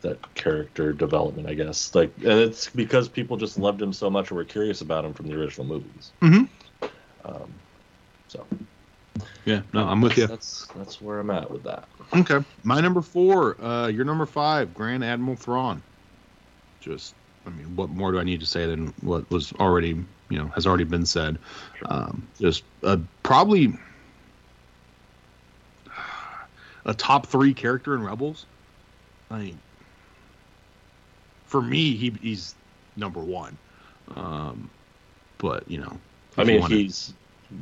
that 0.00 0.34
character 0.34 0.94
development, 0.94 1.46
I 1.46 1.52
guess. 1.52 1.94
Like 1.94 2.10
and 2.18 2.38
it's 2.40 2.70
because 2.70 3.06
people 3.08 3.36
just 3.36 3.58
loved 3.58 3.82
him 3.82 3.92
so 3.92 4.08
much 4.08 4.30
and 4.30 4.36
were 4.38 4.44
curious 4.44 4.80
about 4.80 5.04
him 5.04 5.12
from 5.12 5.28
the 5.28 5.34
original 5.34 5.66
movies. 5.66 6.10
Mhm. 6.22 6.48
Um 7.24 7.52
so 8.28 8.46
Yeah. 9.44 9.60
No, 9.74 9.86
I'm 9.86 10.00
with 10.00 10.16
you. 10.16 10.26
That's 10.26 10.66
that's 10.74 11.02
where 11.02 11.20
I'm 11.20 11.30
at 11.30 11.50
with 11.50 11.64
that. 11.64 11.86
Okay. 12.14 12.42
My 12.64 12.80
number 12.80 13.02
four. 13.02 13.60
Uh, 13.62 13.88
your 13.88 14.04
number 14.06 14.24
five, 14.24 14.72
Grand 14.74 15.04
Admiral 15.04 15.36
Thrawn. 15.36 15.82
Just 16.80 17.14
I 17.46 17.50
mean, 17.50 17.74
what 17.76 17.90
more 17.90 18.12
do 18.12 18.18
I 18.18 18.24
need 18.24 18.40
to 18.40 18.46
say 18.46 18.64
than 18.66 18.88
what 19.00 19.28
was 19.30 19.52
already, 19.54 19.96
you 20.30 20.38
know, 20.38 20.46
has 20.48 20.66
already 20.66 20.84
been 20.84 21.04
said? 21.04 21.38
Um, 21.84 22.26
just 22.38 22.62
uh, 22.82 22.96
probably 23.22 23.74
a 26.86 26.94
top 26.94 27.26
three 27.26 27.52
character 27.52 27.94
in 27.94 28.02
Rebels. 28.02 28.46
I 29.30 29.38
mean, 29.38 29.58
for 31.46 31.60
me, 31.60 31.94
he 31.96 32.10
he's 32.22 32.54
number 32.96 33.20
one. 33.20 33.58
Um, 34.16 34.70
but 35.38 35.70
you 35.70 35.78
know, 35.78 35.98
I 36.38 36.44
mean, 36.44 36.62
he's 36.62 37.12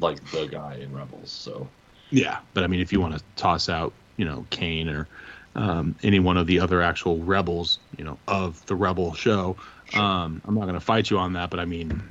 like 0.00 0.24
the 0.30 0.46
guy 0.46 0.76
in 0.80 0.94
Rebels, 0.94 1.30
so 1.32 1.66
yeah, 2.10 2.38
but 2.54 2.64
I 2.64 2.66
mean, 2.66 2.80
if 2.80 2.92
you 2.92 3.00
want 3.00 3.16
to 3.16 3.22
toss 3.36 3.68
out, 3.68 3.92
you 4.16 4.24
know, 4.24 4.46
Kane 4.50 4.88
or 4.88 5.06
um, 5.54 5.94
any 6.02 6.20
one 6.20 6.36
of 6.36 6.46
the 6.46 6.60
other 6.60 6.82
actual 6.82 7.18
rebels, 7.18 7.78
you 7.96 8.04
know, 8.04 8.18
of 8.28 8.64
the 8.66 8.74
Rebel 8.74 9.14
show, 9.14 9.56
um, 9.94 10.40
I'm 10.44 10.54
not 10.54 10.62
going 10.62 10.74
to 10.74 10.80
fight 10.80 11.10
you 11.10 11.18
on 11.18 11.34
that. 11.34 11.50
But 11.50 11.60
I 11.60 11.64
mean, 11.64 12.02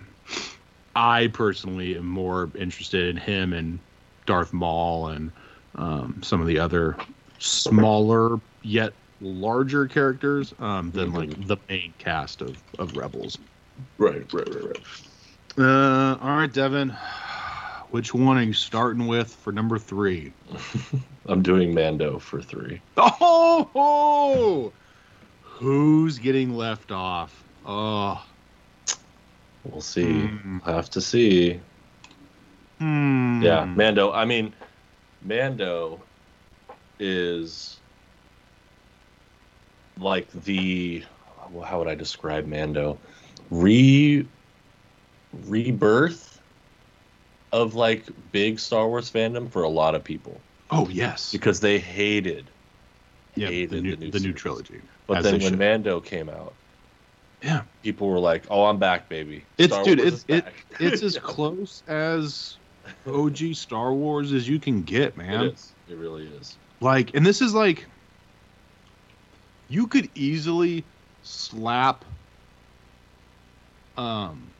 I 0.97 1.27
personally 1.27 1.95
am 1.95 2.07
more 2.07 2.49
interested 2.57 3.07
in 3.07 3.17
him 3.17 3.53
and 3.53 3.79
Darth 4.25 4.51
Maul 4.51 5.09
and 5.09 5.31
um, 5.75 6.19
some 6.23 6.41
of 6.41 6.47
the 6.47 6.57
other 6.57 6.97
smaller 7.37 8.39
yet 8.63 8.93
larger 9.21 9.85
characters 9.85 10.55
um, 10.57 10.89
than 10.91 11.13
like 11.13 11.29
the 11.45 11.57
main 11.69 11.93
cast 11.99 12.41
of, 12.41 12.63
of 12.79 12.95
Rebels. 12.95 13.37
right, 13.99 14.25
right, 14.33 14.47
right, 14.47 14.63
right. 14.63 14.79
Uh, 15.59 16.17
all 16.19 16.35
right, 16.35 16.51
Devin. 16.51 16.95
Which 17.91 18.15
one 18.15 18.37
are 18.37 18.43
you 18.43 18.53
starting 18.53 19.05
with 19.05 19.31
for 19.31 19.53
number 19.53 19.77
three? 19.77 20.33
I'm 21.27 21.43
doing 21.43 21.75
Mando 21.75 22.17
for 22.17 22.41
three. 22.41 22.81
Oh, 22.97 23.69
ho! 23.73 24.73
who's 25.39 26.17
getting 26.17 26.53
left 26.53 26.91
off? 26.91 27.45
Oh, 27.63 28.23
We'll 29.71 29.81
see. 29.81 30.29
We'll 30.65 30.75
have 30.75 30.89
to 30.91 31.01
see. 31.01 31.59
hmm. 32.79 33.41
Yeah, 33.43 33.65
Mando. 33.65 34.11
I 34.11 34.25
mean, 34.25 34.53
Mando 35.23 36.01
is 36.99 37.77
like 39.99 40.31
the 40.31 41.03
well, 41.51 41.65
how 41.65 41.79
would 41.79 41.87
I 41.87 41.95
describe 41.95 42.45
Mando? 42.45 42.97
Re 43.49 44.25
rebirth 45.45 46.41
of 47.51 47.75
like 47.75 48.05
big 48.31 48.59
Star 48.59 48.87
Wars 48.87 49.11
fandom 49.11 49.49
for 49.51 49.63
a 49.63 49.69
lot 49.69 49.95
of 49.95 50.03
people 50.03 50.39
Oh 50.69 50.87
yes, 50.89 51.31
because 51.31 51.59
they 51.59 51.79
hated. 51.79 52.45
yeah, 53.35 53.47
hated 53.47 53.69
the 53.69 53.81
new, 53.81 53.95
the 53.95 54.05
new 54.05 54.11
the 54.11 54.19
new 54.19 54.33
trilogy. 54.33 54.81
But 55.07 55.23
then 55.23 55.33
when 55.35 55.41
should. 55.41 55.59
Mando 55.59 56.01
came 56.01 56.29
out, 56.29 56.53
Yeah, 57.47 57.63
people 57.81 58.09
were 58.09 58.19
like, 58.19 58.45
"Oh, 58.49 58.65
I'm 58.65 58.77
back, 58.77 59.07
baby." 59.09 59.45
it's 59.57 59.73
Star 59.73 59.85
dude, 59.85 59.99
Wars 59.99 60.25
it's 60.25 60.25
it, 60.27 60.45
it's 60.81 61.01
as 61.01 61.17
close 61.23 61.81
as 61.87 62.57
OG 63.05 63.53
Star 63.53 63.93
Wars 63.93 64.33
as 64.33 64.49
you 64.49 64.59
can 64.59 64.83
get, 64.83 65.15
man. 65.15 65.45
It 65.45 65.53
is. 65.53 65.75
It 65.87 65.97
really 65.97 66.25
is. 66.25 66.57
Like, 66.81 67.15
and 67.15 67.25
this 67.25 67.41
is 67.41 67.53
like, 67.53 67.87
you 69.69 69.87
could 69.87 70.09
easily 70.13 70.85
slap 71.21 72.03
um 73.95 74.51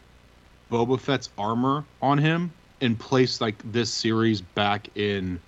Boba 0.71 0.99
Fett's 0.99 1.29
armor 1.37 1.87
on 2.01 2.17
him 2.17 2.53
and 2.81 2.99
place 2.99 3.41
like 3.41 3.61
this 3.69 3.93
series 3.93 4.41
back 4.41 4.89
in 4.95 5.41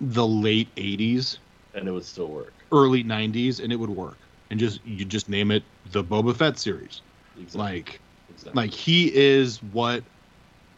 the 0.00 0.26
late 0.26 0.74
80s, 0.76 1.38
And 1.74 1.88
it 1.88 1.92
would 1.92 2.04
still 2.04 2.30
work. 2.30 2.54
early 2.72 3.04
90s, 3.04 3.60
and 3.60 3.72
it 3.72 3.76
would 3.76 3.90
work. 3.90 4.19
And 4.50 4.58
just 4.58 4.84
you 4.84 5.04
just 5.04 5.28
name 5.28 5.50
it 5.50 5.62
the 5.92 6.02
Boba 6.02 6.34
Fett 6.34 6.58
series. 6.58 7.00
Exactly. 7.36 7.60
Like 7.60 8.00
exactly. 8.28 8.62
like 8.62 8.72
he 8.72 9.14
is 9.14 9.62
what 9.72 10.02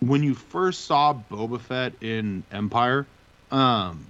when 0.00 0.22
you 0.22 0.34
first 0.34 0.86
saw 0.86 1.14
Boba 1.30 1.60
Fett 1.60 1.92
in 2.02 2.42
Empire, 2.52 3.06
um 3.50 4.06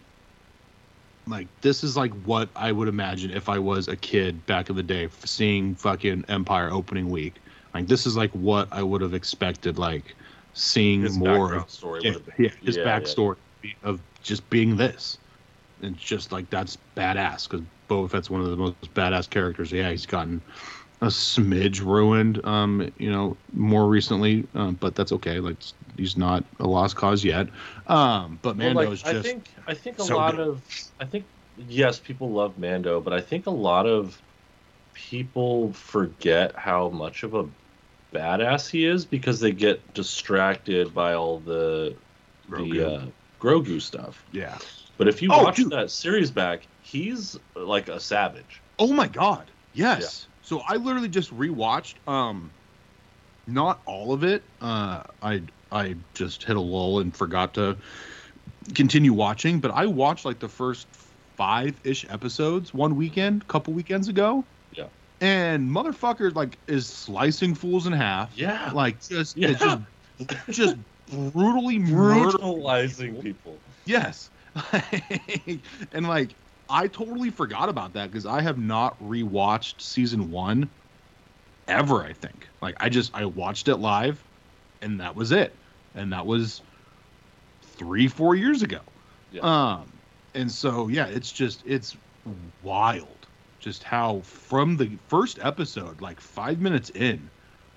like 1.29 1.47
this 1.61 1.85
is 1.85 1.97
like 1.97 2.13
what 2.25 2.49
I 2.57 2.73
would 2.73 2.89
imagine 2.89 3.31
if 3.31 3.49
I 3.49 3.59
was 3.59 3.89
a 3.89 3.97
kid 3.97 4.45
back 4.47 4.71
in 4.71 4.77
the 4.77 4.83
day 4.83 5.09
seeing 5.25 5.75
fucking 5.77 6.25
Empire 6.29 6.71
opening 6.73 7.11
week. 7.11 7.35
Like 7.75 7.87
this 7.87 8.07
is 8.07 8.17
like 8.17 8.31
what 8.33 8.69
I 8.73 8.83
would 8.83 9.01
have 9.01 9.15
expected 9.15 9.79
like 9.79 10.17
seeing 10.55 11.03
his 11.03 11.17
more 11.17 11.55
of 11.55 11.71
story 11.71 12.01
yeah, 12.03 12.11
would 12.11 12.27
have 12.27 12.37
been 12.37 12.45
yeah, 12.47 12.51
his 12.63 12.77
yeah, 12.77 12.85
yeah. 12.85 13.01
backstory 13.01 13.37
of 13.83 14.01
just 14.23 14.49
being 14.51 14.77
this. 14.77 15.19
And 15.83 15.97
it's 15.97 16.05
just 16.05 16.33
like 16.33 16.51
that's 16.51 16.79
badass 16.97 17.49
because 17.49 17.67
Boba 17.89 18.11
Fett's 18.11 18.31
one 18.31 18.41
of 18.41 18.51
the 18.51 18.57
most 18.57 18.95
badass 18.95 19.29
characters. 19.29 19.73
Yeah, 19.73 19.91
he's 19.91 20.07
gotten 20.07 20.43
a 21.01 21.07
smidge 21.07 21.81
ruined, 21.81 22.45
um, 22.47 22.91
you 22.97 23.11
know, 23.11 23.39
more 23.53 23.89
recently, 23.89 24.49
um, 24.55 24.77
but 24.77 24.95
that's 24.95 25.13
okay. 25.13 25.41
Like 25.41 25.63
he's 25.97 26.17
not 26.17 26.47
a 26.61 26.67
lost 26.67 26.97
cause 26.97 27.25
yet. 27.25 27.49
Um, 27.89 28.39
but 28.43 28.57
Well, 28.61 28.73
Mando's 28.73 29.03
like, 29.03 29.03
just 29.03 29.03
I 29.03 29.15
think 29.15 29.55
I 29.67 29.75
think 29.75 29.99
a 29.99 30.03
so 30.03 30.05
lot 30.05 30.39
good. 30.39 30.39
of 30.39 30.65
I 30.99 31.07
think 31.07 31.29
yes, 31.57 31.99
people 32.01 32.33
love 32.33 32.59
Mando, 32.59 33.01
but 33.01 33.13
I 33.13 33.21
think 33.21 33.47
a 33.47 33.51
lot 33.51 33.87
of 33.87 34.23
people 34.95 35.73
forget 35.75 36.57
how 36.57 36.91
much 36.91 37.25
of 37.25 37.35
a 37.35 37.51
badass 38.15 38.71
he 38.71 38.87
is 38.87 39.07
because 39.07 39.41
they 39.41 39.53
get 39.53 39.93
distracted 39.95 40.95
by 40.95 41.15
all 41.15 41.41
the 41.41 42.03
the 42.55 42.81
uh, 42.83 43.07
Grogu 43.41 43.81
stuff. 43.83 44.27
yeah. 44.33 44.59
But 45.03 45.09
if 45.09 45.21
you 45.21 45.31
Oh, 45.33 45.43
watch 45.43 45.57
dude. 45.57 45.71
that 45.71 45.91
series 45.91 46.31
back, 46.31 46.61
he's 46.81 47.37
like 47.57 47.89
a 47.89 47.99
savage. 47.99 48.61
Oh 48.79 48.93
my 48.93 49.09
god. 49.09 49.51
Yes. 49.75 50.29
So 50.43 50.63
I 50.69 50.77
literally 50.77 51.09
just 51.09 51.37
rewatched 51.37 51.95
um 52.07 52.53
not 53.49 53.81
all 53.85 54.13
of 54.13 54.23
it. 54.23 54.45
Uh 54.61 55.03
I 55.21 55.43
I 55.73 55.97
just 56.15 56.45
hit 56.45 56.57
a 56.57 56.61
lull 56.61 57.01
and 57.01 57.13
forgot 57.17 57.53
to 57.55 57.77
continue 58.75 59.13
watching, 59.13 59.59
but 59.59 59.73
I 59.73 59.87
watched 59.87 60.25
like 60.25 60.39
the 60.39 60.49
first 60.49 60.87
5ish 61.37 62.09
episodes 62.13 62.73
one 62.73 62.95
weekend, 62.95 63.49
couple 63.49 63.75
weekends 63.75 64.07
ago. 64.07 64.45
Yeah. 64.77 64.87
And 65.21 65.69
motherfucker 65.69 66.33
like 66.33 66.59
is 66.69 66.87
slicing 66.87 67.57
fools 67.57 67.89
in 67.89 67.93
half. 67.93 68.39
Yeah, 68.39 68.71
Like 68.73 69.01
just 69.05 69.37
yeah, 69.37 69.55
just 69.55 69.79
just 70.51 70.77
brutally 71.33 71.79
brutalizing 71.81 73.21
people. 73.21 73.59
Yes. 73.85 74.31
and 75.93 76.07
like 76.07 76.35
I 76.69 76.87
totally 76.89 77.31
forgot 77.31 77.69
about 77.69 77.93
that 77.95 78.11
because 78.11 78.27
I 78.27 78.41
have 78.41 78.59
not 78.59 79.01
rewatched 79.01 79.81
season 79.81 80.31
one 80.31 80.69
ever, 81.69 82.03
I 82.03 82.13
think. 82.13 82.49
Like 82.61 82.77
I 82.81 82.89
just 82.89 83.15
I 83.15 83.25
watched 83.25 83.69
it 83.69 83.77
live 83.77 84.23
and 84.81 85.01
that 85.01 85.15
was 85.15 85.33
it. 85.33 85.55
And 85.95 86.13
that 86.13 86.27
was 86.27 86.63
three, 87.63 88.09
four 88.09 88.35
years 88.35 88.63
ago. 88.63 88.81
Yeah. 89.31 89.43
Um 89.43 89.93
and 90.35 90.51
so 90.51 90.89
yeah, 90.89 91.07
it's 91.07 91.33
just 91.33 91.63
it's 91.67 91.97
wild 92.63 93.27
just 93.63 93.85
how 93.85 94.21
from 94.21 94.77
the 94.77 94.91
first 95.09 95.39
episode, 95.41 96.01
like 96.01 96.21
five 96.21 96.61
minutes 96.61 96.91
in, 96.91 97.31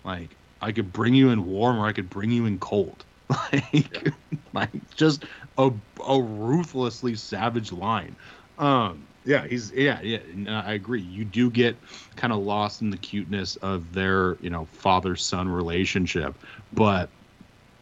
like 0.04 0.36
I 0.62 0.72
could 0.72 0.92
bring 0.92 1.14
you 1.14 1.30
in 1.30 1.46
warm 1.46 1.78
or 1.78 1.86
I 1.86 1.94
could 1.94 2.10
bring 2.10 2.32
you 2.32 2.46
in 2.46 2.60
cold. 2.60 3.06
Like 3.52 4.14
like 4.54 4.96
just 4.96 5.26
a, 5.58 5.72
a 6.08 6.22
ruthlessly 6.22 7.16
savage 7.16 7.72
line. 7.72 8.16
Um, 8.58 9.08
yeah, 9.26 9.48
he's 9.48 9.72
yeah, 9.72 10.02
yeah. 10.02 10.20
and 10.32 10.50
I 10.50 10.74
agree. 10.74 11.02
You 11.02 11.26
do 11.26 11.50
get 11.50 11.76
kind 12.16 12.32
of 12.32 12.40
lost 12.40 12.82
in 12.82 12.90
the 12.90 12.98
cuteness 12.98 13.56
of 13.58 13.94
their 13.94 14.38
you 14.42 14.50
know 14.50 14.66
father 14.66 15.16
son 15.16 15.50
relationship, 15.50 16.38
but 16.74 17.10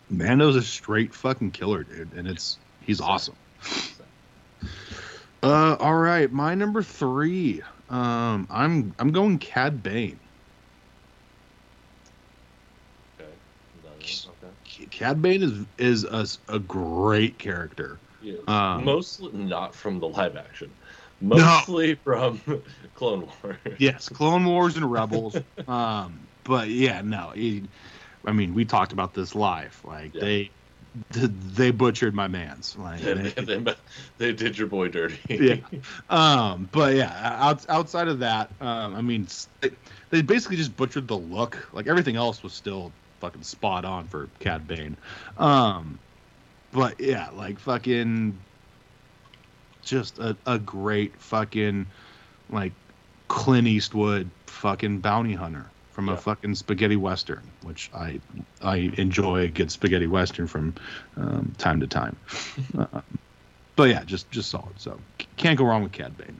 Mando's 0.09 0.55
a 0.55 0.61
straight 0.61 1.13
fucking 1.13 1.51
killer, 1.51 1.83
dude, 1.83 2.13
and 2.13 2.27
it's 2.27 2.57
he's 2.81 3.01
awesome. 3.01 3.35
Uh, 5.43 5.75
all 5.79 5.95
right, 5.95 6.31
my 6.31 6.55
number 6.55 6.81
three. 6.81 7.61
Um, 7.89 8.47
I'm 8.49 8.93
I'm 8.97 9.11
going 9.11 9.37
Cad 9.39 9.83
Bane. 9.83 10.19
Okay. 13.19 13.31
Okay. 14.27 14.87
Cad 15.03 15.21
Bane 15.21 15.43
is 15.43 15.65
is 15.77 16.05
a, 16.05 16.25
a 16.47 16.59
great 16.59 17.37
character. 17.37 17.99
Yeah. 18.21 18.37
Um, 18.47 18.85
Mostly 18.85 19.33
not 19.33 19.75
from 19.75 19.99
the 19.99 20.07
live 20.07 20.37
action. 20.37 20.71
Mostly 21.19 21.95
from 21.95 22.39
Clone 22.93 23.29
Wars. 23.43 23.57
Yes, 23.79 24.07
Clone 24.07 24.45
Wars 24.45 24.77
and 24.77 24.89
Rebels. 24.89 25.35
um, 25.67 26.25
but 26.45 26.69
yeah, 26.69 27.01
no, 27.01 27.31
he, 27.35 27.65
I 28.25 28.31
mean, 28.31 28.53
we 28.53 28.63
talked 28.63 28.93
about 28.93 29.13
this 29.13 29.35
live. 29.35 29.77
Like 29.83 30.13
Yeah. 30.13 30.21
they, 30.21 30.51
they 31.11 31.71
butchered 31.71 32.15
my 32.15 32.29
man's. 32.29 32.77
Like, 32.77 33.01
they, 33.01 33.13
they- 33.41 33.57
they, 33.57 33.75
they 34.19 34.31
did 34.31 34.57
your 34.57 34.67
boy 34.67 34.87
dirty. 34.87 35.19
Yeah. 35.27 35.79
um, 36.09 36.69
but 36.71 36.95
yeah, 36.95 37.11
out, 37.41 37.65
outside 37.69 38.07
of 38.07 38.19
that, 38.19 38.53
um, 38.61 38.95
I 38.95 39.01
mean, 39.01 39.27
they, 39.61 39.71
they 40.11 40.21
basically 40.21 40.55
just 40.55 40.77
butchered 40.77 41.09
the 41.09 41.17
look. 41.17 41.69
Like 41.73 41.87
everything 41.87 42.15
else 42.15 42.41
was 42.41 42.53
still 42.53 42.93
fucking 43.23 43.43
spot 43.43 43.85
on 43.85 44.05
for 44.05 44.27
Cad 44.39 44.67
Bane. 44.67 44.97
Um, 45.37 45.97
but 46.73 46.99
yeah, 46.99 47.29
like 47.33 47.57
fucking, 47.57 48.37
just 49.81 50.19
a, 50.19 50.35
a 50.45 50.59
great 50.59 51.15
fucking, 51.21 51.85
like 52.49 52.73
Clint 53.29 53.65
Eastwood 53.67 54.29
fucking 54.47 54.99
bounty 54.99 55.33
hunter. 55.33 55.65
from 55.91 56.07
Yeah. 56.07 56.15
a 56.15 56.17
fucking 56.17 56.55
spaghetti 56.55 56.95
western, 56.97 57.43
which 57.63 57.89
I 57.95 58.19
I 58.61 58.91
enjoy 58.97 59.41
a 59.43 59.47
good 59.47 59.71
spaghetti 59.71 60.07
western 60.07 60.47
from 60.47 60.73
um, 61.15 61.53
time 61.57 61.79
to 61.79 61.87
time. 61.87 62.15
uh, 62.77 62.87
but 63.77 63.89
yeah, 63.89 64.03
just 64.03 64.29
just 64.31 64.49
solid. 64.49 64.73
So 64.79 64.99
can't 65.37 65.57
go 65.57 65.63
wrong 65.65 65.81
with 65.83 65.91
Cad 65.93 66.17
Bane. 66.17 66.35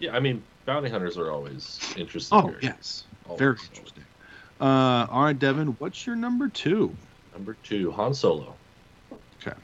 Yeah, 0.00 0.16
I 0.16 0.20
mean, 0.20 0.42
bounty 0.66 0.88
hunters 0.90 1.16
are 1.18 1.30
always 1.30 1.78
interesting. 1.96 2.36
Oh 2.38 2.42
characters. 2.48 2.64
yes, 2.64 3.04
Always, 3.28 3.38
very 3.38 3.56
interesting. 3.76 4.03
Uh, 4.60 5.06
all 5.10 5.24
right, 5.24 5.38
Devin, 5.38 5.68
what's 5.78 6.06
your 6.06 6.16
number 6.16 6.48
two? 6.48 6.94
Number 7.32 7.56
two, 7.64 7.90
Han 7.92 8.14
Solo. 8.14 8.54
Okay, 9.42 9.56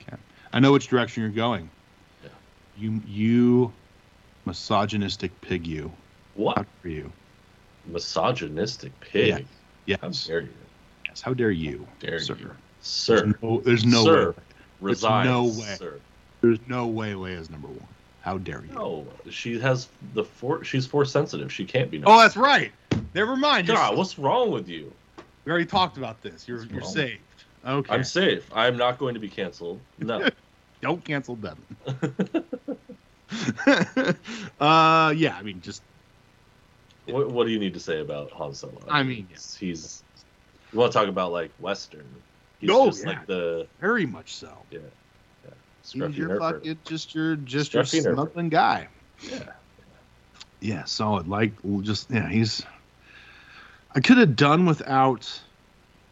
okay. 0.00 0.16
I 0.52 0.60
know 0.60 0.72
which 0.72 0.88
direction 0.88 1.22
you're 1.22 1.30
going. 1.32 1.68
Yeah. 2.24 2.30
You 2.78 3.00
you 3.06 3.72
misogynistic 4.46 5.38
pig. 5.42 5.66
You. 5.66 5.88
How 5.88 6.42
What? 6.42 6.66
dare 6.82 6.92
you? 6.92 7.12
Misogynistic 7.86 8.98
pig. 9.00 9.28
Yeah. 9.28 9.96
Yes. 10.00 10.00
How 10.00 10.08
dare 10.28 10.40
you? 10.40 10.48
Yes. 11.08 11.20
How 11.20 11.34
dare 11.34 11.50
you? 11.50 11.86
Dare 12.00 12.18
sir. 12.20 12.34
you? 12.40 12.46
There's 12.46 12.56
Sir. 12.80 13.32
no, 13.42 13.60
there's 13.60 13.84
no 13.84 14.04
Sir. 14.04 14.30
way. 14.30 14.36
Resign. 14.80 15.26
no 15.26 15.44
way. 15.44 15.76
Sir. 15.78 16.00
There's 16.40 16.58
no 16.66 16.86
way 16.86 17.12
Leia's 17.12 17.50
number 17.50 17.68
one. 17.68 17.86
How 18.22 18.38
dare 18.38 18.64
you? 18.64 18.72
No, 18.74 19.06
she 19.30 19.58
has 19.60 19.88
the 20.14 20.24
four. 20.24 20.64
She's 20.64 20.86
force 20.86 21.10
sensitive. 21.12 21.52
She 21.52 21.64
can't 21.64 21.90
be. 21.90 22.02
Oh, 22.04 22.18
that's 22.18 22.36
right. 22.36 22.72
Never 23.14 23.36
mind. 23.36 23.66
God, 23.66 23.96
what's 23.96 24.18
wrong 24.18 24.50
with 24.50 24.68
you? 24.68 24.92
we 25.44 25.50
already 25.50 25.66
talked 25.66 25.96
about 25.96 26.22
this. 26.22 26.46
You're 26.46 26.58
What's 26.58 26.70
you're 26.70 26.80
wrong? 26.80 26.92
saved. 26.92 27.20
Okay. 27.66 27.94
I'm 27.94 28.04
safe. 28.04 28.48
I'm 28.54 28.76
not 28.76 28.98
going 28.98 29.14
to 29.14 29.20
be 29.20 29.28
canceled. 29.28 29.80
No. 29.98 30.28
Don't 30.80 31.04
cancel 31.04 31.36
Devin. 31.36 31.64
uh, 34.60 35.14
yeah. 35.16 35.36
I 35.36 35.42
mean, 35.42 35.60
just 35.60 35.82
what, 37.06 37.30
what 37.30 37.46
do 37.46 37.52
you 37.52 37.58
need 37.58 37.74
to 37.74 37.80
say 37.80 38.00
about 38.00 38.30
Han 38.32 38.54
Solo? 38.54 38.82
I 38.88 39.02
mean, 39.02 39.26
yeah. 39.30 39.36
he's. 39.58 40.02
You 40.72 40.78
want 40.78 40.92
to 40.92 40.98
talk 40.98 41.08
about 41.08 41.32
like 41.32 41.50
Western? 41.60 42.06
He's 42.60 42.70
Oh, 42.70 42.86
just 42.86 43.02
yeah. 43.02 43.08
like 43.10 43.26
the 43.26 43.66
very 43.80 44.06
much 44.06 44.34
so. 44.34 44.50
Yeah. 44.70 44.78
scruffy 45.84 46.16
your 46.16 46.38
fucking 46.38 46.78
just 46.84 47.14
your 47.14 47.36
just 47.36 47.74
your 47.74 47.82
Scruffy 47.82 48.00
nerfer. 48.04 48.14
smuggling 48.14 48.48
guy. 48.48 48.88
Yeah. 49.20 49.44
Yeah, 50.60 50.84
solid. 50.84 51.28
Like 51.28 51.52
just 51.82 52.10
yeah, 52.10 52.28
he's. 52.28 52.64
I 53.94 54.00
could 54.00 54.18
have 54.18 54.36
done 54.36 54.66
without 54.66 55.28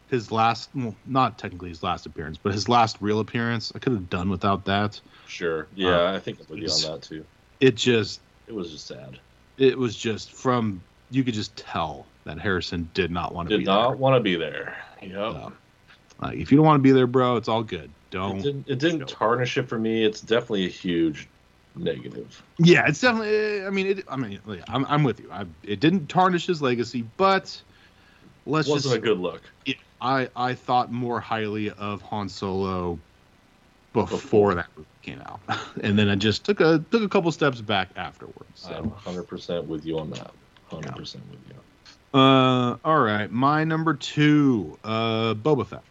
his 0.09 0.31
last, 0.33 0.71
well, 0.75 0.95
not 1.07 1.39
technically 1.39 1.69
his 1.69 1.83
last 1.83 2.05
appearance, 2.07 2.39
but 2.43 2.53
his 2.53 2.69
last 2.69 2.97
real 3.01 3.21
appearance. 3.21 3.73
I 3.75 3.79
could 3.79 3.93
have 3.93 4.11
done 4.11 4.29
without 4.29 4.65
that. 4.67 5.01
Sure. 5.29 5.67
Yeah, 5.75 6.01
Uh, 6.01 6.13
I 6.13 6.19
think 6.19 6.39
I'm 6.41 6.47
with 6.49 6.59
you 6.59 6.69
on 6.89 6.93
that 6.95 7.03
too. 7.03 7.25
It 7.61 7.77
just, 7.77 8.21
It 8.49 8.55
was 8.55 8.71
just 8.73 8.87
sad. 8.87 9.19
it 9.59 9.79
was 9.79 9.95
just 9.97 10.33
from 10.33 10.83
you 11.11 11.23
could 11.25 11.35
just 11.35 11.57
tell 11.57 12.07
that 12.25 12.39
Harrison 12.39 12.89
did 12.95 13.11
not 13.11 13.35
want 13.35 13.49
to 13.49 13.59
be 13.59 13.65
there. 13.65 13.75
Did 13.75 13.79
be 13.79 13.83
not 13.83 13.89
there. 13.89 13.97
want 13.97 14.17
to 14.17 14.21
be 14.21 14.37
there. 14.37 14.77
Yep. 15.03 15.13
So, 15.13 15.53
like, 16.21 16.39
if 16.39 16.51
you 16.51 16.57
don't 16.57 16.67
want 16.67 16.79
to 16.79 16.83
be 16.83 16.93
there, 16.93 17.07
bro, 17.07 17.37
it's 17.37 17.49
all 17.49 17.63
good. 17.63 17.85
It 17.85 17.91
Don't. 18.11 18.43
didn't, 18.43 18.69
it 18.69 18.79
didn't 18.79 19.09
tarnish 19.09 19.57
it 19.57 19.69
for 19.69 19.79
me. 19.79 20.05
It's 20.05 20.21
definitely 20.21 20.67
a 20.67 20.71
huge 20.71 21.29
negative. 21.77 22.43
Yeah, 22.59 22.87
it's 22.89 23.01
definitely. 23.01 23.65
I 23.65 23.71
mean, 23.71 23.87
it. 23.87 24.05
I 24.09 24.17
mean, 24.17 24.41
I'm, 24.69 24.85
I'm 24.87 25.03
with 25.05 25.21
you. 25.21 25.31
I, 25.33 25.47
it 25.63 25.81
didn't 25.81 26.09
tarnish 26.09 26.47
his 26.47 26.61
legacy, 26.61 27.05
but 27.17 27.61
let's 28.47 28.69
Wasn't 28.69 28.93
just. 28.93 28.97
a 28.97 28.99
good 29.01 29.19
look. 29.19 29.43
I 30.01 30.29
I 30.35 30.55
thought 30.55 30.91
more 30.91 31.21
highly 31.21 31.71
of 31.71 32.01
Han 32.03 32.29
Solo 32.29 32.99
before, 33.93 34.07
Before. 34.19 34.55
that 34.55 34.69
movie 34.77 34.89
came 35.03 35.21
out, 35.21 35.41
and 35.83 35.99
then 35.99 36.09
I 36.09 36.15
just 36.15 36.45
took 36.45 36.61
a 36.61 36.83
took 36.91 37.03
a 37.03 37.09
couple 37.09 37.31
steps 37.33 37.61
back 37.61 37.89
afterwards. 37.97 38.67
I'm 38.69 38.91
100% 38.91 39.67
with 39.67 39.85
you 39.85 39.99
on 39.99 40.11
that. 40.11 40.31
100% 40.71 40.97
with 40.97 41.41
you. 41.49 42.19
uh, 42.19 42.77
all 42.85 43.01
right, 43.01 43.31
my 43.31 43.65
number 43.65 43.95
two, 43.95 44.79
uh, 44.85 45.35
Boba 45.35 45.67
Fett. 45.67 45.83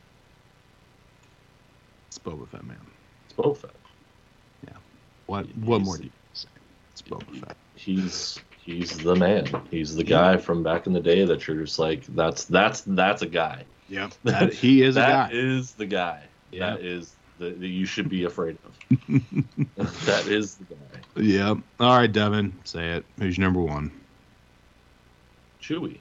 It's 2.07 2.17
Boba 2.17 2.47
Fett, 2.47 2.63
man. 2.65 2.77
It's 3.25 3.33
Boba 3.37 3.57
Fett. 3.57 3.71
Yeah. 4.65 4.73
What 5.27 5.45
He's- 5.45 5.57
what 5.57 5.81
more 5.81 5.97
do 5.97 6.03
you 6.05 6.09
say? 6.33 6.47
It's 6.93 7.01
Boba 7.01 7.39
Fett. 7.45 7.57
He's 7.75 8.39
he's 8.69 8.97
the 8.97 9.15
man. 9.15 9.47
He's 9.71 9.95
the 9.95 10.03
guy 10.03 10.37
from 10.37 10.61
back 10.61 10.85
in 10.85 10.93
the 10.93 10.99
day 10.99 11.25
that 11.25 11.47
you're 11.47 11.57
just 11.57 11.79
like 11.79 12.05
that's 12.07 12.45
that's 12.45 12.81
that's 12.81 13.21
a 13.21 13.27
guy. 13.27 13.63
Yeah, 13.87 14.09
that, 14.23 14.53
he 14.53 14.83
is 14.83 14.95
a 14.95 15.01
guy. 15.01 15.29
is 15.31 15.73
the 15.73 15.85
guy. 15.85 16.23
Yeah. 16.51 16.71
That 16.71 16.81
is 16.81 17.13
the 17.39 17.49
that 17.49 17.67
you 17.67 17.85
should 17.85 18.09
be 18.09 18.25
afraid 18.25 18.57
of. 18.63 18.97
that 20.05 20.27
is 20.27 20.55
the 20.55 20.65
guy. 20.65 21.21
Yeah. 21.21 21.55
All 21.79 21.97
right, 21.97 22.11
Devin, 22.11 22.53
say 22.63 22.91
it. 22.91 23.05
Who's 23.17 23.37
your 23.37 23.47
number 23.47 23.61
one? 23.61 23.91
Chewy. 25.61 25.97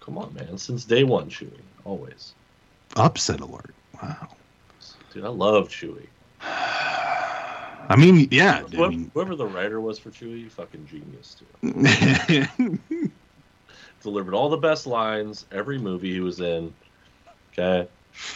Come 0.00 0.18
on, 0.18 0.34
man. 0.34 0.58
Since 0.58 0.84
day 0.84 1.02
one, 1.02 1.30
Chewy. 1.30 1.50
Always. 1.86 2.34
Upset 2.96 3.40
alert. 3.40 3.74
Wow. 4.02 4.28
Dude, 5.14 5.24
I 5.24 5.28
love 5.28 5.70
Chewie. 5.70 6.06
I 7.88 7.96
mean, 7.96 8.28
yeah. 8.30 8.64
I 8.66 8.76
Whoever, 8.76 8.90
mean, 8.90 9.10
whoever 9.14 9.36
the 9.36 9.46
writer 9.46 9.80
was 9.80 9.98
for 9.98 10.10
Chewie, 10.10 10.50
fucking 10.50 10.86
genius 10.86 11.34
too. 11.34 11.46
Delivered 14.02 14.34
all 14.34 14.48
the 14.48 14.56
best 14.56 14.86
lines 14.86 15.46
every 15.50 15.78
movie 15.78 16.12
he 16.12 16.20
was 16.20 16.40
in. 16.40 16.72
Okay, 17.52 17.88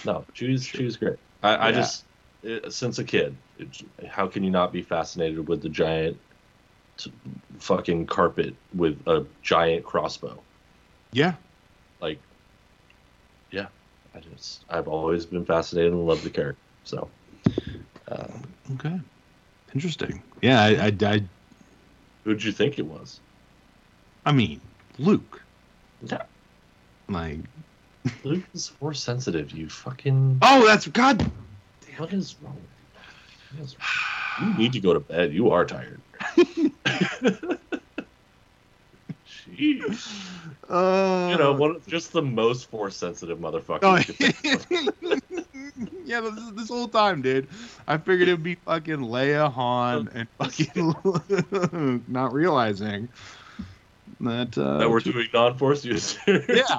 no, 0.04 0.24
Chewie's 0.34 0.66
Chewie's 0.66 0.96
great. 0.96 1.16
I, 1.42 1.68
I 1.68 1.72
just 1.72 2.04
it, 2.42 2.72
since 2.72 2.98
a 2.98 3.04
kid, 3.04 3.36
it, 3.58 3.82
how 4.08 4.26
can 4.26 4.44
you 4.44 4.50
not 4.50 4.72
be 4.72 4.82
fascinated 4.82 5.46
with 5.48 5.62
the 5.62 5.68
giant 5.68 6.16
t- 6.98 7.12
fucking 7.58 8.06
carpet 8.06 8.54
with 8.74 9.00
a 9.06 9.26
giant 9.42 9.84
crossbow? 9.84 10.42
yeah. 11.12 11.34
Like, 12.00 12.20
yeah, 13.50 13.66
I 14.14 14.20
just 14.20 14.64
I've 14.70 14.88
always 14.88 15.26
been 15.26 15.44
fascinated 15.44 15.92
and 15.92 16.06
loved 16.06 16.22
the 16.22 16.30
character. 16.30 16.62
So, 16.84 17.10
uh, 18.10 18.26
Okay. 18.74 19.00
Interesting. 19.74 20.22
Yeah, 20.42 20.62
I, 20.62 20.68
I, 20.86 20.92
I, 21.14 21.22
who'd 22.24 22.42
you 22.42 22.52
think 22.52 22.78
it 22.78 22.86
was? 22.86 23.20
I 24.24 24.32
mean, 24.32 24.60
Luke. 24.98 25.42
Yeah, 26.02 26.22
Like, 27.08 27.40
Luke 28.24 28.44
is 28.54 28.68
force 28.68 29.02
sensitive. 29.02 29.52
You 29.52 29.68
fucking. 29.68 30.38
oh, 30.42 30.66
that's 30.66 30.86
God. 30.88 31.28
What 31.96 32.12
is 32.12 32.36
wrong? 32.42 32.54
with 32.54 32.62
you? 32.62 33.58
What 33.58 33.64
is 33.66 33.76
wrong? 33.76 34.52
You 34.52 34.58
need 34.58 34.72
to 34.72 34.80
go 34.80 34.94
to 34.94 35.00
bed. 35.00 35.32
You 35.34 35.50
are 35.50 35.64
tired. 35.64 36.00
Jeez. 39.26 40.08
Uh, 40.68 41.28
You 41.30 41.38
know, 41.38 41.52
what? 41.54 41.86
Just 41.86 42.12
the 42.12 42.22
most 42.22 42.70
force 42.70 42.96
sensitive 42.96 43.38
motherfucker. 43.38 43.80
Oh, 43.82 43.96
you 43.96 44.04
could 44.04 44.16
think 44.16 44.44
of. 44.44 45.97
Yeah, 46.08 46.20
this, 46.20 46.50
this 46.54 46.68
whole 46.68 46.88
time, 46.88 47.20
dude. 47.22 47.46
I 47.86 47.98
figured 47.98 48.28
it'd 48.28 48.42
be 48.42 48.54
fucking 48.54 48.98
Leia, 48.98 49.52
Han, 49.52 50.08
and 50.14 50.28
fucking 50.38 52.02
not 52.08 52.32
realizing 52.32 53.08
that. 54.20 54.56
Uh, 54.56 54.78
that 54.78 54.90
we're 54.90 55.00
doing 55.00 55.28
non-force 55.32 55.84
users. 55.84 56.18
yeah, 56.48 56.78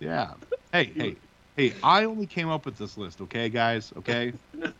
yeah. 0.00 0.32
Hey, 0.72 0.84
hey, 0.96 1.16
hey! 1.56 1.74
I 1.82 2.04
only 2.04 2.26
came 2.26 2.48
up 2.48 2.64
with 2.64 2.78
this 2.78 2.96
list, 2.96 3.20
okay, 3.20 3.50
guys? 3.50 3.92
Okay, 3.98 4.32
it's 4.54 4.74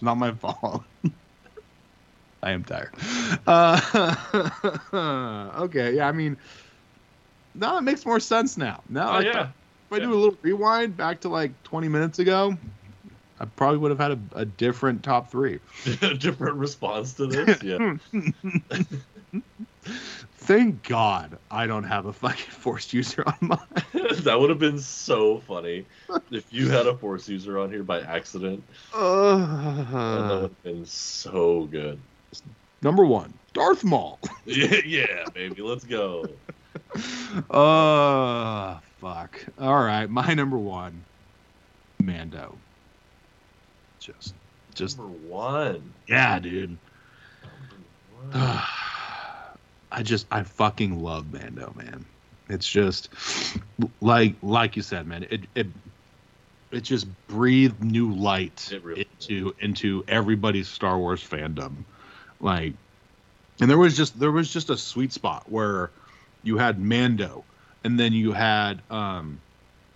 not 0.00 0.16
my 0.16 0.30
fault. 0.32 0.84
I 2.42 2.52
am 2.52 2.62
tired. 2.62 2.94
Uh, 3.48 3.80
okay, 5.62 5.96
yeah. 5.96 6.06
I 6.06 6.12
mean, 6.12 6.36
now 7.56 7.78
it 7.78 7.82
makes 7.82 8.06
more 8.06 8.20
sense 8.20 8.56
now. 8.56 8.82
Now, 8.88 9.08
Oh 9.08 9.12
I 9.14 9.20
yeah. 9.22 9.48
if 9.86 9.92
I 9.92 9.98
do 9.98 10.12
a 10.12 10.14
little 10.14 10.38
rewind 10.42 10.96
back 10.96 11.20
to 11.22 11.28
like 11.28 11.50
20 11.64 11.88
minutes 11.88 12.20
ago, 12.20 12.56
I 13.38 13.44
probably 13.44 13.78
would 13.78 13.90
have 13.90 13.98
had 14.00 14.12
a, 14.12 14.18
a 14.40 14.44
different 14.44 15.02
top 15.02 15.30
three. 15.30 15.60
a 16.02 16.14
Different 16.14 16.56
response 16.56 17.14
to 17.14 17.26
this. 17.26 17.62
Yeah. 17.62 17.96
Thank 20.38 20.88
God 20.88 21.38
I 21.50 21.66
don't 21.66 21.84
have 21.84 22.06
a 22.06 22.12
fucking 22.12 22.50
force 22.50 22.92
user 22.92 23.22
on 23.26 23.34
mine. 23.40 23.58
that 24.22 24.36
would 24.38 24.50
have 24.50 24.58
been 24.58 24.78
so 24.80 25.38
funny 25.40 25.84
if 26.30 26.52
you 26.52 26.68
had 26.70 26.86
a 26.86 26.96
force 26.96 27.28
user 27.28 27.58
on 27.58 27.70
here 27.70 27.82
by 27.82 28.00
accident. 28.00 28.62
that 28.92 28.98
would 29.00 29.00
Uh, 29.02 30.40
have 30.42 30.62
been 30.62 30.86
so 30.86 31.64
good. 31.66 31.98
number 32.82 33.04
one, 33.04 33.32
Darth 33.52 33.84
Maul. 33.84 34.18
Yeah, 34.44 34.76
yeah, 34.84 35.24
baby. 35.34 35.62
Let's 35.62 35.84
go. 35.84 36.26
Uh, 37.50 38.78
fuck. 39.00 39.44
All 39.58 39.82
right, 39.82 40.08
my 40.08 40.34
number 40.34 40.58
one, 40.58 41.02
Mando. 42.02 42.56
Just, 44.06 44.34
just, 44.74 44.98
Number 44.98 45.12
one. 45.28 45.92
yeah, 46.06 46.38
dude. 46.38 46.76
One. 48.30 48.30
I 49.92 50.02
just 50.02 50.26
I 50.30 50.42
fucking 50.42 51.02
love 51.02 51.32
Mando, 51.32 51.72
man. 51.76 52.04
It's 52.48 52.68
just 52.68 53.08
like 54.00 54.34
like 54.42 54.76
you 54.76 54.82
said, 54.82 55.06
man. 55.06 55.26
It 55.30 55.42
it 55.54 55.66
it 56.70 56.82
just 56.82 57.06
breathed 57.26 57.82
new 57.82 58.12
light 58.12 58.72
really 58.82 59.06
into 59.20 59.54
into 59.60 60.04
everybody's 60.06 60.68
Star 60.68 60.98
Wars 60.98 61.22
fandom. 61.22 61.84
Like 62.40 62.74
and 63.60 63.70
there 63.70 63.78
was 63.78 63.96
just 63.96 64.18
there 64.18 64.30
was 64.30 64.52
just 64.52 64.70
a 64.70 64.76
sweet 64.76 65.12
spot 65.12 65.44
where 65.48 65.90
you 66.42 66.58
had 66.58 66.78
Mando, 66.78 67.44
and 67.84 67.98
then 67.98 68.12
you 68.12 68.32
had 68.32 68.82
um, 68.90 69.40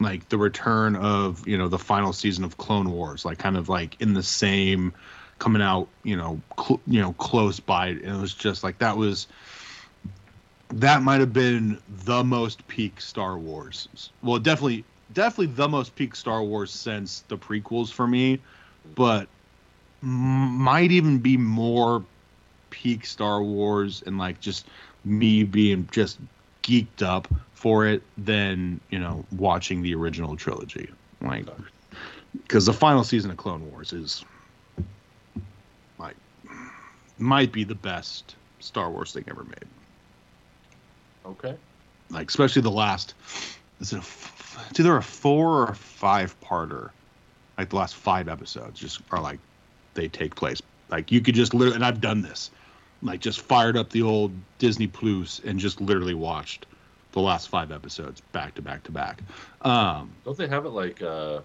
like 0.00 0.28
the 0.30 0.38
return 0.38 0.96
of 0.96 1.46
you 1.46 1.56
know 1.56 1.68
the 1.68 1.78
final 1.78 2.12
season 2.12 2.44
of 2.44 2.56
Clone 2.56 2.90
Wars, 2.90 3.24
like 3.24 3.38
kind 3.38 3.56
of 3.56 3.68
like 3.68 4.00
in 4.00 4.14
the 4.14 4.22
same 4.22 4.92
coming 5.38 5.62
out, 5.62 5.88
you 6.04 6.16
know, 6.16 6.40
cl- 6.58 6.80
you 6.86 7.00
know, 7.00 7.12
close 7.14 7.60
by. 7.60 7.88
And 7.88 8.04
it 8.04 8.20
was 8.20 8.34
just 8.34 8.64
like 8.64 8.78
that 8.78 8.96
was 8.96 9.26
that 10.70 11.02
might 11.02 11.20
have 11.20 11.32
been 11.32 11.80
the 12.04 12.22
most 12.24 12.66
peak 12.68 13.00
Star 13.00 13.38
Wars. 13.38 14.10
Well, 14.22 14.38
definitely, 14.38 14.84
definitely 15.12 15.54
the 15.54 15.68
most 15.68 15.94
peak 15.96 16.14
Star 16.14 16.42
Wars 16.42 16.70
since 16.70 17.20
the 17.28 17.36
prequels 17.36 17.90
for 17.90 18.06
me, 18.06 18.40
but 18.94 19.28
might 20.02 20.90
even 20.92 21.18
be 21.18 21.36
more 21.36 22.04
peak 22.70 23.04
Star 23.04 23.42
Wars 23.42 24.02
and 24.06 24.16
like 24.16 24.40
just 24.40 24.66
me 25.04 25.42
being 25.42 25.88
just 25.90 26.18
geeked 26.70 27.02
up 27.02 27.26
for 27.52 27.86
it 27.86 28.02
than 28.16 28.80
you 28.90 28.98
know 28.98 29.24
watching 29.36 29.82
the 29.82 29.94
original 29.94 30.36
trilogy. 30.36 30.88
Like, 31.20 31.46
because 32.42 32.64
the 32.66 32.72
final 32.72 33.04
season 33.04 33.30
of 33.30 33.36
Clone 33.36 33.70
Wars 33.70 33.92
is 33.92 34.24
like 35.98 36.16
might 37.18 37.52
be 37.52 37.64
the 37.64 37.74
best 37.74 38.36
Star 38.60 38.90
Wars 38.90 39.12
thing 39.12 39.24
ever 39.28 39.44
made. 39.44 39.66
Okay. 41.26 41.54
Like, 42.10 42.28
especially 42.28 42.62
the 42.62 42.70
last. 42.70 43.14
Is 43.80 43.92
it 43.92 43.96
a? 43.96 44.00
f- 44.00 44.66
It's 44.70 44.80
either 44.80 44.96
a 44.96 45.02
four 45.02 45.48
or 45.60 45.64
a 45.70 45.74
five 45.74 46.38
parter. 46.40 46.90
Like 47.58 47.68
the 47.70 47.76
last 47.76 47.96
five 47.96 48.28
episodes 48.28 48.80
just 48.80 49.00
are 49.10 49.20
like 49.20 49.38
they 49.94 50.08
take 50.08 50.34
place. 50.34 50.62
Like 50.88 51.12
you 51.12 51.20
could 51.20 51.34
just 51.34 51.52
literally, 51.52 51.76
and 51.76 51.84
I've 51.84 52.00
done 52.00 52.22
this. 52.22 52.50
Like 53.02 53.20
just 53.20 53.40
fired 53.40 53.76
up 53.76 53.90
the 53.90 54.02
old 54.02 54.32
Disney 54.58 54.86
Plus 54.86 55.40
and 55.44 55.58
just 55.58 55.80
literally 55.80 56.14
watched 56.14 56.66
the 57.12 57.20
last 57.20 57.48
five 57.48 57.72
episodes 57.72 58.20
back 58.32 58.54
to 58.54 58.62
back 58.62 58.84
to 58.84 58.92
back. 58.92 59.22
Um, 59.62 60.12
Don't 60.24 60.36
they 60.36 60.48
have 60.48 60.66
it 60.66 60.70
like 60.70 61.02
uh, 61.02 61.40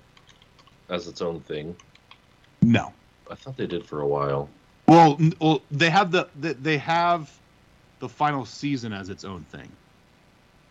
as 0.90 1.08
its 1.08 1.22
own 1.22 1.40
thing? 1.40 1.76
no, 2.62 2.94
I 3.30 3.36
thought 3.36 3.58
they 3.58 3.68
did 3.68 3.86
for 3.86 4.02
a 4.02 4.08
while. 4.08 4.50
Well, 4.88 5.20
well, 5.40 5.62
they 5.72 5.90
have 5.90 6.12
the, 6.12 6.28
the 6.36 6.54
they 6.54 6.78
have 6.78 7.32
the 8.00 8.10
final 8.10 8.46
season 8.46 8.94
as 8.94 9.10
its 9.10 9.24
own 9.24 9.44
thing. 9.46 9.72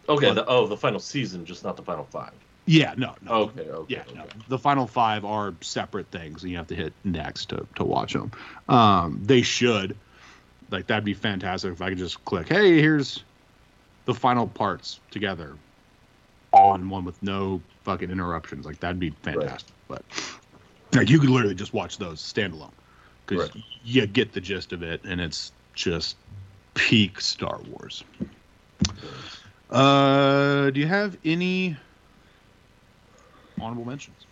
Okay. 0.08 0.28
What? 0.28 0.34
The, 0.34 0.46
oh, 0.46 0.66
the 0.66 0.76
final 0.76 1.00
season, 1.00 1.44
just 1.44 1.64
not 1.64 1.76
the 1.76 1.82
final 1.82 2.04
five. 2.04 2.32
Yeah, 2.66 2.94
no, 2.96 3.14
no. 3.22 3.32
Okay. 3.32 3.62
Okay. 3.62 3.94
yeah, 3.94 4.02
okay. 4.08 4.14
no. 4.14 4.26
The 4.48 4.58
final 4.58 4.86
five 4.86 5.24
are 5.24 5.54
separate 5.60 6.10
things, 6.10 6.42
and 6.42 6.50
you 6.50 6.56
have 6.56 6.66
to 6.68 6.74
hit 6.74 6.92
next 7.04 7.50
to 7.50 7.66
to 7.76 7.84
watch 7.84 8.12
them. 8.12 8.30
Um, 8.68 9.20
they 9.22 9.42
should, 9.42 9.96
like, 10.74 10.86
that'd 10.88 11.04
be 11.04 11.14
fantastic 11.14 11.72
if 11.72 11.80
I 11.80 11.88
could 11.90 11.98
just 11.98 12.24
click. 12.24 12.48
Hey, 12.48 12.80
here's 12.80 13.24
the 14.04 14.14
final 14.14 14.46
parts 14.46 15.00
together, 15.10 15.56
all 16.52 16.74
in 16.74 16.88
one 16.88 17.04
with 17.04 17.22
no 17.22 17.62
fucking 17.84 18.10
interruptions. 18.10 18.66
Like 18.66 18.80
that'd 18.80 18.98
be 18.98 19.10
fantastic. 19.22 19.74
But 19.88 20.02
like, 20.92 21.08
you 21.08 21.18
could 21.18 21.30
literally 21.30 21.54
just 21.54 21.72
watch 21.72 21.98
those 21.98 22.20
standalone 22.20 22.72
because 23.26 23.48
Right. 23.54 23.64
you 23.84 24.06
get 24.06 24.32
the 24.32 24.40
gist 24.40 24.72
of 24.72 24.82
it, 24.82 25.02
and 25.04 25.20
it's 25.20 25.52
just 25.74 26.16
peak 26.74 27.20
Star 27.20 27.60
Wars. 27.68 28.02
Uh, 29.70 30.70
do 30.70 30.80
you 30.80 30.86
have 30.86 31.16
any 31.24 31.76
honorable 33.60 33.84
mentions? 33.84 34.26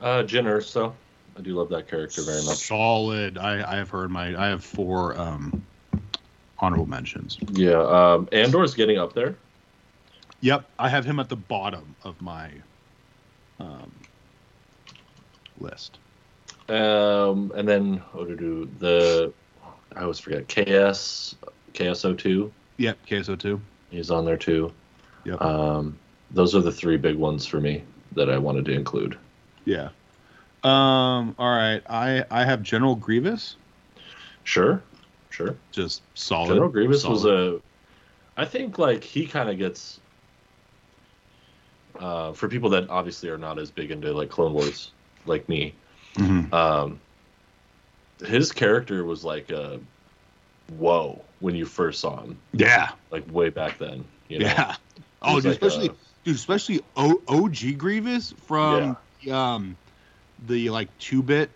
Uh, 0.00 0.22
Jyn 0.22 0.44
Erso. 0.44 0.94
I 1.36 1.40
do 1.40 1.54
love 1.54 1.68
that 1.70 1.88
character 1.88 2.22
very 2.22 2.42
much. 2.44 2.66
Solid. 2.66 3.38
I, 3.38 3.72
I 3.72 3.76
have 3.76 3.90
heard 3.90 4.10
my. 4.10 4.34
I 4.36 4.48
have 4.48 4.64
four 4.64 5.16
um, 5.18 5.62
honorable 6.60 6.86
mentions. 6.86 7.38
Yeah. 7.52 7.80
Um, 7.80 8.28
Andor's 8.32 8.74
getting 8.74 8.98
up 8.98 9.12
there. 9.12 9.36
Yep, 10.40 10.68
I 10.78 10.88
have 10.88 11.04
him 11.04 11.18
at 11.18 11.28
the 11.28 11.36
bottom 11.36 11.96
of 12.04 12.20
my 12.20 12.50
um, 13.58 13.90
list. 15.58 15.98
Um, 16.68 17.52
and 17.54 17.66
then 17.66 17.96
what 18.12 18.28
to 18.28 18.36
do 18.36 18.70
the 18.78 19.32
I 19.96 20.02
always 20.02 20.18
forget 20.18 20.46
KS 20.48 21.34
KSO2. 21.74 22.50
Yep, 22.76 22.98
KSO 23.06 23.38
two. 23.38 23.60
He's 23.90 24.10
on 24.10 24.24
there 24.24 24.36
too. 24.36 24.72
Yep. 25.24 25.40
Um, 25.40 25.98
those 26.30 26.54
are 26.54 26.60
the 26.60 26.72
three 26.72 26.96
big 26.96 27.16
ones 27.16 27.46
for 27.46 27.60
me 27.60 27.82
that 28.12 28.30
I 28.30 28.38
wanted 28.38 28.64
to 28.66 28.72
include. 28.72 29.18
Yeah. 29.64 29.88
Um. 30.62 31.34
All 31.38 31.50
right. 31.50 31.82
I 31.88 32.24
I 32.30 32.44
have 32.44 32.62
General 32.62 32.94
Grievous. 32.94 33.56
Sure, 34.44 34.82
sure. 35.30 35.56
Just 35.72 36.02
solid. 36.14 36.48
General 36.48 36.68
Grievous 36.68 37.04
was 37.04 37.24
a. 37.24 37.60
I 38.36 38.44
think 38.44 38.78
like 38.78 39.02
he 39.04 39.26
kind 39.26 39.48
of 39.48 39.58
gets. 39.58 40.00
Uh, 41.98 42.32
for 42.32 42.48
people 42.48 42.70
that 42.70 42.88
obviously 42.90 43.28
are 43.28 43.38
not 43.38 43.58
as 43.58 43.70
big 43.72 43.90
into 43.90 44.12
like 44.12 44.28
Clone 44.30 44.52
Wars, 44.52 44.92
like 45.26 45.48
me, 45.48 45.74
Mhm. 46.14 46.52
um, 46.52 47.00
his 48.24 48.52
character 48.52 49.04
was 49.04 49.24
like 49.24 49.50
a 49.50 49.80
whoa 50.76 51.20
when 51.40 51.56
you 51.56 51.64
first 51.64 52.00
saw 52.00 52.20
him, 52.22 52.38
Yeah. 52.52 52.90
like 53.10 53.24
way 53.32 53.48
back 53.48 53.78
then. 53.78 54.04
You 54.28 54.40
know? 54.40 54.46
Yeah. 54.46 54.76
Oh, 55.22 55.36
dude, 55.36 55.46
like 55.46 55.52
especially 55.54 55.88
a- 55.88 55.94
dude, 56.24 56.36
especially 56.36 56.80
o- 56.96 57.20
OG 57.26 57.72
Grievous 57.72 58.32
from 58.46 58.96
um 59.28 59.76
the 60.46 60.70
like 60.70 60.96
two 60.98 61.20
bit, 61.22 61.50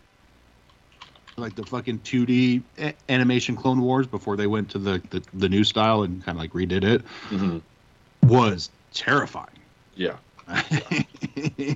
like 1.36 1.54
the 1.54 1.64
fucking 1.64 2.00
two 2.00 2.26
D 2.26 2.62
a- 2.78 2.94
animation 3.08 3.56
Clone 3.56 3.80
Wars 3.80 4.06
before 4.06 4.36
they 4.36 4.46
went 4.46 4.68
to 4.70 4.78
the 4.78 5.00
the, 5.10 5.22
the 5.34 5.48
new 5.48 5.64
style 5.64 6.02
and 6.02 6.22
kind 6.24 6.36
of 6.36 6.42
like 6.42 6.52
redid 6.52 6.84
it 6.84 7.02
Mhm. 7.30 7.62
was 8.24 8.70
terrifying. 8.92 9.46
yeah, 9.96 10.16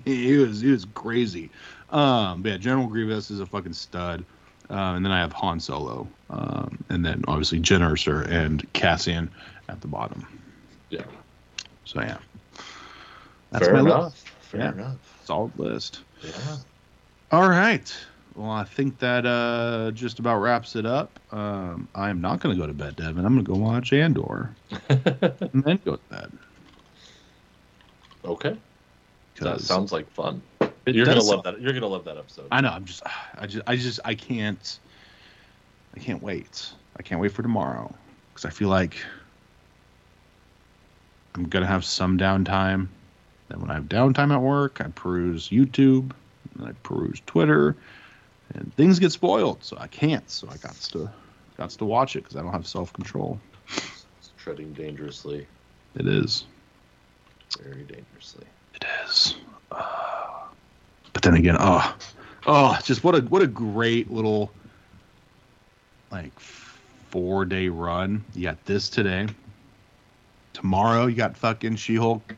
he 0.05 0.37
was 0.37 0.61
he 0.61 0.71
was 0.71 0.87
crazy. 0.95 1.51
Um, 1.91 2.43
but 2.43 2.51
yeah, 2.53 2.57
General 2.59 2.87
Grievous 2.87 3.31
is 3.31 3.41
a 3.41 3.47
fucking 3.47 3.73
stud. 3.73 4.25
Uh, 4.69 4.95
and 4.97 5.05
then 5.05 5.13
I 5.13 5.21
have 5.21 5.33
Han 5.35 5.61
Solo, 5.61 6.09
um, 6.29 6.77
and 6.89 7.07
then 7.07 7.23
obviously 7.29 7.61
Jyn 7.61 7.83
Erso 7.89 8.27
and 8.29 8.67
Cassian 8.73 9.31
at 9.69 9.81
the 9.81 9.87
bottom. 9.87 10.27
yeah. 10.91 11.03
So 11.85 12.01
yeah, 12.01 12.19
that's 13.53 13.67
Fair 13.67 13.75
my 13.75 13.81
enough. 13.81 14.05
list. 14.07 14.29
Fair 14.41 14.61
Yeah. 14.63 14.73
enough. 14.73 15.21
Solid 15.25 15.57
list. 15.57 16.01
Yeah. 16.25 16.57
All 17.31 17.49
right. 17.49 17.95
Well, 18.37 18.51
I 18.51 18.65
think 18.65 18.99
that 18.99 19.25
uh, 19.25 19.93
just 19.93 20.19
about 20.19 20.41
wraps 20.41 20.77
it 20.77 20.85
up. 20.85 21.19
Um, 21.33 21.89
I 21.95 22.11
am 22.11 22.21
not 22.21 22.41
going 22.41 22.55
to 22.55 22.61
go 22.61 22.67
to 22.67 22.75
bed, 22.75 22.97
Devin. 22.97 23.25
I'm 23.25 23.33
going 23.35 23.45
to 23.45 23.51
go 23.51 23.59
watch 23.59 23.95
Andor 23.95 24.55
and 24.91 25.65
then 25.65 25.81
go 25.85 25.97
to 25.97 26.03
bed. 26.11 26.33
okay. 28.25 28.57
That 29.41 29.61
sounds 29.61 29.93
like 29.93 30.11
fun. 30.13 30.43
You're 30.87 31.05
gonna 31.05 31.23
love 31.23 31.43
that. 31.43 31.61
You're 31.61 31.73
gonna 31.73 31.89
love 31.89 32.05
that 32.05 32.17
episode. 32.17 32.47
I 32.51 32.61
know. 32.61 32.71
I'm 32.71 32.85
just, 32.85 33.03
I 33.37 33.47
just, 33.47 33.65
I 33.67 33.77
just, 33.77 34.01
I 34.05 34.15
can't, 34.15 34.79
I 35.95 35.99
can't 35.99 36.23
wait. 36.23 36.71
I 36.97 37.03
can't 37.03 37.21
wait 37.21 37.33
for 37.33 37.43
tomorrow 37.43 37.93
because 38.33 38.45
I 38.45 38.51
feel 38.51 38.69
like 38.69 38.97
I'm 41.35 41.49
gonna 41.49 41.67
have 41.67 41.85
some 41.85 42.19
downtime. 42.19 42.89
Then 43.49 43.61
when 43.61 43.71
I 43.71 43.75
have 43.75 43.85
downtime 43.85 44.33
at 44.33 44.41
work, 44.41 44.81
I 44.81 44.89
peruse 44.89 45.49
YouTube, 45.49 46.13
and 46.57 46.69
I 46.69 46.73
peruse 46.83 47.21
Twitter, 47.27 47.77
and 48.55 48.73
things 48.75 48.99
get 48.99 49.13
spoiled. 49.13 49.63
So 49.65 49.77
I 49.79 49.87
can't. 49.89 50.29
So 50.31 50.49
I 50.51 50.57
got 50.57 50.75
to, 50.93 51.11
got 51.57 51.71
to 51.71 51.85
watch 51.85 52.17
it 52.17 52.25
because 52.25 52.37
I 52.37 52.43
don't 52.43 52.53
have 52.53 52.67
self 52.67 52.93
control. 52.93 53.39
It's 53.69 54.31
treading 54.39 54.73
dangerously, 54.73 55.47
It 55.97 56.07
is. 56.07 56.45
very 57.61 57.83
dangerously. 57.85 58.45
It 58.75 58.85
is. 59.05 59.37
Uh, 59.71 60.45
but 61.13 61.23
then 61.23 61.35
again, 61.35 61.57
oh, 61.59 61.97
oh, 62.47 62.79
just 62.85 63.03
what 63.03 63.15
a 63.15 63.21
what 63.23 63.43
a 63.43 63.47
great 63.47 64.11
little 64.11 64.51
like 66.11 66.39
four 66.39 67.45
day 67.45 67.69
run. 67.69 68.25
You 68.35 68.45
got 68.45 68.65
this 68.67 68.89
today. 68.89 69.27
Tomorrow 70.53 71.07
you 71.07 71.17
got 71.17 71.37
fucking 71.37 71.77
She 71.77 71.97
Hulk 71.97 72.35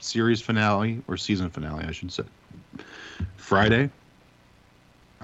series 0.00 0.40
finale 0.40 1.02
or 1.08 1.16
season 1.16 1.48
finale, 1.50 1.84
I 1.84 1.92
should 1.92 2.12
say. 2.12 2.24
Friday, 3.36 3.90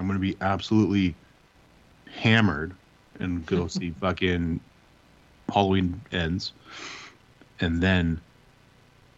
I'm 0.03 0.07
gonna 0.09 0.19
be 0.19 0.35
absolutely 0.41 1.15
hammered 2.13 2.73
and 3.21 3.45
go 3.45 3.67
see 3.69 3.91
fucking 4.01 4.59
Halloween 5.53 6.01
ends, 6.11 6.51
and 7.61 7.81
then 7.81 8.19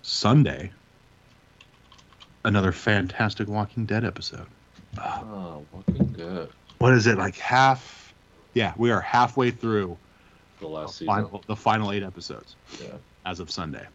Sunday, 0.04 0.72
another 2.44 2.72
fantastic 2.72 3.48
Walking 3.48 3.88
Dead 3.88 4.06
episode. 4.06 4.46
Oh, 5.00 5.66
looking 5.74 6.14
good. 6.14 6.52
What 6.78 6.94
is 6.94 7.08
it 7.08 7.18
like 7.18 7.36
half? 7.36 8.14
Yeah, 8.54 8.72
we 8.78 8.92
are 8.92 9.02
halfway 9.02 9.50
through 9.50 9.98
The 10.60 10.66
the 10.68 10.72
last 10.72 10.98
season. 11.00 11.08
final, 11.08 11.44
the 11.48 11.56
final 11.56 11.92
eight 11.94 12.04
episodes 12.04 12.56
Yeah, 12.80 12.90
as 13.26 13.40
of 13.40 13.50
Sunday. 13.50 13.88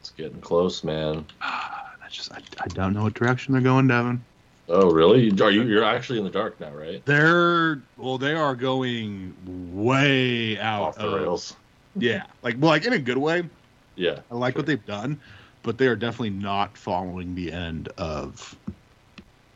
it's 0.00 0.08
getting 0.12 0.40
close, 0.40 0.82
man. 0.82 1.26
Ah, 1.42 1.92
I 2.02 2.08
just 2.08 2.32
I, 2.32 2.38
I 2.60 2.66
don't 2.68 2.94
know 2.94 3.02
what 3.02 3.12
direction 3.12 3.52
they're 3.52 3.60
going, 3.60 3.88
Devin. 3.88 4.24
Oh, 4.68 4.90
really? 4.90 5.30
Are 5.40 5.50
you? 5.50 5.62
You're 5.62 5.84
actually 5.84 6.18
in 6.18 6.24
the 6.24 6.30
dark 6.30 6.58
now, 6.60 6.70
right? 6.70 7.04
They're 7.04 7.80
well, 7.96 8.18
they 8.18 8.34
are 8.34 8.54
going 8.54 9.34
way 9.72 10.58
out 10.58 10.82
Off 10.82 10.96
the 10.96 11.06
of- 11.06 11.20
rails. 11.20 11.56
Yeah, 11.98 12.24
like 12.42 12.56
well, 12.58 12.70
like 12.70 12.84
in 12.84 12.92
a 12.92 12.98
good 12.98 13.16
way. 13.16 13.48
Yeah. 13.94 14.20
I 14.30 14.34
like 14.34 14.54
sure. 14.54 14.60
what 14.60 14.66
they've 14.66 14.86
done, 14.86 15.18
but 15.62 15.78
they 15.78 15.86
are 15.86 15.96
definitely 15.96 16.30
not 16.30 16.76
following 16.76 17.34
the 17.34 17.50
end 17.50 17.88
of 17.96 18.54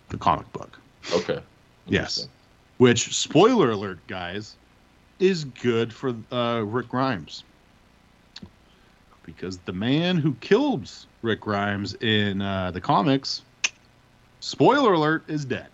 the 0.08 0.16
comic 0.16 0.50
book. 0.52 0.78
Okay. 1.12 1.40
Yes. 1.86 2.28
Which, 2.78 3.14
spoiler 3.14 3.70
alert, 3.70 3.98
guys, 4.06 4.56
is 5.18 5.44
good 5.44 5.92
for 5.92 6.14
uh, 6.32 6.62
Rick 6.64 6.88
Grimes. 6.88 7.44
Because 9.24 9.58
the 9.58 9.72
man 9.72 10.16
who 10.16 10.34
killed 10.40 10.90
Rick 11.22 11.42
Grimes 11.42 11.94
in 12.00 12.40
uh, 12.40 12.70
the 12.70 12.80
comics, 12.80 13.42
spoiler 14.40 14.92
alert, 14.92 15.24
is 15.28 15.44
dead. 15.44 15.70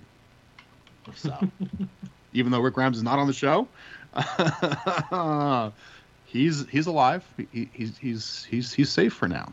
So, 1.15 1.51
even 2.33 2.53
though 2.53 2.61
Rick 2.61 2.75
Grimes 2.75 2.97
is 2.97 3.03
not 3.03 3.19
on 3.19 3.27
the 3.27 3.33
show, 3.33 3.69
he's 6.25 6.69
he's 6.69 6.87
alive. 6.87 7.25
He, 7.51 7.71
he's 7.73 7.99
he's 7.99 8.45
he's 8.45 8.73
he's 8.73 8.93
safe 8.93 9.13
for 9.13 9.29
now. 9.29 9.53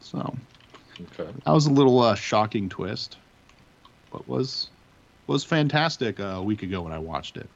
So 0.00 0.34
Okay. 1.00 1.30
that 1.44 1.52
was 1.52 1.66
a 1.66 1.72
little 1.72 2.00
uh, 2.00 2.14
shocking 2.14 2.68
twist, 2.68 3.18
but 4.10 4.28
was 4.28 4.70
was 5.26 5.44
fantastic 5.44 6.20
uh, 6.20 6.24
a 6.24 6.42
week 6.42 6.62
ago 6.62 6.82
when 6.82 6.92
I 6.92 6.98
watched 6.98 7.36
it. 7.36 7.48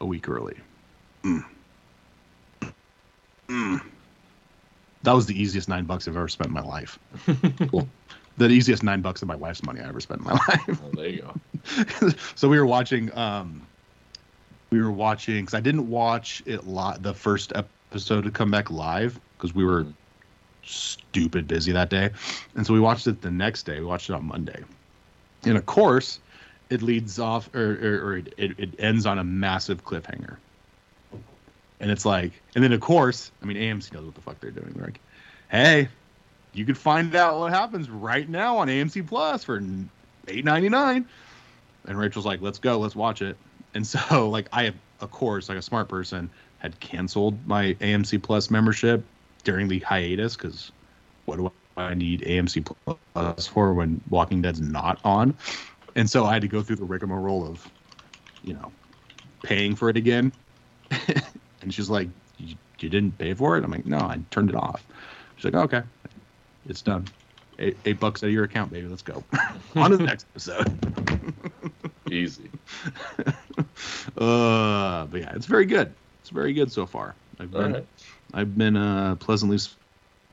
A 0.00 0.06
week 0.06 0.28
early. 0.28 0.56
Mm. 1.24 1.44
Mm. 3.50 3.80
That 5.02 5.12
was 5.12 5.26
the 5.26 5.40
easiest 5.40 5.68
nine 5.68 5.84
bucks 5.84 6.08
I've 6.08 6.16
ever 6.16 6.28
spent 6.28 6.48
in 6.48 6.54
my 6.54 6.62
life. 6.62 6.98
Cool. 7.70 7.88
The 8.36 8.48
easiest 8.48 8.82
nine 8.82 9.02
bucks 9.02 9.22
of 9.22 9.28
my 9.28 9.34
wife's 9.34 9.62
money 9.62 9.80
I 9.80 9.88
ever 9.88 10.00
spent 10.00 10.20
in 10.20 10.26
my 10.26 10.32
life. 10.48 10.82
Well, 10.82 10.92
there 10.94 11.08
you 11.08 11.22
go. 11.22 12.10
so 12.34 12.48
we 12.48 12.58
were 12.58 12.66
watching. 12.66 13.16
Um, 13.16 13.66
we 14.70 14.80
were 14.80 14.92
watching 14.92 15.42
because 15.42 15.54
I 15.54 15.60
didn't 15.60 15.88
watch 15.88 16.42
it 16.46 16.66
li- 16.66 16.96
the 17.00 17.12
first 17.12 17.52
episode 17.54 18.22
to 18.22 18.30
come 18.30 18.50
back 18.50 18.70
live 18.70 19.20
because 19.36 19.54
we 19.54 19.64
were 19.64 19.86
stupid 20.62 21.48
busy 21.48 21.72
that 21.72 21.90
day, 21.90 22.10
and 22.54 22.66
so 22.66 22.72
we 22.72 22.80
watched 22.80 23.06
it 23.06 23.20
the 23.20 23.30
next 23.30 23.64
day. 23.64 23.80
We 23.80 23.86
watched 23.86 24.08
it 24.08 24.14
on 24.14 24.24
Monday, 24.24 24.62
and 25.44 25.56
of 25.56 25.66
course, 25.66 26.20
it 26.70 26.82
leads 26.82 27.18
off 27.18 27.52
or 27.54 27.72
or, 27.72 28.06
or 28.06 28.16
it, 28.18 28.34
it, 28.38 28.58
it 28.58 28.74
ends 28.78 29.06
on 29.06 29.18
a 29.18 29.24
massive 29.24 29.84
cliffhanger. 29.84 30.36
And 31.80 31.90
it's 31.90 32.04
like, 32.04 32.32
and 32.54 32.62
then 32.62 32.72
of 32.72 32.80
course, 32.80 33.32
I 33.42 33.46
mean, 33.46 33.56
AMC 33.56 33.92
knows 33.94 34.04
what 34.04 34.14
the 34.14 34.20
fuck 34.20 34.38
they're 34.40 34.50
doing. 34.50 34.70
They're 34.74 34.84
like, 34.84 35.00
hey, 35.50 35.88
you 36.52 36.64
can 36.64 36.74
find 36.74 37.14
out 37.14 37.38
what 37.38 37.52
happens 37.52 37.88
right 37.88 38.28
now 38.28 38.58
on 38.58 38.68
AMC 38.68 39.06
Plus 39.06 39.44
for 39.44 39.62
eight 40.28 40.44
ninety 40.44 40.68
nine. 40.68 41.06
And 41.86 41.98
Rachel's 41.98 42.26
like, 42.26 42.40
let's 42.42 42.58
go, 42.58 42.78
let's 42.78 42.96
watch 42.96 43.22
it. 43.22 43.36
And 43.74 43.86
so, 43.86 44.28
like, 44.30 44.48
I, 44.52 44.72
of 45.00 45.10
course, 45.10 45.48
like 45.48 45.58
a 45.58 45.62
smart 45.62 45.88
person, 45.88 46.30
had 46.58 46.78
canceled 46.80 47.46
my 47.46 47.74
AMC 47.74 48.22
Plus 48.22 48.50
membership 48.50 49.02
during 49.44 49.68
the 49.68 49.78
hiatus 49.80 50.36
because 50.36 50.72
what 51.24 51.36
do 51.36 51.50
I 51.76 51.94
need 51.94 52.20
AMC 52.20 52.76
Plus 53.14 53.46
for 53.46 53.72
when 53.72 54.00
Walking 54.10 54.42
Dead's 54.42 54.60
not 54.60 55.00
on? 55.04 55.34
And 55.96 56.08
so 56.08 56.26
I 56.26 56.34
had 56.34 56.42
to 56.42 56.48
go 56.48 56.62
through 56.62 56.76
the 56.76 56.84
rigmarole 56.84 57.46
of, 57.46 57.66
you 58.42 58.52
know, 58.52 58.70
paying 59.42 59.74
for 59.74 59.88
it 59.88 59.96
again. 59.96 60.32
and 61.62 61.72
she's 61.72 61.88
like, 61.88 62.08
you, 62.38 62.56
you 62.78 62.88
didn't 62.88 63.16
pay 63.18 63.34
for 63.34 63.56
it? 63.56 63.64
I'm 63.64 63.70
like, 63.70 63.86
no, 63.86 63.98
I 63.98 64.20
turned 64.30 64.50
it 64.50 64.56
off. 64.56 64.84
She's 65.36 65.46
like, 65.46 65.54
okay, 65.54 65.82
it's 66.70 66.82
done. 66.82 67.06
Eight, 67.58 67.76
eight 67.84 68.00
bucks 68.00 68.22
out 68.22 68.28
of 68.28 68.32
your 68.32 68.44
account, 68.44 68.72
baby. 68.72 68.86
Let's 68.86 69.02
go. 69.02 69.22
on 69.76 69.90
to 69.90 69.96
the 69.98 70.04
next 70.04 70.24
episode. 70.30 70.78
Easy. 72.10 72.48
uh, 74.16 75.04
but 75.06 75.20
yeah, 75.20 75.32
it's 75.34 75.46
very 75.46 75.66
good. 75.66 75.92
It's 76.20 76.30
very 76.30 76.54
good 76.54 76.72
so 76.72 76.86
far. 76.86 77.14
I've 77.38 77.50
been, 77.50 77.72
right. 77.74 77.86
I've 78.32 78.56
been 78.56 78.76
uh, 78.76 79.16
pleasantly 79.16 79.58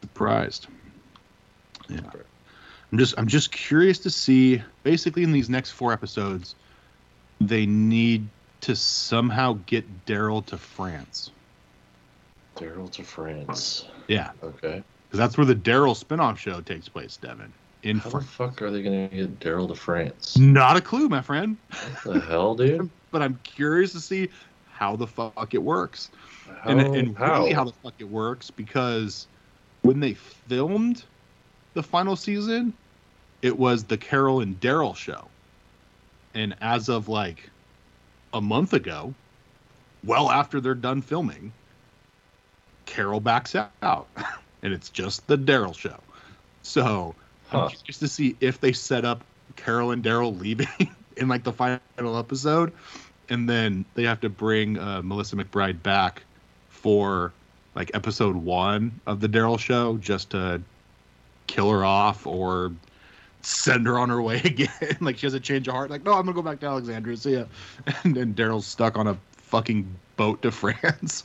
surprised. 0.02 0.68
Yeah. 1.90 2.00
I'm 2.92 2.98
just, 2.98 3.16
I'm 3.18 3.28
just 3.28 3.52
curious 3.52 4.00
to 4.00 4.10
see. 4.10 4.62
Basically, 4.84 5.24
in 5.24 5.34
these 5.34 5.50
next 5.50 5.72
four 5.72 5.92
episodes, 5.92 6.56
they 7.42 7.66
need 7.66 8.28
to 8.62 8.76
somehow 8.76 9.60
get 9.66 10.06
Daryl 10.06 10.46
to 10.46 10.58
France. 10.58 11.32
Daryl 12.56 12.90
to 12.92 13.04
France. 13.04 13.86
Yeah, 14.08 14.32
Okay. 14.42 14.84
Because 15.08 15.20
that's 15.20 15.38
where 15.38 15.46
the 15.46 15.56
Daryl 15.56 16.02
spinoff 16.02 16.38
show 16.38 16.60
takes 16.62 16.90
place, 16.90 17.18
Devin. 17.18 17.54
In 17.84 18.00
How 18.00 18.10
the 18.10 18.22
fuck 18.22 18.62
are 18.62 18.72
they 18.72 18.82
gonna 18.82 19.08
get 19.08 19.40
Daryl 19.40 19.68
to 19.70 19.76
France? 19.76 20.38
Not 20.38 20.76
a 20.76 20.82
clue, 20.82 21.08
my 21.08 21.22
friend. 21.22 21.58
What 21.70 22.14
the 22.14 22.20
hell, 22.20 22.56
dude? 22.56 22.90
But 23.12 23.22
I'm 23.22 23.40
curious 23.44 23.94
to 23.94 24.02
see 24.02 24.30
how 24.66 24.96
the 24.96 25.08
fuck 25.08 25.54
it 25.54 25.62
works. 25.62 26.10
How? 26.62 26.72
and, 26.72 26.96
and 26.96 27.18
how? 27.18 27.40
really 27.40 27.54
how 27.54 27.64
the 27.64 27.74
fuck 27.84 27.94
it 28.00 28.10
works 28.10 28.50
because 28.50 29.28
when 29.84 30.00
they 30.00 30.14
filmed 30.14 31.04
the 31.74 31.84
final 31.84 32.16
season, 32.16 32.74
it 33.42 33.58
was 33.58 33.84
the 33.84 33.98
Carol 33.98 34.42
and 34.42 34.60
Daryl 34.60 34.96
show. 34.96 35.28
And 36.34 36.56
as 36.60 36.90
of 36.90 37.08
like 37.08 37.50
a 38.34 38.42
month 38.42 38.74
ago, 38.74 39.14
well 40.04 40.30
after 40.30 40.60
they're 40.60 40.76
done 40.76 41.02
filming, 41.02 41.54
Carol 42.86 43.20
backs 43.20 43.56
out. 43.56 44.08
and 44.68 44.76
it's 44.76 44.90
just 44.90 45.26
the 45.28 45.38
Daryl 45.38 45.76
show. 45.76 45.98
So 46.62 47.16
Huh. 47.50 47.64
I'm 47.64 47.70
curious 47.70 47.98
to 48.00 48.08
see 48.08 48.36
if 48.42 48.60
they 48.60 48.74
set 48.74 49.06
up 49.06 49.24
Carol 49.56 49.92
and 49.92 50.04
Daryl 50.04 50.38
leaving 50.38 50.68
in 51.18 51.28
like 51.28 51.44
the 51.44 51.54
final 51.54 52.18
episode, 52.18 52.74
and 53.30 53.50
then 53.50 53.86
they 53.96 54.04
have 54.04 54.20
to 54.22 54.30
bring 54.30 54.78
uh, 54.78 55.02
Melissa 55.02 55.38
McBride 55.38 55.82
back 55.82 56.24
for 56.70 57.32
like 57.74 57.90
episode 57.94 58.36
one 58.36 59.00
of 59.06 59.22
the 59.22 59.30
Daryl 59.30 59.58
show 59.58 59.98
just 59.98 60.32
to 60.32 60.62
kill 61.48 61.72
her 61.72 61.86
off 61.86 62.28
or 62.28 62.74
send 63.42 63.86
her 63.88 63.98
on 63.98 64.10
her 64.10 64.22
way 64.22 64.42
again. 64.44 64.70
like 65.00 65.18
she 65.18 65.26
has 65.26 65.34
a 65.34 65.40
change 65.40 65.70
of 65.70 65.74
heart. 65.74 65.90
Like, 65.90 66.04
no, 66.04 66.12
I'm 66.12 66.24
gonna 66.26 66.34
go 66.34 66.42
back 66.42 66.60
to 66.62 66.66
Alexandria. 66.66 67.16
See 67.16 67.34
ya. 67.34 67.46
And 68.04 68.14
then 68.14 68.34
Daryl's 68.34 68.68
stuck 68.68 68.98
on 68.98 69.08
a 69.08 69.18
fucking 69.32 69.88
boat 70.18 70.42
to 70.42 70.52
France. 70.52 71.24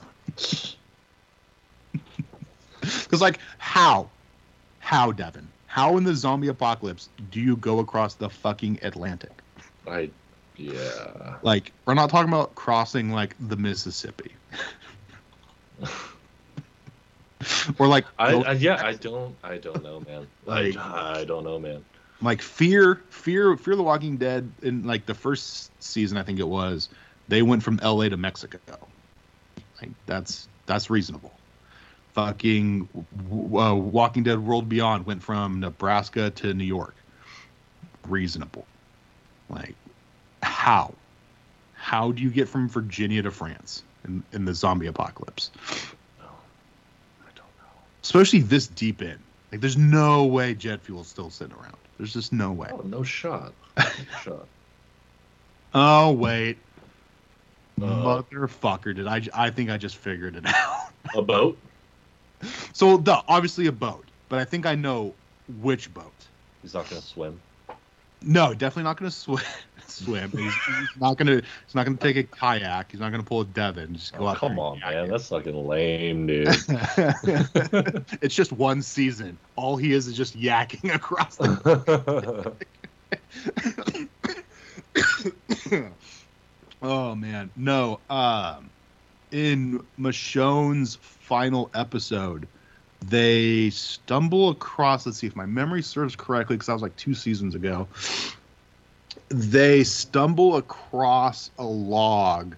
Because 2.83 3.21
like, 3.21 3.39
how, 3.59 4.11
how 4.81 5.13
Devin, 5.13 5.49
how 5.67 5.97
in 5.97 6.05
the 6.05 6.15
zombie 6.15 6.49
apocalypse 6.49 7.09
do 7.31 7.41
you 7.41 7.57
go 7.57 7.79
across 7.79 8.15
the 8.15 8.29
fucking 8.29 8.79
Atlantic? 8.83 9.33
I. 9.89 10.11
Yeah. 10.57 11.37
Like, 11.43 11.73
we're 11.87 11.95
not 11.95 12.11
talking 12.11 12.29
about 12.29 12.55
crossing 12.55 13.11
like 13.11 13.35
the 13.49 13.57
Mississippi. 13.57 14.33
or 17.79 17.89
like 17.89 18.05
I, 18.19 18.35
I 18.35 18.53
yeah. 18.53 18.85
I 18.85 18.93
don't. 18.95 19.35
I 19.43 19.57
don't 19.59 19.83
know, 19.83 20.01
man. 20.01 20.27
Like- 20.45 20.77
I, 20.77 21.21
I 21.21 21.25
don't 21.25 21.43
know, 21.45 21.59
man. 21.59 21.85
like 22.21 22.43
fear 22.43 23.01
fear 23.11 23.57
fear 23.57 23.75
the 23.75 23.83
walking 23.83 24.17
dead 24.17 24.51
in 24.63 24.85
like 24.85 25.07
the 25.07 25.15
first 25.15 25.73
season 25.83 26.17
i 26.17 26.23
think 26.23 26.39
it 26.39 26.47
was 26.47 26.89
they 27.29 27.43
went 27.43 27.63
from 27.65 27.79
la 27.83 28.09
to 28.09 28.17
mexico 28.17 28.59
like 29.81 29.91
that's 30.07 30.47
that's 30.67 30.89
reasonable 30.89 31.33
fucking 32.15 32.89
uh, 33.33 33.75
walking 33.75 34.23
dead 34.23 34.39
world 34.39 34.69
beyond 34.69 35.07
went 35.07 35.23
from 35.23 35.61
nebraska 35.61 36.31
to 36.31 36.53
new 36.53 36.65
york 36.65 36.95
reasonable 38.09 38.67
like 39.49 39.75
how 40.43 40.93
how 41.75 42.13
do 42.13 42.23
you 42.23 42.31
get 42.31 42.49
from 42.49 42.69
virginia 42.69 43.23
to 43.23 43.31
france 43.31 43.83
in, 44.05 44.23
in 44.33 44.45
the 44.45 44.53
zombie 44.55 44.87
apocalypse 44.87 45.51
No. 46.19 46.27
I 47.23 47.27
don't 47.35 47.47
know. 47.59 47.81
especially 48.03 48.41
this 48.41 48.67
deep 48.67 49.01
in 49.01 49.19
like 49.51 49.61
there's 49.61 49.79
no 49.79 50.25
way 50.27 50.55
jet 50.55 50.81
fuel's 50.83 51.09
still 51.09 51.31
sitting 51.31 51.55
around 51.57 51.77
there's 51.99 52.13
just 52.13 52.33
no 52.33 52.53
way 52.53 52.69
Oh, 52.73 52.83
no 52.85 53.03
shot. 53.03 53.53
No 53.79 53.85
shot. 54.23 54.47
Oh 55.75 56.13
wait, 56.13 56.59
Uh, 57.81 57.85
motherfucker! 57.87 58.95
Did 58.95 59.07
I? 59.07 59.23
I 59.35 59.49
think 59.51 59.71
I 59.71 59.79
just 59.79 59.97
figured 59.97 60.37
it 60.37 60.45
out. 60.55 60.91
a 61.15 61.23
boat? 61.23 61.57
So 62.73 62.97
the 62.97 63.23
obviously 63.29 63.67
a 63.67 63.73
boat, 63.73 64.05
but 64.29 64.39
I 64.39 64.45
think 64.45 64.67
I 64.67 64.75
know 64.75 65.15
which 65.61 65.93
boat. 65.93 66.13
He's 66.63 66.75
not 66.75 66.89
gonna 66.89 67.03
swim. 67.03 67.41
No, 68.25 68.55
definitely 68.55 68.85
not 68.85 68.99
going 68.99 69.11
to 69.11 69.17
swim. 69.17 69.43
Swim. 69.89 70.31
He's, 70.31 70.55
he's 70.55 70.89
not 71.01 71.19
going 71.19 71.27
to. 71.27 71.43
He's 71.67 71.75
not 71.75 71.85
to 71.87 71.97
take 71.97 72.17
a 72.17 72.23
kayak. 72.23 72.93
He's 72.93 73.01
not 73.01 73.11
going 73.11 73.21
to 73.21 73.29
pull 73.29 73.41
a 73.43 73.45
Devon. 73.45 73.95
Just 73.95 74.17
go 74.17 74.25
Oh, 74.25 74.29
out. 74.29 74.37
come 74.39 74.59
on, 74.59 74.79
man. 74.79 75.09
That's 75.11 75.29
fucking 75.29 75.67
lame, 75.67 76.29
dude. 76.29 76.47
it's 78.23 78.35
just 78.35 78.53
one 78.53 78.81
season. 78.81 79.37
All 79.57 79.77
he 79.77 79.93
is 79.93 80.07
is 80.07 80.17
just 80.17 80.39
yakking 80.39 80.95
across 80.95 81.37
the. 81.37 82.55
oh 86.83 87.15
man, 87.15 87.51
no. 87.57 88.01
Um, 88.09 88.71
in 89.33 89.85
Michonne's 89.99 90.97
final 90.97 91.71
episode, 91.75 92.47
they 93.01 93.71
stumble 93.71 94.51
across. 94.51 95.07
Let's 95.07 95.19
see 95.19 95.27
if 95.27 95.35
my 95.35 95.47
memory 95.47 95.83
serves 95.83 96.15
correctly, 96.15 96.57
because 96.57 96.69
that 96.69 96.75
was 96.75 96.83
like 96.83 96.97
two 96.97 97.15
seasons 97.15 97.55
ago. 97.55 97.89
they 99.33 99.83
stumble 99.83 100.57
across 100.57 101.51
a 101.59 101.65
log 101.65 102.55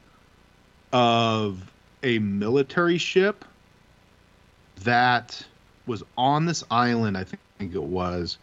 of 0.93 1.73
a 2.03 2.19
military 2.19 2.99
ship 2.99 3.45
that 4.83 5.45
was 5.87 6.03
on 6.17 6.47
this 6.47 6.65
island, 6.71 7.17
I 7.17 7.25
think 7.25 7.75
it 7.75 7.83
was, 7.83 8.39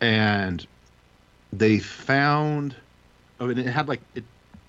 and 0.00 0.66
they 1.52 1.78
found. 1.78 2.74
Oh, 3.38 3.48
and 3.48 3.58
it 3.58 3.66
had 3.66 3.88
like 3.88 4.00
it. 4.14 4.24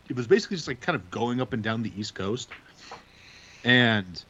It 0.10 0.16
was 0.16 0.28
basically 0.28 0.56
just 0.56 0.68
like 0.70 0.80
kind 0.80 0.96
of 0.96 1.10
going 1.12 1.42
up 1.42 1.52
and 1.52 1.62
down 1.62 1.84
the 1.84 1.92
east 1.98 2.16
coast, 2.16 2.50
and 3.68 4.24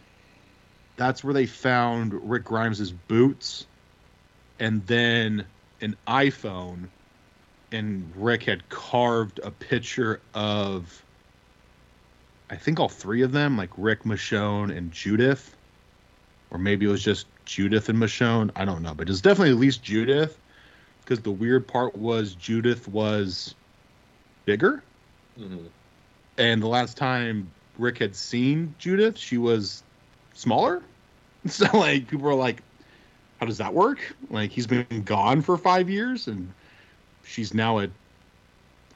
that's 0.98 1.24
where 1.24 1.34
they 1.34 1.46
found 1.46 2.12
Rick 2.30 2.46
Grimes's 2.46 2.92
boots, 2.92 3.68
and 4.60 4.86
then 4.88 5.46
an 5.80 5.96
iPhone, 6.08 6.88
and 7.72 8.12
Rick 8.18 8.44
had 8.44 8.68
carved 8.70 9.40
a 9.44 9.52
picture 9.52 10.20
of. 10.34 11.04
I 12.50 12.56
think 12.56 12.80
all 12.80 12.90
three 12.90 13.22
of 13.22 13.32
them, 13.32 13.58
like 13.58 13.70
Rick, 13.78 14.04
Michonne, 14.06 14.76
and 14.76 14.92
Judith, 14.92 15.56
or 16.50 16.58
maybe 16.58 16.86
it 16.86 16.90
was 16.90 17.04
just 17.04 17.28
Judith 17.46 17.90
and 17.90 18.00
Michonne. 18.00 18.50
I 18.56 18.66
don't 18.66 18.82
know, 18.82 18.94
but 18.96 19.10
it's 19.10 19.22
definitely 19.22 19.52
at 19.52 19.60
least 19.60 19.84
Judith, 19.84 20.36
because 21.04 21.20
the 21.20 21.32
weird 21.32 21.68
part 21.68 21.96
was 21.96 22.34
Judith 22.34 22.88
was 22.88 23.54
bigger, 24.46 24.82
Mhm. 25.38 25.68
and 26.38 26.64
the 26.64 26.68
last 26.68 26.98
time 26.98 27.52
Rick 27.78 28.00
had 28.00 28.16
seen 28.16 28.74
Judith, 28.80 29.18
she 29.18 29.38
was 29.38 29.84
smaller. 30.34 30.82
So 31.48 31.66
like 31.78 32.10
people 32.10 32.26
were 32.26 32.34
like, 32.34 32.62
"How 33.40 33.46
does 33.46 33.60
that 33.60 33.74
work?" 33.74 34.00
Like 34.30 34.52
he's 34.52 34.68
been 34.68 35.04
gone 35.06 35.42
for 35.42 35.58
five 35.58 35.90
years, 35.90 36.28
and 36.28 36.52
she's 37.24 37.54
now 37.54 37.80
a 37.80 37.88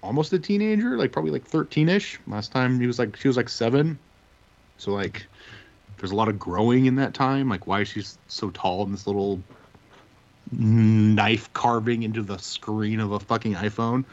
almost 0.04 0.34
a 0.34 0.40
teenager, 0.40 0.98
like 0.98 1.14
probably 1.14 1.32
like 1.32 1.46
thirteen 1.46 1.88
ish. 1.88 2.20
Last 2.28 2.52
time 2.52 2.78
he 2.82 2.88
was 2.88 3.00
like 3.00 3.16
she 3.16 3.30
was 3.30 3.38
like 3.38 3.48
seven. 3.48 3.98
So 4.78 4.92
like 4.92 5.26
there's 5.98 6.12
a 6.12 6.16
lot 6.16 6.28
of 6.28 6.40
growing 6.40 6.88
in 6.88 6.96
that 6.96 7.14
time. 7.14 7.48
Like 7.48 7.68
why 7.68 7.82
is 7.82 7.88
she 7.88 8.04
so 8.28 8.50
tall 8.50 8.84
in 8.84 8.92
this 8.92 9.08
little 9.08 9.42
knife 10.52 11.54
carving 11.54 12.04
into 12.04 12.22
the 12.22 12.38
screen 12.38 13.00
of 13.00 13.14
a 13.14 13.20
fucking 13.20 13.54
iPhone? 13.54 14.04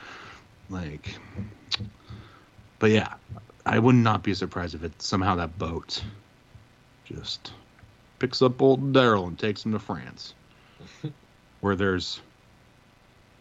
Like, 0.71 1.17
but 2.79 2.91
yeah, 2.91 3.15
I 3.69 3.79
would 3.79 3.97
not 3.97 4.23
be 4.23 4.33
surprised 4.33 4.75
if 4.75 4.83
it 4.83 5.03
somehow 5.03 5.35
that 5.37 5.59
boat 5.59 6.03
just 7.05 7.53
picks 8.19 8.41
up 8.41 8.63
old 8.63 8.95
Daryl 8.95 9.27
and 9.29 9.39
takes 9.39 9.65
him 9.65 9.73
to 9.73 9.79
France, 9.79 10.35
where 11.61 11.77
there's 11.77 12.23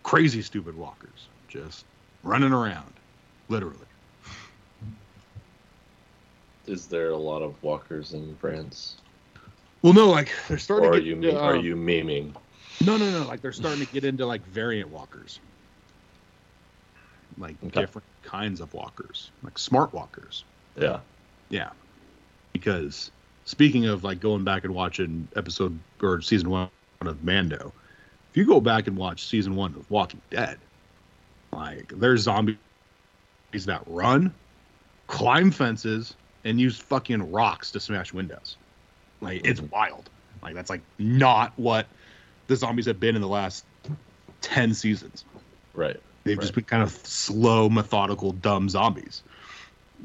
crazy 0.04 0.42
stupid 0.42 0.76
walkers 0.76 1.30
just 1.48 1.86
running 2.24 2.52
around, 2.52 3.00
literally. 3.48 3.88
Is 6.66 6.90
there 6.90 7.12
a 7.12 7.18
lot 7.18 7.42
of 7.42 7.64
walkers 7.64 8.14
in 8.14 8.36
France? 8.36 8.98
Well, 9.82 9.94
no, 9.94 10.10
like 10.10 10.30
they're 10.50 10.58
starting 10.58 10.90
Or 10.90 10.96
are 10.96 11.00
to 11.00 11.06
you 11.06 11.16
get. 11.16 11.36
me- 11.36 11.40
uh, 11.40 11.42
are 11.42 11.56
you 11.56 11.76
memeing? 11.78 12.36
No, 12.82 12.98
no, 12.98 13.10
no. 13.10 13.26
Like 13.26 13.42
they're 13.42 13.54
starting 13.54 13.80
to 13.80 13.86
get 13.86 14.04
into 14.04 14.26
like 14.26 14.46
variant 14.46 14.90
walkers, 14.90 15.40
like 17.38 17.56
Okay. 17.64 17.82
different 17.82 18.06
kinds 18.28 18.60
of 18.60 18.74
walkers, 18.74 19.32
like 19.42 19.58
smart 19.58 19.94
walkers. 19.94 20.44
Yeah. 20.76 21.00
Yeah. 21.50 21.70
Because 22.52 23.10
speaking 23.46 23.86
of 23.86 24.04
like 24.04 24.20
going 24.20 24.44
back 24.44 24.66
and 24.66 24.76
watching 24.76 25.28
episode 25.36 25.80
or 26.02 26.22
season 26.22 26.50
one 26.50 26.70
of 27.02 27.24
Mando, 27.24 27.72
if 28.30 28.38
you 28.38 28.46
go 28.46 28.60
back 28.60 28.88
and 28.88 28.98
watch 28.98 29.26
season 29.26 29.56
one 29.56 29.74
of 29.76 29.90
Walking 29.90 30.22
Dead, 30.30 30.60
like 31.52 31.88
there's 31.96 32.22
zombies 32.22 32.58
that 33.66 33.82
run, 33.88 34.34
climb 35.08 35.50
fences, 35.52 36.14
and 36.44 36.60
use 36.60 36.78
fucking 36.78 37.32
rocks 37.32 37.72
to 37.72 37.80
smash 37.80 38.14
windows. 38.14 38.58
Like 39.22 39.42
it's 39.46 39.62
mm-hmm. 39.62 39.74
wild. 39.74 40.10
Like 40.44 40.54
that's 40.54 40.70
like 40.70 40.82
not 41.00 41.54
what 41.56 41.88
the 42.48 42.58
zombies 42.58 42.86
have 42.88 43.00
been 43.00 43.16
in 43.16 43.22
the 43.22 43.28
last 43.28 43.64
ten 44.42 44.74
seasons. 44.74 45.24
Right. 45.74 46.00
They've 46.28 46.40
just 46.40 46.54
been 46.54 46.64
kind 46.66 46.84
of 46.84 46.92
slow, 46.92 47.70
methodical, 47.70 48.32
dumb 48.34 48.70
zombies. 48.70 49.24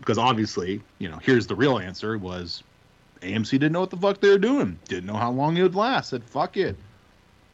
Because 0.00 0.16
obviously, 0.18 0.80
you 0.98 1.08
know, 1.08 1.18
here's 1.22 1.46
the 1.46 1.54
real 1.54 1.78
answer 1.78 2.16
was 2.16 2.62
AMC 3.20 3.50
didn't 3.50 3.72
know 3.72 3.80
what 3.80 3.90
the 3.90 3.96
fuck 3.96 4.20
they 4.20 4.30
were 4.30 4.38
doing. 4.38 4.78
Didn't 4.88 5.06
know 5.06 5.14
how 5.16 5.30
long 5.30 5.56
it 5.56 5.62
would 5.62 5.74
last. 5.74 6.10
Said, 6.10 6.24
fuck 6.24 6.56
it. 6.56 6.76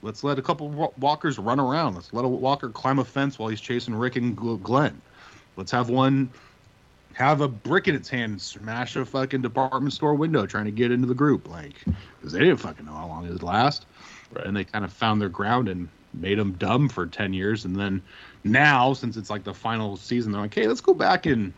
Let's 0.02 0.22
let 0.22 0.38
a 0.38 0.42
couple 0.42 0.68
wa- 0.68 0.92
walkers 1.00 1.38
run 1.38 1.58
around. 1.58 1.94
Let's 1.96 2.12
let 2.12 2.24
a 2.24 2.28
walker 2.28 2.68
climb 2.68 3.00
a 3.00 3.04
fence 3.04 3.38
while 3.38 3.48
he's 3.48 3.60
chasing 3.60 3.94
Rick 3.94 4.14
and 4.16 4.36
Gl- 4.36 4.62
Glenn. 4.62 5.00
Let's 5.56 5.72
have 5.72 5.90
one 5.90 6.30
have 7.14 7.40
a 7.40 7.48
brick 7.48 7.88
in 7.88 7.96
its 7.96 8.08
hand 8.08 8.32
and 8.32 8.40
smash 8.40 8.94
a 8.94 9.04
fucking 9.04 9.42
department 9.42 9.92
store 9.92 10.14
window 10.14 10.46
trying 10.46 10.66
to 10.66 10.70
get 10.70 10.92
into 10.92 11.08
the 11.08 11.14
group. 11.14 11.48
Like, 11.48 11.74
because 12.20 12.32
they 12.32 12.38
didn't 12.38 12.58
fucking 12.58 12.86
know 12.86 12.92
how 12.92 13.08
long 13.08 13.26
it 13.26 13.30
would 13.32 13.42
last 13.42 13.86
Right. 14.30 14.46
and 14.46 14.56
they 14.56 14.62
kind 14.62 14.84
of 14.84 14.92
found 14.92 15.20
their 15.20 15.28
ground 15.30 15.68
and 15.68 15.88
made 16.14 16.38
them 16.38 16.52
dumb 16.52 16.88
for 16.88 17.06
10 17.06 17.32
years 17.32 17.64
and 17.64 17.74
then 17.74 18.02
now 18.44 18.92
since 18.92 19.16
it's 19.16 19.30
like 19.30 19.44
the 19.44 19.54
final 19.54 19.96
season 19.96 20.32
they're 20.32 20.40
like 20.40 20.54
hey 20.54 20.66
let's 20.66 20.80
go 20.80 20.94
back 20.94 21.26
and 21.26 21.52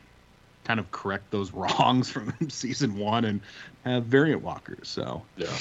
kind 0.65 0.81
of 0.81 0.91
correct 0.93 1.31
those 1.31 1.53
wrongs 1.55 2.11
from 2.11 2.33
season 2.49 2.97
one 2.99 3.25
and 3.25 3.41
have 3.85 4.05
variant 4.05 4.43
walkers 4.43 4.89
so 4.89 5.23
yeah. 5.37 5.57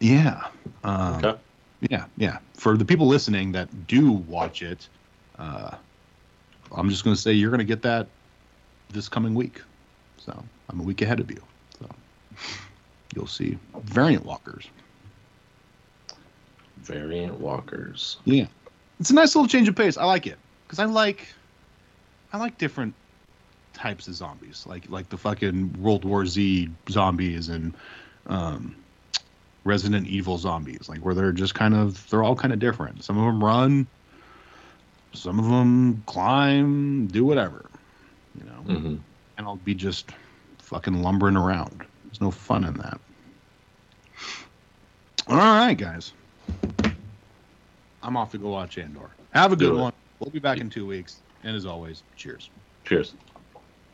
yeah 0.00 0.46
um, 0.84 1.24
Okay. 1.24 1.38
yeah 1.90 2.04
yeah 2.16 2.38
for 2.54 2.76
the 2.76 2.84
people 2.84 3.06
listening 3.06 3.52
that 3.52 3.86
do 3.86 4.10
watch 4.12 4.62
it 4.62 4.88
uh, 5.38 5.76
i'm 6.72 6.88
just 6.90 7.04
going 7.04 7.14
to 7.14 7.20
say 7.20 7.32
you're 7.32 7.50
going 7.50 7.58
to 7.58 7.64
get 7.64 7.82
that 7.82 8.06
this 8.90 9.08
coming 9.08 9.34
week 9.34 9.60
so 10.16 10.42
i'm 10.70 10.80
a 10.80 10.82
week 10.82 11.02
ahead 11.02 11.20
of 11.20 11.30
you 11.30 11.42
so 11.78 11.86
you'll 13.14 13.26
see 13.26 13.58
variant 13.84 14.24
walkers 14.24 14.68
Variant 16.82 17.38
walkers. 17.40 18.18
Yeah, 18.24 18.46
it's 19.00 19.10
a 19.10 19.14
nice 19.14 19.34
little 19.34 19.48
change 19.48 19.68
of 19.68 19.76
pace. 19.76 19.96
I 19.96 20.04
like 20.04 20.26
it 20.26 20.38
because 20.66 20.78
I 20.78 20.84
like, 20.84 21.26
I 22.32 22.38
like 22.38 22.58
different 22.58 22.94
types 23.74 24.08
of 24.08 24.14
zombies, 24.14 24.64
like 24.66 24.88
like 24.90 25.08
the 25.08 25.16
fucking 25.16 25.80
World 25.80 26.04
War 26.04 26.26
Z 26.26 26.68
zombies 26.90 27.48
and 27.48 27.74
um, 28.26 28.74
Resident 29.64 30.06
Evil 30.06 30.38
zombies, 30.38 30.88
like 30.88 31.00
where 31.00 31.14
they're 31.14 31.32
just 31.32 31.54
kind 31.54 31.74
of 31.74 32.08
they're 32.10 32.22
all 32.24 32.36
kind 32.36 32.52
of 32.52 32.58
different. 32.58 33.04
Some 33.04 33.18
of 33.18 33.24
them 33.24 33.42
run, 33.42 33.86
some 35.14 35.38
of 35.38 35.44
them 35.46 36.02
climb, 36.06 37.06
do 37.06 37.24
whatever, 37.24 37.70
you 38.38 38.44
know, 38.44 38.62
hmm 38.66 38.96
and 39.38 39.46
I'll 39.46 39.56
be 39.56 39.74
just 39.74 40.10
fucking 40.58 41.02
lumbering 41.02 41.36
around. 41.36 41.84
There's 42.04 42.20
no 42.20 42.30
fun 42.32 42.64
in 42.64 42.74
that. 42.74 43.00
All 45.28 45.36
right, 45.36 45.74
guys. 45.78 46.12
I'm 48.08 48.16
off 48.16 48.30
to 48.30 48.38
go 48.38 48.48
watch 48.48 48.78
Andor. 48.78 49.10
Have 49.32 49.52
a 49.52 49.56
good 49.56 49.78
one. 49.78 49.92
We'll 50.18 50.30
be 50.30 50.38
back 50.38 50.60
in 50.60 50.70
two 50.70 50.86
weeks. 50.86 51.20
And 51.44 51.54
as 51.54 51.66
always, 51.66 52.04
cheers. 52.16 52.48
Cheers. 52.86 53.12